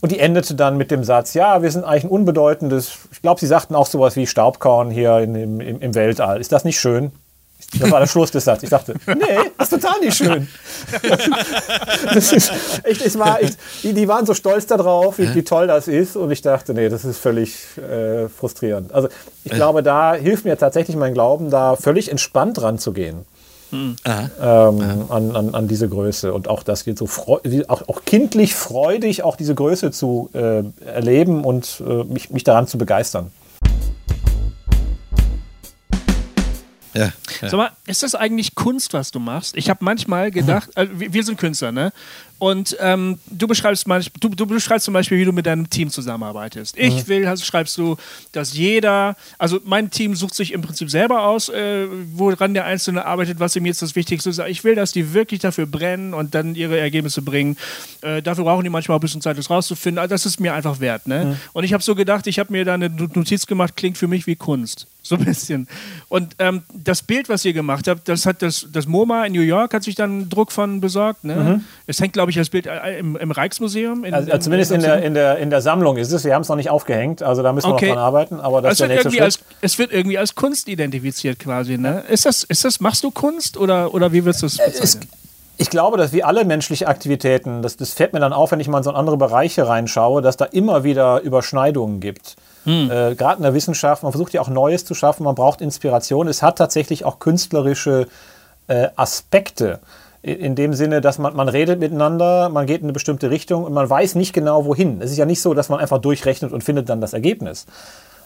Und 0.00 0.12
die 0.12 0.18
endete 0.18 0.54
dann 0.54 0.76
mit 0.76 0.90
dem 0.90 1.04
Satz, 1.04 1.34
ja, 1.34 1.62
wir 1.62 1.70
sind 1.70 1.84
eigentlich 1.84 2.04
ein 2.04 2.10
unbedeutendes, 2.10 2.98
ich 3.10 3.22
glaube, 3.22 3.40
sie 3.40 3.46
sagten 3.46 3.74
auch 3.74 3.86
sowas 3.86 4.16
wie 4.16 4.26
Staubkorn 4.26 4.90
hier 4.90 5.18
in, 5.18 5.34
im, 5.34 5.60
im, 5.60 5.94
Weltall. 5.94 6.40
Ist 6.40 6.52
das 6.52 6.64
nicht 6.64 6.78
schön? 6.78 7.12
Das 7.80 7.90
war 7.90 7.98
der 8.00 8.06
Schluss 8.06 8.30
des 8.30 8.44
Satzes. 8.44 8.64
Ich 8.64 8.70
dachte, 8.70 8.94
nee, 9.06 9.50
das 9.58 9.72
ist 9.72 9.82
total 9.82 10.00
nicht 10.00 10.16
schön. 10.16 10.48
Das 12.14 12.32
ist 12.32 12.52
echt, 12.84 13.04
es 13.04 13.18
war 13.18 13.42
echt, 13.42 13.58
die, 13.82 13.92
die 13.92 14.08
waren 14.08 14.24
so 14.24 14.32
stolz 14.32 14.66
darauf, 14.66 15.18
wie, 15.18 15.34
wie 15.34 15.42
toll 15.42 15.66
das 15.66 15.88
ist. 15.88 16.16
Und 16.16 16.30
ich 16.30 16.40
dachte, 16.40 16.72
nee, 16.72 16.88
das 16.88 17.04
ist 17.04 17.18
völlig 17.18 17.56
äh, 17.76 18.28
frustrierend. 18.28 18.94
Also 18.94 19.08
ich 19.44 19.52
glaube, 19.52 19.82
da 19.82 20.14
hilft 20.14 20.44
mir 20.44 20.56
tatsächlich 20.56 20.96
mein 20.96 21.12
Glauben, 21.12 21.50
da 21.50 21.76
völlig 21.76 22.10
entspannt 22.10 22.62
ranzugehen. 22.62 23.26
Ähm, 23.70 23.96
an, 25.10 25.36
an, 25.36 25.54
an 25.54 25.68
diese 25.68 25.88
Größe 25.88 26.32
und 26.32 26.48
auch 26.48 26.62
das 26.62 26.84
so 26.98 27.06
freu- 27.06 27.40
wie- 27.44 27.68
auch, 27.68 27.88
auch 27.88 28.04
kindlich 28.04 28.54
freudig 28.54 29.22
auch 29.22 29.36
diese 29.36 29.54
Größe 29.54 29.90
zu 29.90 30.30
äh, 30.32 30.62
erleben 30.86 31.44
und 31.44 31.82
äh, 31.86 32.04
mich, 32.04 32.30
mich 32.30 32.44
daran 32.44 32.66
zu 32.66 32.78
begeistern. 32.78 33.30
Ja. 36.94 37.12
Sag 37.42 37.52
mal, 37.52 37.70
ist 37.86 38.02
das 38.02 38.14
eigentlich 38.14 38.54
Kunst, 38.54 38.92
was 38.92 39.10
du 39.10 39.20
machst? 39.20 39.56
Ich 39.56 39.70
habe 39.70 39.84
manchmal 39.84 40.30
gedacht, 40.30 40.70
also 40.74 40.98
wir 40.98 41.12
wir 41.12 41.22
sind 41.22 41.38
Künstler, 41.38 41.70
ne? 41.70 41.92
Und 42.38 42.76
ähm, 42.80 43.18
du 43.26 43.48
beschreibst 43.48 43.88
manch, 43.88 44.10
du, 44.20 44.28
du 44.28 44.46
beschreibst 44.46 44.84
zum 44.84 44.94
Beispiel, 44.94 45.18
wie 45.18 45.24
du 45.24 45.32
mit 45.32 45.46
deinem 45.46 45.68
Team 45.68 45.90
zusammenarbeitest. 45.90 46.76
Ich 46.78 47.08
will, 47.08 47.26
also 47.26 47.44
schreibst 47.44 47.76
du, 47.78 47.96
dass 48.32 48.54
jeder, 48.54 49.16
also 49.38 49.58
mein 49.64 49.90
Team 49.90 50.14
sucht 50.14 50.34
sich 50.34 50.52
im 50.52 50.62
Prinzip 50.62 50.90
selber 50.90 51.24
aus, 51.24 51.48
äh, 51.48 51.86
woran 52.12 52.54
der 52.54 52.64
Einzelne 52.64 53.04
arbeitet, 53.04 53.40
was 53.40 53.56
ihm 53.56 53.66
jetzt 53.66 53.82
das 53.82 53.96
Wichtigste 53.96 54.30
ist. 54.30 54.38
Ich 54.38 54.62
will, 54.62 54.76
dass 54.76 54.92
die 54.92 55.14
wirklich 55.14 55.40
dafür 55.40 55.66
brennen 55.66 56.14
und 56.14 56.34
dann 56.34 56.54
ihre 56.54 56.78
Ergebnisse 56.78 57.22
bringen. 57.22 57.56
Äh, 58.02 58.22
dafür 58.22 58.44
brauchen 58.44 58.62
die 58.62 58.70
manchmal 58.70 58.96
auch 58.96 59.00
ein 59.00 59.02
bisschen 59.02 59.20
Zeit, 59.20 59.36
das 59.36 59.50
rauszufinden. 59.50 59.98
Also 59.98 60.14
das 60.14 60.24
ist 60.24 60.38
mir 60.38 60.54
einfach 60.54 60.78
wert, 60.80 61.08
ne? 61.08 61.38
Und 61.52 61.64
ich 61.64 61.72
habe 61.72 61.82
so 61.82 61.94
gedacht, 61.94 62.26
ich 62.28 62.38
habe 62.38 62.52
mir 62.52 62.64
da 62.64 62.74
eine 62.74 62.88
Notiz 62.88 63.46
gemacht, 63.46 63.76
klingt 63.76 63.98
für 63.98 64.06
mich 64.06 64.26
wie 64.26 64.36
Kunst. 64.36 64.86
So 65.02 65.16
ein 65.16 65.24
bisschen. 65.24 65.66
Und 66.08 66.36
ähm, 66.38 66.62
das 66.74 67.02
Bild, 67.02 67.30
was 67.30 67.44
ihr 67.44 67.54
gemacht 67.54 67.88
habt, 67.88 68.08
das 68.08 68.26
hat 68.26 68.42
das, 68.42 68.66
das 68.70 68.86
MoMA 68.86 69.24
in 69.24 69.32
New 69.32 69.40
York 69.40 69.72
hat 69.72 69.82
sich 69.82 69.94
dann 69.94 70.28
Druck 70.28 70.52
von 70.52 70.80
besorgt. 70.82 71.24
Ne? 71.24 71.62
Es 71.86 71.98
hängt, 72.00 72.12
glaube 72.12 72.27
ich, 72.30 72.36
das 72.36 72.50
Bild 72.50 72.66
äh, 72.66 72.98
im, 72.98 73.16
im 73.16 73.30
Rijksmuseum. 73.30 74.04
In, 74.04 74.14
Also, 74.14 74.36
zumindest 74.38 74.72
in 74.72 74.80
der, 74.80 75.02
in, 75.02 75.14
der, 75.14 75.38
in 75.38 75.50
der 75.50 75.60
Sammlung 75.60 75.96
ist 75.96 76.12
es. 76.12 76.24
Wir 76.24 76.34
haben 76.34 76.42
es 76.42 76.48
noch 76.48 76.56
nicht 76.56 76.70
aufgehängt, 76.70 77.22
also 77.22 77.42
da 77.42 77.52
müssen 77.52 77.68
wir 77.68 77.74
Okay. 77.74 77.88
noch 77.88 77.94
dran 77.94 78.04
arbeiten. 78.04 78.40
Aber 78.40 78.62
das 78.62 78.72
es 78.72 78.74
ist 78.74 78.80
der 78.80 78.88
nächste 78.88 79.10
Schritt. 79.10 79.22
als, 79.22 79.40
es 79.60 79.78
wird 79.78 79.92
irgendwie 79.92 80.18
als 80.18 80.34
Kunst 80.34 80.68
identifiziert 80.68 81.38
quasi. 81.38 81.78
Ne? 81.78 82.04
Ist, 82.08 82.26
das, 82.26 82.44
ist 82.44 82.64
das, 82.64 82.80
machst 82.80 83.04
du 83.04 83.10
Kunst 83.10 83.56
oder, 83.56 83.94
oder 83.94 84.12
wie 84.12 84.24
würdest 84.24 84.42
du 84.42 84.46
es 84.46 84.56
bezeichnen? 84.58 85.08
Ich 85.60 85.70
glaube, 85.70 85.96
dass 85.96 86.12
wie 86.12 86.22
alle 86.22 86.44
menschliche 86.44 86.86
Aktivitäten, 86.86 87.62
das, 87.62 87.76
das 87.76 87.92
fällt 87.92 88.12
mir 88.12 88.20
dann 88.20 88.32
auf, 88.32 88.52
wenn 88.52 88.60
ich 88.60 88.68
mal 88.68 88.78
in 88.78 88.84
so 88.84 88.92
andere 88.92 89.16
Bereiche 89.16 89.66
reinschaue, 89.66 90.22
dass 90.22 90.36
da 90.36 90.44
immer 90.44 90.84
wieder 90.84 91.20
Überschneidungen 91.22 91.98
gibt. 91.98 92.36
Äh, 92.64 93.14
Gerade 93.16 93.38
in 93.38 93.42
der 93.42 93.54
Wissenschaft, 93.54 94.02
man 94.02 94.12
versucht 94.12 94.34
ja 94.34 94.40
auch 94.42 94.48
Neues 94.48 94.84
zu 94.84 94.94
schaffen, 94.94 95.24
man 95.24 95.34
braucht 95.34 95.60
Inspiration. 95.60 96.28
Es 96.28 96.42
hat 96.42 96.58
tatsächlich 96.58 97.04
auch 97.04 97.18
künstlerische 97.18 98.06
äh, 98.68 98.88
Aspekte. 98.94 99.80
In 100.28 100.54
dem 100.56 100.74
Sinne, 100.74 101.00
dass 101.00 101.18
man, 101.18 101.34
man 101.34 101.48
redet 101.48 101.80
miteinander, 101.80 102.50
man 102.50 102.66
geht 102.66 102.80
in 102.82 102.84
eine 102.84 102.92
bestimmte 102.92 103.30
Richtung 103.30 103.64
und 103.64 103.72
man 103.72 103.88
weiß 103.88 104.14
nicht 104.14 104.34
genau 104.34 104.66
wohin. 104.66 105.00
Es 105.00 105.10
ist 105.10 105.16
ja 105.16 105.24
nicht 105.24 105.40
so, 105.40 105.54
dass 105.54 105.70
man 105.70 105.80
einfach 105.80 105.98
durchrechnet 105.98 106.52
und 106.52 106.62
findet 106.62 106.90
dann 106.90 107.00
das 107.00 107.14
Ergebnis, 107.14 107.64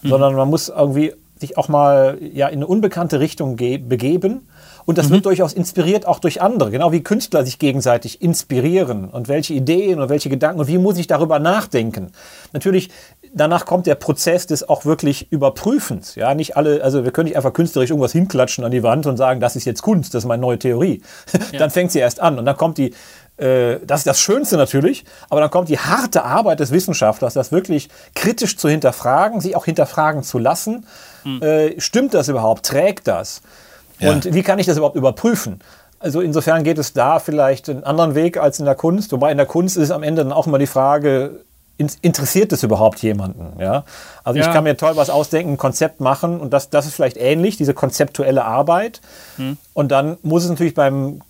sondern 0.03 0.35
man 0.35 0.51
muss 0.51 0.69
irgendwie 0.69 1.13
sich 1.39 1.57
auch 1.59 1.69
mal 1.69 2.19
ja, 2.21 2.49
in 2.49 2.59
eine 2.59 2.67
unbekannte 2.67 3.21
Richtung 3.21 3.55
ge- 3.57 3.79
begeben. 3.79 4.49
Und 4.85 4.99
das 4.99 5.11
wird 5.11 5.27
durchaus 5.27 5.53
inspiriert 5.53 6.09
auch 6.09 6.19
durch 6.19 6.43
andere, 6.43 6.73
genau 6.73 6.91
wie 6.91 7.05
Künstler 7.05 7.45
sich 7.45 7.61
gegenseitig 7.61 8.21
inspirieren 8.21 9.09
und 9.09 9.29
welche 9.29 9.55
Ideen 9.55 10.01
und 10.01 10.09
welche 10.09 10.29
Gedanken 10.29 10.59
und 10.59 10.67
wie 10.67 10.79
muss 10.79 10.99
ich 10.99 11.07
darüber 11.07 11.39
nachdenken. 11.39 12.11
Natürlich, 12.53 12.91
danach 13.35 13.65
kommt 13.65 13.87
der 13.87 13.95
Prozess 13.95 14.47
des 14.47 14.69
auch 14.69 14.85
wirklich 14.85 15.31
Überprüfens. 15.31 16.15
Ja, 16.15 16.35
nicht 16.35 16.57
alle, 16.57 16.83
also 16.83 17.05
wir 17.05 17.13
können 17.13 17.27
nicht 17.27 17.37
einfach 17.37 17.53
künstlerisch 17.53 17.91
irgendwas 17.91 18.13
hinklatschen 18.13 18.65
an 18.65 18.71
die 18.71 18.83
Wand 18.83 19.07
und 19.07 19.17
sagen, 19.17 19.41
das 19.41 19.57
ist 19.57 19.65
jetzt 19.65 19.83
Kunst, 19.83 20.15
das 20.15 20.25
ist 20.25 20.29
meine 20.29 20.43
neue 20.43 20.59
Theorie. 20.59 21.03
dann 21.59 21.71
fängt 21.71 21.93
sie 21.93 21.99
erst 21.99 22.21
an 22.21 22.39
und 22.39 22.45
dann 22.45 22.57
kommt 22.57 22.79
die, 22.79 22.95
äh, 23.39 23.79
das 23.87 24.01
ist 24.01 24.07
das 24.07 24.21
Schönste 24.21 24.57
natürlich, 24.57 25.05
aber 25.31 25.41
dann 25.41 25.51
kommt 25.51 25.69
die 25.69 25.79
harte 25.79 26.25
Arbeit 26.25 26.61
des 26.61 26.71
Wissenschaftlers, 26.71 27.35
das 27.35 27.53
wirklich 27.53 27.89
kritisch 28.15 28.57
zu 28.57 28.69
hinterfragen, 28.69 29.41
sich 29.41 29.57
auch 29.57 29.65
hinterfragen 29.65 30.23
zu 30.23 30.39
lassen. 30.39 30.87
Äh, 31.41 31.81
stimmt 31.81 32.15
das 32.15 32.29
überhaupt? 32.29 32.67
Trägt 32.67 33.07
das? 33.07 33.43
Und 34.01 34.35
wie 34.35 34.43
kann 34.43 34.59
ich 34.59 34.67
das 34.67 34.77
überhaupt 34.77 34.97
überprüfen? 34.97 35.61
Also 36.01 36.21
insofern 36.21 36.65
geht 36.65 36.79
es 36.79 36.93
da 36.93 37.21
vielleicht 37.21 37.71
einen 37.71 37.85
anderen 37.85 38.17
Weg 38.17 38.37
als 38.37 38.59
in 38.59 38.65
der 38.65 38.75
Kunst. 38.75 39.13
Wobei 39.13 39.31
in 39.31 39.37
der 39.37 39.47
Kunst 39.47 39.77
ist 39.77 39.93
am 39.93 40.03
Ende 40.03 40.25
dann 40.25 40.33
auch 40.33 40.49
immer 40.49 40.59
die 40.59 40.67
Frage, 40.67 41.45
interessiert 41.79 42.53
es 42.53 42.63
überhaupt 42.63 43.03
jemanden? 43.03 43.59
Ja? 43.61 43.85
Also 44.25 44.39
ich 44.39 44.47
Ja. 44.47 44.53
kann 44.53 44.65
mir 44.65 44.77
toll 44.77 44.93
was 44.97 45.11
ausdenken, 45.11 45.53
ein 45.55 45.57
Konzept 45.59 46.01
machen 46.01 46.39
und 46.41 46.53
das, 46.53 46.71
das 46.71 46.87
ist 46.87 46.95
vielleicht 46.95 47.17
ähnlich, 47.17 47.57
diese 47.57 47.75
konzeptuelle 47.75 48.45
Arbeit. 48.45 49.01
Und 49.75 49.91
dann 49.91 50.17
muss 50.23 50.45
es 50.45 50.51
natürlich 50.51 50.75
beim, 50.75 51.21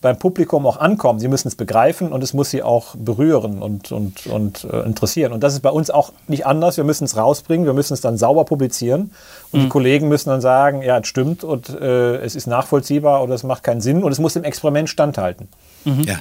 beim 0.00 0.18
Publikum 0.18 0.66
auch 0.66 0.78
ankommen. 0.78 1.20
Sie 1.20 1.28
müssen 1.28 1.46
es 1.48 1.54
begreifen 1.54 2.10
und 2.10 2.22
es 2.24 2.32
muss 2.32 2.48
sie 2.50 2.62
auch 2.62 2.96
berühren 2.96 3.60
und, 3.62 3.92
und, 3.92 4.26
und 4.26 4.64
äh, 4.64 4.80
interessieren. 4.80 5.32
Und 5.32 5.42
das 5.44 5.52
ist 5.52 5.60
bei 5.60 5.68
uns 5.70 5.90
auch 5.90 6.12
nicht 6.26 6.46
anders. 6.46 6.78
Wir 6.78 6.84
müssen 6.84 7.04
es 7.04 7.16
rausbringen, 7.18 7.66
wir 7.66 7.74
müssen 7.74 7.92
es 7.92 8.00
dann 8.00 8.16
sauber 8.16 8.46
publizieren. 8.46 9.12
Und 9.52 9.60
die 9.60 9.68
Kollegen 9.68 10.08
müssen 10.08 10.30
dann 10.30 10.40
sagen, 10.40 10.80
ja, 10.82 10.98
es 10.98 11.06
stimmt 11.06 11.44
und 11.44 11.68
äh, 11.68 12.16
es 12.16 12.34
ist 12.34 12.46
nachvollziehbar 12.46 13.22
oder 13.22 13.34
es 13.34 13.42
macht 13.42 13.62
keinen 13.62 13.82
Sinn 13.82 14.02
und 14.02 14.10
es 14.10 14.18
muss 14.18 14.32
dem 14.32 14.44
Experiment 14.44 14.88
standhalten. 14.88 15.48
Ja. 15.84 16.16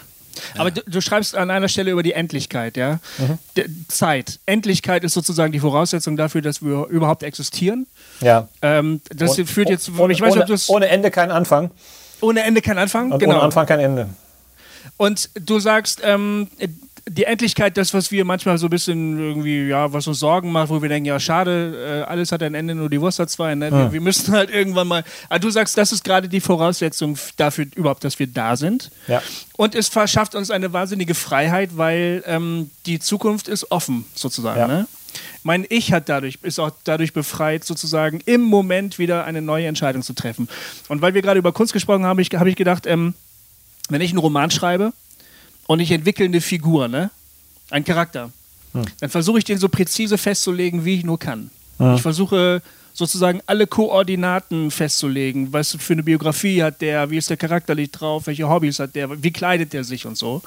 Aber 0.57 0.71
du, 0.71 0.81
du 0.85 1.01
schreibst 1.01 1.35
an 1.35 1.51
einer 1.51 1.67
Stelle 1.67 1.91
über 1.91 2.03
die 2.03 2.13
Endlichkeit, 2.13 2.77
ja? 2.77 2.99
Mhm. 3.17 3.37
Zeit. 3.87 4.39
Endlichkeit 4.45 5.03
ist 5.03 5.13
sozusagen 5.13 5.51
die 5.51 5.59
Voraussetzung 5.59 6.17
dafür, 6.17 6.41
dass 6.41 6.61
wir 6.61 6.87
überhaupt 6.87 7.23
existieren. 7.23 7.87
Ja. 8.21 8.47
Ähm, 8.61 9.01
das 9.09 9.37
Und- 9.37 9.49
führt 9.49 9.69
jetzt, 9.69 9.89
ohne, 9.97 10.13
ich 10.13 10.21
weiß 10.21 10.35
nicht, 10.35 10.43
ohne, 10.43 10.51
das 10.51 10.69
ohne 10.69 10.87
Ende 10.87 11.11
kein 11.11 11.31
Anfang 11.31 11.71
ohne 12.21 12.43
Ende 12.43 12.61
kein 12.61 12.77
Anfang. 12.77 13.11
und 13.11 13.19
genau. 13.19 13.35
ohne 13.35 13.43
Anfang 13.43 13.65
kein 13.65 13.79
Ende. 13.79 14.09
Und 14.97 15.29
du 15.35 15.59
sagst, 15.59 16.01
ähm, 16.03 16.47
die 17.07 17.23
Endlichkeit, 17.23 17.77
das, 17.77 17.93
was 17.93 18.11
wir 18.11 18.25
manchmal 18.25 18.57
so 18.57 18.67
ein 18.67 18.69
bisschen 18.69 19.19
irgendwie, 19.19 19.67
ja, 19.67 19.91
was 19.93 20.07
uns 20.07 20.19
Sorgen 20.19 20.51
macht, 20.51 20.69
wo 20.69 20.81
wir 20.81 20.89
denken, 20.89 21.05
ja, 21.07 21.19
schade, 21.19 22.03
äh, 22.05 22.09
alles 22.09 22.31
hat 22.31 22.43
ein 22.43 22.53
Ende, 22.53 22.75
nur 22.75 22.89
die 22.89 22.99
Wurst 22.99 23.19
hat 23.19 23.29
zwei. 23.29 23.55
Ne? 23.55 23.71
Wir, 23.71 23.79
Ja. 23.79 23.93
wir 23.93 24.01
müssen 24.01 24.33
halt 24.33 24.49
irgendwann 24.49 24.87
mal. 24.87 25.03
Aber 25.29 25.39
du 25.39 25.49
sagst, 25.49 25.77
das 25.77 25.91
ist 25.91 26.03
gerade 26.03 26.27
die 26.29 26.39
Voraussetzung 26.41 27.17
dafür 27.37 27.65
überhaupt, 27.75 28.03
dass 28.03 28.19
wir 28.19 28.27
da 28.27 28.55
sind. 28.55 28.91
Ja. 29.07 29.21
Und 29.57 29.75
es 29.75 29.87
verschafft 29.87 30.35
uns 30.35 30.51
eine 30.51 30.73
wahnsinnige 30.73 31.15
Freiheit, 31.15 31.77
weil 31.77 32.23
ähm, 32.25 32.69
die 32.85 32.99
Zukunft 32.99 33.47
ist 33.47 33.71
offen, 33.71 34.05
sozusagen. 34.15 34.59
Ja. 34.59 34.67
Ne? 34.67 34.87
Mein 35.43 35.65
Ich 35.69 35.91
hat 35.93 36.09
dadurch, 36.09 36.39
ist 36.43 36.59
auch 36.59 36.71
dadurch 36.83 37.13
befreit, 37.13 37.63
sozusagen 37.63 38.19
im 38.25 38.41
Moment 38.41 38.99
wieder 38.99 39.25
eine 39.25 39.41
neue 39.41 39.67
Entscheidung 39.67 40.01
zu 40.03 40.13
treffen. 40.13 40.47
Und 40.87 41.01
weil 41.01 41.13
wir 41.13 41.21
gerade 41.21 41.39
über 41.39 41.51
Kunst 41.53 41.73
gesprochen 41.73 42.03
haben, 42.03 42.09
habe 42.09 42.21
ich, 42.21 42.29
hab 42.33 42.45
ich 42.47 42.55
gedacht, 42.55 42.85
ähm, 42.85 43.13
wenn 43.89 44.01
ich 44.01 44.11
einen 44.11 44.19
Roman 44.19 44.51
schreibe 44.51 44.93
und 45.69 45.79
ich 45.81 45.91
entwickle 45.91 46.25
eine 46.25 46.41
Figur, 46.41 46.87
ne? 46.87 47.11
einen 47.69 47.85
Charakter, 47.85 48.31
dann 48.73 49.09
versuche 49.11 49.37
ich 49.37 49.43
den 49.43 49.59
so 49.59 49.69
präzise 49.69 50.17
festzulegen, 50.17 50.83
wie 50.83 50.95
ich 50.95 51.03
nur 51.03 51.19
kann. 51.19 51.51
Ich 51.95 52.01
versuche 52.01 52.63
sozusagen 52.91 53.41
alle 53.45 53.67
Koordinaten 53.67 54.71
festzulegen. 54.71 55.53
Was 55.53 55.77
für 55.79 55.93
eine 55.93 56.01
Biografie 56.01 56.63
hat 56.63 56.81
der, 56.81 57.11
wie 57.11 57.17
ist 57.17 57.29
der 57.29 57.37
charakterlich 57.37 57.91
drauf, 57.91 58.25
welche 58.25 58.49
Hobbys 58.49 58.79
hat 58.79 58.95
der, 58.95 59.21
wie 59.21 59.31
kleidet 59.31 59.71
der 59.73 59.83
sich 59.83 60.07
und 60.07 60.17
so. 60.17 60.41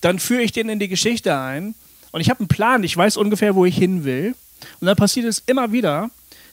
Dann 0.00 0.20
führe 0.20 0.42
ich 0.42 0.52
den 0.52 0.68
in 0.68 0.78
die 0.78 0.88
Geschichte 0.88 1.36
ein 1.36 1.74
und 2.12 2.20
ich 2.20 2.30
habe 2.30 2.38
einen 2.38 2.48
Plan, 2.48 2.84
ich 2.84 2.96
weiß 2.96 3.16
ungefähr, 3.16 3.56
wo 3.56 3.64
ich 3.64 3.76
hin 3.76 4.04
will. 4.04 4.36
Und 4.80 4.86
dann 4.86 4.96
passiert 4.96 5.26
es 5.26 5.42
immer 5.46 5.72
wieder, 5.72 6.10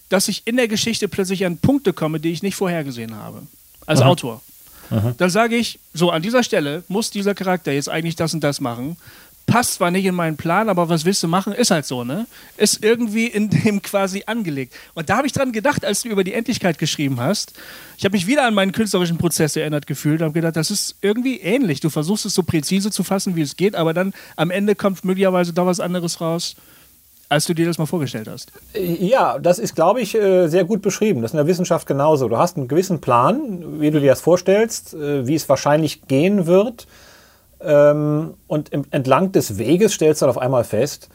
dass 0.09 0.27
ich 0.27 0.41
in 0.45 0.57
der 0.57 0.67
Geschichte 0.67 1.07
plötzlich 1.07 1.45
an 1.45 1.59
Punkte 1.59 1.93
komme, 1.93 2.19
die 2.19 2.31
ich 2.31 2.41
nicht 2.41 2.55
vorhergesehen 2.55 3.15
habe. 3.15 3.43
Als 3.85 4.01
Autor. 4.01 4.41
Dann 5.17 5.29
sage 5.29 5.55
ich, 5.55 5.79
so 5.93 6.11
an 6.11 6.21
dieser 6.21 6.43
Stelle 6.43 6.83
muss 6.87 7.11
dieser 7.11 7.33
Charakter 7.33 7.71
jetzt 7.71 7.89
eigentlich 7.89 8.15
das 8.15 8.33
und 8.33 8.43
das 8.43 8.59
machen. 8.59 8.97
Passt 9.47 9.75
zwar 9.75 9.89
nicht 9.89 10.05
in 10.05 10.13
meinen 10.15 10.37
Plan, 10.37 10.69
aber 10.69 10.87
was 10.87 11.03
willst 11.03 11.23
du 11.23 11.27
machen? 11.27 11.51
Ist 11.53 11.71
halt 11.71 11.85
so, 11.85 12.03
ne? 12.03 12.27
Ist 12.57 12.83
irgendwie 12.83 13.25
in 13.25 13.49
dem 13.63 13.81
quasi 13.81 14.23
angelegt. 14.25 14.73
Und 14.93 15.09
da 15.09 15.17
habe 15.17 15.27
ich 15.27 15.33
dran 15.33 15.51
gedacht, 15.51 15.83
als 15.83 16.03
du 16.03 16.09
über 16.09 16.23
die 16.23 16.33
Endlichkeit 16.33 16.77
geschrieben 16.77 17.19
hast. 17.19 17.53
Ich 17.97 18.05
habe 18.05 18.15
mich 18.15 18.27
wieder 18.27 18.45
an 18.45 18.53
meinen 18.53 18.71
künstlerischen 18.71 19.17
Prozess 19.17 19.55
erinnert 19.55 19.87
gefühlt 19.87 20.21
habe 20.21 20.33
gedacht, 20.33 20.55
das 20.55 20.71
ist 20.71 20.95
irgendwie 21.01 21.39
ähnlich. 21.39 21.79
Du 21.79 21.89
versuchst 21.89 22.25
es 22.25 22.33
so 22.33 22.43
präzise 22.43 22.91
zu 22.91 23.03
fassen, 23.03 23.35
wie 23.35 23.41
es 23.41 23.57
geht, 23.57 23.75
aber 23.75 23.93
dann 23.93 24.13
am 24.35 24.51
Ende 24.51 24.75
kommt 24.75 25.03
möglicherweise 25.03 25.53
da 25.53 25.65
was 25.65 25.79
anderes 25.79 26.21
raus, 26.21 26.55
als 27.32 27.45
du 27.45 27.53
dir 27.53 27.65
das 27.65 27.77
mal 27.77 27.86
vorgestellt 27.86 28.27
hast. 28.27 28.51
Ja, 28.73 29.39
das 29.39 29.57
ist, 29.57 29.73
glaube 29.73 30.01
ich, 30.01 30.15
äh, 30.15 30.49
sehr 30.49 30.65
gut 30.65 30.82
beschrieben. 30.82 31.21
Das 31.21 31.32
ist 31.32 31.34
in 31.34 31.38
der 31.38 31.47
Wissenschaft 31.47 31.88
genauso. 31.88 32.27
Du 32.27 32.38
hast 32.38 32.57
einen 32.57 32.67
gewissen 32.67 32.99
Plan, 32.99 33.79
wie 33.79 33.89
du 33.89 34.01
dir 34.01 34.09
das 34.09 34.19
vorstellst, 34.19 34.93
äh, 34.93 35.25
wie 35.25 35.36
es 35.36 35.47
wahrscheinlich 35.47 36.07
gehen 36.07 36.45
wird. 36.45 36.88
Ähm, 37.61 38.34
Und 38.47 38.71
entlang 38.91 39.32
des 39.32 39.57
Weges 39.57 39.93
stellst 39.93 40.21
du 40.21 40.25
dann 40.25 40.32
auf 40.32 40.41
einmal 40.41 40.65
fest, 40.65 41.07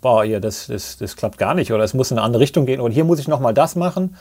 boah, 0.00 0.24
hier, 0.24 0.40
das, 0.40 0.68
das, 0.68 0.96
das 0.96 1.14
klappt 1.14 1.36
gar 1.36 1.52
nicht 1.54 1.70
oder 1.74 1.84
es 1.84 1.92
muss 1.92 2.10
in 2.10 2.16
eine 2.16 2.24
andere 2.24 2.40
Richtung 2.40 2.64
gehen 2.64 2.80
oder 2.80 2.94
hier 2.94 3.04
muss 3.04 3.18
ich 3.18 3.28
noch 3.28 3.40
mal 3.40 3.52
das 3.52 3.76
machen. 3.76 4.16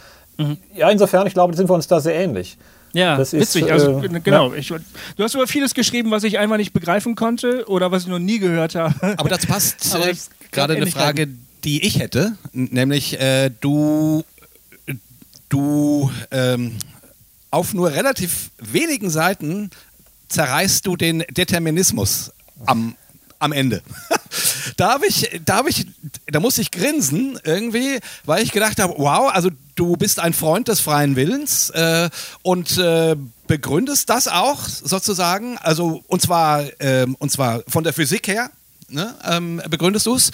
Ja, 0.76 0.90
insofern, 0.90 1.26
ich 1.26 1.34
glaube, 1.34 1.56
sind 1.56 1.70
wir 1.70 1.74
uns 1.74 1.88
da 1.88 2.02
sehr 2.02 2.16
ähnlich. 2.16 2.58
Ja, 2.94 3.18
Das 3.18 3.34
ist, 3.34 3.56
witzig. 3.56 3.72
Also, 3.72 4.02
äh, 4.02 4.20
genau. 4.20 4.52
Ich, 4.54 4.68
du 4.68 5.24
hast 5.24 5.36
über 5.36 5.48
vieles 5.48 5.74
geschrieben, 5.74 6.12
was 6.12 6.24
ich 6.24 6.40
einfach 6.40 6.58
nicht 6.58 6.74
begreifen 6.74 7.16
konnte 7.16 7.66
oder 7.68 7.92
was 7.92 8.04
ich 8.04 8.10
noch 8.10 8.20
nie 8.20 8.40
gehört 8.40 8.76
habe. 8.76 9.16
Aber 9.18 9.30
das 9.30 9.46
passt 9.46 9.96
Aber 9.96 10.10
äh, 10.10 10.16
gerade 10.52 10.76
eine. 10.76 10.88
Frage, 10.88 11.28
die 11.64 11.86
ich 11.86 12.00
hätte, 12.00 12.38
nämlich 12.54 13.20
äh, 13.20 13.52
du, 13.60 14.24
du 15.50 16.12
ähm, 16.32 16.78
auf 17.52 17.74
nur 17.74 17.91
relativ 17.91 18.52
wenigen 18.60 19.10
Seiten 19.10 19.72
zerreißt 20.30 20.86
du 20.86 20.95
den 20.95 21.24
Determinismus 21.32 22.32
am, 22.66 22.95
am 23.39 23.52
Ende. 23.52 23.82
da 24.78 24.93
habe 24.93 25.08
ich, 25.08 25.41
da 25.43 25.58
habe 25.58 25.70
ich, 25.70 25.88
da 26.28 26.39
musste 26.39 26.62
ich 26.62 26.72
grinsen 26.72 27.39
irgendwie, 27.43 28.00
weil 28.26 28.43
ich 28.43 28.52
gedacht 28.52 28.80
habe, 28.80 28.93
wow, 28.97 29.32
also 29.34 29.50
du 29.76 29.97
bist 29.97 30.20
ein 30.20 30.34
Freund 30.34 30.68
des 30.68 30.80
freien 30.80 31.16
Willens 31.16 31.70
äh, 31.72 32.10
und 32.43 32.78
äh, 32.78 33.16
begründest 33.47 34.10
das 34.10 34.28
auch 34.28 34.68
sozusagen, 34.68 35.58
also 35.58 36.04
und 36.08 36.22
zwar, 36.22 36.66
ähm, 36.80 37.16
und 37.16 37.32
zwar 37.32 37.64
von 37.68 37.84
der 37.84 37.93
Physik 37.93 38.28
her. 38.28 38.52
Ne, 38.90 39.16
ähm, 39.24 39.62
begründest 39.70 40.06
du 40.06 40.16
es? 40.16 40.32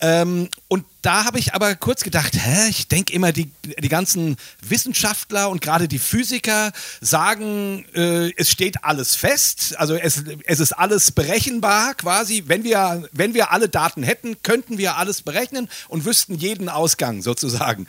Ähm, 0.00 0.48
und 0.68 0.84
da 1.04 1.26
habe 1.26 1.38
ich 1.38 1.52
aber 1.52 1.74
kurz 1.74 2.02
gedacht, 2.02 2.32
hä, 2.34 2.70
ich 2.70 2.88
denke 2.88 3.12
immer, 3.12 3.30
die, 3.30 3.50
die 3.78 3.90
ganzen 3.90 4.36
Wissenschaftler 4.66 5.50
und 5.50 5.60
gerade 5.60 5.86
die 5.86 5.98
Physiker 5.98 6.72
sagen, 7.02 7.84
äh, 7.94 8.32
es 8.38 8.50
steht 8.50 8.84
alles 8.84 9.14
fest, 9.14 9.74
also 9.76 9.96
es, 9.96 10.24
es 10.44 10.60
ist 10.60 10.72
alles 10.72 11.12
berechenbar 11.12 11.94
quasi. 11.94 12.44
Wenn 12.46 12.64
wir, 12.64 13.06
wenn 13.12 13.34
wir 13.34 13.52
alle 13.52 13.68
Daten 13.68 14.02
hätten, 14.02 14.36
könnten 14.42 14.78
wir 14.78 14.96
alles 14.96 15.20
berechnen 15.20 15.68
und 15.88 16.06
wüssten 16.06 16.36
jeden 16.36 16.70
Ausgang 16.70 17.20
sozusagen. 17.20 17.86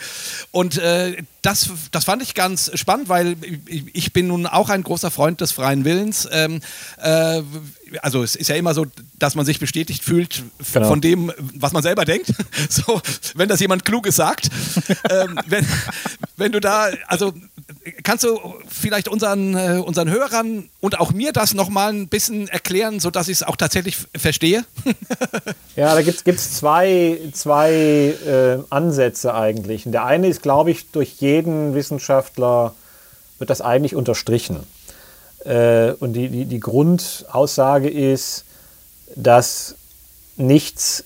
Und 0.51 0.78
äh, 0.78 1.24
das, 1.41 1.70
das 1.91 2.05
fand 2.05 2.22
ich 2.22 2.34
ganz 2.34 2.72
spannend, 2.74 3.07
weil 3.07 3.38
ich, 3.93 4.11
bin 4.11 4.28
nun 4.28 4.47
auch 4.47 4.70
ein 4.70 4.84
großer 4.84 5.11
Freund 5.11 5.41
des 5.41 5.51
freien 5.51 5.86
Willens. 5.86 6.28
Ähm, 6.32 6.59
äh, 6.97 7.43
also 8.01 8.24
es 8.24 8.36
ist 8.36 8.49
ja 8.49 8.55
immer 8.55 8.74
so, 8.74 8.88
dass 9.20 9.36
man 9.36 9.45
sich 9.45 9.59
bestätigt 9.59 10.03
fühlt 10.03 10.43
Genau. 10.74 10.88
von 10.88 11.01
dem, 11.01 11.32
was 11.53 11.72
man 11.72 11.84
selber 11.84 12.05
denkt. 12.05 12.34
So, 12.70 13.01
wenn 13.36 13.49
das 13.49 13.60
jemand 13.60 13.86
Kluges 13.86 14.16
sagt. 14.16 14.49
ähm, 15.10 15.39
wenn, 15.47 15.68
wenn 16.38 16.51
du 16.51 16.60
da, 16.60 16.89
also 17.08 17.34
kannst 18.03 18.24
du 18.24 18.39
vielleicht 18.68 19.08
unseren, 19.08 19.56
äh, 19.56 19.82
unseren 19.84 20.10
Hörern 20.10 20.70
und 20.80 20.99
auch 20.99 21.12
mir 21.12 21.32
das 21.34 21.53
nochmal 21.53 21.93
ein 21.93 22.08
bisschen 22.08 22.47
erklären, 22.47 22.99
sodass 22.99 23.28
ich 23.28 23.38
es 23.38 23.43
auch 23.43 23.56
tatsächlich 23.56 23.97
verstehe? 24.16 24.66
Ja, 25.76 25.93
da 25.93 26.01
gibt 26.03 26.26
es 26.26 26.53
zwei, 26.53 27.20
zwei 27.34 27.74
äh, 27.74 28.60
Ansätze 28.70 29.34
eigentlich. 29.34 29.86
Und 29.86 29.91
der 29.91 30.06
eine 30.06 30.30
ist, 30.30 30.41
glaube 30.41 30.72
ich, 30.72 30.89
durch 30.91 31.16
jeden 31.20 31.76
Wissenschaftler 31.76 32.74
wird 33.39 33.49
das 33.49 33.60
eigentlich 33.60 33.93
unterstrichen. 33.93 34.64
Äh, 35.43 35.91
und 35.99 36.14
die, 36.14 36.30
die, 36.30 36.45
die 36.45 36.60
Grundaussage 36.62 37.89
ist, 37.89 38.45
dass 39.18 39.76
nichts 40.38 41.03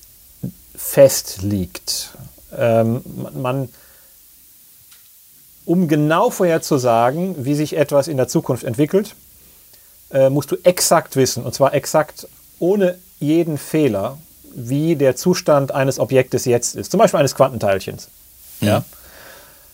fest 0.80 1.42
liegt. 1.42 2.12
Ähm, 2.58 3.02
man- 3.36 3.70
um 5.66 5.88
genau 5.88 6.30
vorherzusagen, 6.32 7.46
wie 7.46 7.54
sich 7.54 7.76
etwas 7.78 8.08
in 8.08 8.18
der 8.18 8.28
Zukunft 8.28 8.64
entwickelt, 8.64 9.14
äh, 10.12 10.30
musst 10.30 10.50
du 10.52 10.56
exakt 10.64 11.16
wissen, 11.16 11.44
und 11.44 11.54
zwar 11.54 11.74
exakt 11.74 12.28
ohne 12.58 12.98
jeden 13.20 13.58
Fehler, 13.58 14.18
wie 14.56 14.96
der 14.96 15.16
Zustand 15.16 15.72
eines 15.72 16.00
Objektes 16.00 16.46
jetzt 16.46 16.76
ist. 16.76 16.90
Zum 16.92 16.98
Beispiel 16.98 17.20
eines 17.20 17.36
Quantenteilchens. 17.36 18.08
Ja. 18.62 18.84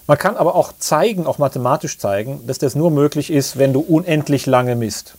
Man 0.08 0.18
kann 0.18 0.36
aber 0.36 0.56
auch 0.56 0.74
zeigen, 0.78 1.26
auch 1.28 1.38
mathematisch 1.38 1.98
zeigen, 1.98 2.46
dass 2.46 2.58
das 2.58 2.76
nur 2.76 2.92
möglich 2.92 3.32
ist, 3.32 3.58
wenn 3.58 3.72
du 3.72 3.80
unendlich 3.80 4.46
lange 4.48 4.76
misst. 4.76 5.14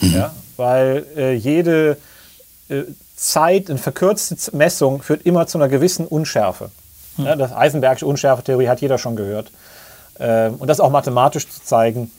Ja, 0.00 0.34
weil 0.56 1.06
äh, 1.16 1.34
jede 1.34 1.96
äh, 2.68 2.82
Zeit, 3.20 3.68
eine 3.68 3.78
verkürzte 3.78 4.36
Messung 4.56 5.02
führt 5.02 5.26
immer 5.26 5.46
zu 5.46 5.58
einer 5.58 5.68
gewissen 5.68 6.06
Unschärfe. 6.06 6.70
Ja, 7.18 7.36
das 7.36 7.52
Eisenbergsche 7.52 8.06
Unschärfetheorie 8.06 8.68
hat 8.68 8.80
jeder 8.80 8.96
schon 8.96 9.14
gehört. 9.14 9.50
Ähm, 10.18 10.54
und 10.54 10.68
das 10.68 10.80
auch 10.80 10.90
mathematisch 10.90 11.48
zu 11.48 11.62
zeigen. 11.62 12.10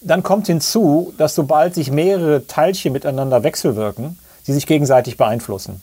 Dann 0.00 0.24
kommt 0.24 0.48
hinzu, 0.48 1.14
dass 1.16 1.36
sobald 1.36 1.74
sich 1.74 1.92
mehrere 1.92 2.46
Teilchen 2.46 2.92
miteinander 2.92 3.44
wechselwirken, 3.44 4.18
sie 4.42 4.52
sich 4.52 4.66
gegenseitig 4.66 5.16
beeinflussen. 5.16 5.80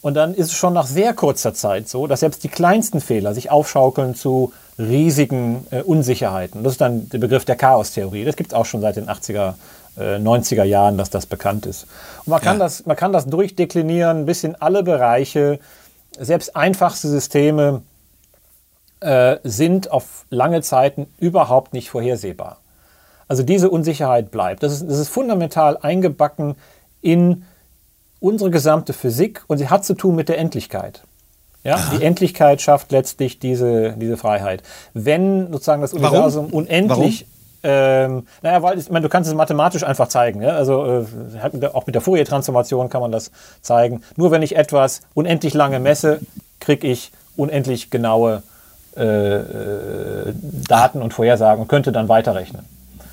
Und 0.00 0.14
dann 0.14 0.34
ist 0.34 0.52
es 0.52 0.54
schon 0.54 0.72
nach 0.72 0.86
sehr 0.86 1.12
kurzer 1.12 1.52
Zeit 1.52 1.88
so, 1.88 2.06
dass 2.06 2.20
selbst 2.20 2.44
die 2.44 2.48
kleinsten 2.48 3.00
Fehler 3.00 3.34
sich 3.34 3.50
aufschaukeln 3.50 4.14
zu 4.14 4.52
riesigen 4.78 5.66
äh, 5.70 5.82
Unsicherheiten. 5.82 6.62
Das 6.62 6.74
ist 6.74 6.80
dann 6.80 7.08
der 7.10 7.18
Begriff 7.18 7.44
der 7.44 7.56
Chaostheorie. 7.56 8.24
Das 8.24 8.36
gibt 8.36 8.52
es 8.52 8.54
auch 8.54 8.66
schon 8.66 8.80
seit 8.80 8.96
den 8.96 9.08
80er, 9.08 9.54
äh, 9.98 10.16
90er 10.16 10.64
Jahren, 10.64 10.98
dass 10.98 11.10
das 11.10 11.26
bekannt 11.26 11.66
ist. 11.66 11.84
Und 12.24 12.28
man 12.30 12.40
kann, 12.40 12.58
Ja. 12.58 12.64
das, 12.64 12.86
man 12.86 12.96
kann 12.96 13.12
das 13.12 13.26
durchdeklinieren 13.26 14.26
bis 14.26 14.44
in 14.44 14.54
alle 14.56 14.82
Bereiche. 14.82 15.58
Selbst 16.18 16.56
einfachste 16.56 17.08
Systeme 17.08 17.82
äh, 19.00 19.36
sind 19.44 19.90
auf 19.90 20.24
lange 20.30 20.62
Zeiten 20.62 21.06
überhaupt 21.18 21.72
nicht 21.72 21.90
vorhersehbar. 21.90 22.58
Also 23.28 23.42
diese 23.42 23.70
Unsicherheit 23.70 24.30
bleibt. 24.30 24.62
Das 24.62 24.72
ist, 24.72 24.88
das 24.88 24.98
ist 24.98 25.08
fundamental 25.08 25.76
eingebacken 25.80 26.56
in 27.02 27.44
unsere 28.20 28.50
gesamte 28.50 28.92
Physik 28.92 29.42
und 29.46 29.58
sie 29.58 29.68
hat 29.68 29.84
zu 29.84 29.94
tun 29.94 30.14
mit 30.14 30.28
der 30.28 30.38
Endlichkeit. 30.38 31.02
Ja, 31.64 31.80
die 31.98 32.04
Endlichkeit 32.04 32.62
schafft 32.62 32.92
letztlich 32.92 33.40
diese, 33.40 33.94
diese 33.96 34.16
Freiheit. 34.16 34.62
Wenn 34.94 35.50
sozusagen 35.52 35.82
das 35.82 35.92
Warum? 35.94 36.06
Universum 36.06 36.46
unendlich, 36.46 37.26
ähm, 37.68 38.28
naja, 38.42 38.62
weil 38.62 38.78
ich 38.78 38.88
meine, 38.90 39.02
du 39.02 39.08
kannst 39.08 39.28
es 39.28 39.34
mathematisch 39.34 39.82
einfach 39.82 40.06
zeigen. 40.06 40.40
Ja? 40.40 40.50
Also 40.50 41.04
äh, 41.04 41.66
auch 41.72 41.84
mit 41.86 41.96
der 41.96 42.02
Fourier-Transformation 42.02 42.88
kann 42.88 43.00
man 43.00 43.10
das 43.10 43.32
zeigen. 43.60 44.02
Nur 44.14 44.30
wenn 44.30 44.42
ich 44.42 44.54
etwas 44.54 45.00
unendlich 45.14 45.52
lange 45.52 45.80
messe, 45.80 46.20
kriege 46.60 46.86
ich 46.86 47.10
unendlich 47.36 47.90
genaue 47.90 48.44
äh, 48.96 49.02
äh, 49.04 50.32
Daten 50.68 51.02
und 51.02 51.12
Vorhersagen 51.12 51.62
und 51.62 51.68
könnte 51.68 51.90
dann 51.90 52.08
weiterrechnen. 52.08 52.64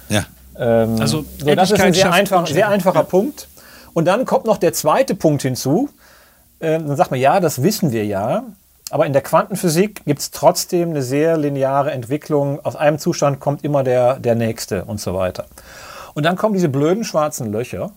Ja. 0.09 0.25
Ähm, 0.55 1.01
Also 1.01 1.25
so, 1.39 1.55
das 1.55 1.71
ist 1.71 1.81
ein 1.81 1.93
sehr, 1.95 2.13
einfach, 2.13 2.45
sehr 2.45 2.69
einfacher 2.69 3.03
Punkt. 3.03 3.47
Und 3.93 4.05
dann 4.05 4.25
kommt 4.25 4.45
noch 4.45 4.57
der 4.57 4.73
zweite 4.73 5.15
Punkt 5.15 5.41
hinzu. 5.41 5.89
Ähm, 6.61 6.87
dann 6.87 6.95
sagt 6.95 7.09
man, 7.09 7.19
ja, 7.19 7.39
das 7.39 7.63
wissen 7.63 7.91
wir 7.91 8.05
ja. 8.05 8.43
Aber 8.89 9.05
in 9.05 9.13
der 9.13 9.21
Quantenphysik 9.21 10.05
gibt 10.05 10.19
es 10.19 10.31
trotzdem 10.31 10.89
eine 10.89 11.01
sehr 11.01 11.37
lineare 11.37 11.91
Entwicklung. 11.91 12.63
Aus 12.63 12.75
einem 12.75 12.99
Zustand 12.99 13.39
kommt 13.39 13.63
immer 13.63 13.83
der, 13.83 14.19
der 14.19 14.35
nächste 14.35 14.85
und 14.85 14.99
so 14.99 15.15
weiter. 15.15 15.45
Und 16.13 16.23
dann 16.23 16.35
kommen 16.35 16.53
diese 16.53 16.69
blöden 16.69 17.03
schwarzen 17.03 17.51
Löcher 17.51 17.91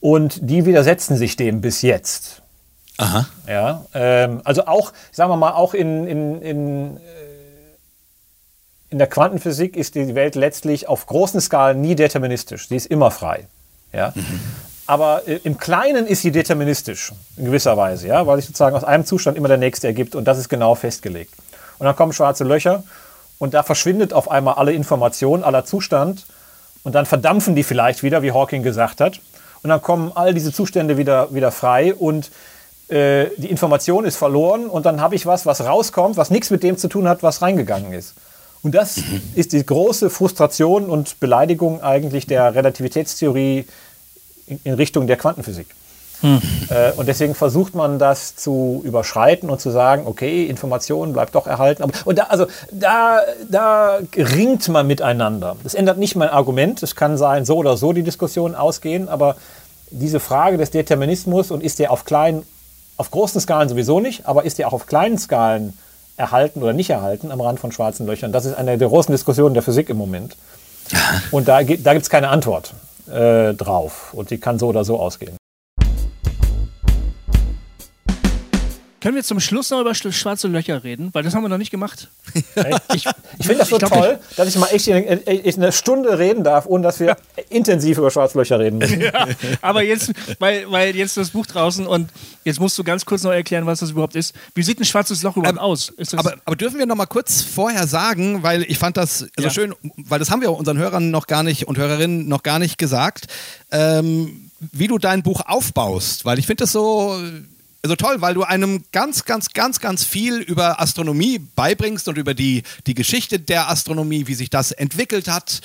und 0.00 0.38
die 0.48 0.64
widersetzen 0.64 1.16
sich 1.16 1.36
dem 1.36 1.60
bis 1.60 1.82
jetzt. 1.82 2.42
Aha. 2.98 3.26
Ja, 3.48 3.84
ähm, 3.94 4.40
also 4.44 4.66
auch, 4.66 4.92
sagen 5.10 5.30
wir 5.30 5.36
mal, 5.36 5.52
auch 5.52 5.74
in, 5.74 6.06
in, 6.06 6.40
in, 6.42 6.96
äh, 6.96 7.00
in 8.90 8.98
der 8.98 9.08
Quantenphysik 9.08 9.76
ist 9.76 9.96
die 9.96 10.14
Welt 10.14 10.36
letztlich 10.36 10.88
auf 10.88 11.06
großen 11.06 11.40
Skalen 11.40 11.80
nie 11.80 11.96
deterministisch. 11.96 12.68
Sie 12.68 12.76
ist 12.76 12.86
immer 12.86 13.10
frei. 13.10 13.48
Ja? 13.92 14.12
Aber 14.86 15.26
äh, 15.26 15.40
im 15.44 15.58
Kleinen 15.58 16.06
ist 16.06 16.22
sie 16.22 16.30
deterministisch, 16.30 17.12
in 17.36 17.46
gewisser 17.46 17.76
Weise, 17.76 18.08
ja? 18.08 18.26
weil 18.26 18.36
sich 18.36 18.46
sozusagen 18.46 18.76
aus 18.76 18.84
einem 18.84 19.04
Zustand 19.04 19.36
immer 19.36 19.48
der 19.48 19.56
nächste 19.56 19.86
ergibt 19.86 20.14
und 20.14 20.24
das 20.24 20.38
ist 20.38 20.48
genau 20.48 20.74
festgelegt. 20.74 21.32
Und 21.78 21.86
dann 21.86 21.96
kommen 21.96 22.12
schwarze 22.12 22.44
Löcher 22.44 22.84
und 23.38 23.54
da 23.54 23.62
verschwindet 23.62 24.12
auf 24.12 24.30
einmal 24.30 24.54
alle 24.54 24.72
Information, 24.72 25.42
aller 25.42 25.64
Zustand 25.64 26.26
und 26.82 26.94
dann 26.94 27.06
verdampfen 27.06 27.54
die 27.54 27.64
vielleicht 27.64 28.02
wieder, 28.02 28.22
wie 28.22 28.32
Hawking 28.32 28.62
gesagt 28.62 29.00
hat. 29.00 29.20
Und 29.62 29.70
dann 29.70 29.80
kommen 29.80 30.12
all 30.14 30.34
diese 30.34 30.52
Zustände 30.52 30.98
wieder, 30.98 31.32
wieder 31.32 31.50
frei 31.50 31.94
und 31.94 32.30
äh, 32.88 33.28
die 33.38 33.50
Information 33.50 34.04
ist 34.04 34.16
verloren 34.16 34.66
und 34.66 34.84
dann 34.84 35.00
habe 35.00 35.14
ich 35.14 35.24
was, 35.24 35.46
was 35.46 35.62
rauskommt, 35.62 36.18
was 36.18 36.30
nichts 36.30 36.50
mit 36.50 36.62
dem 36.62 36.76
zu 36.76 36.88
tun 36.88 37.08
hat, 37.08 37.22
was 37.22 37.40
reingegangen 37.40 37.94
ist. 37.94 38.14
Und 38.62 38.74
das 38.74 39.00
ist 39.34 39.54
die 39.54 39.64
große 39.64 40.10
Frustration 40.10 40.90
und 40.90 41.18
Beleidigung 41.18 41.82
eigentlich 41.82 42.26
der 42.26 42.54
Relativitätstheorie 42.54 43.64
in, 44.46 44.74
Richtung 44.74 45.06
der 45.06 45.16
Quantenphysik. 45.16 45.66
Äh, 46.70 46.92
und 46.96 47.06
deswegen 47.06 47.34
versucht 47.34 47.74
man 47.74 47.98
das 47.98 48.34
zu 48.34 48.80
überschreiten 48.84 49.50
und 49.50 49.60
zu 49.60 49.70
sagen, 49.70 50.06
okay, 50.06 50.46
Information 50.46 51.12
bleibt 51.12 51.34
doch 51.34 51.46
erhalten. 51.46 51.82
Aber, 51.82 51.92
und 52.04 52.18
da, 52.18 52.24
also, 52.24 52.46
da, 52.70 53.20
da 53.50 53.98
ringt 54.16 54.66
man 54.68 54.86
miteinander. 54.86 55.56
Das 55.62 55.74
ändert 55.74 55.98
nicht 55.98 56.16
mein 56.16 56.30
Argument. 56.30 56.82
Es 56.82 56.96
kann 56.96 57.18
sein, 57.18 57.44
so 57.44 57.56
oder 57.56 57.76
so 57.76 57.92
die 57.92 58.02
Diskussion 58.02 58.54
ausgehen, 58.54 59.08
aber 59.08 59.36
diese 59.90 60.18
Frage 60.18 60.56
des 60.56 60.70
Determinismus 60.70 61.50
und 61.50 61.62
ist 61.62 61.78
der 61.78 61.90
auf 61.90 62.04
kleinen, 62.04 62.42
auf 62.96 63.10
großen 63.10 63.40
Skalen 63.40 63.68
sowieso 63.68 64.00
nicht, 64.00 64.26
aber 64.26 64.44
ist 64.44 64.58
der 64.58 64.68
auch 64.68 64.72
auf 64.72 64.86
kleinen 64.86 65.18
Skalen 65.18 65.76
erhalten 66.16 66.62
oder 66.62 66.72
nicht 66.72 66.90
erhalten 66.90 67.32
am 67.32 67.40
Rand 67.40 67.60
von 67.60 67.70
schwarzen 67.70 68.06
Löchern? 68.06 68.32
Das 68.32 68.46
ist 68.46 68.54
eine 68.54 68.78
der 68.78 68.88
großen 68.88 69.12
Diskussionen 69.12 69.52
der 69.52 69.62
Physik 69.62 69.90
im 69.90 69.98
Moment. 69.98 70.36
Und 71.30 71.48
da, 71.48 71.62
da 71.62 71.92
gibt 71.92 72.02
es 72.02 72.10
keine 72.10 72.28
Antwort 72.28 72.74
äh, 73.08 73.54
drauf. 73.54 74.14
Und 74.14 74.30
die 74.30 74.38
kann 74.38 74.58
so 74.58 74.68
oder 74.68 74.84
so 74.84 74.98
ausgehen. 74.98 75.36
Können 79.04 79.16
wir 79.16 79.22
zum 79.22 79.38
Schluss 79.38 79.68
noch 79.68 79.82
über 79.82 79.90
sch- 79.90 80.10
schwarze 80.12 80.48
Löcher 80.48 80.82
reden? 80.82 81.10
Weil 81.12 81.22
das 81.22 81.34
haben 81.34 81.42
wir 81.42 81.50
noch 81.50 81.58
nicht 81.58 81.70
gemacht. 81.70 82.08
Ich, 82.94 83.04
ich 83.38 83.46
finde 83.46 83.58
das 83.58 83.68
so 83.68 83.76
Ich 83.76 83.82
toll, 83.82 84.18
dass 84.38 84.48
ich 84.48 84.56
mal 84.56 84.68
echt 84.68 84.86
in, 84.88 84.96
in, 84.96 85.18
in 85.20 85.54
eine 85.62 85.72
Stunde 85.72 86.18
reden 86.18 86.42
darf, 86.42 86.64
ohne 86.64 86.84
dass 86.84 87.00
wir 87.00 87.14
intensiv 87.50 87.98
über 87.98 88.10
Schwarzlöcher 88.10 88.58
reden 88.58 88.78
müssen. 88.78 89.02
Aber 89.60 89.82
jetzt, 89.82 90.10
weil, 90.38 90.70
weil 90.72 90.96
jetzt 90.96 91.18
das 91.18 91.28
Buch 91.30 91.44
draußen 91.44 91.86
und 91.86 92.08
jetzt 92.44 92.60
musst 92.60 92.78
du 92.78 92.82
ganz 92.82 93.04
kurz 93.04 93.22
noch 93.24 93.32
erklären, 93.32 93.66
was 93.66 93.80
das 93.80 93.90
überhaupt 93.90 94.16
ist. 94.16 94.34
Wie 94.54 94.62
sieht 94.62 94.80
ein 94.80 94.86
schwarzes 94.86 95.22
Loch 95.22 95.36
überhaupt 95.36 95.58
aus? 95.58 95.90
Ist 95.90 96.14
das 96.14 96.20
Aber, 96.20 96.36
aber 96.46 96.56
dürfen 96.56 96.78
wir 96.78 96.86
noch 96.86 96.96
mal 96.96 97.04
kurz 97.04 97.42
vorher 97.42 97.86
sagen, 97.86 98.42
weil 98.42 98.62
ich 98.62 98.78
fand 98.78 98.96
das 98.96 99.18
so 99.18 99.26
Ja. 99.38 99.50
schön, 99.50 99.74
weil 99.98 100.18
das 100.18 100.30
haben 100.30 100.40
wir 100.40 100.50
unseren 100.50 100.78
Hörern 100.78 101.10
noch 101.10 101.26
gar 101.26 101.42
nicht 101.42 101.68
und 101.68 101.76
Hörerinnen 101.76 102.26
noch 102.26 102.42
gar 102.42 102.58
nicht 102.58 102.78
gesagt, 102.78 103.26
ähm, 103.70 104.50
wie 104.72 104.86
du 104.86 104.96
dein 104.96 105.22
Buch 105.22 105.42
aufbaust, 105.44 106.24
weil 106.24 106.38
ich 106.38 106.46
finde 106.46 106.62
das 106.64 106.72
so 106.72 107.18
so 107.88 107.96
toll, 107.96 108.20
weil 108.20 108.34
du 108.34 108.42
einem 108.42 108.84
ganz, 108.92 109.24
ganz, 109.24 109.52
ganz, 109.52 109.80
ganz 109.80 110.04
viel 110.04 110.38
über 110.38 110.80
Astronomie 110.80 111.38
beibringst 111.38 112.08
und 112.08 112.16
über 112.16 112.32
die, 112.32 112.62
die 112.86 112.94
Geschichte 112.94 113.38
der 113.38 113.68
Astronomie, 113.68 114.26
wie 114.26 114.34
sich 114.34 114.50
das 114.50 114.72
entwickelt 114.72 115.28
hat. 115.28 115.60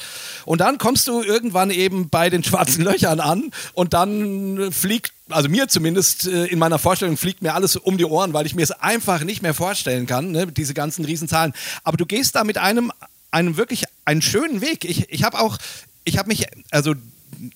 Und 0.46 0.60
dann 0.62 0.78
kommst 0.78 1.08
du 1.08 1.22
irgendwann 1.22 1.72
eben 1.72 2.10
bei 2.10 2.30
den 2.30 2.44
schwarzen 2.44 2.84
Löchern 2.84 3.20
an 3.20 3.52
und 3.74 3.94
dann 3.94 4.72
fliegt, 4.72 5.14
also 5.30 5.48
mir 5.48 5.68
zumindest 5.68 6.28
äh, 6.28 6.46
in 6.46 6.60
meiner 6.60 6.80
Vorstellung 6.80 7.16
fliegt 7.16 7.42
mir 7.42 7.56
alles 7.56 7.76
um 7.76 7.98
die 7.98 8.06
Ohren, 8.06 8.34
weil 8.34 8.46
ich 8.46 8.56
mir 8.56 8.64
es 8.64 8.72
einfach 8.72 9.24
nicht 9.24 9.42
mehr 9.42 9.54
vorstellen 9.54 10.06
kann, 10.06 10.32
ne, 10.32 10.48
diese 10.48 10.74
ganzen 10.74 11.06
Riesenzahlen. 11.06 11.54
Aber 11.84 11.98
du 11.98 12.06
gehst 12.06 12.36
da 12.36 12.44
mit 12.44 12.58
einem, 12.58 12.92
einem 13.32 13.56
wirklich 13.56 13.86
einen 14.06 14.22
schönen 14.22 14.62
Weg. 14.62 14.84
Ich, 14.84 15.10
ich 15.10 15.24
habe 15.24 15.40
auch, 15.40 15.58
ich 16.04 16.18
habe 16.18 16.28
mich, 16.28 16.48
also 16.72 16.96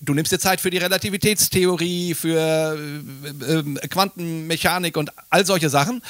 du 0.01 0.13
nimmst 0.13 0.31
dir 0.31 0.39
Zeit 0.39 0.61
für 0.61 0.69
die 0.69 0.77
Relativitätstheorie, 0.77 2.13
für 2.13 2.77
äh, 2.77 3.53
äh, 3.53 3.87
Quantenmechanik 3.87 4.97
und 4.97 5.11
all 5.29 5.45
solche 5.45 5.69
Sachen. 5.69 6.01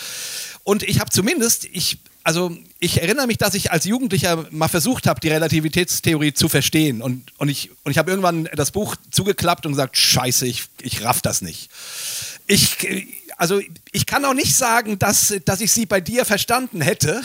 Und 0.63 0.83
ich 0.83 0.99
habe 0.99 1.09
zumindest, 1.09 1.65
ich, 1.65 1.97
also 2.23 2.55
ich 2.79 3.01
erinnere 3.01 3.27
mich, 3.27 3.37
dass 3.37 3.53
ich 3.53 3.71
als 3.71 3.85
Jugendlicher 3.85 4.45
mal 4.51 4.67
versucht 4.67 5.07
habe, 5.07 5.19
die 5.19 5.29
Relativitätstheorie 5.29 6.33
zu 6.33 6.47
verstehen. 6.49 7.01
Und, 7.01 7.33
und 7.37 7.49
ich, 7.49 7.71
und 7.83 7.91
ich 7.91 7.97
habe 7.97 8.11
irgendwann 8.11 8.49
das 8.55 8.71
Buch 8.71 8.95
zugeklappt 9.11 9.65
und 9.65 9.73
gesagt, 9.73 9.97
scheiße, 9.97 10.45
ich, 10.47 10.65
ich 10.81 11.03
raff 11.03 11.21
das 11.21 11.41
nicht. 11.41 11.69
Ich, 12.47 12.77
also 13.37 13.59
ich 13.93 14.05
kann 14.05 14.25
auch 14.25 14.33
nicht 14.33 14.55
sagen, 14.55 14.99
dass, 14.99 15.33
dass 15.45 15.61
ich 15.61 15.71
sie 15.71 15.85
bei 15.85 16.01
dir 16.01 16.25
verstanden 16.25 16.81
hätte, 16.81 17.21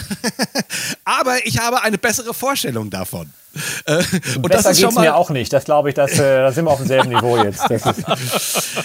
aber 1.05 1.45
ich 1.47 1.59
habe 1.59 1.83
eine 1.83 1.99
bessere 1.99 2.35
Vorstellung 2.35 2.91
davon. 2.91 3.33
Äh, 3.87 3.97
und 4.37 4.43
Besser 4.43 4.63
das 4.63 4.67
ist 4.73 4.81
schon 4.81 4.89
geht's 4.91 4.95
mal, 4.97 5.03
mir 5.03 5.17
auch 5.17 5.31
nicht. 5.31 5.53
Das 5.53 5.65
glaube 5.65 5.89
ich, 5.89 5.95
dass, 5.95 6.13
äh, 6.19 6.43
da 6.43 6.53
sind 6.53 6.67
wir 6.67 6.71
auf 6.71 6.79
demselben 6.79 7.09
Niveau 7.09 7.37
jetzt. 7.43 7.63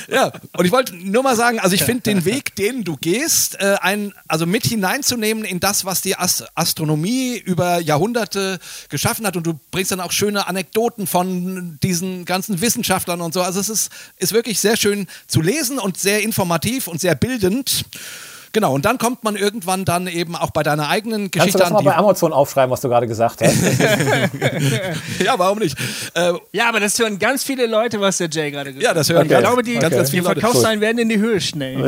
Ja, 0.09 0.31
und 0.55 0.65
ich 0.65 0.71
wollte 0.71 0.95
nur 0.95 1.23
mal 1.23 1.35
sagen, 1.35 1.59
also 1.59 1.75
ich 1.75 1.83
finde 1.83 2.03
den 2.03 2.25
Weg, 2.25 2.55
den 2.55 2.83
du 2.83 2.97
gehst, 2.97 3.59
äh, 3.59 3.77
ein, 3.81 4.13
also 4.27 4.45
mit 4.45 4.65
hineinzunehmen 4.65 5.43
in 5.43 5.59
das, 5.59 5.85
was 5.85 6.01
die 6.01 6.15
Ast 6.15 6.45
Astronomie 6.55 7.37
über 7.37 7.79
Jahrhunderte 7.79 8.59
geschaffen 8.89 9.25
hat 9.25 9.35
und 9.37 9.45
du 9.45 9.59
bringst 9.71 9.91
dann 9.91 9.99
auch 9.99 10.11
schöne 10.11 10.47
Anekdoten 10.47 11.07
von 11.07 11.79
diesen 11.81 12.25
ganzen 12.25 12.61
Wissenschaftlern 12.61 13.21
und 13.21 13.33
so. 13.33 13.41
Also 13.41 13.59
es 13.59 13.69
ist, 13.69 13.91
ist 14.17 14.33
wirklich 14.33 14.59
sehr 14.59 14.77
schön 14.77 15.07
zu 15.27 15.41
lesen 15.41 15.79
und 15.79 15.97
sehr 15.97 16.21
informativ 16.21 16.87
und 16.87 17.01
sehr 17.01 17.15
bildend. 17.15 17.72
Genau, 18.53 18.71
und 18.71 18.85
dann 18.85 18.99
kommt 18.99 19.23
man 19.23 19.35
irgendwann 19.35 19.83
dann 19.83 20.05
eben 20.05 20.35
auch 20.35 20.51
bei 20.51 20.61
deiner 20.61 20.87
eigenen 20.87 21.31
kannst 21.31 21.35
du 21.35 21.39
Geschichte 21.39 21.57
das 21.57 21.71
mal 21.71 21.79
an. 21.79 21.85
bei 21.85 21.95
Amazon 21.95 22.31
aufschreiben, 22.31 22.69
was 22.69 22.81
du 22.81 22.87
gerade 22.87 23.07
gesagt 23.07 23.41
hast? 23.41 23.55
Die, 23.59 25.23
ja, 25.23 25.39
warum 25.39 25.57
nicht? 25.57 25.75
Äh, 26.13 26.33
ja, 26.51 26.69
aber 26.69 26.79
das 26.79 26.99
hören 26.99 27.17
ganz 27.17 27.43
viele 27.43 27.65
Leute, 27.65 27.99
was 27.99 28.19
der 28.19 28.29
Jay 28.29 28.51
gerade 28.51 28.71
gesagt 28.71 28.83
ja, 28.83 28.93
das 28.93 29.09
hören 29.09 29.25
Okay. 29.25 29.25
Ich 29.25 29.31
ganz, 29.31 29.47
glaube, 29.47 29.63
die, 29.63 29.73
ganz, 29.79 29.95
ganz 29.95 30.09
die 30.11 30.17
viele 30.17 30.27
Leute. 30.27 30.41
Verkaufszahlen 30.41 30.81
werden 30.81 30.99
in 30.99 31.09
die 31.09 31.17
Höhe 31.17 31.41
schnell. 31.41 31.83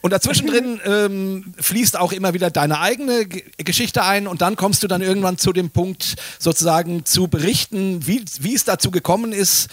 Und 0.00 0.12
dazwischen 0.12 0.46
drin 0.46 0.80
ähm, 0.84 1.54
fließt 1.58 1.98
auch 1.98 2.12
immer 2.12 2.34
wieder 2.34 2.50
deine 2.50 2.80
eigene 2.80 3.26
G 3.26 3.44
Geschichte 3.56 4.04
ein 4.04 4.26
und 4.26 4.42
dann 4.42 4.56
kommst 4.56 4.82
du 4.82 4.88
dann 4.88 5.02
irgendwann 5.02 5.38
zu 5.38 5.52
dem 5.52 5.70
Punkt, 5.70 6.16
sozusagen 6.38 7.04
zu 7.04 7.28
berichten, 7.28 8.06
wie, 8.06 8.24
wie 8.40 8.54
es 8.54 8.64
dazu 8.64 8.90
gekommen 8.90 9.32
ist, 9.32 9.68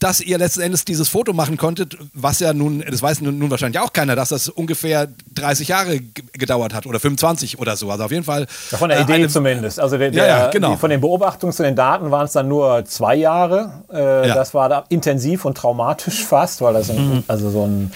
dass 0.00 0.20
ihr 0.20 0.38
letzten 0.38 0.62
Endes 0.62 0.84
dieses 0.84 1.08
Foto 1.08 1.32
machen 1.32 1.56
konntet, 1.56 1.96
was 2.14 2.40
ja 2.40 2.52
nun, 2.52 2.82
das 2.90 3.00
weiß 3.02 3.20
nun, 3.20 3.38
nun 3.38 3.50
wahrscheinlich 3.50 3.80
auch 3.80 3.92
keiner, 3.92 4.16
dass 4.16 4.30
das 4.30 4.48
ungefähr 4.48 5.08
30 5.34 5.68
Jahre 5.68 6.00
gedauert 6.32 6.74
hat 6.74 6.86
oder 6.86 6.98
25 6.98 7.58
oder 7.58 7.76
so. 7.76 7.90
Also 7.90 8.04
auf 8.04 8.10
jeden 8.10 8.24
Fall. 8.24 8.46
Ja, 8.70 8.78
Von 8.78 8.88
der 8.88 8.98
äh, 8.98 9.02
Idee 9.02 9.12
eine- 9.14 9.28
zumindest. 9.28 9.78
Also 9.78 9.98
der, 9.98 10.12
Ja, 10.12 10.26
ja, 10.26 10.38
der, 10.44 10.48
genau. 10.50 10.70
die, 10.72 10.76
von 10.78 10.90
den 10.90 11.00
Beobachtungen 11.00 11.52
zu 11.52 11.62
den 11.62 11.76
Daten 11.76 12.10
waren 12.10 12.24
es 12.24 12.32
dann 12.32 12.48
nur 12.48 12.84
zwei 12.86 13.14
Jahre. 13.14 13.84
Äh, 13.92 14.28
Ja. 14.28 14.34
Das 14.34 14.54
war 14.54 14.68
da 14.68 14.84
intensiv 14.88 15.44
und 15.44 15.56
traumatisch 15.56 16.24
fast, 16.24 16.60
weil 16.62 16.72
das 16.74 16.90
ein, 16.90 16.96
Mhm. 17.16 17.24
also 17.28 17.50
so 17.50 17.66
ein, 17.66 17.92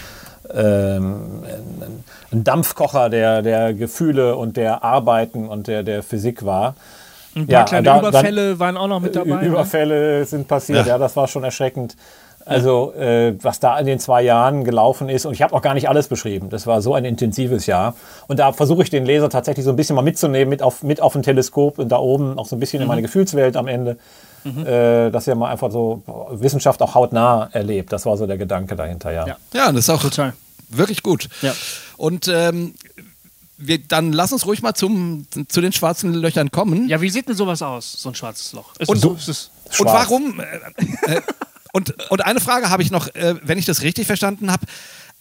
ähm, 0.54 1.42
ein 2.32 2.44
Dampfkocher 2.44 3.08
der, 3.08 3.42
der 3.42 3.74
Gefühle 3.74 4.36
und 4.36 4.56
der 4.56 4.82
Arbeiten 4.84 5.48
und 5.48 5.66
der, 5.68 5.82
der 5.82 6.02
Physik 6.02 6.44
war. 6.44 6.74
Ein 7.34 7.46
paar 7.46 7.64
kleine 7.64 7.84
da- 7.84 8.00
dann- 8.00 8.08
Überfälle 8.10 8.58
waren 8.58 8.76
auch 8.76 8.86
noch 8.88 9.00
mit 9.00 9.16
dabei. 9.16 9.36
ne? 9.42 9.46
Überfälle 9.46 10.24
sind 10.24 10.46
passiert, 10.48 10.86
Ja. 10.86 10.92
ja, 10.94 10.98
das 10.98 11.16
war 11.16 11.26
schon 11.28 11.44
erschreckend. 11.44 11.96
Also, 12.46 12.92
äh, 12.92 13.34
was 13.42 13.58
da 13.58 13.78
in 13.78 13.86
den 13.86 13.98
zwei 13.98 14.20
Jahren 14.22 14.64
gelaufen 14.64 15.08
ist, 15.08 15.24
und 15.24 15.32
ich 15.32 15.40
habe 15.40 15.54
auch 15.54 15.62
gar 15.62 15.72
nicht 15.72 15.88
alles 15.88 16.08
beschrieben. 16.08 16.50
Das 16.50 16.66
war 16.66 16.82
so 16.82 16.92
ein 16.94 17.06
intensives 17.06 17.64
Jahr. 17.64 17.94
Und 18.28 18.38
da 18.38 18.52
versuche 18.52 18.82
ich 18.82 18.90
den 18.90 19.06
Leser 19.06 19.30
tatsächlich 19.30 19.64
so 19.64 19.70
ein 19.70 19.76
bisschen 19.76 19.96
mal 19.96 20.02
mitzunehmen, 20.02 20.50
mit 20.50 20.60
auf, 20.62 20.82
mit 20.82 21.00
auf 21.00 21.14
ein 21.14 21.22
Teleskop 21.22 21.78
und 21.78 21.88
da 21.88 21.96
oben 21.96 22.38
auch 22.38 22.44
so 22.46 22.54
ein 22.54 22.60
bisschen 22.60 22.82
in 22.82 22.88
meine 22.88 23.00
Gefühlswelt 23.00 23.56
am 23.56 23.66
Ende. 23.66 23.96
Äh, 24.44 25.10
dass 25.10 25.26
er 25.26 25.36
mal 25.36 25.48
einfach 25.50 25.70
so 25.72 26.02
Wissenschaft 26.32 26.82
auch 26.82 26.94
hautnah 26.94 27.48
erlebt. 27.52 27.90
Das 27.94 28.04
war 28.04 28.14
so 28.18 28.26
der 28.26 28.36
Gedanke 28.36 28.76
dahinter, 28.76 29.10
ja. 29.10 29.26
Ja. 29.26 29.36
Ja, 29.54 29.68
das 29.72 29.78
ist 29.84 29.88
auch 29.90 30.02
Total. 30.02 30.34
wirklich 30.68 31.02
gut. 31.02 31.30
Ja. 31.40 31.52
Und 31.96 32.28
ähm, 32.28 32.74
wir, 33.56 33.78
dann 33.78 34.12
lass 34.12 34.32
uns 34.32 34.46
ruhig 34.46 34.62
mal 34.62 34.74
zum, 34.74 35.26
zu 35.48 35.60
den 35.60 35.72
schwarzen 35.72 36.12
Löchern 36.14 36.50
kommen. 36.50 36.88
Ja, 36.88 37.00
wie 37.00 37.10
sieht 37.10 37.28
denn 37.28 37.36
sowas 37.36 37.62
aus, 37.62 37.92
so 37.92 38.08
ein 38.08 38.14
schwarzes 38.14 38.52
Loch? 38.52 38.72
Ist 38.78 38.88
Und 38.88 38.96
es 38.96 39.02
du- 39.02 39.14
ist 39.14 39.28
es, 39.28 39.50
Und 39.66 39.74
Schwarz. 39.88 40.08
warum? 40.10 40.40
Äh, 40.40 41.14
äh, 41.16 41.20
und, 41.72 42.10
und 42.10 42.24
eine 42.24 42.40
Frage 42.40 42.70
habe 42.70 42.82
ich 42.82 42.90
noch, 42.90 43.08
äh, 43.14 43.34
wenn 43.42 43.58
ich 43.58 43.64
das 43.66 43.82
richtig 43.82 44.06
verstanden 44.06 44.50
habe. 44.52 44.66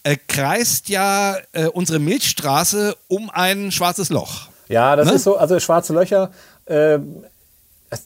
Äh, 0.06 0.18
kreist 0.28 0.90
ja 0.90 1.38
äh, 1.54 1.68
unsere 1.68 1.98
Milchstraße 2.00 2.96
um 3.08 3.30
ein 3.30 3.72
schwarzes 3.72 4.10
Loch. 4.10 4.50
Ja, 4.68 4.96
das 4.98 5.08
Ne? 5.08 5.14
ist 5.14 5.24
so, 5.24 5.38
also 5.38 5.60
schwarze 5.60 5.94
Löcher. 5.94 6.32
ähm, 6.68 7.24
es- 7.90 8.04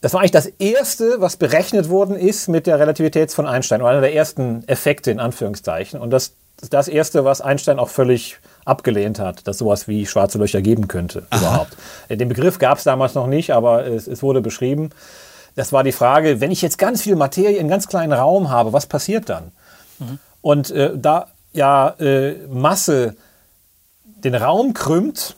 das 0.00 0.12
war 0.14 0.20
eigentlich 0.20 0.30
das 0.30 0.46
erste, 0.58 1.20
was 1.20 1.36
berechnet 1.36 1.88
worden 1.90 2.16
ist 2.16 2.48
mit 2.48 2.66
der 2.66 2.78
Relativität 2.78 3.30
von 3.32 3.46
Einstein, 3.46 3.82
oder 3.82 3.90
einer 3.90 4.00
der 4.00 4.14
ersten 4.14 4.66
Effekte 4.66 5.10
in 5.10 5.20
Anführungszeichen. 5.20 6.00
Und 6.00 6.10
das 6.10 6.32
das 6.70 6.88
erste, 6.88 7.24
was 7.24 7.40
Einstein 7.40 7.78
auch 7.78 7.88
völlig 7.88 8.38
abgelehnt 8.70 9.18
hat, 9.18 9.46
dass 9.46 9.58
sowas 9.58 9.88
wie 9.88 10.06
schwarze 10.06 10.38
Löcher 10.38 10.62
geben 10.62 10.88
könnte 10.88 11.26
Aha. 11.30 11.40
überhaupt. 11.40 11.76
Den 12.08 12.28
Begriff 12.28 12.58
gab 12.58 12.78
es 12.78 12.84
damals 12.84 13.14
noch 13.14 13.26
nicht, 13.26 13.50
aber 13.50 13.86
es, 13.86 14.06
es, 14.06 14.22
wurde 14.22 14.40
beschrieben. 14.40 14.90
Das 15.56 15.72
war 15.72 15.82
die 15.82 15.92
Frage, 15.92 16.40
wenn 16.40 16.50
ich 16.50 16.62
jetzt 16.62 16.78
ganz 16.78 17.02
viel 17.02 17.16
Materie 17.16 17.58
in 17.58 17.68
ganz 17.68 17.88
kleinen 17.88 18.12
Raum 18.12 18.50
habe, 18.50 18.72
was 18.72 18.86
passiert 18.86 19.28
dann? 19.28 19.52
Mhm. 19.98 20.18
Und 20.40 20.70
äh, 20.70 20.92
da 20.96 21.26
ja 21.52 21.88
äh, 21.98 22.36
Masse 22.48 23.16
den 24.04 24.34
Raum 24.34 24.74
krümmt, 24.74 25.36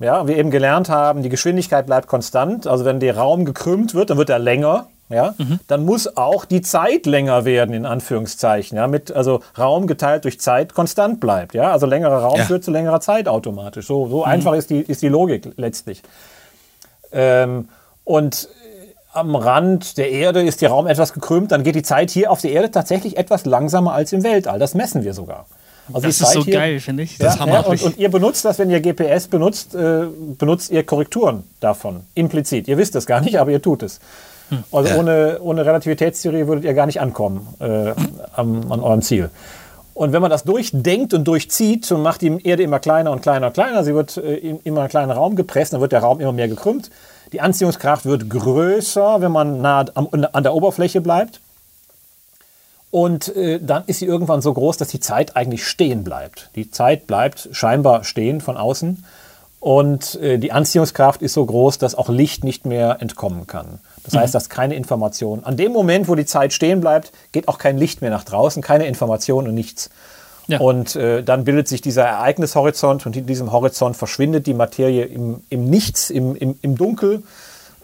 ja, 0.00 0.26
wir 0.26 0.36
eben 0.36 0.50
gelernt 0.50 0.88
haben, 0.88 1.22
die 1.22 1.28
Geschwindigkeit 1.28 1.86
bleibt 1.86 2.08
konstant. 2.08 2.66
Also 2.66 2.84
wenn 2.84 3.00
der 3.00 3.16
Raum 3.16 3.44
gekrümmt 3.44 3.94
wird, 3.94 4.10
dann 4.10 4.18
wird 4.18 4.28
er 4.28 4.38
länger. 4.38 4.88
Ja, 5.10 5.34
mhm. 5.36 5.60
dann 5.66 5.84
muss 5.84 6.16
auch 6.16 6.46
die 6.46 6.62
Zeit 6.62 7.04
länger 7.04 7.44
werden, 7.44 7.74
in 7.74 7.84
Anführungszeichen. 7.84 8.78
Ja, 8.78 8.86
mit, 8.86 9.12
also 9.12 9.40
Raum 9.58 9.86
geteilt 9.86 10.24
durch 10.24 10.40
Zeit 10.40 10.72
konstant 10.72 11.20
bleibt. 11.20 11.54
Ja, 11.54 11.72
also 11.72 11.86
längerer 11.86 12.22
Raum 12.22 12.38
ja. 12.38 12.44
führt 12.44 12.64
zu 12.64 12.70
längerer 12.70 13.00
Zeit 13.00 13.28
automatisch. 13.28 13.86
So, 13.86 14.08
so 14.08 14.18
mhm. 14.18 14.24
einfach 14.24 14.54
ist 14.54 14.70
die, 14.70 14.80
ist 14.80 15.02
die 15.02 15.08
Logik 15.08 15.52
letztlich. 15.56 16.02
Ähm, 17.12 17.68
und 18.04 18.48
am 19.12 19.36
Rand 19.36 19.98
der 19.98 20.10
Erde 20.10 20.42
ist 20.42 20.62
der 20.62 20.70
Raum 20.70 20.86
etwas 20.86 21.12
gekrümmt, 21.12 21.52
dann 21.52 21.62
geht 21.62 21.76
die 21.76 21.82
Zeit 21.82 22.10
hier 22.10 22.30
auf 22.30 22.40
der 22.40 22.50
Erde 22.50 22.70
tatsächlich 22.70 23.16
etwas 23.16 23.44
langsamer 23.44 23.92
als 23.92 24.12
im 24.12 24.24
Weltall. 24.24 24.58
Das 24.58 24.74
messen 24.74 25.04
wir 25.04 25.14
sogar. 25.14 25.46
Also 25.92 26.06
das 26.06 26.20
ist 26.20 26.32
so 26.32 26.44
hier, 26.44 26.54
geil, 26.54 26.80
finde 26.80 27.02
ich. 27.02 27.18
Das 27.18 27.38
ja, 27.38 27.46
ja, 27.46 27.60
und, 27.60 27.82
und, 27.82 27.98
ihr 27.98 28.10
benutzt 28.10 28.44
das, 28.44 28.58
wenn 28.58 28.70
ihr 28.70 28.80
GPS 28.80 29.28
benutzt, 29.28 29.74
äh, 29.74 30.06
benutzt 30.38 30.70
ihr 30.70 30.82
Korrekturen 30.84 31.44
davon, 31.60 32.00
implizit. 32.14 32.68
Ihr 32.68 32.78
wisst 32.78 32.94
das 32.94 33.04
gar 33.06 33.20
nicht, 33.20 33.38
aber 33.38 33.50
ihr 33.50 33.60
tut 33.60 33.82
es. 33.82 34.00
Hm. 34.50 34.64
Also 34.72 34.90
ja. 34.90 34.98
ohne, 34.98 35.38
ohne 35.40 35.64
Relativitätstheorie 35.64 36.46
würdet 36.46 36.64
ihr 36.64 36.74
gar 36.74 36.86
nicht 36.86 37.00
ankommen 37.00 37.46
äh, 37.60 37.92
am, 38.34 38.70
an 38.70 38.80
eurem 38.80 39.02
Ziel. 39.02 39.30
Und 39.94 40.12
wenn 40.12 40.20
man 40.20 40.30
das 40.30 40.42
durchdenkt 40.42 41.14
und 41.14 41.24
durchzieht, 41.24 41.90
und 41.92 42.02
macht 42.02 42.20
die 42.20 42.44
Erde 42.44 42.64
immer 42.64 42.80
kleiner 42.80 43.12
und 43.12 43.22
kleiner 43.22 43.46
und 43.46 43.52
kleiner, 43.52 43.84
sie 43.84 43.94
wird 43.94 44.16
äh, 44.16 44.34
in 44.34 44.60
immer 44.64 44.80
einen 44.80 44.90
kleinen 44.90 45.12
Raum 45.12 45.36
gepresst, 45.36 45.72
dann 45.72 45.80
wird 45.80 45.92
der 45.92 46.00
Raum 46.00 46.20
immer 46.20 46.32
mehr 46.32 46.48
gekrümmt. 46.48 46.90
Die 47.32 47.40
Anziehungskraft 47.40 48.04
wird 48.04 48.28
größer, 48.28 49.20
wenn 49.20 49.32
man 49.32 49.60
nah 49.60 49.84
am, 49.94 50.08
an 50.10 50.42
der 50.42 50.54
Oberfläche 50.54 51.00
bleibt. 51.00 51.40
Und 52.90 53.34
äh, 53.34 53.60
dann 53.60 53.84
ist 53.86 54.00
sie 54.00 54.06
irgendwann 54.06 54.40
so 54.40 54.52
groß, 54.52 54.76
dass 54.76 54.88
die 54.88 55.00
Zeit 55.00 55.36
eigentlich 55.36 55.66
stehen 55.66 56.04
bleibt. 56.04 56.50
Die 56.54 56.70
Zeit 56.70 57.06
bleibt 57.06 57.48
scheinbar 57.52 58.04
stehen 58.04 58.40
von 58.40 58.56
außen. 58.56 59.04
Und 59.58 60.16
äh, 60.16 60.38
die 60.38 60.52
Anziehungskraft 60.52 61.22
ist 61.22 61.32
so 61.34 61.44
groß, 61.44 61.78
dass 61.78 61.94
auch 61.94 62.08
Licht 62.08 62.44
nicht 62.44 62.66
mehr 62.66 62.98
entkommen 63.00 63.46
kann. 63.46 63.80
Das 64.04 64.14
mhm. 64.14 64.18
heißt, 64.18 64.34
dass 64.34 64.48
keine 64.48 64.74
Information. 64.74 65.44
An 65.44 65.56
dem 65.56 65.72
Moment, 65.72 66.08
wo 66.08 66.14
die 66.14 66.26
Zeit 66.26 66.52
stehen 66.52 66.80
bleibt, 66.80 67.12
geht 67.32 67.48
auch 67.48 67.58
kein 67.58 67.78
Licht 67.78 68.02
mehr 68.02 68.10
nach 68.10 68.24
draußen, 68.24 68.62
keine 68.62 68.86
Information 68.86 69.48
und 69.48 69.54
nichts. 69.54 69.90
Ja. 70.46 70.60
Und 70.60 70.94
äh, 70.94 71.22
dann 71.22 71.44
bildet 71.44 71.68
sich 71.68 71.80
dieser 71.80 72.04
Ereignishorizont 72.04 73.06
und 73.06 73.16
in 73.16 73.26
diesem 73.26 73.50
Horizont 73.50 73.96
verschwindet 73.96 74.46
die 74.46 74.54
Materie 74.54 75.04
im, 75.04 75.42
im 75.48 75.64
Nichts, 75.70 76.10
im, 76.10 76.36
im, 76.36 76.58
im 76.60 76.76
Dunkel. 76.76 77.22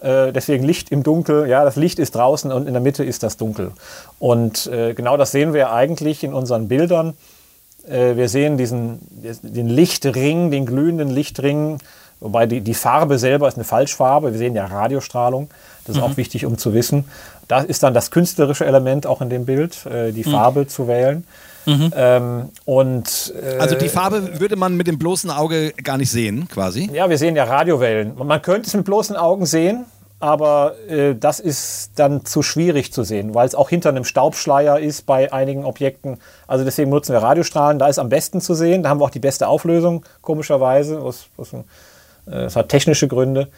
Äh, 0.02 0.32
deswegen 0.32 0.64
Licht 0.64 0.90
im 0.90 1.02
Dunkel. 1.02 1.48
Ja, 1.48 1.64
das 1.64 1.76
Licht 1.76 1.98
ist 1.98 2.14
draußen 2.14 2.52
und 2.52 2.66
in 2.66 2.74
der 2.74 2.82
Mitte 2.82 3.02
ist 3.02 3.22
das 3.22 3.38
Dunkel. 3.38 3.72
Und 4.18 4.66
äh, 4.66 4.92
genau 4.92 5.16
das 5.16 5.30
sehen 5.30 5.54
wir 5.54 5.72
eigentlich 5.72 6.22
in 6.22 6.34
unseren 6.34 6.68
Bildern. 6.68 7.14
Äh, 7.88 8.16
wir 8.16 8.28
sehen 8.28 8.58
diesen 8.58 9.00
den 9.42 9.68
Lichtring, 9.68 10.50
den 10.50 10.66
glühenden 10.66 11.08
Lichtring, 11.08 11.78
wobei 12.20 12.44
die, 12.44 12.60
die 12.60 12.74
Farbe 12.74 13.18
selber 13.18 13.48
ist 13.48 13.54
eine 13.54 13.64
Falschfarbe. 13.64 14.32
Wir 14.32 14.38
sehen 14.38 14.54
ja 14.54 14.66
Radiostrahlung. 14.66 15.48
Das 15.86 15.96
ist 15.96 16.02
mhm. 16.02 16.08
auch 16.08 16.16
wichtig, 16.16 16.46
um 16.46 16.58
zu 16.58 16.74
wissen. 16.74 17.04
Da 17.48 17.60
ist 17.60 17.82
dann 17.82 17.94
das 17.94 18.10
künstlerische 18.10 18.64
Element 18.64 19.06
auch 19.06 19.20
in 19.20 19.30
dem 19.30 19.44
Bild, 19.44 19.86
äh, 19.86 20.12
die 20.12 20.24
mhm. 20.24 20.30
Farbe 20.30 20.66
zu 20.66 20.88
wählen. 20.88 21.24
Mhm. 21.66 21.92
Ähm, 21.94 22.48
und, 22.64 23.34
äh, 23.40 23.58
also 23.58 23.74
die 23.74 23.88
Farbe 23.88 24.40
würde 24.40 24.56
man 24.56 24.76
mit 24.76 24.86
dem 24.86 24.98
bloßen 24.98 25.30
Auge 25.30 25.72
gar 25.72 25.98
nicht 25.98 26.10
sehen, 26.10 26.48
quasi? 26.48 26.90
Ja, 26.92 27.10
wir 27.10 27.18
sehen 27.18 27.36
ja 27.36 27.44
Radiowellen. 27.44 28.12
Man 28.16 28.40
könnte 28.42 28.68
es 28.68 28.74
mit 28.74 28.84
bloßen 28.84 29.16
Augen 29.16 29.46
sehen, 29.46 29.84
aber 30.20 30.74
äh, 30.88 31.14
das 31.14 31.40
ist 31.40 31.92
dann 31.96 32.24
zu 32.24 32.42
schwierig 32.42 32.92
zu 32.92 33.04
sehen, 33.04 33.34
weil 33.34 33.46
es 33.46 33.54
auch 33.54 33.68
hinter 33.68 33.88
einem 33.88 34.04
Staubschleier 34.04 34.78
ist 34.78 35.06
bei 35.06 35.32
einigen 35.32 35.64
Objekten. 35.64 36.18
Also 36.46 36.64
deswegen 36.64 36.90
nutzen 36.90 37.12
wir 37.12 37.22
Radiostrahlen, 37.22 37.78
da 37.78 37.88
ist 37.88 37.98
am 37.98 38.08
besten 38.08 38.40
zu 38.40 38.54
sehen. 38.54 38.82
Da 38.82 38.90
haben 38.90 39.00
wir 39.00 39.04
auch 39.04 39.10
die 39.10 39.18
beste 39.18 39.48
Auflösung, 39.48 40.04
komischerweise. 40.22 41.00
Das, 41.02 41.26
das 42.26 42.56
hat 42.56 42.68
technische 42.68 43.08
Gründe. 43.08 43.48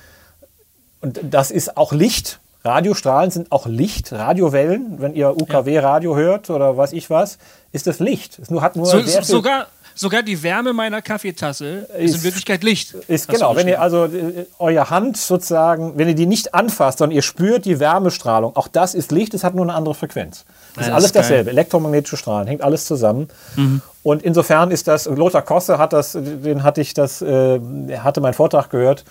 Und 1.03 1.21
das 1.23 1.51
ist 1.51 1.77
auch 1.77 1.93
Licht. 1.93 2.39
Radiostrahlen 2.65 3.31
sind 3.31 3.51
auch 3.51 3.67
Licht, 3.67 4.13
Radiowellen. 4.13 5.01
Wenn 5.01 5.15
ihr 5.15 5.37
UKW-Radio 5.37 6.15
hört 6.17 6.49
oder 6.49 6.77
weiß 6.77 6.93
ich 6.93 7.11
was, 7.11 7.39
ist 7.73 7.89
das 7.89 7.99
Licht. 7.99 8.39
Es 8.39 8.51
nur, 8.51 8.63
hat 8.63 8.77
nur 8.77 8.87
so, 8.87 9.01
sogar, 9.23 9.67
sogar 9.97 10.23
die 10.23 10.41
Wärme 10.45 10.73
meiner 10.73 11.03
Kaffeetasse 11.03 11.89
ist, 11.99 11.99
ist 11.99 12.15
in 12.17 12.23
Wirklichkeit 12.23 12.63
Licht. 12.63 12.95
Ist 13.09 13.29
genau, 13.29 13.57
wenn 13.57 13.67
ihr 13.67 13.81
also 13.81 14.05
äh, 14.05 14.47
eure 14.61 14.91
Hand 14.91 15.17
sozusagen, 15.17 15.99
wenn 15.99 16.07
ihr 16.07 16.15
die 16.15 16.27
nicht 16.27 16.55
anfasst, 16.55 16.99
sondern 16.99 17.17
ihr 17.17 17.23
spürt 17.23 17.65
die 17.65 17.81
Wärmestrahlung, 17.81 18.55
auch 18.55 18.69
das 18.69 18.95
ist 18.95 19.11
Licht, 19.11 19.35
es 19.35 19.43
hat 19.43 19.57
nur 19.57 19.65
eine 19.65 19.75
andere 19.75 19.97
Frequenz. 19.97 20.45
Das 20.77 20.87
ja, 20.87 20.91
ist 20.93 20.95
alles 20.95 21.07
ist 21.07 21.17
dasselbe. 21.17 21.51
Elektromagnetische 21.51 22.17
Strahlen, 22.17 22.47
hängt 22.47 22.63
alles 22.63 22.87
zusammen. 22.87 23.29
Mhm. 23.57 23.83
Und 24.05 24.23
insofern 24.23 24.71
ist 24.71 24.87
das, 24.87 25.07
Lothar 25.07 25.43
Kosse 25.43 25.79
hat 25.79 25.93
das, 25.93 26.13
den 26.13 26.63
hatte 26.63 26.81
ich 26.81 26.95
das, 26.95 27.23
äh, 27.23 27.59
hatte 27.99 28.21
meinen 28.21 28.35
Vortrag 28.35 28.71
gehört 28.71 29.05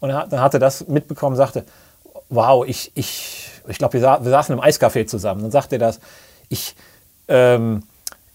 und 0.00 0.10
dann 0.10 0.40
hat 0.40 0.54
er 0.54 0.60
das 0.60 0.88
mitbekommen, 0.88 1.36
sagte, 1.36 1.64
wow, 2.28 2.66
ich, 2.66 2.92
ich, 2.94 3.50
ich 3.66 3.78
glaube, 3.78 3.94
wir, 3.94 4.00
sa 4.00 4.18
wir, 4.22 4.30
saßen 4.30 4.54
im 4.56 4.60
Eiscafé 4.62 5.06
zusammen. 5.06 5.42
Dann 5.42 5.50
sagte 5.50 5.76
er 5.76 5.78
das, 5.80 6.00
ich, 6.48 6.74
ähm, 7.28 7.82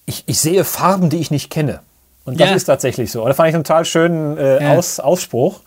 ich, 0.06 0.24
ich 0.28 0.40
sehe 0.40 0.64
Farben, 0.64 1.10
die 1.10 1.18
ich 1.18 1.32
nicht 1.32 1.50
kenne. 1.50 1.80
Und 2.26 2.40
das 2.40 2.50
ja. 2.50 2.56
ist 2.56 2.66
tatsächlich 2.66 3.12
so. 3.12 3.22
Und 3.22 3.30
das 3.30 3.38
fand 3.38 3.50
ich 3.50 3.56
einen 3.56 3.64
total 3.64 3.86
schönen 3.86 4.38
äh, 4.38 4.64
ja. 4.64 4.78
Aus, 4.78 5.00
Ausspruch. 5.00 5.62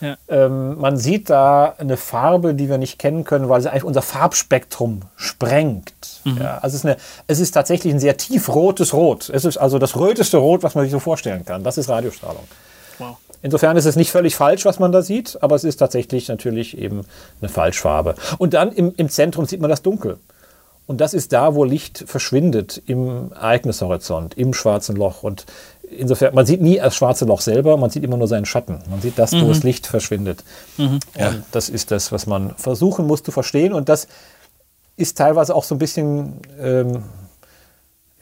Ja. 0.00 0.16
Ähm, 0.28 0.78
man 0.78 0.96
sieht 0.96 1.28
da 1.28 1.74
eine 1.76 1.96
Farbe, 1.98 2.54
die 2.54 2.70
wir 2.70 2.78
nicht 2.78 2.98
kennen 2.98 3.24
können, 3.24 3.48
weil 3.48 3.60
sie 3.60 3.70
eigentlich 3.70 3.84
unser 3.84 4.02
Farbspektrum 4.02 5.02
sprengt. 5.14 6.22
Mhm. 6.24 6.38
Ja, 6.38 6.58
also 6.58 6.68
es 6.68 6.74
ist, 6.74 6.84
eine, 6.86 6.96
es 7.26 7.38
ist 7.38 7.50
tatsächlich 7.52 7.92
ein 7.92 8.00
sehr 8.00 8.16
tiefrotes 8.16 8.94
Rot. 8.94 9.28
Es 9.28 9.44
ist 9.44 9.58
also 9.58 9.78
das 9.78 9.96
röteste 9.96 10.38
Rot, 10.38 10.62
was 10.62 10.74
man 10.74 10.84
sich 10.84 10.92
so 10.92 11.00
vorstellen 11.00 11.44
kann. 11.44 11.64
Das 11.64 11.76
ist 11.76 11.88
Radiostrahlung. 11.88 12.44
Insofern 13.42 13.76
ist 13.76 13.86
es 13.86 13.96
nicht 13.96 14.10
völlig 14.10 14.36
falsch, 14.36 14.64
was 14.64 14.78
man 14.78 14.92
da 14.92 15.02
sieht, 15.02 15.38
aber 15.42 15.56
es 15.56 15.64
ist 15.64 15.76
tatsächlich 15.76 16.28
natürlich 16.28 16.76
eben 16.76 17.02
eine 17.40 17.48
Falschfarbe. 17.48 18.14
Und 18.38 18.54
dann 18.54 18.72
im, 18.72 18.92
im 18.96 19.08
Zentrum 19.08 19.46
sieht 19.46 19.60
man 19.60 19.70
das 19.70 19.82
Dunkel. 19.82 20.18
Und 20.86 21.00
das 21.00 21.14
ist 21.14 21.32
da, 21.32 21.54
wo 21.54 21.62
Licht 21.62 22.04
verschwindet 22.06 22.82
im 22.86 23.32
Ereignishorizont, 23.32 24.36
im 24.36 24.52
schwarzen 24.52 24.96
Loch. 24.96 25.22
Und 25.22 25.46
insofern, 25.88 26.34
man 26.34 26.46
sieht 26.46 26.60
nie 26.60 26.78
das 26.78 26.96
schwarze 26.96 27.24
Loch 27.24 27.40
selber, 27.40 27.76
man 27.76 27.90
sieht 27.90 28.02
immer 28.02 28.16
nur 28.16 28.26
seinen 28.26 28.44
Schatten. 28.44 28.82
Man 28.90 29.00
sieht 29.00 29.16
das, 29.16 29.32
mhm. 29.32 29.42
wo 29.42 29.48
das 29.48 29.62
Licht 29.62 29.86
verschwindet. 29.86 30.42
Mhm. 30.78 30.98
Ja. 31.16 31.28
Und 31.28 31.44
das 31.52 31.68
ist 31.68 31.92
das, 31.92 32.10
was 32.10 32.26
man 32.26 32.56
versuchen 32.56 33.06
muss 33.06 33.22
zu 33.22 33.30
verstehen. 33.30 33.72
Und 33.72 33.88
das 33.88 34.08
ist 34.96 35.16
teilweise 35.16 35.54
auch 35.54 35.64
so 35.64 35.76
ein 35.76 35.78
bisschen 35.78 36.40
ähm, 36.60 37.04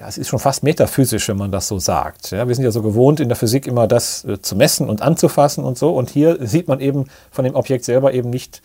ja, 0.01 0.07
es 0.07 0.16
ist 0.16 0.29
schon 0.29 0.39
fast 0.39 0.62
metaphysisch, 0.62 1.29
wenn 1.29 1.37
man 1.37 1.51
das 1.51 1.66
so 1.66 1.79
sagt. 1.79 2.31
Ja, 2.31 2.47
wir 2.47 2.55
sind 2.55 2.65
ja 2.65 2.70
so 2.70 2.83
gewohnt, 2.83 3.19
in 3.19 3.29
der 3.29 3.37
Physik 3.37 3.66
immer 3.66 3.89
das 3.89 4.25
äh, 4.25 4.41
zu 4.41 4.55
messen 4.55 4.89
und 4.89 5.03
anzufassen 5.03 5.65
und 5.65 5.77
so. 5.77 5.91
Und 5.95 6.09
hier 6.11 6.39
sieht 6.47 6.69
man 6.69 6.81
eben 6.81 7.07
von 7.31 7.45
dem 7.45 7.57
Objekt 7.57 7.85
selber 7.85 8.12
eben 8.12 8.31
nicht 8.31 8.62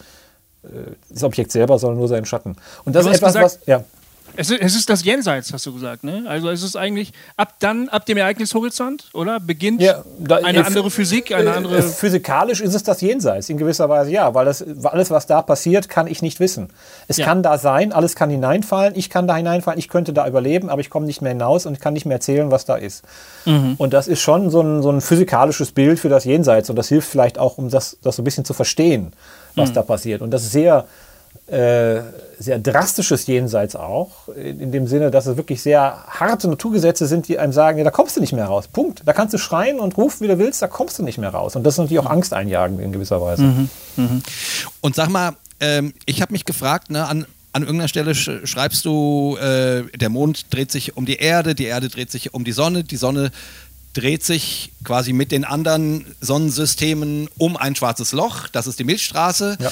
äh, 0.63 0.67
das 1.09 1.23
Objekt 1.23 1.51
selber, 1.51 1.79
sondern 1.79 1.97
nur 1.97 2.07
seinen 2.07 2.25
Schatten. 2.25 2.55
Und 2.85 2.95
das 2.95 3.05
du 3.05 3.11
ist 3.11 3.17
etwas, 3.17 3.33
gesagt, 3.33 3.45
was. 3.45 3.65
Ja. 3.65 3.83
Es 4.35 4.49
ist, 4.49 4.61
es 4.61 4.75
ist, 4.75 4.89
das 4.89 5.03
Jenseits, 5.03 5.53
hast 5.53 5.65
du 5.65 5.73
gesagt, 5.73 6.03
ne? 6.03 6.23
Also 6.27 6.49
es 6.49 6.63
ist 6.63 6.75
eigentlich 6.75 7.13
ab 7.37 7.55
dann, 7.59 7.89
ab 7.89 8.05
dem 8.05 8.17
Ereignishorizont, 8.17 9.09
oder? 9.13 9.39
Beginnt 9.39 9.81
ja, 9.81 10.03
da, 10.17 10.37
eine 10.37 10.59
äh, 10.59 10.63
andere 10.63 10.89
Physik, 10.89 11.31
eine 11.31 11.51
äh, 11.51 11.53
andere. 11.53 11.81
Physikalisch 11.83 12.61
ist 12.61 12.73
es 12.73 12.83
das 12.83 13.01
Jenseits, 13.01 13.49
in 13.49 13.57
gewisser 13.57 13.89
Weise 13.89 14.11
ja, 14.11 14.33
weil 14.33 14.45
das, 14.45 14.65
alles, 14.85 15.11
was 15.11 15.27
da 15.27 15.41
passiert, 15.41 15.87
kann 15.87 16.07
ich 16.07 16.21
nicht 16.21 16.39
wissen. 16.39 16.69
Es 17.07 17.17
ja. 17.17 17.25
kann 17.25 17.43
da 17.43 17.57
sein, 17.57 17.93
alles 17.93 18.15
kann 18.15 18.29
hineinfallen, 18.29 18.93
ich 18.95 19.09
kann 19.09 19.27
da 19.27 19.35
hineinfallen, 19.35 19.77
ich 19.79 19.89
könnte 19.89 20.13
da 20.13 20.27
überleben, 20.27 20.69
aber 20.69 20.81
ich 20.81 20.89
komme 20.89 21.05
nicht 21.05 21.21
mehr 21.21 21.31
hinaus 21.31 21.65
und 21.65 21.79
kann 21.79 21.93
nicht 21.93 22.05
mehr 22.05 22.15
erzählen, 22.15 22.49
was 22.49 22.65
da 22.65 22.75
ist. 22.75 23.03
Mhm. 23.45 23.75
Und 23.77 23.93
das 23.93 24.07
ist 24.07 24.21
schon 24.21 24.49
so 24.49 24.61
ein, 24.61 24.81
so 24.81 24.89
ein 24.89 25.01
physikalisches 25.01 25.71
Bild 25.71 25.99
für 25.99 26.09
das 26.09 26.25
Jenseits 26.25 26.69
und 26.69 26.75
das 26.75 26.89
hilft 26.89 27.09
vielleicht 27.09 27.37
auch, 27.37 27.57
um 27.57 27.69
das, 27.69 27.97
das 28.01 28.15
so 28.15 28.21
ein 28.21 28.25
bisschen 28.25 28.45
zu 28.45 28.53
verstehen, 28.53 29.13
was 29.55 29.69
mhm. 29.69 29.73
da 29.75 29.81
passiert. 29.83 30.21
Und 30.21 30.31
das 30.31 30.43
ist 30.43 30.51
sehr 30.51 30.85
äh, 31.47 32.01
sehr 32.39 32.59
drastisches 32.59 33.27
Jenseits 33.27 33.75
auch, 33.75 34.29
in 34.29 34.71
dem 34.71 34.87
Sinne, 34.87 35.11
dass 35.11 35.25
es 35.25 35.37
wirklich 35.37 35.61
sehr 35.61 36.03
harte 36.07 36.47
Naturgesetze 36.47 37.05
sind, 37.05 37.27
die 37.27 37.37
einem 37.37 37.53
sagen, 37.53 37.77
ja, 37.77 37.83
da 37.83 37.91
kommst 37.91 38.15
du 38.15 38.21
nicht 38.21 38.33
mehr 38.33 38.45
raus. 38.45 38.67
Punkt. 38.67 39.01
Da 39.05 39.13
kannst 39.13 39.33
du 39.33 39.37
schreien 39.37 39.79
und 39.79 39.97
rufen, 39.97 40.23
wie 40.23 40.27
du 40.27 40.39
willst, 40.39 40.61
da 40.61 40.67
kommst 40.67 40.99
du 40.99 41.03
nicht 41.03 41.17
mehr 41.17 41.29
raus. 41.29 41.55
Und 41.55 41.63
das 41.63 41.75
ist 41.75 41.77
natürlich 41.79 41.99
auch 41.99 42.09
Angst 42.09 42.33
einjagen 42.33 42.79
in 42.79 42.91
gewisser 42.91 43.21
Weise. 43.21 43.43
Mhm. 43.43 43.69
Mhm. 43.97 44.21
Und 44.81 44.95
sag 44.95 45.09
mal, 45.09 45.35
ähm, 45.59 45.93
ich 46.05 46.21
habe 46.21 46.31
mich 46.31 46.45
gefragt, 46.45 46.89
ne, 46.89 47.07
an, 47.07 47.25
an 47.51 47.61
irgendeiner 47.63 47.87
Stelle 47.87 48.15
sch 48.15 48.29
schreibst 48.45 48.85
du, 48.85 49.37
äh, 49.37 49.83
der 49.97 50.09
Mond 50.09 50.53
dreht 50.53 50.71
sich 50.71 50.97
um 50.97 51.05
die 51.05 51.17
Erde, 51.17 51.55
die 51.55 51.65
Erde 51.65 51.89
dreht 51.89 52.11
sich 52.11 52.33
um 52.33 52.43
die 52.43 52.51
Sonne, 52.51 52.83
die 52.83 52.97
Sonne 52.97 53.31
dreht 53.93 54.23
sich 54.23 54.71
quasi 54.83 55.13
mit 55.13 55.31
den 55.31 55.45
anderen 55.45 56.15
Sonnensystemen 56.19 57.29
um 57.37 57.57
ein 57.57 57.75
schwarzes 57.75 58.11
Loch, 58.11 58.47
das 58.47 58.65
ist 58.65 58.79
die 58.79 58.83
Milchstraße. 58.83 59.57
Ja. 59.59 59.71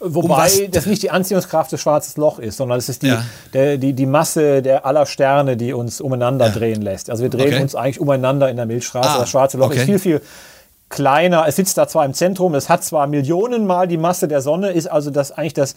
Wobei 0.00 0.68
das 0.70 0.86
nicht 0.86 1.02
die 1.02 1.10
Anziehungskraft 1.10 1.72
des 1.72 1.80
schwarzen 1.80 2.20
Loch 2.20 2.38
ist, 2.38 2.56
sondern 2.58 2.78
es 2.78 2.88
ist 2.88 3.02
die, 3.02 3.08
Ja. 3.08 3.24
der, 3.52 3.78
die, 3.78 3.92
die 3.92 4.06
Masse 4.06 4.62
der 4.62 4.84
aller 4.86 5.06
Sterne, 5.06 5.56
die 5.56 5.72
uns 5.72 6.00
umeinander 6.00 6.50
drehen 6.50 6.82
lässt. 6.82 7.10
Also 7.10 7.22
wir 7.22 7.30
drehen 7.30 7.54
Okay. 7.54 7.62
uns 7.62 7.74
eigentlich 7.74 8.00
umeinander 8.00 8.48
in 8.50 8.56
der 8.56 8.66
Milchstraße. 8.66 9.08
Ah, 9.10 9.18
das 9.20 9.30
schwarze 9.30 9.56
Loch 9.58 9.66
okay. 9.68 9.78
ist 9.78 9.84
viel, 9.84 9.98
viel 9.98 10.20
kleiner. 10.88 11.46
Es 11.48 11.56
sitzt 11.56 11.76
da 11.78 11.88
zwar 11.88 12.04
im 12.04 12.14
Zentrum, 12.14 12.54
es 12.54 12.68
hat 12.68 12.84
zwar 12.84 13.06
Millionenmal 13.06 13.88
die 13.88 13.96
Masse 13.96 14.28
der 14.28 14.40
Sonne, 14.40 14.70
ist 14.70 14.86
also 14.86 15.10
das 15.10 15.32
eigentlich 15.32 15.54
das 15.54 15.74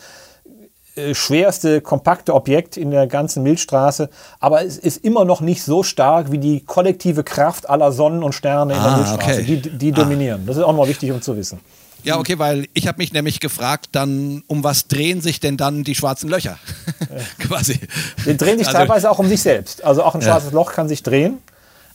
äh, 0.95 1.15
schwerste, 1.15 1.81
kompakte 1.81 2.33
Objekt 2.33 2.77
in 2.77 2.91
der 2.91 3.07
ganzen 3.07 3.41
Milchstraße, 3.43 4.09
aber 4.39 4.63
es 4.65 4.77
ist 4.77 5.03
immer 5.03 5.23
noch 5.25 5.41
nicht 5.41 5.63
so 5.63 5.81
stark 5.83 6.31
wie 6.31 6.37
die 6.39 6.59
kollektive 6.65 7.23
Kraft 7.23 7.69
aller 7.69 7.91
Sonnen 7.91 8.21
und 8.23 8.33
Sterne 8.33 8.73
in 8.73 8.79
der 8.83 8.91
Ah, 8.91 8.97
Milchstraße. 8.97 9.41
okay. 9.41 9.43
Die, 9.57 9.69
die 9.77 9.91
dominieren. 9.91 10.45
Das 10.45 10.57
ist 10.57 10.63
auch 10.63 10.73
mal 10.75 10.87
wichtig, 10.87 11.11
um 11.11 11.21
zu 11.21 11.35
wissen. 11.37 11.59
Ja, 12.03 12.17
okay, 12.17 12.39
weil 12.39 12.67
ich 12.73 12.87
habe 12.87 12.97
mich 12.99 13.11
nämlich 13.13 13.39
gefragt, 13.39 13.89
dann 13.91 14.43
um 14.47 14.63
was 14.63 14.87
drehen 14.87 15.21
sich 15.21 15.39
denn 15.39 15.57
dann 15.57 15.83
die 15.83 15.95
schwarzen 15.95 16.29
Löcher? 16.29 16.57
Quasi. 17.39 17.79
Die 18.25 18.37
drehen 18.37 18.57
sich 18.57 18.67
Also- 18.67 18.77
teilweise 18.79 19.11
auch 19.11 19.19
um 19.19 19.27
sich 19.27 19.41
selbst. 19.41 19.83
Also 19.83 20.03
auch 20.03 20.15
ein 20.15 20.21
schwarzes 20.21 20.51
Loch 20.51 20.71
kann 20.73 20.87
sich 20.87 21.03
drehen 21.03 21.39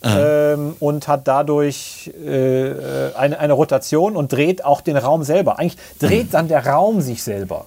ähm, 0.03 0.75
und 0.79 1.07
hat 1.07 1.27
dadurch 1.27 2.11
äh, 2.23 2.71
eine, 3.17 3.39
eine 3.39 3.53
Rotation 3.53 4.15
und 4.15 4.31
dreht 4.31 4.63
auch 4.63 4.81
den 4.81 4.97
Raum 4.97 5.23
selber. 5.23 5.57
Eigentlich 5.59 5.77
dreht 5.99 6.33
dann 6.33 6.47
der 6.47 6.65
Raum 6.65 7.01
sich 7.01 7.23
selber. 7.23 7.65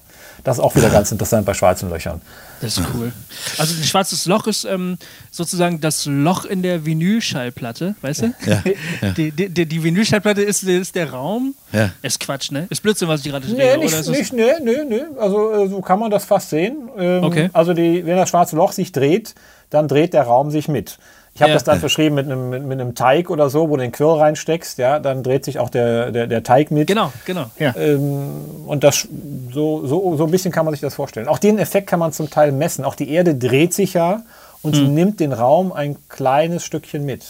Das 0.49 0.57
ist 0.57 0.65
auch 0.65 0.75
wieder 0.75 0.89
ganz 0.89 1.13
interessant 1.13 1.45
bei 1.45 1.53
schwarzen 1.53 1.91
Löchern. 1.91 2.23
Das 2.63 2.79
ist 2.79 2.87
cool. 2.95 3.13
Also 3.59 3.75
ein 3.75 3.85
schwarzes 3.85 4.25
Loch 4.25 4.47
ist 4.47 4.65
ähm, 4.65 4.97
sozusagen 5.31 5.79
das 5.83 6.07
Loch 6.07 6.47
in 6.47 6.63
der 6.63 6.87
Vinylschallplatte, 6.87 7.97
weißt 8.01 8.23
du? 8.23 8.35
Ja, 8.47 8.63
Die, 9.19 9.31
die, 9.31 9.51
die, 9.51 9.67
die 9.67 9.85
Vinylschallplatte 9.85 10.41
ist, 10.41 10.63
ist 10.63 10.95
der 10.95 11.11
Raum. 11.11 11.55
Ja. 11.71 11.91
Ist 12.01 12.19
Quatsch, 12.21 12.51
ne? 12.51 12.67
Ist 12.71 12.83
Blödsinn, 12.83 13.09
was 13.09 13.21
ich 13.27 13.31
gerade 13.31 13.47
Nee, 13.47 13.61
rede. 13.63 13.73
oder 13.75 13.77
nicht, 13.85 13.93
ist 13.93 14.09
es- 14.09 14.09
nicht, 14.09 14.33
nee, 14.33 14.53
nee, 14.63 14.85
nee. 14.89 15.03
Also 15.21 15.53
äh, 15.53 15.69
so 15.69 15.83
kann 15.83 15.99
man 15.99 16.11
das 16.11 16.25
fast 16.25 16.49
sehen. 16.49 16.89
Ähm, 16.99 17.25
Okay. 17.25 17.51
Also 17.53 17.75
die, 17.75 18.07
wenn 18.07 18.17
das 18.17 18.31
schwarze 18.31 18.57
Loch 18.57 18.73
sich 18.73 18.91
dreht, 18.91 19.35
dann 19.69 19.87
dreht 19.87 20.15
der 20.15 20.23
Raum 20.23 20.51
sich 20.51 20.67
mit. 20.67 20.97
Ich 21.39 21.43
habe 21.43 21.51
Ja. 21.51 21.55
das 21.55 21.63
dann 21.63 21.79
verschrieben 21.79 22.17
mit 22.17 22.27
einem, 22.27 22.51
mit, 22.51 22.65
mit 22.65 22.81
einem 22.81 22.97
Teig 22.97 23.31
oder 23.31 23.49
so, 23.49 23.71
wo 23.71 23.77
du 23.77 23.83
den 23.83 23.93
Quirl 23.93 24.19
reinsteckst, 24.19 24.77
ja, 24.79 24.99
dann 24.99 25.23
dreht 25.23 25.45
sich 25.45 25.61
auch 25.61 25.71
der, 25.71 26.11
der, 26.11 26.27
der 26.27 26.43
Teig 26.43 26.73
mit. 26.73 26.89
Genau, 26.89 27.13
genau. 27.25 27.49
Ja. 27.61 27.73
Und 27.77 28.81
das, 28.83 29.07
so, 29.53 29.87
so, 29.87 30.17
so 30.17 30.25
ein 30.25 30.31
bisschen 30.33 30.51
kann 30.51 30.65
man 30.65 30.75
sich 30.75 30.81
das 30.81 30.97
vorstellen. 30.97 31.29
Auch 31.29 31.39
den 31.39 31.59
Effekt 31.61 31.87
kann 31.87 32.01
man 32.01 32.13
zum 32.13 32.29
Teil 32.29 32.51
messen. 32.51 32.85
Auch 32.85 32.97
die 32.97 33.09
Erde 33.11 33.37
dreht 33.37 33.73
sich 33.73 33.95
ja 33.95 34.23
und 34.63 34.75
Mhm. 34.75 34.95
nimmt 34.95 35.21
den 35.21 35.33
Raum 35.33 35.73
ein 35.73 35.97
kleines 36.09 36.65
Stückchen 36.65 37.05
mit. 37.07 37.25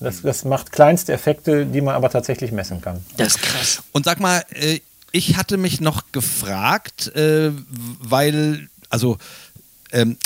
Das, 0.00 0.22
das 0.22 0.44
macht 0.46 0.72
kleinste 0.72 1.12
Effekte, 1.12 1.66
die 1.66 1.82
man 1.82 1.94
aber 1.94 2.08
tatsächlich 2.08 2.52
messen 2.52 2.80
kann. 2.80 3.04
Das 3.18 3.28
ist 3.36 3.42
krass. 3.42 3.82
Und 3.92 4.06
sag 4.06 4.18
mal, 4.18 4.42
äh, 4.54 4.80
ich 5.12 5.36
hatte 5.36 5.58
mich 5.58 5.82
noch 5.82 6.04
gefragt, 6.12 7.14
äh, 7.14 7.50
weil, 8.00 8.68
also, 8.88 9.18
ähm, 9.92 10.16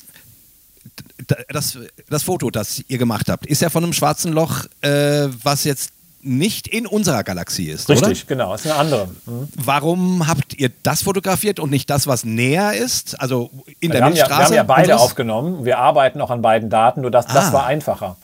das, 1.48 1.78
das 2.08 2.22
Foto, 2.22 2.50
das 2.50 2.82
ihr 2.88 2.98
gemacht 2.98 3.28
habt, 3.28 3.46
ist 3.46 3.62
ja 3.62 3.70
von 3.70 3.84
einem 3.84 3.92
schwarzen 3.92 4.32
Loch, 4.32 4.64
äh, 4.82 5.28
was 5.42 5.64
jetzt 5.64 5.90
nicht 6.22 6.66
in 6.66 6.86
unserer 6.86 7.22
Galaxie 7.22 7.68
ist, 7.68 7.88
Richtig, 7.88 8.08
oder? 8.24 8.26
genau. 8.26 8.54
Ist 8.54 8.66
eine 8.66 8.74
andere. 8.74 9.08
Mhm. 9.26 9.48
Warum 9.54 10.26
habt 10.26 10.54
ihr 10.54 10.70
das 10.82 11.02
fotografiert 11.04 11.60
und 11.60 11.70
nicht 11.70 11.88
das, 11.88 12.08
was 12.08 12.24
näher 12.24 12.72
ist? 12.74 13.20
Also 13.20 13.50
in 13.78 13.90
der 13.92 14.00
Wir 14.00 14.00
ja, 14.00 14.08
Milchstraße? 14.08 14.38
wir 14.38 14.44
haben 14.46 14.54
ja 14.54 14.62
beide 14.64 14.82
unseres? 14.92 15.02
aufgenommen. 15.02 15.64
Wir 15.64 15.78
arbeiten 15.78 16.20
auch 16.20 16.30
an 16.30 16.42
beiden 16.42 16.68
Daten, 16.68 17.02
nur 17.02 17.12
das, 17.12 17.26
Ah. 17.28 17.34
das 17.34 17.52
war 17.52 17.66
einfacher. 17.66 18.16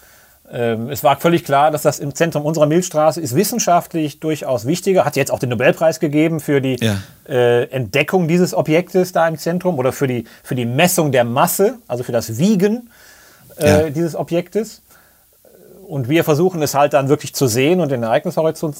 Ähm, 0.54 0.90
es 0.90 1.02
war 1.02 1.16
völlig 1.18 1.44
klar, 1.44 1.70
dass 1.70 1.80
das 1.82 1.98
im 1.98 2.14
Zentrum 2.14 2.44
unserer 2.44 2.66
Milchstraße 2.66 3.20
ist 3.22 3.34
wissenschaftlich 3.34 4.20
durchaus 4.20 4.66
wichtiger. 4.66 5.06
Hat 5.06 5.16
jetzt 5.16 5.30
auch 5.30 5.38
den 5.38 5.48
Nobelpreis 5.48 5.98
gegeben 5.98 6.40
für 6.40 6.60
die 6.60 6.76
Ja. 6.78 6.96
äh, 7.26 7.64
Entdeckung 7.70 8.28
dieses 8.28 8.52
Objektes 8.52 9.12
da 9.12 9.26
im 9.26 9.38
Zentrum 9.38 9.78
oder 9.78 9.92
für 9.92 10.06
die, 10.06 10.24
für 10.42 10.54
die 10.54 10.66
Messung 10.66 11.10
der 11.10 11.24
Masse, 11.24 11.76
also 11.88 12.04
für 12.04 12.12
das 12.12 12.36
Wiegen 12.36 12.90
äh, 13.56 13.66
Ja. 13.84 13.90
dieses 13.90 14.14
Objektes. 14.14 14.82
Und 15.88 16.08
wir 16.10 16.22
versuchen 16.22 16.62
es 16.62 16.74
halt 16.74 16.92
dann 16.92 17.08
wirklich 17.08 17.34
zu 17.34 17.46
sehen 17.46 17.80
und 17.80 17.90
den 17.90 18.02
Ereignishorizont 18.02 18.76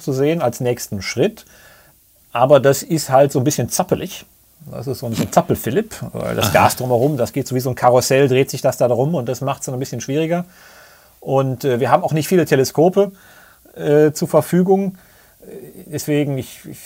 zu 0.00 0.12
sehen 0.12 0.40
als 0.42 0.60
nächsten 0.60 1.02
Schritt. 1.02 1.44
Aber 2.32 2.58
das 2.60 2.82
ist 2.82 3.10
halt 3.10 3.32
so 3.32 3.38
ein 3.38 3.44
bisschen 3.44 3.68
zappelig. 3.68 4.24
Das 4.70 4.86
ist 4.86 5.00
so 5.00 5.06
ein, 5.06 5.14
Zappel-Philipp. 5.30 5.94
weil 6.12 6.36
Das 6.36 6.52
Gas 6.52 6.76
drumherum, 6.76 7.16
das 7.16 7.32
geht 7.32 7.46
so 7.48 7.54
wie 7.54 7.60
so 7.60 7.68
ein 7.70 7.74
Karussell, 7.74 8.28
dreht 8.28 8.48
sich 8.50 8.60
das 8.62 8.76
da 8.76 8.88
drum 8.88 9.14
und 9.14 9.28
das 9.28 9.40
macht 9.42 9.60
es 9.60 9.66
dann 9.66 9.74
ein 9.74 9.78
bisschen 9.78 10.00
schwieriger. 10.00 10.44
Und 11.22 11.64
äh, 11.64 11.78
wir 11.78 11.90
haben 11.90 12.02
auch 12.02 12.12
nicht 12.12 12.26
viele 12.26 12.44
Teleskope 12.44 13.12
äh, 13.76 14.10
zur 14.10 14.26
Verfügung. 14.26 14.98
Äh, 15.40 15.46
Deswegen 15.86 16.36
ich, 16.36 16.60
ich, 16.68 16.78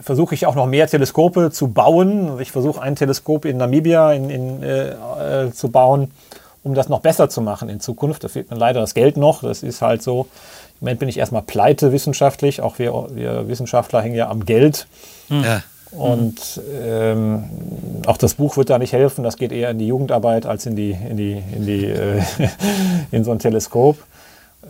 versuche 0.00 0.34
ich 0.34 0.44
auch 0.46 0.56
noch 0.56 0.66
mehr 0.66 0.88
Teleskope 0.88 1.52
zu 1.52 1.68
bauen. 1.68 2.40
Ich 2.40 2.50
versuche 2.50 2.82
ein 2.82 2.96
Teleskop 2.96 3.44
in 3.44 3.58
Namibia 3.58 4.12
in, 4.12 4.28
in, 4.28 4.62
äh, 4.62 4.88
äh, 5.44 5.52
zu 5.52 5.70
bauen, 5.70 6.10
um 6.64 6.74
das 6.74 6.88
noch 6.88 6.98
besser 6.98 7.28
zu 7.28 7.40
machen 7.40 7.68
in 7.68 7.78
Zukunft. 7.78 8.24
Da 8.24 8.28
fehlt 8.28 8.50
mir 8.50 8.56
leider 8.56 8.80
das 8.80 8.92
Geld 8.92 9.16
noch. 9.16 9.42
Das 9.42 9.62
ist 9.62 9.82
halt 9.82 10.02
so. 10.02 10.26
Im 10.80 10.86
Moment 10.86 10.98
bin 10.98 11.08
ich 11.08 11.18
erstmal 11.18 11.42
pleite 11.42 11.92
wissenschaftlich. 11.92 12.62
Auch 12.62 12.80
wir, 12.80 13.06
wir 13.10 13.46
Wissenschaftler 13.46 14.02
hängen 14.02 14.16
ja 14.16 14.28
am 14.28 14.44
Geld. 14.44 14.88
Ja. 15.28 15.62
Und 15.92 16.60
ähm, 16.82 17.44
auch 18.06 18.16
das 18.16 18.34
Buch 18.34 18.56
wird 18.56 18.70
da 18.70 18.78
nicht 18.78 18.92
helfen. 18.92 19.24
Das 19.24 19.36
geht 19.36 19.52
eher 19.52 19.70
in 19.70 19.78
die 19.78 19.86
Jugendarbeit 19.86 20.44
als 20.46 20.66
in, 20.66 20.76
die, 20.76 20.90
in, 20.90 21.16
die, 21.16 21.42
in, 21.54 21.66
die, 21.66 21.84
äh, 21.86 22.22
in 23.10 23.24
so 23.24 23.32
ein 23.32 23.38
Teleskop. 23.38 23.96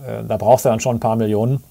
Äh, 0.06 0.24
da 0.28 0.36
brauchst 0.36 0.64
du 0.64 0.68
dann 0.68 0.80
schon 0.80 0.96
ein 0.96 1.00
paar 1.00 1.16
Millionen, 1.16 1.62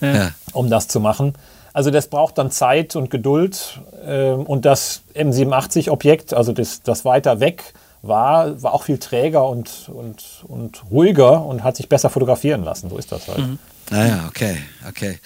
Ja. 0.00 0.32
um 0.52 0.68
das 0.70 0.88
zu 0.88 1.00
machen. 1.00 1.34
Also 1.72 1.90
das 1.90 2.08
braucht 2.08 2.36
dann 2.38 2.50
Zeit 2.50 2.96
und 2.96 3.10
Geduld. 3.10 3.80
Ähm, 4.04 4.40
und 4.42 4.64
das 4.64 5.02
M87-Objekt, 5.14 6.34
also 6.34 6.52
das, 6.52 6.82
das 6.82 7.04
weiter 7.04 7.40
weg 7.40 7.72
war, 8.02 8.60
war 8.62 8.74
auch 8.74 8.82
viel 8.84 8.98
träger 8.98 9.46
und, 9.46 9.88
und, 9.88 10.24
und 10.48 10.82
ruhiger 10.90 11.44
und 11.44 11.62
hat 11.62 11.76
sich 11.76 11.88
besser 11.88 12.10
fotografieren 12.10 12.64
lassen. 12.64 12.90
So 12.90 12.98
ist 12.98 13.12
das 13.12 13.28
halt. 13.28 13.44
Naja, 13.90 14.24
okay, 14.28 14.56
okay. 14.88 15.18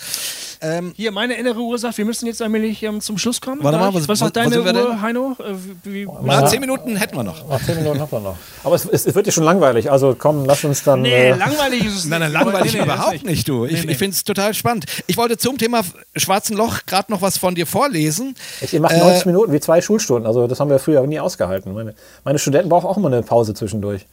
Ähm, 0.64 0.92
Hier, 0.96 1.12
meine 1.12 1.34
innere 1.34 1.60
Uhr 1.60 1.78
sagt, 1.78 1.98
wir 1.98 2.04
müssen 2.04 2.26
jetzt 2.26 2.40
allmählich 2.40 2.82
ähm, 2.82 3.00
zum 3.00 3.18
Schluss 3.18 3.40
kommen. 3.40 3.62
Warte 3.62 3.78
mal, 3.78 3.90
Gleich. 3.90 4.02
was- 4.02 4.08
was 4.08 4.18
sagt 4.20 4.36
deine 4.36 4.58
Uhr, 4.62 4.72
denn? 4.72 5.02
Heino? 5.02 5.36
Äh, 5.38 5.54
wie, 5.84 6.06
wie, 6.06 6.08
na, 6.22 6.46
zehn 6.46 6.60
Minuten 6.60 6.96
hätten 6.96 7.16
wir 7.16 7.22
noch. 7.22 7.46
Noch 7.48 7.62
zehn 7.62 7.76
Minuten 7.76 8.00
haben 8.00 8.10
wir 8.12 8.20
noch. 8.20 8.36
Aber 8.64 8.74
es, 8.74 8.84
es, 8.86 9.04
es 9.06 9.14
wird 9.14 9.26
ja 9.26 9.32
schon 9.32 9.44
langweilig. 9.44 9.90
Also 9.90 10.16
komm, 10.18 10.44
lass 10.46 10.64
uns 10.64 10.82
dann. 10.82 11.02
nee, 11.02 11.10
äh, 11.30 11.36
langweilig 11.36 11.84
ist 11.84 11.94
es 11.96 12.04
Nein, 12.06 12.20
nein, 12.20 12.32
nicht. 12.32 12.40
langweilig 12.42 12.72
Nee, 12.72 12.78
nee, 12.78 12.84
überhaupt 12.84 13.24
nicht, 13.24 13.48
du. 13.48 13.64
Ich, 13.66 13.72
Nee, 13.72 13.86
nee. 13.86 13.92
ich 13.92 13.98
finde 13.98 14.14
es 14.14 14.24
total 14.24 14.54
spannend. 14.54 14.86
Ich 15.06 15.16
wollte 15.16 15.36
zum 15.36 15.58
Thema 15.58 15.82
Schwarzen 16.16 16.56
Loch 16.56 16.78
gerade 16.86 17.12
noch 17.12 17.20
was 17.20 17.36
von 17.36 17.54
dir 17.54 17.66
vorlesen. 17.66 18.34
Ihr 18.72 18.80
macht 18.80 18.96
90 18.96 19.26
Minuten 19.26 19.52
wie 19.52 19.60
zwei 19.60 19.82
Schulstunden. 19.82 20.26
Also 20.26 20.46
das 20.46 20.60
haben 20.60 20.70
wir 20.70 20.78
früher 20.78 21.06
nie 21.06 21.20
ausgehalten. 21.20 21.74
Meine, 21.74 21.94
meine 22.24 22.38
Studenten 22.38 22.68
brauchen 22.70 22.86
auch 22.86 22.96
immer 22.96 23.08
eine 23.08 23.22
Pause 23.22 23.52
zwischendurch. 23.54 24.06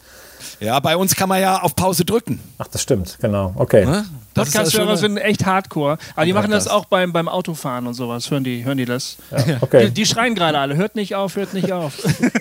Ja, 0.59 0.79
bei 0.79 0.97
uns 0.97 1.15
kann 1.15 1.29
man 1.29 1.39
ja 1.39 1.61
auf 1.61 1.75
Pause 1.75 2.03
drücken. 2.03 2.39
Ach, 2.57 2.67
das 2.67 2.81
stimmt, 2.81 3.17
genau. 3.21 3.53
Okay. 3.55 3.85
Ne? 3.85 4.05
Podcast-Hörer 4.33 4.97
sind 4.97 5.17
echt 5.17 5.45
hardcore. 5.45 5.97
Aber 6.15 6.25
die 6.25 6.33
machen 6.33 6.51
das 6.51 6.67
auch 6.67 6.85
beim, 6.85 7.11
beim 7.13 7.27
Autofahren 7.27 7.87
und 7.87 7.93
sowas. 7.93 8.29
Hören 8.31 8.43
die, 8.43 8.63
hören 8.63 8.77
die 8.77 8.85
das? 8.85 9.17
Okay. 9.61 9.85
Die, 9.87 9.91
die 9.91 10.05
schreien 10.05 10.35
gerade 10.35 10.57
alle. 10.59 10.75
Hört 10.75 10.95
nicht 10.95 11.15
auf, 11.15 11.35
hört 11.35 11.53
nicht 11.53 11.71
auf. 11.71 11.93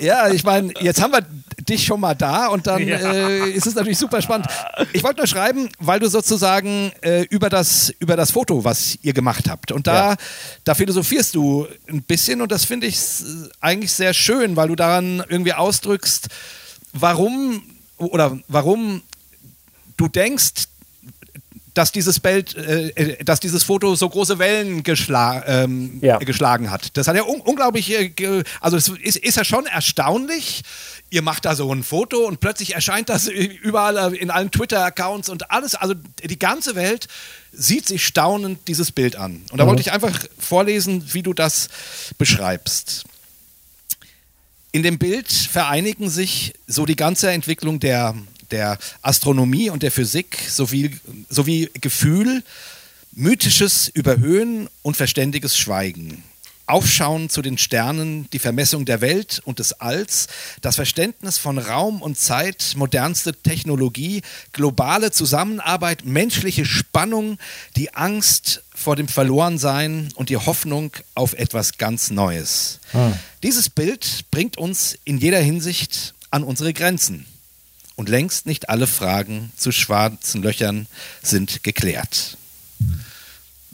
Ja, 0.00 0.30
ich 0.30 0.42
meine, 0.42 0.72
jetzt 0.80 1.00
haben 1.02 1.12
wir 1.12 1.20
dich 1.68 1.84
schon 1.84 2.00
mal 2.00 2.14
da 2.14 2.46
und 2.48 2.66
dann 2.66 2.84
Ja. 2.88 2.96
äh, 3.12 3.50
ist 3.50 3.66
es 3.66 3.74
natürlich 3.74 3.98
super 3.98 4.20
spannend. 4.22 4.46
Ich 4.94 5.04
wollte 5.04 5.18
nur 5.18 5.26
schreiben, 5.28 5.68
weil 5.78 6.00
du 6.00 6.08
sozusagen 6.08 6.90
äh, 7.02 7.22
über, 7.24 7.50
das, 7.50 7.92
über 8.00 8.16
das 8.16 8.30
Foto, 8.32 8.64
was 8.64 8.98
ihr 9.02 9.12
gemacht 9.12 9.48
habt, 9.50 9.70
und 9.70 9.86
da, 9.86 10.12
Ja. 10.12 10.16
da 10.64 10.74
philosophierst 10.74 11.34
du 11.34 11.68
ein 11.88 12.02
bisschen 12.02 12.40
und 12.40 12.50
das 12.50 12.64
finde 12.64 12.86
ich 12.86 12.98
eigentlich 13.60 13.92
sehr 13.92 14.14
schön, 14.14 14.56
weil 14.56 14.68
du 14.68 14.76
daran 14.76 15.22
irgendwie 15.28 15.52
ausdrückst, 15.52 16.28
warum 16.94 17.62
oder 17.98 18.38
warum 18.48 19.02
du 19.98 20.08
denkst, 20.08 20.64
dass 21.74 21.90
dieses 21.92 22.20
Bild, 22.20 22.54
äh, 22.56 22.88
äh, 22.88 23.24
dass 23.24 23.40
dieses 23.40 23.64
Foto 23.64 23.94
so 23.94 24.08
große 24.08 24.38
Wellen 24.38 24.82
geschla 24.82 25.42
ähm, 25.46 25.98
Ja. 26.02 26.18
geschlagen 26.18 26.70
hat. 26.70 26.96
Das 26.96 27.08
hat 27.08 27.16
ja 27.16 27.22
un 27.24 27.40
unglaublich, 27.40 27.90
äh, 27.90 28.42
also 28.60 28.76
es 28.76 28.88
ist, 28.88 29.16
ist 29.16 29.36
ja 29.36 29.44
schon 29.44 29.66
erstaunlich. 29.66 30.62
Ihr 31.10 31.22
macht 31.22 31.44
da 31.44 31.54
so 31.54 31.72
ein 31.72 31.82
Foto 31.82 32.26
und 32.26 32.40
plötzlich 32.40 32.74
erscheint 32.74 33.08
das 33.08 33.26
überall 33.26 34.14
in 34.14 34.30
allen 34.30 34.50
Twitter-Accounts 34.50 35.28
und 35.28 35.50
alles. 35.50 35.74
Also 35.74 35.94
die 36.22 36.38
ganze 36.38 36.74
Welt 36.74 37.08
sieht 37.52 37.86
sich 37.86 38.06
staunend 38.06 38.60
dieses 38.66 38.92
Bild 38.92 39.16
an. 39.16 39.42
Und 39.50 39.58
da 39.58 39.66
wollte 39.66 39.82
ich 39.82 39.92
einfach 39.92 40.18
vorlesen, 40.38 41.04
wie 41.12 41.22
du 41.22 41.34
das 41.34 41.68
beschreibst. 42.16 43.04
In 44.74 44.82
dem 44.82 44.98
Bild 44.98 45.30
vereinigen 45.30 46.08
sich 46.08 46.54
so 46.66 46.86
die 46.86 46.96
ganze 46.96 47.30
Entwicklung 47.30 47.78
der, 47.78 48.14
der 48.52 48.78
Astronomie 49.02 49.70
und 49.70 49.82
der 49.82 49.90
Physik 49.90 50.38
sowie, 50.48 50.98
sowie 51.28 51.70
Gefühl, 51.80 52.42
mythisches 53.12 53.88
Überhöhen 53.88 54.68
und 54.82 54.96
verständiges 54.96 55.56
Schweigen. 55.56 56.22
Aufschauen 56.66 57.28
zu 57.28 57.42
den 57.42 57.58
Sternen, 57.58 58.30
die 58.32 58.38
Vermessung 58.38 58.84
der 58.84 59.00
Welt 59.00 59.42
und 59.44 59.58
des 59.58 59.74
Alls, 59.74 60.28
das 60.60 60.76
Verständnis 60.76 61.36
von 61.36 61.58
Raum 61.58 62.00
und 62.00 62.16
Zeit, 62.18 62.74
modernste 62.76 63.34
Technologie, 63.34 64.22
globale 64.52 65.10
Zusammenarbeit, 65.10 66.04
menschliche 66.06 66.64
Spannung, 66.64 67.38
die 67.76 67.92
Angst 67.94 68.62
vor 68.74 68.96
dem 68.96 69.08
Verlorensein 69.08 70.08
und 70.14 70.30
die 70.30 70.36
Hoffnung 70.36 70.92
auf 71.14 71.34
etwas 71.34 71.78
ganz 71.78 72.10
Neues. 72.10 72.78
Dieses 73.42 73.68
Bild 73.68 74.24
bringt 74.30 74.56
uns 74.56 74.96
in 75.04 75.18
jeder 75.18 75.40
Hinsicht 75.40 76.14
an 76.30 76.44
unsere 76.44 76.72
Grenzen. 76.72 77.26
Und 77.94 78.08
längst 78.08 78.46
nicht 78.46 78.68
alle 78.70 78.86
Fragen 78.86 79.52
zu 79.56 79.70
schwarzen 79.72 80.42
Löchern 80.42 80.86
sind 81.22 81.62
geklärt. 81.62 82.36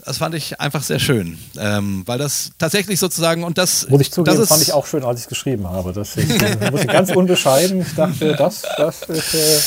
Das 0.04 0.18
fand 0.18 0.34
ich 0.34 0.58
einfach 0.60 0.82
sehr 0.82 0.98
schön, 1.00 1.38
ähm, 1.58 2.02
weil 2.06 2.18
das 2.18 2.50
tatsächlich 2.58 2.98
sozusagen 2.98 3.44
und 3.44 3.58
das 3.58 3.88
Muss 3.88 4.00
ich 4.00 4.10
zugeben, 4.10 4.36
das 4.36 4.42
ist, 4.44 4.48
fand 4.48 4.62
ich 4.62 4.72
auch 4.72 4.86
schön, 4.86 5.04
als 5.04 5.20
ich 5.20 5.24
es 5.24 5.28
geschrieben 5.28 5.68
habe. 5.68 5.92
Das 5.92 6.16
ist, 6.16 6.30
äh, 6.42 6.70
muss 6.70 6.80
ich 6.80 6.86
ganz 6.88 7.10
unbescheiden. 7.10 7.82
Ich 7.82 7.94
dachte, 7.94 8.34
das, 8.34 8.62
das 8.78 9.02
ist, 9.02 9.34
äh, 9.34 9.60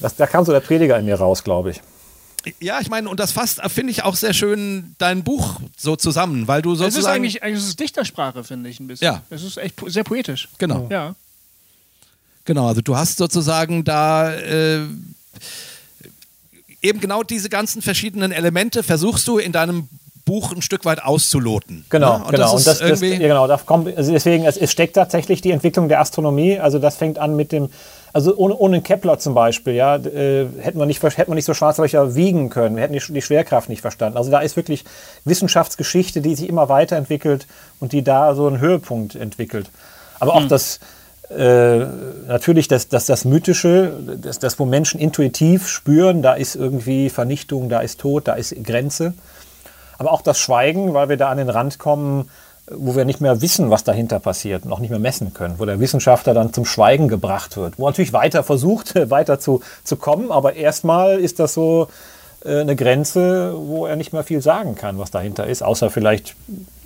das, 0.00 0.16
da 0.16 0.26
kam 0.26 0.44
so 0.44 0.52
der 0.52 0.60
Prediger 0.60 0.98
in 0.98 1.06
mir 1.06 1.14
raus, 1.16 1.42
glaube 1.44 1.70
ich. 1.70 1.80
Ja, 2.60 2.80
ich 2.80 2.88
meine, 2.90 3.08
und 3.08 3.18
das 3.20 3.32
fasst, 3.32 3.60
finde 3.68 3.90
ich, 3.90 4.02
auch 4.04 4.16
sehr 4.16 4.34
schön 4.34 4.94
dein 4.98 5.24
Buch 5.24 5.60
so 5.76 5.96
zusammen, 5.96 6.46
weil 6.46 6.62
du 6.62 6.72
Es 6.72 6.78
sozusagen. 6.78 7.00
ist 7.02 7.06
eigentlich, 7.06 7.42
eigentlich 7.42 7.58
ist 7.62 7.68
es 7.68 7.76
Dichtersprache, 7.76 8.44
finde 8.44 8.68
ich 8.70 8.80
ein 8.80 8.86
bisschen. 8.86 9.06
Ja. 9.06 9.22
Es 9.30 9.42
ist 9.42 9.56
echt 9.56 9.76
po- 9.76 9.88
sehr 9.88 10.04
poetisch. 10.04 10.48
Genau. 10.58 10.86
Ja. 10.90 11.14
Genau, 12.48 12.66
also 12.66 12.80
du 12.80 12.96
hast 12.96 13.18
sozusagen 13.18 13.84
da 13.84 14.32
äh, 14.32 14.78
eben 16.80 16.98
genau 16.98 17.22
diese 17.22 17.50
ganzen 17.50 17.82
verschiedenen 17.82 18.32
Elemente 18.32 18.82
versuchst 18.82 19.28
du 19.28 19.36
in 19.36 19.52
deinem 19.52 19.86
Buch 20.24 20.52
ein 20.52 20.62
Stück 20.62 20.86
weit 20.86 21.02
auszuloten. 21.04 21.84
Genau, 21.90 22.20
ne? 22.20 22.24
Und 22.24 22.30
genau. 22.30 22.44
das 22.44 22.52
und 22.52 22.58
ist 22.60 22.66
das, 22.66 22.78
das, 22.78 23.02
irgendwie. 23.02 23.22
ja, 23.22 23.28
genau, 23.28 23.46
da 23.46 23.58
kommt, 23.58 23.94
also 23.94 24.12
deswegen, 24.12 24.46
es, 24.46 24.56
es 24.56 24.72
steckt 24.72 24.96
tatsächlich 24.96 25.42
die 25.42 25.50
Entwicklung 25.50 25.90
der 25.90 26.00
Astronomie. 26.00 26.58
Also 26.58 26.78
das 26.78 26.96
fängt 26.96 27.18
an 27.18 27.36
mit 27.36 27.52
dem, 27.52 27.68
also 28.14 28.34
ohne, 28.34 28.56
ohne 28.56 28.80
Kepler 28.80 29.18
zum 29.18 29.34
Beispiel, 29.34 29.74
ja, 29.74 29.96
äh, 29.96 30.46
hätten 30.58 30.78
wir 30.78 30.86
nicht, 30.86 31.02
hätten 31.02 31.30
wir 31.30 31.34
nicht 31.34 31.44
so 31.44 31.52
schwarze 31.52 31.82
Löcher 31.82 32.14
wiegen 32.14 32.48
können. 32.48 32.76
Wir 32.76 32.82
hätten 32.84 32.94
die, 32.94 33.12
die 33.12 33.20
Schwerkraft 33.20 33.68
nicht 33.68 33.82
verstanden. 33.82 34.16
Also 34.16 34.30
da 34.30 34.40
ist 34.40 34.56
wirklich 34.56 34.86
Wissenschaftsgeschichte, 35.26 36.22
die 36.22 36.34
sich 36.34 36.48
immer 36.48 36.70
weiterentwickelt 36.70 37.46
und 37.78 37.92
die 37.92 38.02
da 38.02 38.34
so 38.34 38.46
einen 38.46 38.58
Höhepunkt 38.58 39.16
entwickelt. 39.16 39.68
Aber 40.18 40.34
auch 40.34 40.48
das, 40.48 40.80
äh, 41.30 41.86
natürlich 42.26 42.68
das, 42.68 42.88
das, 42.88 43.06
das 43.06 43.24
Mythische, 43.24 43.92
das, 44.20 44.38
das, 44.38 44.58
wo 44.58 44.64
Menschen 44.64 44.98
intuitiv 44.98 45.68
spüren, 45.68 46.22
da 46.22 46.34
ist 46.34 46.56
irgendwie 46.56 47.10
Vernichtung, 47.10 47.68
da 47.68 47.80
ist 47.80 48.00
Tod, 48.00 48.28
da 48.28 48.34
ist 48.34 48.54
Grenze. 48.64 49.14
Aber 49.98 50.12
auch 50.12 50.22
das 50.22 50.38
Schweigen, 50.38 50.94
weil 50.94 51.08
wir 51.08 51.16
da 51.16 51.28
an 51.28 51.38
den 51.38 51.50
Rand 51.50 51.78
kommen, 51.78 52.30
wo 52.70 52.96
wir 52.96 53.04
nicht 53.04 53.20
mehr 53.20 53.40
wissen, 53.40 53.70
was 53.70 53.84
dahinter 53.84 54.20
passiert 54.20 54.64
und 54.64 54.72
auch 54.72 54.78
nicht 54.78 54.90
mehr 54.90 54.98
messen 54.98 55.34
können, 55.34 55.58
wo 55.58 55.64
der 55.64 55.80
Wissenschaftler 55.80 56.34
dann 56.34 56.52
zum 56.52 56.64
Schweigen 56.64 57.08
gebracht 57.08 57.56
wird, 57.56 57.78
wo 57.78 57.86
er 57.86 57.90
natürlich 57.90 58.12
weiter 58.12 58.42
versucht, 58.42 58.94
weiter 59.10 59.38
zu, 59.38 59.60
zu 59.84 59.96
kommen, 59.96 60.30
aber 60.30 60.54
erstmal 60.54 61.18
ist 61.18 61.40
das 61.40 61.54
so 61.54 61.88
äh, 62.44 62.60
eine 62.60 62.76
Grenze, 62.76 63.54
wo 63.56 63.86
er 63.86 63.96
nicht 63.96 64.12
mehr 64.12 64.24
viel 64.24 64.40
sagen 64.40 64.74
kann, 64.74 64.98
was 64.98 65.10
dahinter 65.10 65.46
ist, 65.46 65.62
außer 65.62 65.90
vielleicht 65.90 66.36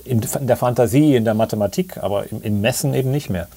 in, 0.05 0.21
in 0.21 0.47
der 0.47 0.57
Fantasie, 0.57 1.17
in 1.17 1.25
der 1.25 1.35
Mathematik, 1.35 1.99
aber 1.99 2.31
im, 2.31 2.43
im 2.43 2.61
Messen 2.61 2.95
eben 2.95 3.11
nicht 3.11 3.31
mehr. 3.31 3.49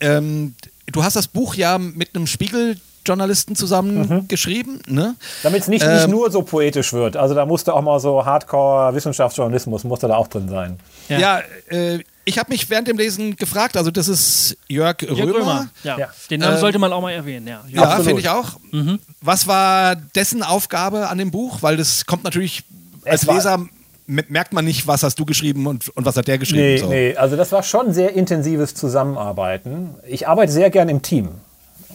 Ähm, 0.00 0.54
du 0.90 1.02
hast 1.04 1.16
das 1.16 1.28
Buch 1.28 1.54
ja 1.54 1.78
mit 1.78 2.14
einem 2.14 2.26
Spiegeljournalisten 2.26 3.56
zusammen 3.56 4.08
Mhm. 4.08 4.28
geschrieben, 4.28 4.80
ne? 4.86 5.14
Damit 5.42 5.62
es 5.62 5.68
nicht, 5.68 5.82
Ähm, 5.84 5.94
nicht 5.94 6.08
nur 6.08 6.30
so 6.30 6.42
poetisch 6.42 6.92
wird. 6.92 7.16
Also 7.16 7.34
da 7.34 7.46
musste 7.46 7.72
auch 7.74 7.82
mal 7.82 7.98
so 8.00 8.24
Hardcore-Wissenschaftsjournalismus, 8.24 9.84
musste 9.84 10.08
da 10.08 10.16
auch 10.16 10.28
drin 10.28 10.48
sein. 10.48 10.78
Ja. 11.08 11.18
Ja, 11.18 11.40
äh, 11.70 12.00
ich 12.24 12.38
habe 12.38 12.50
mich 12.50 12.68
während 12.68 12.88
dem 12.88 12.98
Lesen 12.98 13.36
gefragt, 13.36 13.76
also 13.76 13.90
das 13.92 14.08
ist 14.08 14.56
Jörg 14.68 14.96
Römer. 15.02 15.16
Jörg 15.16 15.34
Römer. 15.36 15.68
Ja. 15.84 15.98
Ja. 15.98 16.08
Den 16.30 16.40
Namen 16.40 16.54
Ähm, 16.54 16.60
sollte 16.60 16.78
man 16.78 16.92
auch 16.92 17.00
mal 17.00 17.12
erwähnen. 17.12 17.46
Ja. 17.46 17.62
Ja, 17.68 18.00
finde 18.00 18.20
ich 18.20 18.28
auch. 18.28 18.56
Mhm. 18.72 18.98
Was 19.20 19.46
war 19.46 19.94
dessen 19.96 20.42
Aufgabe 20.42 21.08
an 21.08 21.18
dem 21.18 21.30
Buch? 21.30 21.62
Weil 21.62 21.76
das 21.76 22.04
kommt 22.06 22.24
natürlich 22.24 22.64
als 23.04 23.22
Es 23.22 23.28
Leser 23.28 23.66
merkt 24.06 24.52
man 24.52 24.64
nicht, 24.64 24.86
was 24.86 25.02
hast 25.02 25.18
du 25.18 25.24
geschrieben 25.24 25.66
und, 25.66 25.88
und 25.96 26.04
was 26.04 26.16
hat 26.16 26.28
der 26.28 26.38
geschrieben. 26.38 26.62
Nee, 26.62 26.76
so. 26.78 26.88
nee, 26.88 27.16
also 27.16 27.36
das 27.36 27.52
war 27.52 27.62
schon 27.62 27.92
sehr 27.92 28.14
intensives 28.14 28.74
Zusammenarbeiten. 28.74 29.94
Ich 30.06 30.28
arbeite 30.28 30.52
sehr 30.52 30.70
gern 30.70 30.88
im 30.88 31.02
Team. 31.02 31.30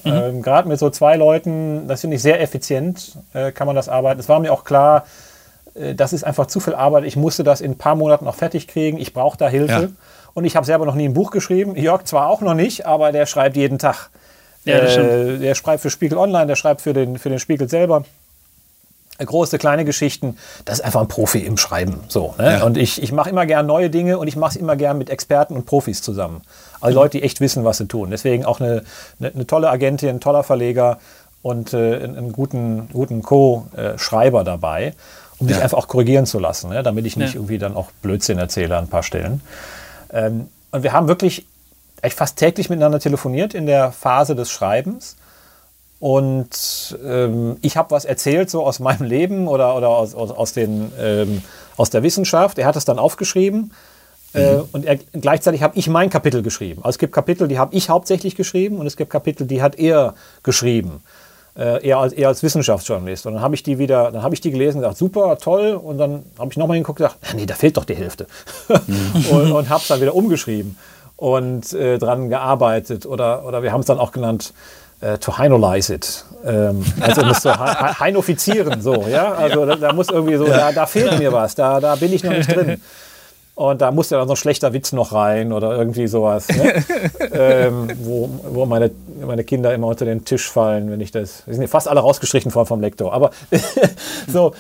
Ähm, 0.04 0.42
Gerade 0.42 0.68
mit 0.68 0.80
so 0.80 0.90
zwei 0.90 1.16
Leuten, 1.16 1.88
das 1.88 2.02
finde 2.02 2.16
ich 2.16 2.22
sehr 2.22 2.42
effizient, 2.42 3.18
äh, 3.34 3.52
kann 3.52 3.68
man 3.68 3.76
das 3.76 3.88
arbeiten. 3.88 4.20
Es 4.20 4.30
war 4.30 4.40
mir 4.40 4.52
auch 4.52 4.64
klar, 4.64 5.06
äh, 5.76 5.94
das 5.96 6.14
ist 6.14 6.24
einfach 6.24 6.48
zu 6.48 6.60
viel 6.60 6.74
Arbeit. 6.74 7.04
Ich 7.06 7.16
musste 7.16 7.44
das 7.44 7.62
in 7.62 7.72
ein 7.72 7.78
paar 7.78 7.96
Monaten 7.96 8.26
noch 8.26 8.36
fertig 8.36 8.68
kriegen. 8.68 8.98
Ich 8.98 9.14
brauche 9.14 9.38
da 9.38 9.48
Hilfe. 9.48 9.72
Ja. 9.74 9.90
Und 10.34 10.46
ich 10.46 10.56
habe 10.56 10.66
selber 10.66 10.86
noch 10.86 10.96
nie 10.96 11.06
ein 11.06 11.14
Buch 11.14 11.32
geschrieben. 11.32 11.76
Jörg 11.76 12.04
zwar 12.06 12.28
auch 12.30 12.42
noch 12.42 12.54
nicht, 12.54 12.86
aber 12.86 13.12
der 13.12 13.26
schreibt 13.26 13.58
jeden 13.58 13.80
Tag. 13.80 14.10
Ja, 14.64 14.78
äh, 14.78 15.40
der 15.40 15.56
schreibt 15.56 15.82
für 15.82 15.90
Spiegel 15.90 16.18
Online, 16.18 16.48
der 16.48 16.56
schreibt 16.56 16.82
für 16.82 16.94
den, 16.94 17.18
für 17.18 17.30
den 17.30 17.40
Spiegel 17.40 17.68
selber 17.68 18.04
große, 19.26 19.58
kleine 19.58 19.86
Geschichten, 19.86 20.38
das 20.66 20.80
ist 20.80 20.86
einfach 20.86 21.02
ein 21.02 21.08
Profi 21.08 21.40
im 21.40 21.58
Schreiben. 21.58 22.02
So, 22.08 22.36
ne? 22.38 22.60
Ja. 22.60 22.64
Und 22.64 22.78
ich, 22.78 23.02
ich 23.02 23.12
mache 23.12 23.30
immer 23.30 23.46
gern 23.46 23.66
neue 23.66 23.90
Dinge 23.90 24.18
und 24.18 24.28
ich 24.28 24.36
mache 24.36 24.52
es 24.52 24.56
immer 24.58 24.76
gern 24.76 24.98
mit 24.98 25.10
Experten 25.10 25.56
und 25.56 25.66
Profis 25.66 26.02
zusammen. 26.02 26.42
Also 26.80 27.00
Leute, 27.00 27.18
die 27.18 27.24
echt 27.24 27.42
wissen, 27.42 27.64
was 27.64 27.78
sie 27.78 27.88
tun. 27.88 28.10
Deswegen 28.12 28.46
auch 28.46 28.60
eine, 28.60 28.84
eine, 29.20 29.34
eine 29.34 29.48
tolle 29.48 29.70
Agentin, 29.70 30.10
ein 30.10 30.20
toller 30.20 30.44
Verleger 30.44 31.00
und 31.42 31.74
äh, 31.74 31.96
einen, 32.04 32.32
guten, 32.34 32.90
guten 32.92 33.22
Co-Schreiber 33.24 34.44
dabei, 34.44 34.94
um 35.40 35.48
mich 35.48 35.58
Ja. 35.58 35.64
einfach 35.64 35.78
auch 35.78 35.88
korrigieren 35.88 36.26
zu 36.26 36.40
lassen, 36.40 36.70
ne? 36.70 36.84
damit 36.84 37.06
ich 37.06 37.18
nicht 37.18 37.34
Ja. 37.34 37.40
irgendwie 37.40 37.58
dann 37.58 37.76
auch 37.76 37.92
Blödsinn 38.02 38.38
erzähle 38.38 38.78
an 38.78 38.86
ein 38.86 38.90
paar 38.90 39.04
Stellen. 39.04 39.42
Ähm, 40.14 40.50
und 40.72 40.84
wir 40.84 40.94
haben 40.94 41.08
wirklich 41.08 41.46
echt 42.02 42.18
fast 42.18 42.38
täglich 42.38 42.70
miteinander 42.70 43.00
telefoniert 43.00 43.54
in 43.54 43.66
der 43.66 43.92
Phase 43.92 44.36
des 44.36 44.50
Schreibens. 44.52 45.16
Und 46.02 46.98
ähm, 47.06 47.58
ich 47.62 47.78
habe 47.78 47.92
was 47.92 48.06
erzählt, 48.06 48.50
so 48.50 48.66
aus 48.66 48.80
meinem 48.80 49.04
Leben 49.04 49.48
oder, 49.48 49.78
oder 49.78 49.90
aus, 49.90 50.16
aus, 50.16 50.32
aus, 50.32 50.52
den, 50.52 50.92
ähm, 51.00 51.44
aus 51.78 51.92
der 51.92 52.02
Wissenschaft. 52.02 52.58
Er 52.58 52.66
hat 52.66 52.76
es 52.76 52.86
dann 52.86 52.98
aufgeschrieben. 52.98 53.72
Äh, 54.34 54.62
und 54.72 54.84
er, 54.84 54.98
gleichzeitig 54.98 55.62
habe 55.62 55.78
ich 55.78 55.88
mein 55.88 56.10
Kapitel 56.10 56.42
geschrieben. 56.42 56.82
Also 56.82 56.96
es 56.96 56.98
gibt 56.98 57.14
Kapitel, 57.14 57.48
die 57.48 57.60
habe 57.60 57.76
ich 57.76 57.90
hauptsächlich 57.90 58.36
geschrieben 58.36 58.80
und 58.80 58.88
es 58.88 58.98
gibt 58.98 59.12
Kapitel, 59.12 59.46
die 59.46 59.62
hat 59.62 59.78
er 59.78 60.16
geschrieben. 60.42 61.04
Äh, 61.56 61.88
er, 61.88 62.00
als, 62.00 62.14
er 62.14 62.30
als 62.30 62.42
Wissenschaftsjournalist. 62.42 63.28
Und 63.28 63.36
dann 63.36 63.44
habe 63.44 63.54
ich 63.54 63.62
die 63.62 63.78
wieder, 63.78 64.12
dann 64.12 64.24
habe 64.24 64.34
ich 64.34 64.42
die 64.42 64.50
gelesen 64.50 64.78
und 64.78 64.82
gesagt, 64.82 64.98
super, 64.98 65.38
toll. 65.38 65.76
Und 65.76 66.00
dann 66.00 66.24
habe 66.40 66.50
ich 66.50 66.58
nochmal 66.58 66.78
hingeguckt 66.78 67.00
und 67.00 67.10
gesagt, 67.10 67.36
nee, 67.36 67.46
da 67.46 67.54
fehlt 67.54 67.78
doch 67.78 67.86
die 67.86 67.96
Hälfte. 67.96 68.26
und 69.30 69.52
und 69.52 69.70
habe 69.70 69.82
es 69.82 69.88
dann 69.88 70.02
wieder 70.02 70.16
umgeschrieben 70.16 70.78
und 71.22 71.72
äh, 71.74 72.00
dran 72.00 72.30
gearbeitet. 72.30 73.06
Oder, 73.06 73.46
oder 73.46 73.62
wir 73.62 73.72
haben 73.72 73.82
es 73.82 73.86
dann 73.86 74.00
auch 74.00 74.12
genannt, 74.12 74.56
äh, 75.02 75.18
to 75.18 75.38
heinolize 75.38 75.94
it. 75.94 76.26
Ähm, 76.46 76.84
also 77.00 77.22
um 77.22 77.30
es 77.30 77.42
zu 77.42 77.54
heinofizieren, 78.00 78.82
so, 78.82 79.06
ja. 79.08 79.34
Also 79.34 79.66
Da, 79.66 79.76
da 79.76 79.94
muss 79.94 80.10
irgendwie 80.10 80.38
so, 80.38 80.46
da, 80.46 80.72
da 80.72 80.86
fehlt 80.86 81.20
mir 81.20 81.32
was, 81.32 81.56
da, 81.56 81.80
da 81.80 81.96
bin 81.96 82.14
ich 82.14 82.24
noch 82.24 82.32
nicht 82.32 82.54
drin. 82.54 82.82
Und 83.54 83.82
da 83.82 83.92
muss 83.92 84.10
ja 84.10 84.18
dann 84.18 84.28
so 84.28 84.34
ein 84.34 84.38
schlechter 84.38 84.74
Witz 84.74 84.92
noch 84.92 85.14
rein 85.14 85.52
oder 85.52 85.76
irgendwie 85.78 86.08
sowas, 86.08 86.48
ne? 86.48 86.84
ähm, 87.34 87.90
wo, 88.02 88.30
wo 88.50 88.66
meine, 88.66 88.90
meine 89.24 89.44
Kinder 89.44 89.74
immer 89.74 89.88
unter 89.88 90.06
den 90.06 90.26
Tisch 90.26 90.50
fallen, 90.50 90.90
wenn 90.90 91.02
ich 91.02 91.12
das. 91.12 91.44
Die 91.46 91.54
sind 91.54 91.68
fast 91.68 91.88
alle 91.88 92.00
rausgestrichen 92.00 92.50
vom, 92.50 92.66
vom 92.66 92.82
Lektor. 92.82 93.14
Aber 93.14 93.32
so, 94.28 94.54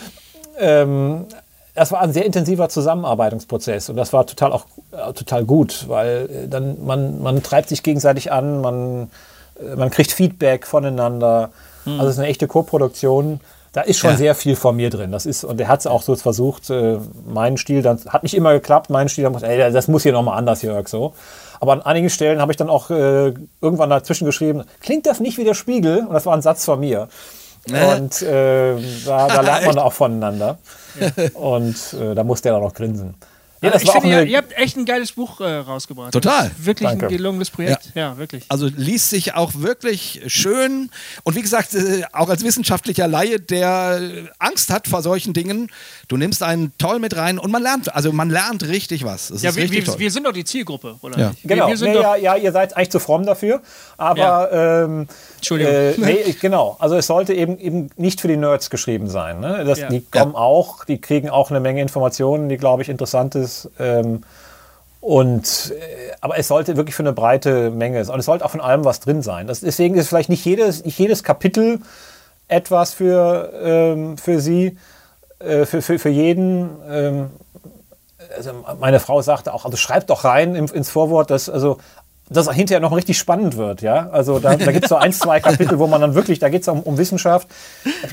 ähm, 0.59 1.25
das 1.73 1.91
war 1.91 2.01
ein 2.01 2.13
sehr 2.13 2.25
intensiver 2.25 2.69
Zusammenarbeitungsprozess 2.69 3.89
und 3.89 3.95
das 3.95 4.11
war 4.13 4.27
total 4.27 4.51
auch 4.51 4.65
äh, 4.91 5.13
total 5.13 5.45
gut, 5.45 5.85
weil 5.87 6.29
äh, 6.29 6.47
dann 6.47 6.85
man, 6.85 7.21
man 7.21 7.41
treibt 7.41 7.69
sich 7.69 7.81
gegenseitig 7.81 8.31
an, 8.31 8.61
man, 8.61 9.09
man 9.75 9.89
kriegt 9.89 10.11
Feedback 10.11 10.65
voneinander. 10.67 11.49
Also 11.85 12.03
es 12.05 12.09
ist 12.13 12.19
eine 12.19 12.27
echte 12.27 12.47
Co-Produktion. 12.47 13.39
Da 13.73 13.81
ist 13.81 13.99
schon 13.99 14.11
Ja. 14.11 14.17
sehr 14.17 14.35
viel 14.35 14.55
von 14.57 14.75
mir 14.75 14.89
drin. 14.89 15.11
Das 15.11 15.25
ist, 15.25 15.43
und 15.45 15.59
er 15.61 15.67
hat 15.69 15.79
es 15.79 15.87
auch 15.87 16.01
so 16.01 16.13
versucht, 16.15 16.69
äh, 16.69 16.97
meinen 17.25 17.57
Stil, 17.57 17.81
dann 17.81 17.99
hat 18.09 18.23
nicht 18.23 18.33
immer 18.35 18.51
geklappt, 18.53 18.89
meinen 18.89 19.07
Stil, 19.07 19.23
dann, 19.23 19.41
ey, 19.41 19.71
das 19.71 19.87
muss 19.87 20.03
hier 20.03 20.11
nochmal 20.11 20.37
anders, 20.37 20.61
Jörg, 20.61 20.87
so. 20.89 21.13
Aber 21.61 21.71
an 21.73 21.81
einigen 21.81 22.09
Stellen 22.09 22.41
habe 22.41 22.51
ich 22.51 22.57
dann 22.57 22.69
auch 22.69 22.89
äh, 22.89 23.33
irgendwann 23.61 23.89
dazwischen 23.89 24.25
geschrieben, 24.25 24.63
klingt 24.81 25.05
das 25.05 25.19
nicht 25.21 25.37
wie 25.37 25.43
der 25.45 25.53
Spiegel? 25.53 25.99
Und 25.99 26.13
das 26.13 26.25
war 26.25 26.33
ein 26.35 26.41
Satz 26.41 26.65
von 26.65 26.79
mir. 26.81 27.07
Und 27.69 28.21
äh, 28.23 28.75
da, 29.05 29.27
da 29.27 29.41
lernt 29.41 29.65
man 29.67 29.77
auch 29.79 29.93
voneinander. 29.93 30.57
Und 31.35 31.75
äh, 31.99 32.13
da 32.15 32.23
musste 32.23 32.49
er 32.49 32.55
dann 32.55 32.63
auch 32.63 32.73
grinsen. 32.73 33.15
Ja, 33.61 33.69
das 33.69 33.83
ich 33.83 33.87
war 33.89 33.97
auch 33.97 34.01
finde, 34.01 34.21
ihr, 34.23 34.27
ihr 34.27 34.37
habt 34.39 34.57
echt 34.57 34.75
ein 34.75 34.85
geiles 34.85 35.11
Buch 35.11 35.39
äh, 35.39 35.57
rausgebracht. 35.57 36.11
Total. 36.13 36.49
Das 36.49 36.65
wirklich 36.65 36.89
Danke. 36.89 37.07
ein 37.07 37.11
gelungenes 37.11 37.51
Projekt. 37.51 37.91
Ja, 37.93 38.17
wirklich. 38.17 38.43
Also 38.49 38.67
liest 38.75 39.09
sich 39.11 39.35
auch 39.35 39.51
wirklich 39.55 40.21
schön 40.27 40.89
und 41.23 41.35
wie 41.35 41.41
gesagt, 41.41 41.75
äh, 41.75 42.03
auch 42.11 42.29
als 42.29 42.43
wissenschaftlicher 42.43 43.07
Laie, 43.07 43.39
der 43.39 44.01
Angst 44.39 44.71
hat 44.71 44.87
vor 44.87 45.03
solchen 45.03 45.33
Dingen, 45.33 45.69
du 46.07 46.17
nimmst 46.17 46.41
einen 46.41 46.73
toll 46.79 46.99
mit 46.99 47.15
rein 47.15 47.37
und 47.37 47.51
man 47.51 47.61
lernt, 47.61 47.93
also 47.93 48.11
man 48.11 48.29
lernt 48.31 48.67
richtig 48.67 49.03
was. 49.05 49.29
Es 49.29 49.43
ja, 49.43 49.51
ist 49.51 49.55
wir, 49.57 49.63
richtig 49.63 49.79
wir, 49.81 49.85
toll. 49.85 49.99
wir 49.99 50.11
sind 50.11 50.25
doch 50.25 50.33
die 50.33 50.43
Zielgruppe, 50.43 50.95
oder 51.01 51.19
Ja. 51.19 51.29
nicht? 51.29 51.43
Genau, 51.43 51.65
Wir, 51.65 51.69
wir 51.69 51.77
sind 51.77 51.89
nee, 51.89 51.93
doch, 51.95 52.01
ja, 52.03 52.15
ja, 52.15 52.35
ihr 52.37 52.51
seid 52.51 52.75
eigentlich 52.75 52.89
zu 52.89 52.99
fromm 52.99 53.25
dafür. 53.27 53.61
Aber 53.97 54.51
ähm, 54.51 55.07
Entschuldigung. 55.35 55.73
Äh, 55.73 55.93
nee, 55.97 56.35
genau. 56.41 56.77
Also 56.79 56.95
es 56.95 57.05
sollte 57.05 57.33
eben, 57.35 57.59
eben 57.59 57.89
nicht 57.95 58.21
für 58.21 58.27
die 58.27 58.37
Nerds 58.37 58.69
geschrieben 58.71 59.07
sein. 59.07 59.39
Ne? 59.39 59.63
Das, 59.65 59.77
Ja. 59.79 59.89
Die 59.89 60.01
kommen 60.01 60.35
auch, 60.35 60.85
die 60.85 60.99
kriegen 60.99 61.29
auch 61.29 61.49
eine 61.51 61.59
Menge 61.59 61.81
Informationen, 61.81 62.49
die, 62.49 62.57
glaube 62.57 62.81
ich, 62.81 62.89
interessant 62.89 63.35
ist. 63.35 63.50
Ähm, 63.79 64.23
Und, 65.01 65.73
äh, 65.75 66.11
aber 66.21 66.37
es 66.37 66.47
sollte 66.47 66.77
wirklich 66.77 66.95
für 66.95 67.01
eine 67.01 67.13
breite 67.13 67.71
Menge 67.71 68.05
sein. 68.05 68.13
Und 68.13 68.19
es 68.19 68.27
sollte 68.27 68.45
auch 68.45 68.51
von 68.51 68.61
allem 68.61 68.85
was 68.85 68.99
drin 68.99 69.23
sein. 69.23 69.47
Das, 69.47 69.61
deswegen 69.61 69.95
ist 69.95 70.09
vielleicht 70.09 70.29
nicht 70.29 70.45
jedes, 70.45 70.85
nicht 70.85 70.99
jedes 70.99 71.23
Kapitel 71.23 71.79
etwas 72.47 72.93
für, 72.93 73.51
ähm, 73.63 74.17
für 74.19 74.39
Sie, 74.39 74.77
äh, 75.39 75.65
für, 75.65 75.81
für, 75.81 75.97
für 75.97 76.09
jeden. 76.09 76.69
Ähm, 76.87 77.31
also 78.37 78.51
meine 78.79 78.99
Frau 78.99 79.23
sagte 79.23 79.53
auch, 79.55 79.65
also 79.65 79.75
schreibt 79.75 80.11
doch 80.11 80.23
rein 80.23 80.55
ins 80.55 80.89
Vorwort, 80.89 81.31
dass 81.31 81.49
also 81.49 81.79
das 82.33 82.49
hinterher 82.51 82.79
noch 82.79 82.95
richtig 82.95 83.17
spannend 83.17 83.57
wird, 83.57 83.81
ja. 83.81 84.09
Also 84.11 84.39
da, 84.39 84.55
da 84.55 84.71
gibt 84.71 84.85
es 84.85 84.89
so 84.89 84.95
ein, 84.95 85.11
zwei 85.11 85.39
Kapitel, 85.39 85.79
wo 85.79 85.87
man 85.87 85.99
dann 85.99 86.15
wirklich, 86.15 86.39
da 86.39 86.49
geht 86.49 86.61
es 86.61 86.67
um, 86.67 86.81
um, 86.81 86.97
Wissenschaft, 86.97 87.47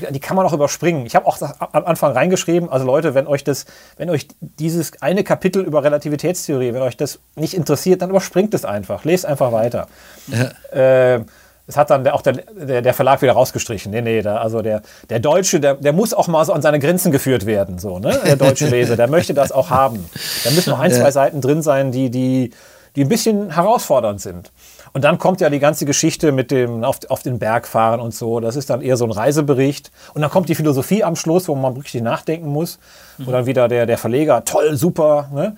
die 0.09 0.19
kann 0.19 0.35
man 0.35 0.45
auch 0.45 0.53
überspringen. 0.53 1.05
Ich 1.05 1.15
habe 1.15 1.25
auch 1.25 1.37
am 1.41 1.85
Anfang 1.85 2.11
reingeschrieben, 2.11 2.69
also 2.69 2.85
Leute, 2.85 3.15
wenn 3.15 3.27
euch 3.27 3.43
das, 3.43 3.65
wenn 3.97 4.09
euch 4.09 4.27
dieses 4.41 5.01
eine 5.01 5.23
Kapitel 5.23 5.63
über 5.63 5.83
Relativitätstheorie, 5.83 6.73
wenn 6.73 6.81
euch 6.81 6.97
das 6.97 7.19
nicht 7.35 7.53
interessiert, 7.53 8.01
dann 8.01 8.09
überspringt 8.09 8.53
es 8.53 8.65
einfach, 8.65 9.05
lest 9.05 9.25
einfach 9.25 9.53
weiter. 9.53 9.87
Ja. 10.27 11.15
Äh, 11.15 11.23
das 11.65 11.77
hat 11.77 11.91
dann 11.91 12.07
auch 12.07 12.23
der, 12.23 12.33
der, 12.33 12.81
der, 12.81 12.93
Verlag 12.95 13.21
wieder 13.21 13.33
rausgestrichen. 13.33 13.91
Nee, 13.91 14.01
nee, 14.01 14.23
da, 14.23 14.37
also 14.37 14.63
der, 14.63 14.81
der 15.09 15.19
Deutsche, 15.19 15.59
der, 15.59 15.75
der 15.75 15.93
muss 15.93 16.15
auch 16.15 16.27
mal 16.27 16.43
so 16.43 16.51
an 16.51 16.63
seine 16.63 16.79
Grenzen 16.79 17.11
geführt 17.11 17.45
werden, 17.45 17.77
so, 17.77 17.99
ne? 17.99 18.19
Der 18.25 18.37
deutsche 18.37 18.65
Leser, 18.69 18.97
der 18.97 19.07
möchte 19.07 19.35
das 19.35 19.51
auch 19.51 19.69
haben. 19.69 20.03
Da 20.43 20.49
müssen 20.49 20.71
noch 20.71 20.79
ein, 20.79 20.91
zwei 20.91 21.11
Seiten 21.11 21.41
drin 21.41 21.61
sein, 21.61 21.91
die, 21.91 22.09
die, 22.09 22.51
die 22.99 23.05
ein 23.05 23.07
bisschen 23.07 23.51
herausfordernd 23.51 24.19
sind. 24.19 24.51
Und 24.91 25.05
dann 25.05 25.19
kommt 25.19 25.39
ja 25.39 25.49
die 25.49 25.59
ganze 25.59 25.85
Geschichte 25.85 26.33
mit 26.33 26.51
dem 26.51 26.83
auf, 26.83 26.99
auf 27.07 27.23
den 27.23 27.39
Berg 27.39 27.65
fahren 27.65 28.01
und 28.01 28.13
so. 28.13 28.41
Das 28.41 28.57
ist 28.57 28.69
dann 28.69 28.81
eher 28.81 28.97
so 28.97 29.05
ein 29.05 29.11
Reisebericht. 29.11 29.89
Und 30.13 30.21
dann 30.21 30.29
kommt 30.29 30.49
die 30.49 30.55
Philosophie 30.55 31.01
am 31.05 31.15
Schluss, 31.15 31.47
wo 31.47 31.55
man 31.55 31.77
richtig 31.77 32.01
nachdenken 32.01 32.49
muss. 32.49 32.77
Mhm. 33.17 33.27
Wo 33.27 33.31
dann 33.31 33.45
wieder 33.45 33.69
der, 33.69 33.85
der 33.85 33.97
Verleger, 33.97 34.43
toll, 34.43 34.75
super. 34.75 35.29
Ne? 35.33 35.55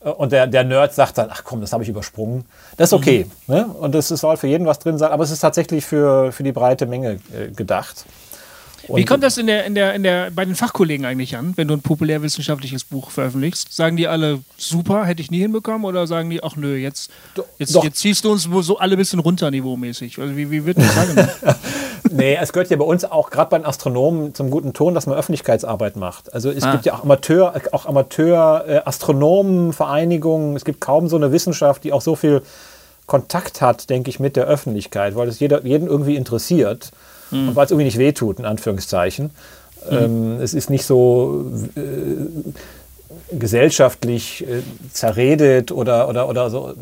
Und 0.00 0.32
der, 0.32 0.48
der 0.48 0.64
Nerd 0.64 0.94
sagt 0.94 1.16
dann, 1.18 1.28
ach 1.30 1.44
komm, 1.44 1.60
das 1.60 1.72
habe 1.72 1.84
ich 1.84 1.88
übersprungen. 1.88 2.44
Das 2.76 2.88
ist 2.88 2.94
okay. 2.94 3.26
Mhm. 3.46 3.54
Ne? 3.54 3.66
Und 3.66 3.94
es 3.94 4.08
soll 4.08 4.36
für 4.36 4.48
jeden 4.48 4.66
was 4.66 4.80
drin 4.80 4.98
sein, 4.98 5.12
aber 5.12 5.22
es 5.22 5.30
ist 5.30 5.38
tatsächlich 5.38 5.86
für, 5.86 6.32
für 6.32 6.42
die 6.42 6.50
breite 6.50 6.86
Menge 6.86 7.20
äh, 7.32 7.52
gedacht. 7.54 8.04
Und 8.88 8.98
Wie 8.98 9.04
kommt 9.04 9.22
das 9.22 9.38
in 9.38 9.46
der, 9.46 9.64
in 9.64 9.74
der, 9.74 9.94
in 9.94 10.02
der, 10.02 10.30
bei 10.30 10.44
den 10.44 10.54
Fachkollegen 10.54 11.06
eigentlich 11.06 11.36
an, 11.36 11.54
wenn 11.56 11.68
du 11.68 11.74
ein 11.74 11.80
populärwissenschaftliches 11.80 12.84
Buch 12.84 13.10
veröffentlichst? 13.10 13.74
Sagen 13.74 13.96
die 13.96 14.06
alle, 14.08 14.40
super, 14.56 15.04
hätte 15.04 15.20
ich 15.22 15.30
nie 15.30 15.38
hinbekommen? 15.38 15.84
Oder 15.84 16.06
sagen 16.06 16.30
die, 16.30 16.42
ach 16.42 16.56
nö, 16.56 16.76
jetzt, 16.76 17.10
jetzt, 17.58 17.74
jetzt 17.74 17.98
ziehst 17.98 18.24
du 18.24 18.32
uns 18.32 18.48
so 18.60 18.78
alle 18.78 18.96
ein 18.96 18.98
bisschen 18.98 19.20
runter 19.20 19.50
niveaumäßig? 19.50 20.18
Also 20.18 20.34
wie, 20.36 20.50
wie 20.50 20.66
wird 20.66 20.78
das 20.78 20.94
sagen? 20.94 21.28
nee, 22.10 22.36
es 22.40 22.52
gehört 22.52 22.70
ja 22.70 22.76
bei 22.76 22.84
uns 22.84 23.04
auch, 23.04 23.30
gerade 23.30 23.50
bei 23.50 23.58
den 23.58 23.66
Astronomen, 23.66 24.34
zum 24.34 24.50
guten 24.50 24.72
Ton, 24.74 24.94
dass 24.94 25.06
man 25.06 25.16
Öffentlichkeitsarbeit 25.16 25.94
macht. 25.96 26.34
Also 26.34 26.50
es 26.50 26.64
ah. 26.64 26.72
gibt 26.72 26.84
ja 26.84 26.94
auch 26.94 27.04
Amateur, 27.04 27.54
auch 27.72 27.86
Amateur-Astronomenvereinigungen. 27.86 30.52
Äh, 30.52 30.56
es 30.56 30.64
gibt 30.64 30.80
kaum 30.80 31.08
so 31.08 31.16
eine 31.16 31.32
Wissenschaft, 31.32 31.84
die 31.84 31.92
auch 31.92 32.02
so 32.02 32.16
viel 32.16 32.42
Kontakt 33.06 33.60
hat, 33.60 33.90
denke 33.90 34.08
ich, 34.10 34.20
mit 34.20 34.36
der 34.36 34.44
Öffentlichkeit, 34.44 35.16
weil 35.16 35.28
es 35.28 35.40
jeder, 35.40 35.64
jeden 35.64 35.88
irgendwie 35.88 36.16
interessiert 36.16 36.92
mhm. 37.30 37.48
und 37.48 37.56
weil 37.56 37.64
es 37.64 37.70
irgendwie 37.70 37.86
nicht 37.86 37.98
wehtut, 37.98 38.38
in 38.38 38.44
Anführungszeichen. 38.44 39.30
Mhm. 39.90 39.96
Ähm, 39.96 40.40
es 40.40 40.54
ist 40.54 40.70
nicht 40.70 40.84
so 40.84 41.46
äh, 41.76 41.80
gesellschaftlich 43.38 44.46
äh, 44.46 44.62
zerredet 44.92 45.72
oder, 45.72 46.08
oder, 46.08 46.28
oder 46.28 46.50
so. 46.50 46.74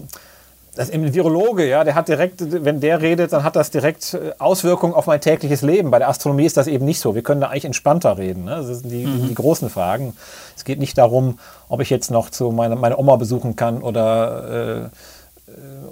Das 0.74 0.90
ein 0.90 1.12
Virologe, 1.12 1.68
ja, 1.68 1.84
der 1.84 1.94
hat 1.94 2.08
direkt, 2.08 2.64
wenn 2.64 2.80
der 2.80 3.02
redet, 3.02 3.34
dann 3.34 3.44
hat 3.44 3.56
das 3.56 3.70
direkt 3.70 4.14
äh, 4.14 4.32
Auswirkungen 4.38 4.94
auf 4.94 5.06
mein 5.06 5.20
tägliches 5.20 5.60
Leben. 5.60 5.90
Bei 5.90 5.98
der 5.98 6.08
Astronomie 6.08 6.46
ist 6.46 6.56
das 6.56 6.66
eben 6.66 6.86
nicht 6.86 6.98
so. 6.98 7.14
Wir 7.14 7.22
können 7.22 7.42
da 7.42 7.48
eigentlich 7.48 7.66
entspannter 7.66 8.16
reden. 8.16 8.44
Ne? 8.44 8.56
Das 8.56 8.66
sind 8.66 8.90
die, 8.90 9.04
mhm. 9.04 9.28
die, 9.28 9.34
großen 9.34 9.68
Fragen. 9.68 10.14
Es 10.56 10.64
geht 10.64 10.78
nicht 10.78 10.96
darum, 10.96 11.38
ob 11.68 11.82
ich 11.82 11.90
jetzt 11.90 12.10
noch 12.10 12.30
zu 12.30 12.52
meiner 12.52 12.76
meine 12.76 12.96
Oma 12.96 13.16
besuchen 13.16 13.54
kann 13.54 13.82
oder 13.82 14.88
äh, 14.90 14.96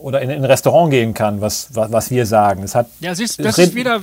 oder 0.01 0.23
in, 0.23 0.31
in, 0.31 0.39
ein 0.39 0.45
Restaurant 0.45 0.91
gehen 0.91 1.13
kann, 1.13 1.43
was, 1.43 1.69
was, 1.75 1.93
was 1.93 2.11
wir 2.11 2.25
sagen. 2.25 2.63
Es 2.63 2.75
hat, 2.75 2.87
ja, 3.01 3.15
siehst, 3.15 3.45
das 3.45 3.59
ist 3.59 3.75
wieder 3.75 4.01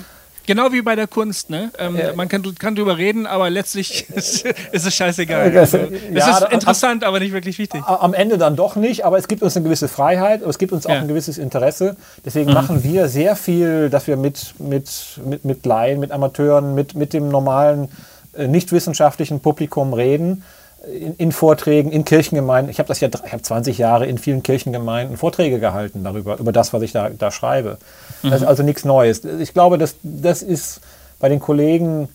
Genau 0.47 0.71
wie 0.71 0.81
bei 0.81 0.95
der 0.95 1.07
Kunst, 1.07 1.49
ne? 1.49 1.71
Ähm, 1.77 1.97
ja. 1.97 2.13
Man 2.13 2.29
kann, 2.29 2.41
kann 2.55 2.73
drüber 2.75 2.97
reden, 2.97 3.27
aber 3.27 3.49
letztlich 3.49 4.09
ist, 4.15 4.45
ist 4.45 4.87
es 4.87 4.95
scheißegal. 4.95 5.55
Also, 5.55 5.77
es 5.77 5.91
ja, 6.13 6.37
ist 6.37 6.53
interessant, 6.53 7.03
am, 7.03 7.09
aber 7.09 7.19
nicht 7.19 7.33
wirklich 7.33 7.59
wichtig. 7.59 7.83
Am 7.85 8.13
Ende 8.13 8.37
dann 8.37 8.55
doch 8.55 8.77
nicht, 8.77 9.05
aber 9.05 9.17
es 9.17 9.27
gibt 9.27 9.43
uns 9.43 9.55
eine 9.55 9.65
gewisse 9.65 9.89
Freiheit, 9.89 10.41
es 10.41 10.57
gibt 10.57 10.71
uns 10.71 10.85
auch 10.85 10.91
ja. 10.91 11.01
ein 11.01 11.07
gewisses 11.07 11.37
Interesse. 11.37 11.97
Deswegen 12.25 12.47
mhm. 12.47 12.55
machen 12.55 12.83
wir 12.83 13.09
sehr 13.09 13.35
viel, 13.35 13.89
dass 13.89 14.07
wir 14.07 14.15
mit, 14.15 14.55
mit, 14.57 14.89
mit, 15.25 15.45
mit 15.45 15.65
Laien, 15.65 15.99
mit 15.99 16.11
Amateuren, 16.11 16.73
mit, 16.73 16.95
mit 16.95 17.13
dem 17.13 17.27
normalen, 17.27 17.89
äh, 18.33 18.47
nicht 18.47 18.71
wissenschaftlichen 18.71 19.41
Publikum 19.41 19.93
reden 19.93 20.43
in, 20.87 21.15
in, 21.15 21.31
Vorträgen, 21.31 21.91
in 21.91 22.05
Kirchengemeinden. 22.05 22.71
Ich 22.71 22.79
habe 22.79 22.87
das 22.87 22.99
ja, 22.99 23.09
ich 23.09 23.33
habe 23.33 23.41
20 23.41 23.77
Jahre 23.77 24.05
in 24.05 24.17
vielen 24.17 24.43
Kirchengemeinden 24.43 25.17
Vorträge 25.17 25.59
gehalten 25.59 26.03
darüber, 26.03 26.37
über 26.37 26.51
das, 26.51 26.73
was 26.73 26.81
ich 26.81 26.91
da, 26.91 27.09
da 27.09 27.31
schreibe. 27.31 27.77
Mhm. 28.23 28.31
Das 28.31 28.41
ist 28.41 28.47
also 28.47 28.63
nichts 28.63 28.85
Neues. 28.85 29.23
Ich 29.25 29.53
glaube, 29.53 29.77
das, 29.77 29.95
das 30.03 30.41
ist 30.41 30.81
bei 31.19 31.29
den 31.29 31.39
Kollegen 31.39 32.09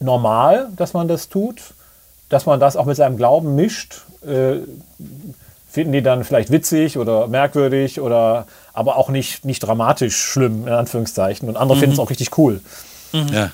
normal, 0.00 0.68
dass 0.76 0.94
man 0.94 1.08
das 1.08 1.28
tut, 1.28 1.74
dass 2.28 2.46
man 2.46 2.60
das 2.60 2.76
auch 2.76 2.86
mit 2.86 2.96
seinem 2.96 3.16
Glauben 3.16 3.54
mischt. 3.54 4.02
Äh, 4.26 4.60
finden 5.70 5.92
die 5.92 6.02
dann 6.02 6.24
vielleicht 6.24 6.50
witzig 6.50 6.96
oder 6.96 7.28
merkwürdig 7.28 8.00
oder 8.00 8.46
aber 8.72 8.96
auch 8.96 9.10
nicht, 9.10 9.44
nicht 9.44 9.60
dramatisch 9.60 10.16
schlimm, 10.16 10.66
in 10.66 10.72
Anführungszeichen. 10.72 11.48
Und 11.48 11.56
andere 11.56 11.76
mhm. 11.76 11.80
finden 11.80 11.94
es 11.94 11.98
auch 11.98 12.10
richtig 12.10 12.36
cool. 12.38 12.60
Mhm. 13.12 13.28
Ja. 13.28 13.50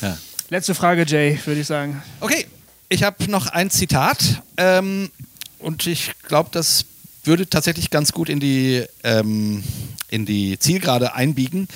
ja. 0.00 0.16
Letzte 0.48 0.74
Frage, 0.74 1.04
Jay, 1.06 1.38
würde 1.44 1.60
ich 1.60 1.66
sagen. 1.66 2.02
Okay, 2.20 2.46
ich 2.88 3.02
habe 3.02 3.30
noch 3.30 3.46
ein 3.46 3.70
Zitat 3.70 4.42
ähm, 4.56 5.10
und 5.58 5.86
ich 5.86 6.12
glaube, 6.22 6.50
das 6.52 6.86
würde 7.24 7.48
tatsächlich 7.48 7.90
ganz 7.90 8.12
gut 8.12 8.28
in 8.28 8.40
die, 8.40 8.84
ähm, 9.02 9.64
in 10.08 10.26
die 10.26 10.58
Zielgerade 10.58 11.14
einbiegen. 11.14 11.68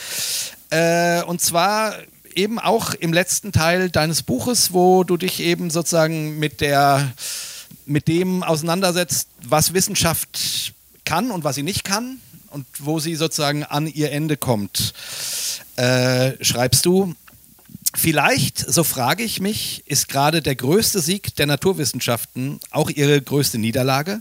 Äh, 0.71 1.23
und 1.25 1.41
zwar 1.41 1.95
eben 2.35 2.59
auch 2.59 2.95
im 2.95 3.13
letzten 3.13 3.51
Teil 3.51 3.91
deines 3.91 4.23
Buches, 4.23 4.73
wo 4.73 5.03
du 5.03 5.17
dich 5.17 5.41
eben 5.41 5.71
sozusagen 5.71 6.39
mit 6.39 6.61
der 6.61 7.13
mit 7.87 8.07
dem 8.07 8.45
auseinandersetzt, 8.45 9.29
was 9.43 9.75
Wissenschaft 9.75 10.75
kann 11.05 11.33
und 11.33 11.43
was 11.43 11.57
sie 11.57 11.65
nicht 11.65 11.83
kann 11.83 12.19
und 12.51 12.67
wo 12.79 13.01
sie 13.01 13.17
sozusagen 13.17 13.65
an 13.65 13.89
ihr 13.89 14.13
Ende 14.13 14.37
kommt, 14.37 14.95
äh, 15.75 16.33
schreibst 16.45 16.87
du, 16.87 17.15
Vielleicht, 17.95 18.59
so 18.59 18.85
frage 18.85 19.25
ich 19.25 19.41
mich, 19.41 19.83
ist 19.87 20.09
gerade 20.09 20.43
der 20.43 20.55
größte 20.55 21.01
Sieg 21.01 21.35
der 21.37 21.47
Naturwissenschaften 21.47 22.61
auch 22.71 22.89
ihre 22.89 23.21
größte 23.21 23.59
Niederlage? 23.59 24.21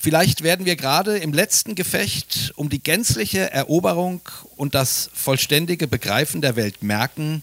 Vielleicht 0.00 0.42
werden 0.42 0.66
wir 0.66 0.76
gerade 0.76 1.18
im 1.18 1.32
letzten 1.32 1.74
Gefecht 1.74 2.52
um 2.56 2.68
die 2.68 2.82
gänzliche 2.82 3.52
Eroberung 3.52 4.20
und 4.56 4.74
das 4.74 5.10
vollständige 5.12 5.88
Begreifen 5.88 6.40
der 6.40 6.56
Welt 6.56 6.82
merken, 6.82 7.42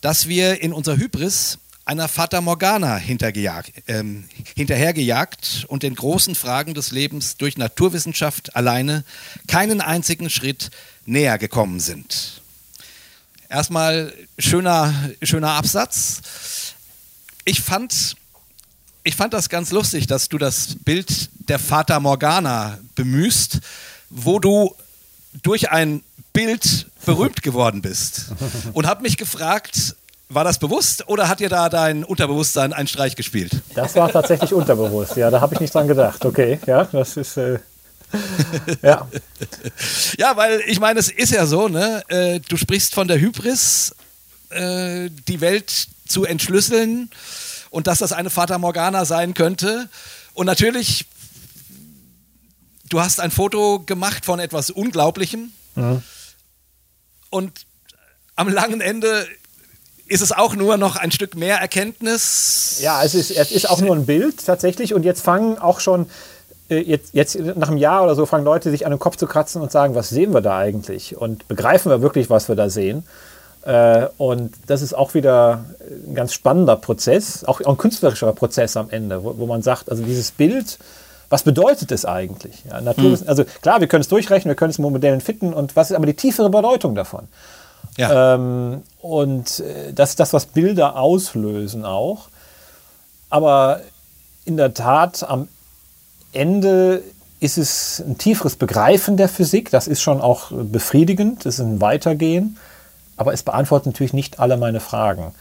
dass 0.00 0.26
wir 0.26 0.60
in 0.60 0.72
unserer 0.72 0.96
Hybris 0.96 1.58
einer 1.84 2.08
Fata 2.08 2.40
Morgana 2.40 2.98
äh, 2.98 3.00
hinterhergejagt 3.00 5.66
und 5.68 5.82
den 5.82 5.94
großen 5.94 6.34
Fragen 6.34 6.74
des 6.74 6.92
Lebens 6.92 7.36
durch 7.36 7.56
Naturwissenschaft 7.56 8.56
alleine 8.56 9.04
keinen 9.46 9.80
einzigen 9.80 10.30
Schritt 10.30 10.70
näher 11.06 11.38
gekommen 11.38 11.80
sind. 11.80 12.41
Erstmal 13.52 14.14
schöner, 14.38 14.94
schöner 15.22 15.50
Absatz. 15.50 16.22
Ich 17.44 17.60
fand, 17.60 18.16
ich 19.04 19.14
fand 19.14 19.34
das 19.34 19.50
ganz 19.50 19.72
lustig, 19.72 20.06
dass 20.06 20.30
du 20.30 20.38
das 20.38 20.76
Bild 20.82 21.28
der 21.50 21.58
Fata 21.58 22.00
Morgana 22.00 22.78
bemühst, 22.94 23.58
wo 24.08 24.38
du 24.38 24.74
durch 25.42 25.70
ein 25.70 26.02
Bild 26.32 26.86
berühmt 27.04 27.42
geworden 27.42 27.82
bist. 27.82 28.28
Und 28.72 28.86
habe 28.86 29.02
mich 29.02 29.18
gefragt, 29.18 29.96
war 30.30 30.44
das 30.44 30.58
bewusst 30.58 31.06
oder 31.08 31.28
hat 31.28 31.40
dir 31.40 31.50
da 31.50 31.68
dein 31.68 32.04
Unterbewusstsein 32.04 32.72
einen 32.72 32.88
Streich 32.88 33.16
gespielt? 33.16 33.60
Das 33.74 33.94
war 33.96 34.10
tatsächlich 34.10 34.54
unterbewusst, 34.54 35.16
ja, 35.16 35.30
da 35.30 35.42
habe 35.42 35.52
ich 35.52 35.60
nicht 35.60 35.74
dran 35.74 35.88
gedacht. 35.88 36.24
Okay, 36.24 36.58
ja, 36.66 36.84
das 36.84 37.18
ist. 37.18 37.36
Äh 37.36 37.58
ja. 38.82 39.08
ja, 40.18 40.36
weil 40.36 40.62
ich 40.66 40.80
meine, 40.80 41.00
es 41.00 41.10
ist 41.10 41.32
ja 41.32 41.46
so, 41.46 41.68
ne? 41.68 42.02
Äh, 42.08 42.40
du 42.40 42.56
sprichst 42.56 42.94
von 42.94 43.08
der 43.08 43.20
Hybris, 43.20 43.94
äh, 44.50 45.10
die 45.28 45.40
Welt 45.40 45.88
zu 46.06 46.24
entschlüsseln 46.24 47.10
und 47.70 47.86
dass 47.86 47.98
das 47.98 48.12
eine 48.12 48.30
Fata 48.30 48.58
Morgana 48.58 49.04
sein 49.04 49.34
könnte. 49.34 49.88
Und 50.34 50.46
natürlich, 50.46 51.06
du 52.88 53.00
hast 53.00 53.20
ein 53.20 53.30
Foto 53.30 53.80
gemacht 53.80 54.24
von 54.24 54.40
etwas 54.40 54.70
Unglaublichem. 54.70 55.52
Mhm. 55.74 56.02
Und 57.30 57.66
am 58.36 58.48
langen 58.48 58.80
Ende 58.80 59.26
ist 60.06 60.20
es 60.20 60.32
auch 60.32 60.54
nur 60.54 60.76
noch 60.76 60.96
ein 60.96 61.10
Stück 61.10 61.34
mehr 61.34 61.56
Erkenntnis. 61.58 62.78
Ja, 62.80 63.02
es 63.02 63.14
ist, 63.14 63.30
es 63.30 63.50
ist 63.50 63.68
auch 63.68 63.80
nur 63.80 63.96
ein 63.96 64.04
Bild 64.04 64.44
tatsächlich. 64.44 64.92
Und 64.92 65.04
jetzt 65.04 65.22
fangen 65.22 65.58
auch 65.58 65.80
schon 65.80 66.10
jetzt, 66.80 67.14
jetzt 67.14 67.38
nach 67.38 67.68
einem 67.68 67.78
Jahr 67.78 68.04
oder 68.04 68.14
so 68.14 68.26
fangen 68.26 68.44
Leute 68.44 68.70
sich 68.70 68.86
an 68.86 68.92
den 68.92 68.98
Kopf 68.98 69.16
zu 69.16 69.26
kratzen 69.26 69.62
und 69.62 69.72
sagen, 69.72 69.94
was 69.94 70.08
sehen 70.08 70.32
wir 70.32 70.40
da 70.40 70.58
eigentlich? 70.58 71.16
Und 71.16 71.48
begreifen 71.48 71.90
wir 71.90 72.02
wirklich, 72.02 72.30
was 72.30 72.48
wir 72.48 72.56
da 72.56 72.68
sehen? 72.68 73.04
Äh, 73.64 74.06
und 74.18 74.52
das 74.66 74.82
ist 74.82 74.94
auch 74.94 75.14
wieder 75.14 75.64
ein 76.08 76.14
ganz 76.14 76.32
spannender 76.32 76.76
Prozess, 76.76 77.44
auch 77.44 77.60
ein 77.60 77.76
künstlerischer 77.76 78.32
Prozess 78.32 78.76
am 78.76 78.90
Ende, 78.90 79.22
wo, 79.22 79.38
wo 79.38 79.46
man 79.46 79.62
sagt, 79.62 79.90
also 79.90 80.02
dieses 80.02 80.32
Bild, 80.32 80.78
was 81.30 81.44
bedeutet 81.44 81.92
es 81.92 82.04
eigentlich? 82.04 82.64
Ja, 82.68 82.80
Naturwissen, 82.80 83.28
Also 83.28 83.44
klar, 83.62 83.80
wir 83.80 83.86
können 83.86 84.02
es 84.02 84.08
durchrechnen, 84.08 84.50
wir 84.50 84.56
können 84.56 84.70
es 84.70 84.78
mit 84.78 84.90
Modellen 84.90 85.20
fitten 85.20 85.54
und 85.54 85.76
was 85.76 85.90
ist 85.90 85.96
aber 85.96 86.06
die 86.06 86.14
tiefere 86.14 86.50
Bedeutung 86.50 86.94
davon? 86.94 87.28
Ja. 87.96 88.34
Ähm, 88.34 88.82
und 89.00 89.60
äh, 89.60 89.92
das 89.92 90.10
ist 90.10 90.20
das, 90.20 90.32
was 90.32 90.46
Bilder 90.46 90.96
auslösen 90.96 91.84
auch. 91.84 92.28
Aber 93.30 93.80
in 94.44 94.56
der 94.56 94.74
Tat, 94.74 95.24
am 95.28 95.48
Ende 96.32 97.02
ist 97.40 97.58
es 97.58 98.02
ein 98.06 98.18
tieferes 98.18 98.56
Begreifen 98.56 99.16
der 99.16 99.28
Physik. 99.28 99.70
Das 99.70 99.88
ist 99.88 100.00
schon 100.00 100.20
auch 100.20 100.52
befriedigend, 100.52 101.44
das 101.44 101.58
ist 101.58 101.60
ein 101.60 101.80
Weitergehen. 101.80 102.56
Aber 103.16 103.32
es 103.32 103.42
beantwortet 103.42 103.86
natürlich 103.86 104.12
nicht 104.12 104.38
alle 104.38 104.56
meine 104.56 104.80
Fragen. 104.80 105.32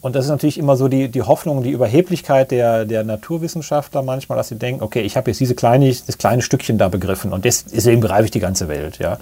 Und 0.00 0.14
das 0.14 0.26
ist 0.26 0.30
natürlich 0.30 0.58
immer 0.58 0.76
so 0.76 0.86
die, 0.86 1.08
die 1.08 1.22
Hoffnung, 1.22 1.64
die 1.64 1.72
Überheblichkeit 1.72 2.52
der, 2.52 2.84
der 2.84 3.02
Naturwissenschaftler 3.02 4.02
manchmal, 4.02 4.38
dass 4.38 4.48
sie 4.48 4.54
denken, 4.54 4.84
okay, 4.84 5.00
ich 5.00 5.16
habe 5.16 5.30
jetzt 5.30 5.40
diese 5.40 5.56
kleine, 5.56 5.92
das 6.06 6.16
kleine 6.16 6.42
Stückchen 6.42 6.78
da 6.78 6.88
begriffen 6.88 7.32
und 7.32 7.44
des, 7.44 7.64
deswegen 7.64 8.00
begreife 8.00 8.26
ich 8.26 8.30
die 8.30 8.38
ganze 8.38 8.68
Welt. 8.68 8.98
Ja. 8.98 9.18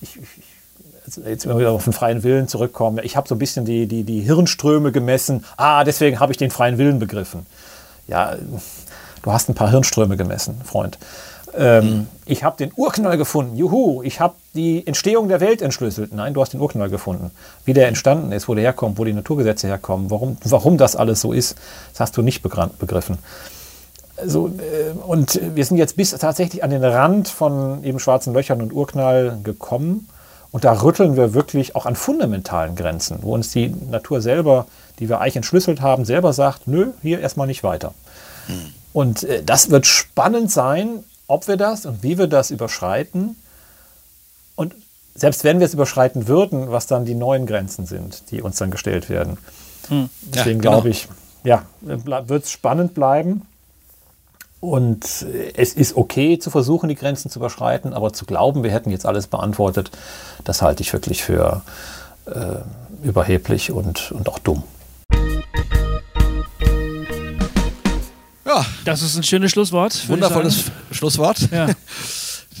Ich, 0.00 0.16
ich, 0.16 1.24
jetzt 1.24 1.46
wir 1.46 1.56
wieder 1.56 1.70
auf 1.70 1.84
den 1.84 1.92
freien 1.92 2.24
Willen 2.24 2.48
zurückkommen, 2.48 2.98
ich 3.04 3.16
habe 3.16 3.28
so 3.28 3.36
ein 3.36 3.38
bisschen 3.38 3.64
die, 3.64 3.86
die, 3.86 4.02
die 4.02 4.20
Hirnströme 4.20 4.90
gemessen, 4.90 5.44
ah, 5.56 5.84
deswegen 5.84 6.18
habe 6.18 6.32
ich 6.32 6.38
den 6.38 6.50
freien 6.50 6.78
Willen 6.78 6.98
begriffen. 6.98 7.46
Ja, 8.08 8.36
du 9.28 9.32
hast 9.34 9.50
ein 9.50 9.54
paar 9.54 9.70
Hirnströme 9.70 10.16
gemessen, 10.16 10.58
Freund. 10.64 10.98
Ähm, 11.54 11.84
mhm. 11.84 12.06
Ich 12.24 12.44
habe 12.44 12.56
den 12.56 12.72
Urknall 12.76 13.18
gefunden. 13.18 13.56
Juhu, 13.56 14.02
ich 14.02 14.20
habe 14.20 14.34
die 14.54 14.86
Entstehung 14.86 15.28
der 15.28 15.40
Welt 15.40 15.60
entschlüsselt. 15.60 16.14
Nein, 16.14 16.32
du 16.32 16.40
hast 16.40 16.54
den 16.54 16.60
Urknall 16.62 16.88
gefunden. 16.88 17.30
Wie 17.66 17.74
der 17.74 17.88
entstanden 17.88 18.32
ist, 18.32 18.48
wo 18.48 18.54
der 18.54 18.64
herkommt, 18.64 18.98
wo 18.98 19.04
die 19.04 19.12
Naturgesetze 19.12 19.66
herkommen, 19.66 20.10
warum, 20.10 20.38
warum 20.44 20.78
das 20.78 20.96
alles 20.96 21.20
so 21.20 21.34
ist, 21.34 21.58
das 21.92 22.00
hast 22.00 22.16
du 22.16 22.22
nicht 22.22 22.42
begriffen. 22.42 23.18
Also, 24.16 24.48
äh, 24.48 24.98
und 25.06 25.38
wir 25.54 25.64
sind 25.64 25.76
jetzt 25.76 25.96
bis 25.96 26.12
tatsächlich 26.12 26.64
an 26.64 26.70
den 26.70 26.82
Rand 26.82 27.28
von 27.28 27.84
eben 27.84 27.98
schwarzen 27.98 28.32
Löchern 28.32 28.62
und 28.62 28.72
Urknall 28.72 29.40
gekommen. 29.44 30.08
Und 30.52 30.64
da 30.64 30.72
rütteln 30.72 31.18
wir 31.18 31.34
wirklich 31.34 31.76
auch 31.76 31.84
an 31.84 31.96
fundamentalen 31.96 32.76
Grenzen, 32.76 33.18
wo 33.20 33.34
uns 33.34 33.50
die 33.50 33.68
Natur 33.68 34.22
selber, 34.22 34.64
die 34.98 35.10
wir 35.10 35.20
eigentlich 35.20 35.36
entschlüsselt 35.36 35.82
haben, 35.82 36.06
selber 36.06 36.32
sagt, 36.32 36.66
nö, 36.66 36.92
hier 37.02 37.20
erstmal 37.20 37.46
nicht 37.46 37.62
weiter. 37.62 37.92
Hm. 38.46 38.72
Und 38.98 39.22
äh, 39.22 39.44
das 39.44 39.70
wird 39.70 39.86
spannend 39.86 40.50
sein, 40.50 41.04
ob 41.28 41.46
wir 41.46 41.56
das 41.56 41.86
und 41.86 42.02
wie 42.02 42.18
wir 42.18 42.26
das 42.26 42.50
überschreiten. 42.50 43.36
Und 44.56 44.74
selbst 45.14 45.44
wenn 45.44 45.60
wir 45.60 45.66
es 45.66 45.74
überschreiten 45.74 46.26
würden, 46.26 46.72
was 46.72 46.88
dann 46.88 47.04
die 47.04 47.14
neuen 47.14 47.46
Grenzen 47.46 47.86
sind, 47.86 48.32
die 48.32 48.42
uns 48.42 48.56
dann 48.56 48.72
gestellt 48.72 49.08
werden. 49.08 49.38
Hm. 49.86 50.10
Deswegen 50.22 50.58
ja, 50.58 50.62
genau. 50.62 50.70
glaube 50.72 50.88
ich, 50.88 51.06
ja, 51.44 51.62
wird 51.80 52.42
es 52.42 52.50
spannend 52.50 52.94
bleiben. 52.94 53.42
Und 54.58 55.24
es 55.54 55.74
ist 55.74 55.96
okay 55.96 56.40
zu 56.40 56.50
versuchen, 56.50 56.88
die 56.88 56.96
Grenzen 56.96 57.30
zu 57.30 57.38
überschreiten, 57.38 57.92
aber 57.92 58.12
zu 58.12 58.26
glauben, 58.26 58.64
wir 58.64 58.72
hätten 58.72 58.90
jetzt 58.90 59.06
alles 59.06 59.28
beantwortet, 59.28 59.92
das 60.42 60.60
halte 60.60 60.82
ich 60.82 60.92
wirklich 60.92 61.22
für 61.22 61.62
äh, 62.26 62.56
überheblich 63.04 63.70
und, 63.70 64.10
und 64.10 64.28
auch 64.28 64.40
dumm. 64.40 64.64
Ja. 68.48 68.66
Das 68.84 69.02
ist 69.02 69.16
ein 69.16 69.22
schönes 69.22 69.52
Schlusswort. 69.52 70.08
Wundervolles 70.08 70.64
Schlusswort. 70.90 71.48
Ja. 71.52 71.68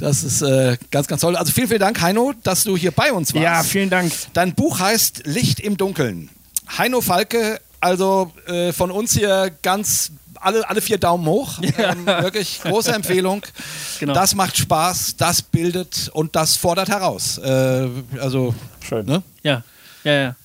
Das 0.00 0.22
ist 0.22 0.42
äh, 0.42 0.76
ganz, 0.92 1.08
ganz 1.08 1.22
toll. 1.22 1.34
Also 1.34 1.52
vielen, 1.52 1.66
vielen 1.66 1.80
Dank, 1.80 2.00
Heino, 2.00 2.32
dass 2.44 2.62
du 2.62 2.76
hier 2.76 2.92
bei 2.92 3.12
uns 3.12 3.34
warst. 3.34 3.42
Ja, 3.42 3.64
vielen 3.64 3.90
Dank. 3.90 4.12
Dein 4.32 4.54
Buch 4.54 4.78
heißt 4.78 5.26
Licht 5.26 5.58
im 5.58 5.76
Dunkeln. 5.76 6.30
Heino 6.78 7.00
Falke, 7.00 7.60
also 7.80 8.30
äh, 8.46 8.72
von 8.72 8.92
uns 8.92 9.14
hier 9.14 9.50
ganz 9.60 10.12
alle, 10.40 10.68
alle 10.68 10.80
vier 10.80 10.98
Daumen 10.98 11.26
hoch. 11.26 11.58
Ja. 11.78 11.92
Ähm, 11.92 12.06
wirklich 12.06 12.60
große 12.62 12.92
Empfehlung. 12.92 13.42
Genau. 13.98 14.14
Das 14.14 14.36
macht 14.36 14.56
Spaß, 14.56 15.16
das 15.16 15.42
bildet 15.42 16.08
und 16.12 16.36
das 16.36 16.56
fordert 16.56 16.88
heraus. 16.88 17.38
Äh, 17.38 17.88
also 18.20 18.54
schön. 18.86 19.04
Ne? 19.06 19.24
Ja, 19.42 19.64
ja, 20.04 20.12
ja. 20.12 20.36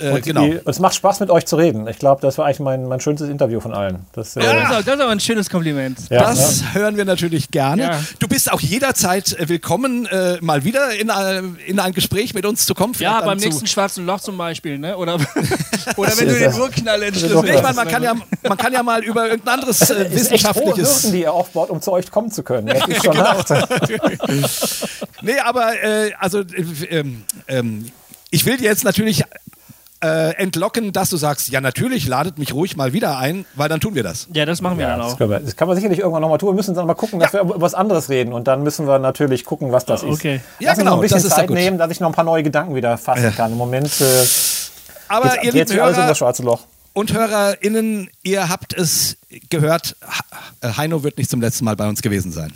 Äh, 0.00 0.20
genau. 0.20 0.44
Die, 0.44 0.60
es 0.64 0.78
macht 0.78 0.94
Spaß, 0.94 1.20
mit 1.20 1.30
euch 1.30 1.46
zu 1.46 1.56
reden. 1.56 1.86
Ich 1.86 1.98
glaube, 1.98 2.22
das 2.22 2.38
war 2.38 2.46
eigentlich 2.46 2.60
mein, 2.60 2.86
mein 2.86 3.00
schönstes 3.00 3.28
Interview 3.28 3.60
von 3.60 3.74
allen. 3.74 4.06
Das, 4.12 4.36
äh, 4.36 4.42
ja, 4.42 4.82
das, 4.82 4.86
ist 4.86 5.00
aber 5.00 5.10
ein 5.10 5.20
schönes 5.20 5.50
Kompliment. 5.50 5.98
Ja, 6.08 6.22
das 6.22 6.60
ja. 6.60 6.74
hören 6.74 6.96
wir 6.96 7.04
natürlich 7.04 7.50
gerne. 7.50 7.82
Ja. 7.82 8.00
Du 8.18 8.28
bist 8.28 8.50
auch 8.52 8.60
jederzeit 8.60 9.38
äh, 9.38 9.48
willkommen, 9.48 10.06
äh, 10.06 10.38
mal 10.40 10.64
wieder 10.64 10.94
in, 10.98 11.10
äh, 11.10 11.42
in 11.66 11.78
ein 11.78 11.92
Gespräch 11.92 12.34
mit 12.34 12.46
uns 12.46 12.66
zu 12.66 12.74
kommen. 12.74 12.94
Ja, 12.98 13.20
beim 13.20 13.38
nächsten 13.38 13.66
Schwarzen 13.66 14.06
Loch 14.06 14.20
zum 14.20 14.38
Beispiel. 14.38 14.78
Ne? 14.78 14.96
Oder, 14.96 15.14
oder 15.96 16.12
wenn 16.18 16.28
du 16.28 16.38
den 16.38 16.54
Urknall 16.54 17.02
entschlüsselst. 17.02 17.44
Ich 17.44 17.62
meine, 17.62 17.74
man, 17.74 17.88
kann 17.88 18.02
ja, 18.02 18.14
man 18.42 18.58
kann 18.58 18.72
ja 18.72 18.82
mal 18.82 19.04
über 19.04 19.28
irgendein 19.28 19.54
anderes 19.54 19.90
äh, 19.90 20.10
wissenschaftliches... 20.10 21.04
Hürden, 21.04 21.12
die 21.12 21.20
ihr 21.22 21.32
aufbaut, 21.32 21.70
um 21.70 21.80
zu 21.82 21.92
euch 21.92 22.10
kommen 22.10 22.30
zu 22.30 22.42
können. 22.42 22.66
Das 22.66 22.78
ist 22.88 23.04
schon 23.04 23.14
genau. 23.14 23.36
nee, 25.22 25.38
aber 25.38 25.72
also... 26.18 26.42
Ähm, 26.88 27.24
ähm, 27.48 27.86
ich 28.30 28.46
will 28.46 28.56
dir 28.56 28.64
jetzt 28.64 28.84
natürlich 28.84 29.24
äh, 30.02 30.34
entlocken, 30.36 30.92
dass 30.92 31.10
du 31.10 31.16
sagst, 31.16 31.48
ja 31.50 31.60
natürlich, 31.60 32.08
ladet 32.08 32.38
mich 32.38 32.54
ruhig 32.54 32.76
mal 32.76 32.92
wieder 32.92 33.18
ein, 33.18 33.44
weil 33.54 33.68
dann 33.68 33.80
tun 33.80 33.94
wir 33.94 34.02
das. 34.02 34.28
Ja, 34.32 34.46
das 34.46 34.62
machen 34.62 34.78
wir 34.78 34.86
ja, 34.86 34.96
dann 34.96 35.02
auch. 35.02 35.16
Das, 35.16 35.28
wir, 35.28 35.40
das, 35.40 35.56
kann 35.56 35.68
man 35.68 35.76
sicherlich 35.76 35.98
irgendwann 35.98 36.22
nochmal 36.22 36.38
tun. 36.38 36.50
Wir 36.50 36.54
müssen 36.54 36.74
dann 36.74 36.86
mal 36.86 36.94
gucken, 36.94 37.20
dass 37.20 37.32
ja. 37.32 37.40
wir 37.40 37.54
über 37.54 37.60
was 37.60 37.74
anderes 37.74 38.08
reden 38.08 38.32
und 38.32 38.48
dann 38.48 38.62
müssen 38.62 38.86
wir 38.86 38.98
natürlich 38.98 39.44
gucken, 39.44 39.72
was 39.72 39.84
das 39.84 40.02
okay. 40.02 40.36
ist. 40.36 40.42
Ja, 40.58 40.70
Lass 40.70 40.78
genau. 40.78 40.90
Noch 40.92 40.98
ein 40.98 41.02
bisschen 41.02 41.20
Zeit 41.20 41.50
nehmen, 41.50 41.78
dass 41.78 41.90
ich 41.90 42.00
noch 42.00 42.08
ein 42.08 42.14
paar 42.14 42.24
neue 42.24 42.42
Gedanken 42.42 42.74
wieder 42.74 42.96
fassen 42.96 43.24
ja. 43.24 43.30
kann. 43.30 43.52
Im 43.52 43.58
Moment 43.58 44.00
äh, 44.00 44.04
Aber 45.08 45.28
geht's, 45.30 45.44
ihr 45.44 45.52
geht's 45.52 45.72
Hörer, 45.72 45.84
alles 45.84 45.98
um 45.98 46.06
das 46.06 46.18
schwarze 46.18 46.42
Loch. 46.42 46.60
Und 46.92 47.12
HörerInnen, 47.12 48.10
ihr 48.24 48.48
habt 48.48 48.72
es 48.72 49.16
gehört, 49.48 49.96
Heino 50.76 51.04
wird 51.04 51.18
nicht 51.18 51.30
zum 51.30 51.40
letzten 51.40 51.64
Mal 51.64 51.76
bei 51.76 51.88
uns 51.88 52.02
gewesen 52.02 52.32
sein. 52.32 52.52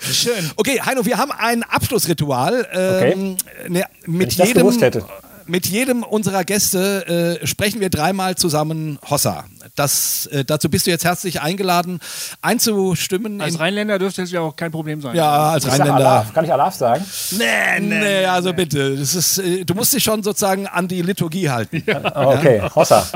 Schön. 0.00 0.50
Okay, 0.56 0.80
Heino, 0.84 1.06
wir 1.06 1.16
haben 1.16 1.32
ein 1.32 1.62
Abschlussritual. 1.62 2.68
Ähm, 2.72 2.96
okay. 2.96 3.68
ne, 3.68 3.84
mit 4.06 4.20
Wenn 4.20 4.28
ich 4.28 4.54
jedem, 4.54 4.66
das 4.66 4.80
hätte 4.80 5.04
mit 5.46 5.66
jedem 5.66 6.02
unserer 6.02 6.44
Gäste 6.44 7.38
äh, 7.42 7.46
sprechen 7.46 7.80
wir 7.80 7.90
dreimal 7.90 8.34
zusammen 8.34 8.98
Hossa. 9.08 9.44
Das, 9.74 10.26
äh, 10.26 10.44
dazu 10.44 10.68
bist 10.68 10.86
du 10.86 10.90
jetzt 10.90 11.04
herzlich 11.04 11.40
eingeladen, 11.40 12.00
einzustimmen. 12.42 13.40
Als 13.40 13.58
Rheinländer 13.58 13.98
dürfte 13.98 14.22
es 14.22 14.30
ja 14.30 14.40
auch 14.40 14.56
kein 14.56 14.70
Problem 14.70 15.00
sein. 15.00 15.16
Ja, 15.16 15.50
als 15.50 15.66
Rheinländer. 15.66 15.94
Alaf. 15.94 16.32
Kann 16.32 16.44
ich 16.44 16.52
Alaf 16.52 16.74
sagen? 16.74 17.04
Nee, 17.32 17.80
nee, 17.80 17.98
nee 17.98 18.24
also 18.26 18.50
nee. 18.50 18.56
bitte. 18.56 18.96
Das 18.96 19.14
ist, 19.14 19.38
äh, 19.38 19.64
du 19.64 19.74
musst 19.74 19.92
dich 19.92 20.02
schon 20.02 20.22
sozusagen 20.22 20.66
an 20.66 20.88
die 20.88 21.02
Liturgie 21.02 21.50
halten. 21.50 21.82
Ja. 21.86 22.26
Okay, 22.26 22.62
Hossa. 22.74 23.06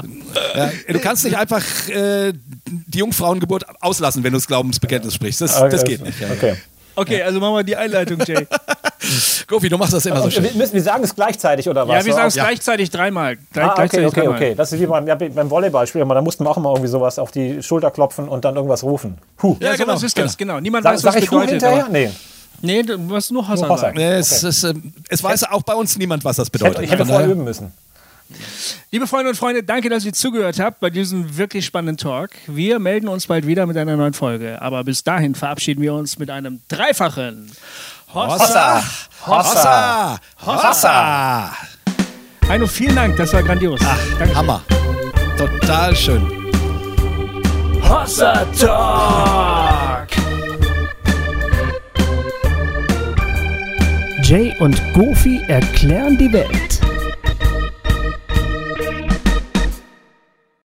Ja, 0.55 0.71
du 0.89 0.99
kannst 0.99 1.25
nicht 1.25 1.37
einfach 1.37 1.63
äh, 1.89 2.33
die 2.67 2.99
Jungfrauengeburt 2.99 3.65
auslassen, 3.81 4.23
wenn 4.25 4.33
du 4.33 4.39
das 4.39 4.47
Glaubensbekenntnis 4.47 5.15
sprichst. 5.15 5.41
Das, 5.41 5.59
das 5.59 5.85
geht 5.85 6.03
nicht. 6.03 6.19
Okay. 6.23 6.57
Okay, 6.99 7.23
also 7.23 7.39
machen 7.39 7.55
wir 7.55 7.63
die 7.63 7.77
Einleitung, 7.77 8.19
Jay. 8.27 8.47
Gofi, 9.47 9.69
du 9.69 9.79
machst 9.79 9.93
das 9.93 10.05
immer 10.07 10.21
so 10.21 10.31
schön. 10.31 10.45
Wir, 10.45 10.73
wir 10.73 10.83
sagen 10.83 11.05
es 11.05 11.15
gleichzeitig, 11.15 11.69
oder 11.69 11.87
was? 11.87 12.01
Ja, 12.01 12.05
wir 12.05 12.13
sagen 12.13 12.29
es 12.29 12.35
ja. 12.35 12.45
gleichzeitig 12.45 12.91
dreimal. 12.91 13.37
Gleich, 13.53 13.67
ah, 13.67 13.85
okay, 13.85 14.07
okay, 14.07 14.21
dreimal. 14.21 14.37
okay. 14.37 14.55
Das 14.57 14.73
ist 14.73 14.81
wie 14.81 14.87
beim, 14.87 15.07
ja, 15.07 15.15
beim 15.15 15.51
Volleyballspiel. 15.51 16.05
Da 16.05 16.21
mussten 16.23 16.45
wir 16.45 16.51
auch 16.51 16.57
immer 16.57 16.71
irgendwie 16.71 16.89
sowas 16.89 17.19
auf 17.19 17.31
die 17.31 17.63
Schulter 17.63 17.91
klopfen 17.91 18.29
und 18.29 18.45
dann 18.45 18.57
irgendwas 18.57 18.83
rufen. 18.83 19.19
Huh. 19.43 19.57
Ja, 19.61 19.71
ja 19.71 19.77
genau, 19.77 19.93
sowas 19.93 20.03
ist 20.03 20.19
das, 20.19 20.37
genau. 20.37 20.59
Niemand 20.61 20.83
sag, 20.83 20.95
weiß, 20.95 21.05
was 21.05 21.15
sag 21.15 21.23
ich 21.23 21.31
bedeutet. 21.31 21.51
Hinterher? 21.63 21.87
Nee. 21.91 22.11
Nee, 22.61 22.83
du 22.83 22.99
musst 22.99 23.31
nur 23.31 23.47
Hassan 23.47 23.79
sagen. 23.79 23.97
Nee, 23.97 24.15
es, 24.15 24.39
okay. 24.39 24.49
es, 24.49 24.65
äh, 24.65 24.75
es 25.09 25.23
weiß 25.23 25.45
auch 25.45 25.63
bei 25.63 25.75
uns 25.75 25.97
niemand, 25.97 26.25
was 26.25 26.37
das 26.37 26.51
bedeutet. 26.51 26.83
Ich 26.83 26.91
hätte, 26.91 27.03
ich 27.03 27.09
hätte 27.09 27.13
vorher 27.13 27.29
üben 27.29 27.45
müssen. 27.45 27.73
Liebe 28.91 29.07
Freunde 29.07 29.31
und 29.31 29.37
Freunde, 29.37 29.63
danke, 29.63 29.89
dass 29.89 30.05
ihr 30.05 30.13
zugehört 30.13 30.59
habt 30.61 30.81
bei 30.81 30.91
diesem 30.91 31.37
wirklich 31.37 31.65
spannenden 31.65 31.97
Talk. 31.97 32.31
Wir 32.47 32.79
melden 32.79 33.09
uns 33.09 33.27
bald 33.27 33.47
wieder 33.47 33.67
mit 33.67 33.77
einer 33.77 33.97
neuen 33.97 34.15
Folge. 34.15 34.61
Aber 34.61 34.85
bis 34.85 35.03
dahin 35.03 35.35
verabschieden 35.35 35.83
wir 35.83 35.95
uns 35.95 36.19
mit 36.19 36.31
einem 36.31 36.61
dreifachen 36.69 37.51
Hossa! 38.15 38.83
Hossa! 39.27 40.19
Hossa! 40.45 41.53
Heino, 42.49 42.67
vielen 42.67 42.97
Dank, 42.97 43.17
das 43.17 43.33
war 43.35 43.43
grandios. 43.43 43.81
Ach, 43.85 43.99
danke 44.19 44.35
Hammer. 44.35 44.63
Total 45.37 45.95
schön. 45.95 46.23
Hossa 47.83 48.47
Talk! 48.59 50.09
Jay 54.23 54.55
und 54.59 54.81
Goofy 54.93 55.43
erklären 55.49 56.19
die 56.19 56.33
Welt. 56.33 56.81